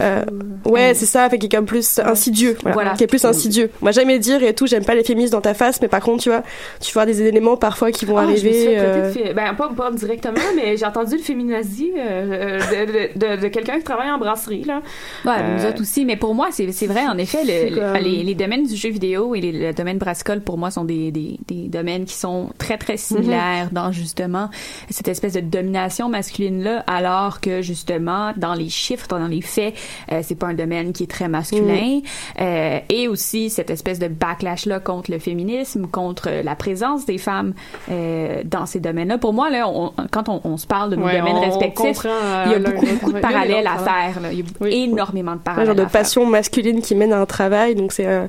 euh, 0.00 0.24
ouais 0.66 0.92
c'est 0.94 1.06
ça 1.06 1.28
fait 1.30 1.38
qui 1.38 1.46
est 1.46 1.48
comme 1.48 1.66
plus 1.66 1.98
insidieux 1.98 2.56
voilà, 2.62 2.74
Voilà. 2.74 2.90
qui 2.92 3.04
est 3.04 3.06
plus 3.06 3.24
insidieux 3.24 3.70
on 3.82 3.86
va 3.86 3.92
jamais 3.92 4.18
dire 4.18 4.42
et 4.42 4.54
tout 4.54 4.66
j'aime 4.66 4.84
pas 4.84 4.94
les 4.94 5.04
féministes 5.04 5.32
dans 5.32 5.40
ta 5.40 5.54
face 5.54 5.80
mais 5.80 5.88
par 5.88 6.00
contre 6.00 6.22
tu 6.22 6.28
vois 6.28 6.42
tu 6.80 6.92
vois 6.92 7.06
des 7.06 7.22
éléments 7.22 7.56
parfois 7.56 7.90
qui 7.90 8.04
vont 8.04 8.16
je 8.18 8.30
me 8.30 8.36
suis 8.36 8.48
arriver 8.48 8.64
fait 8.66 8.76
traiter 8.76 8.98
euh, 9.00 9.12
fé- 9.28 9.34
ben 9.34 9.54
pas, 9.54 9.68
pas 9.76 9.90
directement, 9.90 10.36
mais 10.56 10.76
j'ai 10.76 10.84
entendu 10.86 11.16
le 11.16 11.22
féminazie 11.22 11.92
euh, 11.96 12.58
de, 12.58 13.16
de, 13.18 13.36
de, 13.36 13.42
de 13.42 13.48
quelqu'un 13.48 13.78
qui 13.78 13.84
travaille 13.84 14.10
en 14.10 14.18
brasserie 14.18 14.64
là. 14.64 14.82
Ouais, 15.24 15.32
nous 15.56 15.64
Euh, 15.64 15.70
autres 15.70 15.80
aussi. 15.82 16.04
Mais 16.04 16.16
pour 16.16 16.34
moi, 16.34 16.48
c'est 16.50 16.70
c'est 16.72 16.86
vrai, 16.86 17.06
en 17.06 17.16
effet, 17.18 17.38
le- 17.44 17.74
comme- 17.74 18.02
les, 18.02 18.22
les 18.22 18.34
domaines 18.34 18.64
du 18.66 18.76
jeu 18.76 18.90
vidéo 18.90 19.34
et 19.34 19.40
les, 19.40 19.52
le 19.52 19.72
domaine 19.72 19.98
brassicole, 19.98 20.40
pour 20.40 20.58
moi, 20.58 20.70
sont 20.70 20.84
des, 20.84 21.10
des, 21.10 21.38
des 21.46 21.68
domaines 21.68 22.04
qui 22.04 22.14
sont 22.14 22.50
très, 22.58 22.76
très 22.78 22.96
similaires 22.96 23.68
dans, 23.72 23.92
justement, 23.92 24.50
cette 24.90 25.08
espèce 25.08 25.32
de 25.34 25.40
domination 25.40 26.08
masculine-là, 26.08 26.84
alors 26.86 27.40
que, 27.40 27.62
justement, 27.62 28.32
dans 28.36 28.54
les 28.54 28.68
chiffres, 28.68 29.06
dans 29.08 29.26
les 29.26 29.40
faits, 29.40 29.74
euh, 30.12 30.20
c'est 30.22 30.34
pas 30.34 30.46
un 30.48 30.54
domaine 30.54 30.92
qui 30.92 31.04
est 31.04 31.10
très 31.10 31.28
masculin. 31.28 32.00
Euh, 32.40 32.78
et 32.88 33.08
aussi, 33.08 33.50
cette 33.50 33.70
espèce 33.70 33.98
de 33.98 34.08
backlash-là 34.08 34.80
contre 34.80 35.10
le 35.10 35.18
féminisme, 35.18 35.86
contre 35.86 36.28
la 36.44 36.54
présence 36.54 37.06
des 37.06 37.18
femmes 37.18 37.54
euh, 37.90 38.42
dans 38.44 38.66
ces 38.66 38.80
domaines-là. 38.80 39.18
Pour 39.18 39.32
moi, 39.32 39.50
là, 39.50 39.68
on- 39.68 39.92
quand 40.10 40.28
on, 40.28 40.40
on 40.44 40.56
se 40.56 40.66
parle 40.66 40.90
de 40.90 40.96
nos 40.96 41.04
Ouais, 41.06 41.18
domaines 41.18 41.36
on- 41.36 41.40
respectifs, 41.40 42.04
euh, 42.04 42.44
il 42.46 42.52
y 42.52 42.54
a 42.54 42.58
beaucoup, 42.58 42.86
beaucoup 42.86 43.12
de 43.12 43.20
parallèles 43.20 43.66
à 43.66 43.78
faire. 43.78 44.20
là. 44.20 44.28
Il 44.32 44.38
y 44.38 44.42
a 44.42 44.44
Oui. 44.60 44.72
énormément 44.90 45.32
de 45.32 45.36
un 45.36 45.40
parallèles 45.40 45.66
genre 45.66 45.74
de 45.76 45.80
à 45.82 45.88
faire. 45.88 46.00
passion 46.00 46.26
masculine 46.26 46.80
qui 46.82 46.94
mène 46.94 47.12
à 47.12 47.20
un 47.20 47.26
travail 47.26 47.74
donc 47.74 47.92
c'est 47.92 48.06
euh, 48.06 48.26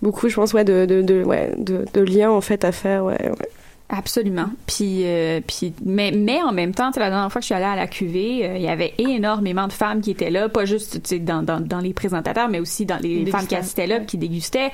beaucoup 0.00 0.28
je 0.28 0.34
pense 0.36 0.52
ouais 0.52 0.64
de 0.64 0.86
de, 0.86 1.02
de 1.02 1.22
ouais 1.24 1.52
de, 1.56 1.84
de 1.92 2.00
liens 2.00 2.30
en 2.30 2.40
fait 2.40 2.64
à 2.64 2.72
faire 2.72 3.04
ouais, 3.04 3.18
ouais. 3.22 3.48
Absolument. 3.94 4.46
Puis, 4.66 5.02
euh, 5.04 5.40
puis, 5.46 5.74
mais, 5.84 6.12
mais 6.12 6.40
en 6.42 6.50
même 6.52 6.72
temps, 6.74 6.88
tu 6.88 6.94
sais, 6.94 7.00
la 7.00 7.10
dernière 7.10 7.30
fois 7.30 7.40
que 7.40 7.42
je 7.42 7.46
suis 7.46 7.54
allée 7.54 7.66
à 7.66 7.76
la 7.76 7.86
QV, 7.86 8.40
euh, 8.42 8.56
il 8.56 8.62
y 8.62 8.68
avait 8.68 8.94
énormément 8.96 9.66
de 9.68 9.72
femmes 9.72 10.00
qui 10.00 10.10
étaient 10.12 10.30
là, 10.30 10.48
pas 10.48 10.64
juste 10.64 11.02
tu 11.02 11.08
sais, 11.10 11.18
dans, 11.18 11.42
dans, 11.42 11.60
dans 11.60 11.78
les 11.80 11.92
présentateurs, 11.92 12.48
mais 12.48 12.58
aussi 12.58 12.86
dans 12.86 12.96
les 12.96 13.26
femmes 13.26 13.46
qui 13.46 13.54
assistaient 13.54 13.86
là, 13.86 14.00
qui 14.00 14.16
dégustaient. 14.16 14.70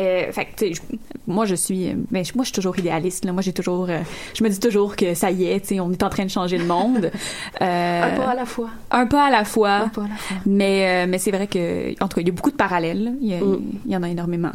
Euh, 0.00 0.30
fait 0.32 0.44
que, 0.54 0.72
je- 0.74 0.80
moi, 1.26 1.46
je 1.46 1.54
suis, 1.54 1.94
mais 2.10 2.24
je- 2.24 2.32
moi, 2.34 2.44
je 2.44 2.48
suis 2.48 2.54
toujours 2.56 2.78
idéaliste. 2.78 3.24
Là. 3.24 3.32
Moi, 3.32 3.40
j'ai 3.40 3.54
toujours, 3.54 3.86
euh, 3.88 4.00
je 4.34 4.44
me 4.44 4.50
dis 4.50 4.60
toujours 4.60 4.96
que 4.96 5.14
ça 5.14 5.30
y 5.30 5.44
est, 5.46 5.72
on 5.80 5.90
est 5.90 6.02
en 6.02 6.10
train 6.10 6.24
de 6.26 6.30
changer 6.30 6.58
le 6.58 6.66
monde. 6.66 7.10
Euh, 7.60 8.02
Un 8.02 8.16
pas 8.16 8.28
à 8.30 8.34
la 8.34 8.44
fois. 8.44 8.68
un 8.90 9.06
pas 9.06 9.24
à 9.26 9.30
la 9.30 9.44
fois. 9.44 9.70
Un 9.76 9.88
pas 9.88 10.02
à 10.04 10.08
la 10.08 10.14
fois. 10.16 10.36
Mais, 10.46 11.04
euh, 11.04 11.06
mais 11.08 11.18
c'est 11.18 11.30
vrai 11.30 11.46
que, 11.46 11.90
en 12.02 12.06
tout 12.08 12.16
cas, 12.16 12.20
il 12.20 12.26
y 12.28 12.30
a 12.30 12.32
beaucoup 12.34 12.50
de 12.50 12.56
parallèles. 12.56 13.04
là. 13.04 13.10
Il 13.20 13.28
y, 13.28 13.34
a- 13.34 13.40
Mm. 13.40 13.60
il 13.86 13.92
y 13.92 13.96
en 13.96 14.02
a 14.02 14.08
énormément. 14.08 14.50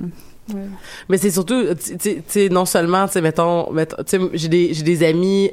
Mais 1.10 1.18
c'est 1.18 1.32
surtout, 1.32 1.64
tu 2.00 2.24
sais, 2.28 2.50
non 2.50 2.66
seulement, 2.66 3.08
tu 3.08 3.14
sais, 3.14 3.22
mettons, 3.22 3.72
mettons, 3.72 4.04
j'ai 4.34 4.50
des, 4.50 4.74
des 4.74 5.08
amis 5.08 5.52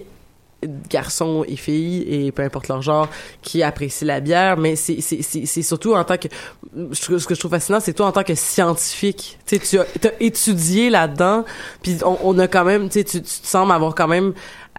garçons 0.91 1.45
et 1.49 1.57
filles 1.57 2.05
et 2.09 2.33
peu 2.33 2.43
importe 2.43 2.69
leur 2.69 2.83
genre 2.83 3.09
qui 3.43 3.63
apprécient 3.63 4.07
la 4.07 4.21
bière 4.21 4.57
mais 4.57 4.77
c'est 4.77 5.01
c'est 5.01 5.23
c'est 5.23 5.63
surtout 5.63 5.95
en 5.95 6.05
tant 6.05 6.17
que 6.19 6.29
ce 6.93 7.27
que 7.27 7.35
je 7.35 7.41
trouve 7.41 7.53
fascinant 7.53 7.81
c'est 7.81 7.95
toi 7.95 8.07
en 8.07 8.13
tant 8.13 8.23
que 8.23 8.35
scientifique. 8.35 9.39
Tu 9.47 9.79
as 9.79 9.85
t'as 10.01 10.11
étudié 10.21 10.91
là-dedans 10.91 11.45
puis 11.83 11.99
on, 12.05 12.39
a 12.39 12.47
quand 12.47 12.65
même 12.65 12.89
tu 12.89 12.99
sais 12.99 13.05
tu, 13.05 13.23
tu 13.23 13.29
sembles 13.43 13.73
avoir 13.73 13.95
quand 13.95 14.09
même 14.09 14.35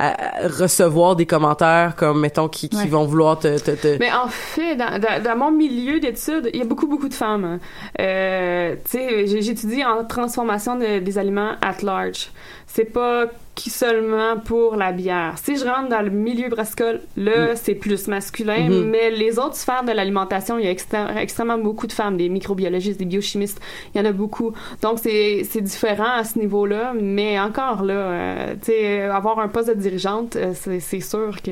à- 0.10 0.48
recevoir 0.48 1.16
des 1.16 1.26
commentaires 1.26 1.96
comme 1.96 2.20
mettons 2.22 2.48
qui, 2.48 2.70
qui 2.70 2.78
Ouais. 2.78 2.88
vont 2.88 3.06
vouloir 3.06 3.38
te, 3.40 3.60
te, 3.60 3.72
te- 3.72 3.98
Mais 4.00 4.12
en 4.12 4.28
fait, 4.28 4.76
dans, 4.76 5.00
dans, 5.00 5.22
dans 5.24 5.36
mon 5.38 5.52
milieu 5.52 6.00
d'études, 6.00 6.50
il 6.54 6.60
y 6.60 6.62
a 6.62 6.66
beaucoup, 6.66 6.88
beaucoup 6.88 7.10
de 7.10 7.14
femmes. 7.14 7.60
Euh, 8.00 8.76
tu 8.86 8.92
sais, 8.98 9.42
j'étudie 9.42 9.84
en 9.84 10.06
transformation 10.06 10.76
de- 10.76 11.00
des 11.00 11.18
aliments 11.18 11.54
at 11.62 11.84
large. 11.84 12.30
C'est 12.74 12.86
pas 12.86 13.26
qui 13.54 13.70
seulement 13.70 14.38
pour 14.38 14.78
la 14.78 14.94
bière. 14.94 15.34
Si 15.44 15.58
je 15.58 15.66
rentre 15.66 15.90
dans 15.90 16.02
le 16.02 16.10
milieu 16.10 16.48
brassicole, 16.48 17.02
là, 17.18 17.56
c'est 17.58 17.76
plus 17.76 18.08
masculin, 18.08 18.70
Mhm. 18.70 18.90
mais 18.90 19.12
les 19.12 19.38
autres 19.40 19.56
sphères 19.58 19.84
de 19.84 19.92
l'alimentation, 19.92 20.58
il 20.58 20.64
y 20.66 20.68
a 20.70 20.72
extré- 20.72 21.18
extrêmement 21.18 21.58
beaucoup 21.58 21.86
de 21.86 21.92
femmes, 21.92 22.16
des 22.16 22.30
microbiologistes, 22.30 22.98
des 22.98 23.06
biochimistes, 23.06 23.60
il 23.94 23.98
y 23.98 24.02
en 24.02 24.06
a 24.06 24.14
beaucoup. 24.14 24.54
Donc, 24.82 25.00
c'est 25.04 25.44
différent 25.62 26.14
à 26.16 26.24
ce 26.24 26.40
niveau-là, 26.40 26.94
mais 27.00 27.38
encore 27.42 27.84
là, 27.84 27.94
euh, 27.94 28.54
tu 28.64 28.72
sais, 28.72 29.02
avoir 29.02 29.40
un 29.40 29.50
poste 29.50 29.68
de 29.68 29.74
dirigeante, 29.74 30.38
euh, 30.38 30.54
c'est 30.56 30.80
c'est 30.80 31.02
sûr 31.02 31.42
que... 31.42 31.52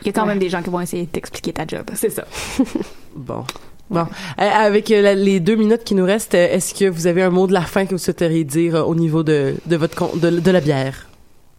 Il 0.00 0.06
y 0.06 0.08
a 0.08 0.12
quand 0.12 0.22
Ouais. 0.22 0.28
même 0.28 0.38
des 0.38 0.48
gens 0.48 0.62
qui 0.62 0.70
vont 0.70 0.80
essayer 0.80 1.04
de 1.04 1.10
t'expliquer 1.10 1.52
ta 1.52 1.66
job. 1.66 1.84
C'est 1.94 2.10
ça. 2.10 2.24
Bon. 3.14 3.44
Bon. 3.90 4.00
Euh, 4.00 4.50
avec 4.50 4.90
euh, 4.90 5.14
les 5.14 5.40
deux 5.40 5.56
minutes 5.56 5.84
qui 5.84 5.94
nous 5.94 6.04
restent, 6.04 6.34
euh, 6.34 6.48
est-ce 6.54 6.74
que 6.74 6.86
vous 6.88 7.06
avez 7.06 7.22
un 7.22 7.30
mot 7.30 7.46
de 7.46 7.52
la 7.52 7.62
fin 7.62 7.84
que 7.84 7.90
vous 7.90 7.98
souhaiteriez 7.98 8.44
dire 8.44 8.88
au 8.88 8.94
niveau 8.94 9.22
de, 9.22 9.56
de 9.66 9.76
votre 9.76 10.16
de, 10.18 10.30
de 10.40 10.50
la 10.50 10.60
bière? 10.60 11.06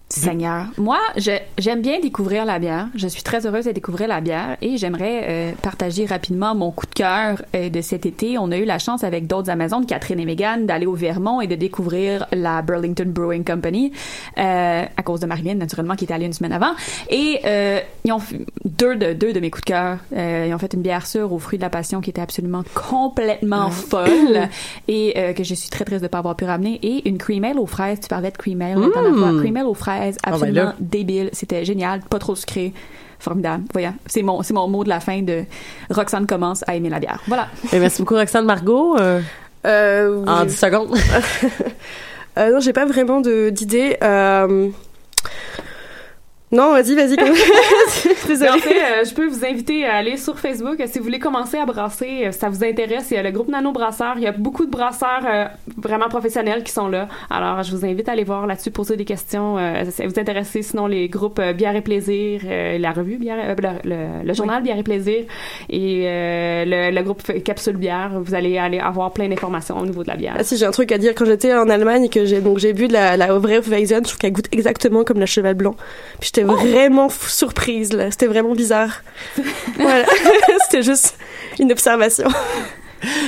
Seigneur. 0.08 0.66
Moi, 0.78 1.00
je- 1.18 1.32
j'aime 1.58 1.82
bien 1.82 2.00
découvrir 2.00 2.46
la 2.46 2.60
bière. 2.60 2.88
Je 2.96 3.08
suis 3.08 3.24
très 3.24 3.48
heureuse 3.48 3.66
de 3.66 3.72
découvrir 3.72 4.08
la 4.08 4.22
bière 4.22 4.56
et 4.62 4.78
j'aimerais 4.78 5.24
euh, 5.28 5.52
partager 5.64 6.06
rapidement 6.06 6.54
mon 6.54 6.70
coup 6.72 6.86
de 6.86 6.94
cœur 6.94 7.42
euh, 7.56 7.70
de 7.70 7.82
cet 7.82 8.06
été. 8.06 8.38
On 8.38 8.52
a 8.52 8.58
eu 8.58 8.66
la 8.66 8.78
chance 8.78 9.04
avec 9.04 9.26
d'autres 9.26 9.50
Amazones, 9.50 9.86
Catherine 9.88 10.20
et 10.20 10.26
Megan, 10.26 10.68
d'aller 10.68 10.86
au 10.86 10.94
Vermont 10.94 11.42
et 11.42 11.48
de 11.48 11.56
découvrir 11.56 12.28
la 12.32 12.62
Burlington 12.62 13.08
Brewing 13.08 13.44
Company 13.44 13.92
euh, 14.38 14.84
à 14.96 15.04
cause 15.04 15.22
de 15.22 15.26
Marilyn, 15.26 15.56
naturellement, 15.56 15.96
qui 15.96 16.04
était 16.04 16.14
allée 16.14 16.28
une 16.28 16.34
semaine 16.34 16.54
avant. 16.54 16.74
Et 17.10 17.40
euh, 17.46 17.80
ils 18.06 18.12
ont 18.12 18.20
fait 18.20 18.40
deux 18.64 18.96
de 18.96 19.14
deux 19.14 19.34
de 19.34 19.40
mes 19.40 19.50
coups 19.50 19.66
de 19.66 19.70
cœur. 19.72 19.98
Euh, 20.16 20.46
ils 20.48 20.54
ont 20.54 20.60
fait 20.60 20.74
une 20.76 20.82
bière 20.84 21.08
sûre 21.08 21.34
aux 21.34 21.40
fruits 21.40 21.58
de 21.58 21.64
la 21.64 21.72
passion 21.72 22.00
qui 22.02 22.12
était 22.12 22.22
absolument 22.22 22.64
complètement 22.90 23.72
folle 23.72 24.50
et 24.88 25.14
euh, 25.18 25.34
que 25.34 25.44
je 25.44 25.56
suis 25.56 25.70
très 25.72 25.84
triste 25.84 26.04
de 26.04 26.08
pas 26.08 26.20
avoir 26.20 26.36
pu 26.36 26.46
ramener 26.46 26.80
et 26.84 27.10
une 27.10 27.18
cream 27.18 27.44
ale 27.44 27.58
aux 27.60 27.66
fraises. 27.66 28.00
Tu 28.02 28.08
parlais 28.08 28.30
de 28.32 28.38
cream 28.38 28.62
ale 28.62 28.80
la 28.80 28.92
fois. 29.18 29.32
Cream 29.40 29.58
ale 29.58 29.66
aux 29.66 29.74
fraises, 29.74 29.95
ben 30.00 30.14
absolument 30.24 30.74
débile. 30.80 31.30
C'était 31.34 31.66
génial, 31.66 32.02
pas 32.02 32.20
trop 32.20 32.36
sucré. 32.36 32.74
Formidable. 33.18 33.64
Voyons, 33.74 33.94
c'est 34.06 34.22
mon, 34.22 34.44
c'est 34.44 34.54
mon 34.54 34.68
mot 34.68 34.84
de 34.84 34.90
la 34.90 35.00
fin 35.00 35.22
de 35.22 35.46
Roxane 35.90 36.28
commence 36.28 36.64
à 36.68 36.76
aimer 36.76 36.90
la 36.90 37.00
bière. 37.00 37.22
Voilà. 37.28 37.48
Eh, 37.72 37.80
merci 37.80 38.02
beaucoup, 38.02 38.16
Roxane 38.16 38.46
Margot. 38.46 38.98
euh, 39.00 39.22
Euh, 39.66 40.24
en 40.28 40.42
oui. 40.42 40.48
10 40.48 40.56
secondes. 40.58 40.96
Euh, 42.38 42.52
non, 42.52 42.60
j'ai 42.60 42.74
pas 42.74 42.86
vraiment 42.86 43.22
d'idée. 43.22 43.96
Non, 46.56 46.72
vas-y, 46.72 46.96
vas-y. 46.96 47.16
Désolée. 48.28 48.50
En 48.50 48.58
fait, 48.58 48.70
euh, 48.76 49.04
je 49.04 49.14
peux 49.14 49.28
vous 49.28 49.44
inviter 49.46 49.86
à 49.86 49.96
aller 49.96 50.16
sur 50.16 50.40
Facebook 50.40 50.82
si 50.86 51.00
vous 51.00 51.04
voulez 51.06 51.20
commencer 51.20 51.58
à 51.58 51.66
brasser, 51.66 52.24
euh, 52.28 52.32
ça 52.32 52.48
vous 52.50 52.64
intéresse. 52.64 53.08
Il 53.12 53.16
y 53.16 53.18
a 53.18 53.24
le 53.24 53.32
groupe 53.32 53.50
Nano 53.50 53.72
Brasseur. 53.74 54.14
Il 54.18 54.24
y 54.24 54.28
a 54.28 54.32
beaucoup 54.32 54.66
de 54.66 54.72
brasseurs 54.72 55.24
euh, 55.28 55.46
vraiment 55.78 56.08
professionnels 56.08 56.64
qui 56.64 56.72
sont 56.72 56.88
là. 56.88 57.08
Alors, 57.30 57.62
je 57.64 57.76
vous 57.76 57.86
invite 57.86 58.08
à 58.08 58.14
aller 58.14 58.24
voir 58.24 58.48
là-dessus, 58.48 58.72
poser 58.72 58.96
des 58.96 59.04
questions. 59.06 59.58
Euh, 59.58 59.84
si 59.90 60.06
vous 60.06 60.18
intéressez, 60.18 60.62
sinon 60.62 60.88
les 60.88 61.10
groupes 61.10 61.42
Bière 61.42 61.76
et 61.76 61.82
Plaisir, 61.82 62.42
la 62.80 62.92
revue 62.94 63.18
Bière, 63.18 63.38
le, 63.58 63.90
le- 63.90 64.24
le 64.26 64.34
journal 64.34 64.64
Bière 64.64 64.78
et 64.78 64.84
Plaisir 64.84 65.24
et 65.70 66.04
le, 66.66 66.92
le 66.92 67.04
groupe 67.04 67.22
Capsule 67.44 67.76
Bière. 67.78 68.12
Vous 68.24 68.34
allez 68.34 68.58
aller 68.58 68.80
avoir 68.80 69.12
plein 69.12 69.28
d'informations 69.28 69.78
au 69.78 69.86
niveau 69.86 70.04
de 70.04 70.08
la 70.08 70.16
bière. 70.16 70.36
Ah 70.40 70.44
si, 70.44 70.56
j'ai 70.58 70.66
un 70.66 70.72
truc 70.72 70.92
à 70.94 70.98
dire. 70.98 71.14
Quand 71.16 71.26
j'étais 71.26 71.54
en 71.54 71.70
Allemagne 71.70 72.06
et 72.06 72.10
que 72.10 72.26
j'ai 72.26 72.40
donc 72.40 72.60
j'ai 72.60 72.72
bu 72.74 72.88
de 72.88 72.94
la, 72.94 73.18
la 73.18 73.34
vraie 73.38 73.60
Weizen, 73.60 74.00
je 74.04 74.10
trouve 74.10 74.18
qu'elle 74.20 74.32
goûte 74.32 74.48
exactement 74.54 75.04
comme 75.04 75.20
la 75.20 75.26
cheval 75.26 75.56
blanc. 75.56 75.76
Puis 76.20 76.32
j'étais 76.34 76.45
vraiment 76.54 77.08
f- 77.08 77.30
surprise 77.30 77.94
là. 77.94 78.12
C'était 78.12 78.28
vraiment 78.28 78.54
bizarre. 78.54 79.02
voilà. 79.80 80.06
C'était 80.64 80.84
juste 80.84 81.18
une 81.60 81.72
observation. 81.72 82.28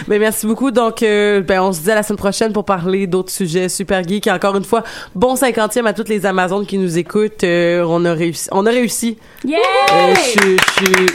Ben, 0.08 0.20
merci 0.20 0.48
beaucoup. 0.48 0.72
Donc, 0.72 1.04
euh, 1.04 1.42
ben, 1.42 1.62
on 1.62 1.72
se 1.72 1.82
dit 1.82 1.92
à 1.92 1.96
la 1.96 2.02
semaine 2.04 2.18
prochaine 2.18 2.52
pour 2.54 2.66
parler 2.66 3.06
d'autres 3.06 3.32
sujets 3.32 3.70
super 3.70 4.02
geeks. 4.08 4.26
Et 4.26 4.32
encore 4.32 4.56
une 4.56 4.64
fois, 4.64 4.84
bon 5.14 5.36
cinquantième 5.36 5.86
à 5.86 5.94
toutes 5.94 6.10
les 6.10 6.26
Amazones 6.26 6.66
qui 6.66 6.78
nous 6.80 6.98
écoutent. 6.98 7.44
Euh, 7.44 7.84
on 7.88 8.04
a 8.06 8.14
réussi. 8.14 8.48
On 8.52 8.66
a 8.66 8.72
réussi. 8.72 9.18
Yeah! 9.46 9.58
Euh, 9.92 10.16
je 10.16 10.20
suis- 10.22 10.58
je 10.58 10.86
suis 10.86 11.06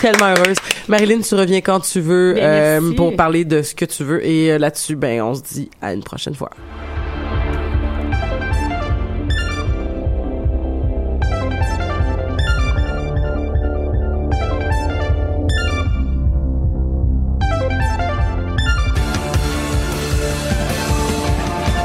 tellement 0.00 0.30
heureuse. 0.36 0.56
Marilyn, 0.88 1.20
tu 1.20 1.34
reviens 1.36 1.60
quand 1.60 1.80
tu 1.80 2.00
veux 2.00 2.34
Ben, 2.34 2.94
pour 2.96 3.14
parler 3.14 3.44
de 3.44 3.62
ce 3.62 3.74
que 3.74 3.84
tu 3.84 4.02
veux. 4.02 4.26
Et 4.26 4.58
là-dessus, 4.58 4.96
ben, 4.96 5.22
on 5.22 5.34
se 5.34 5.42
dit 5.42 5.70
à 5.80 5.94
une 5.94 6.02
prochaine 6.02 6.34
fois. 6.34 6.50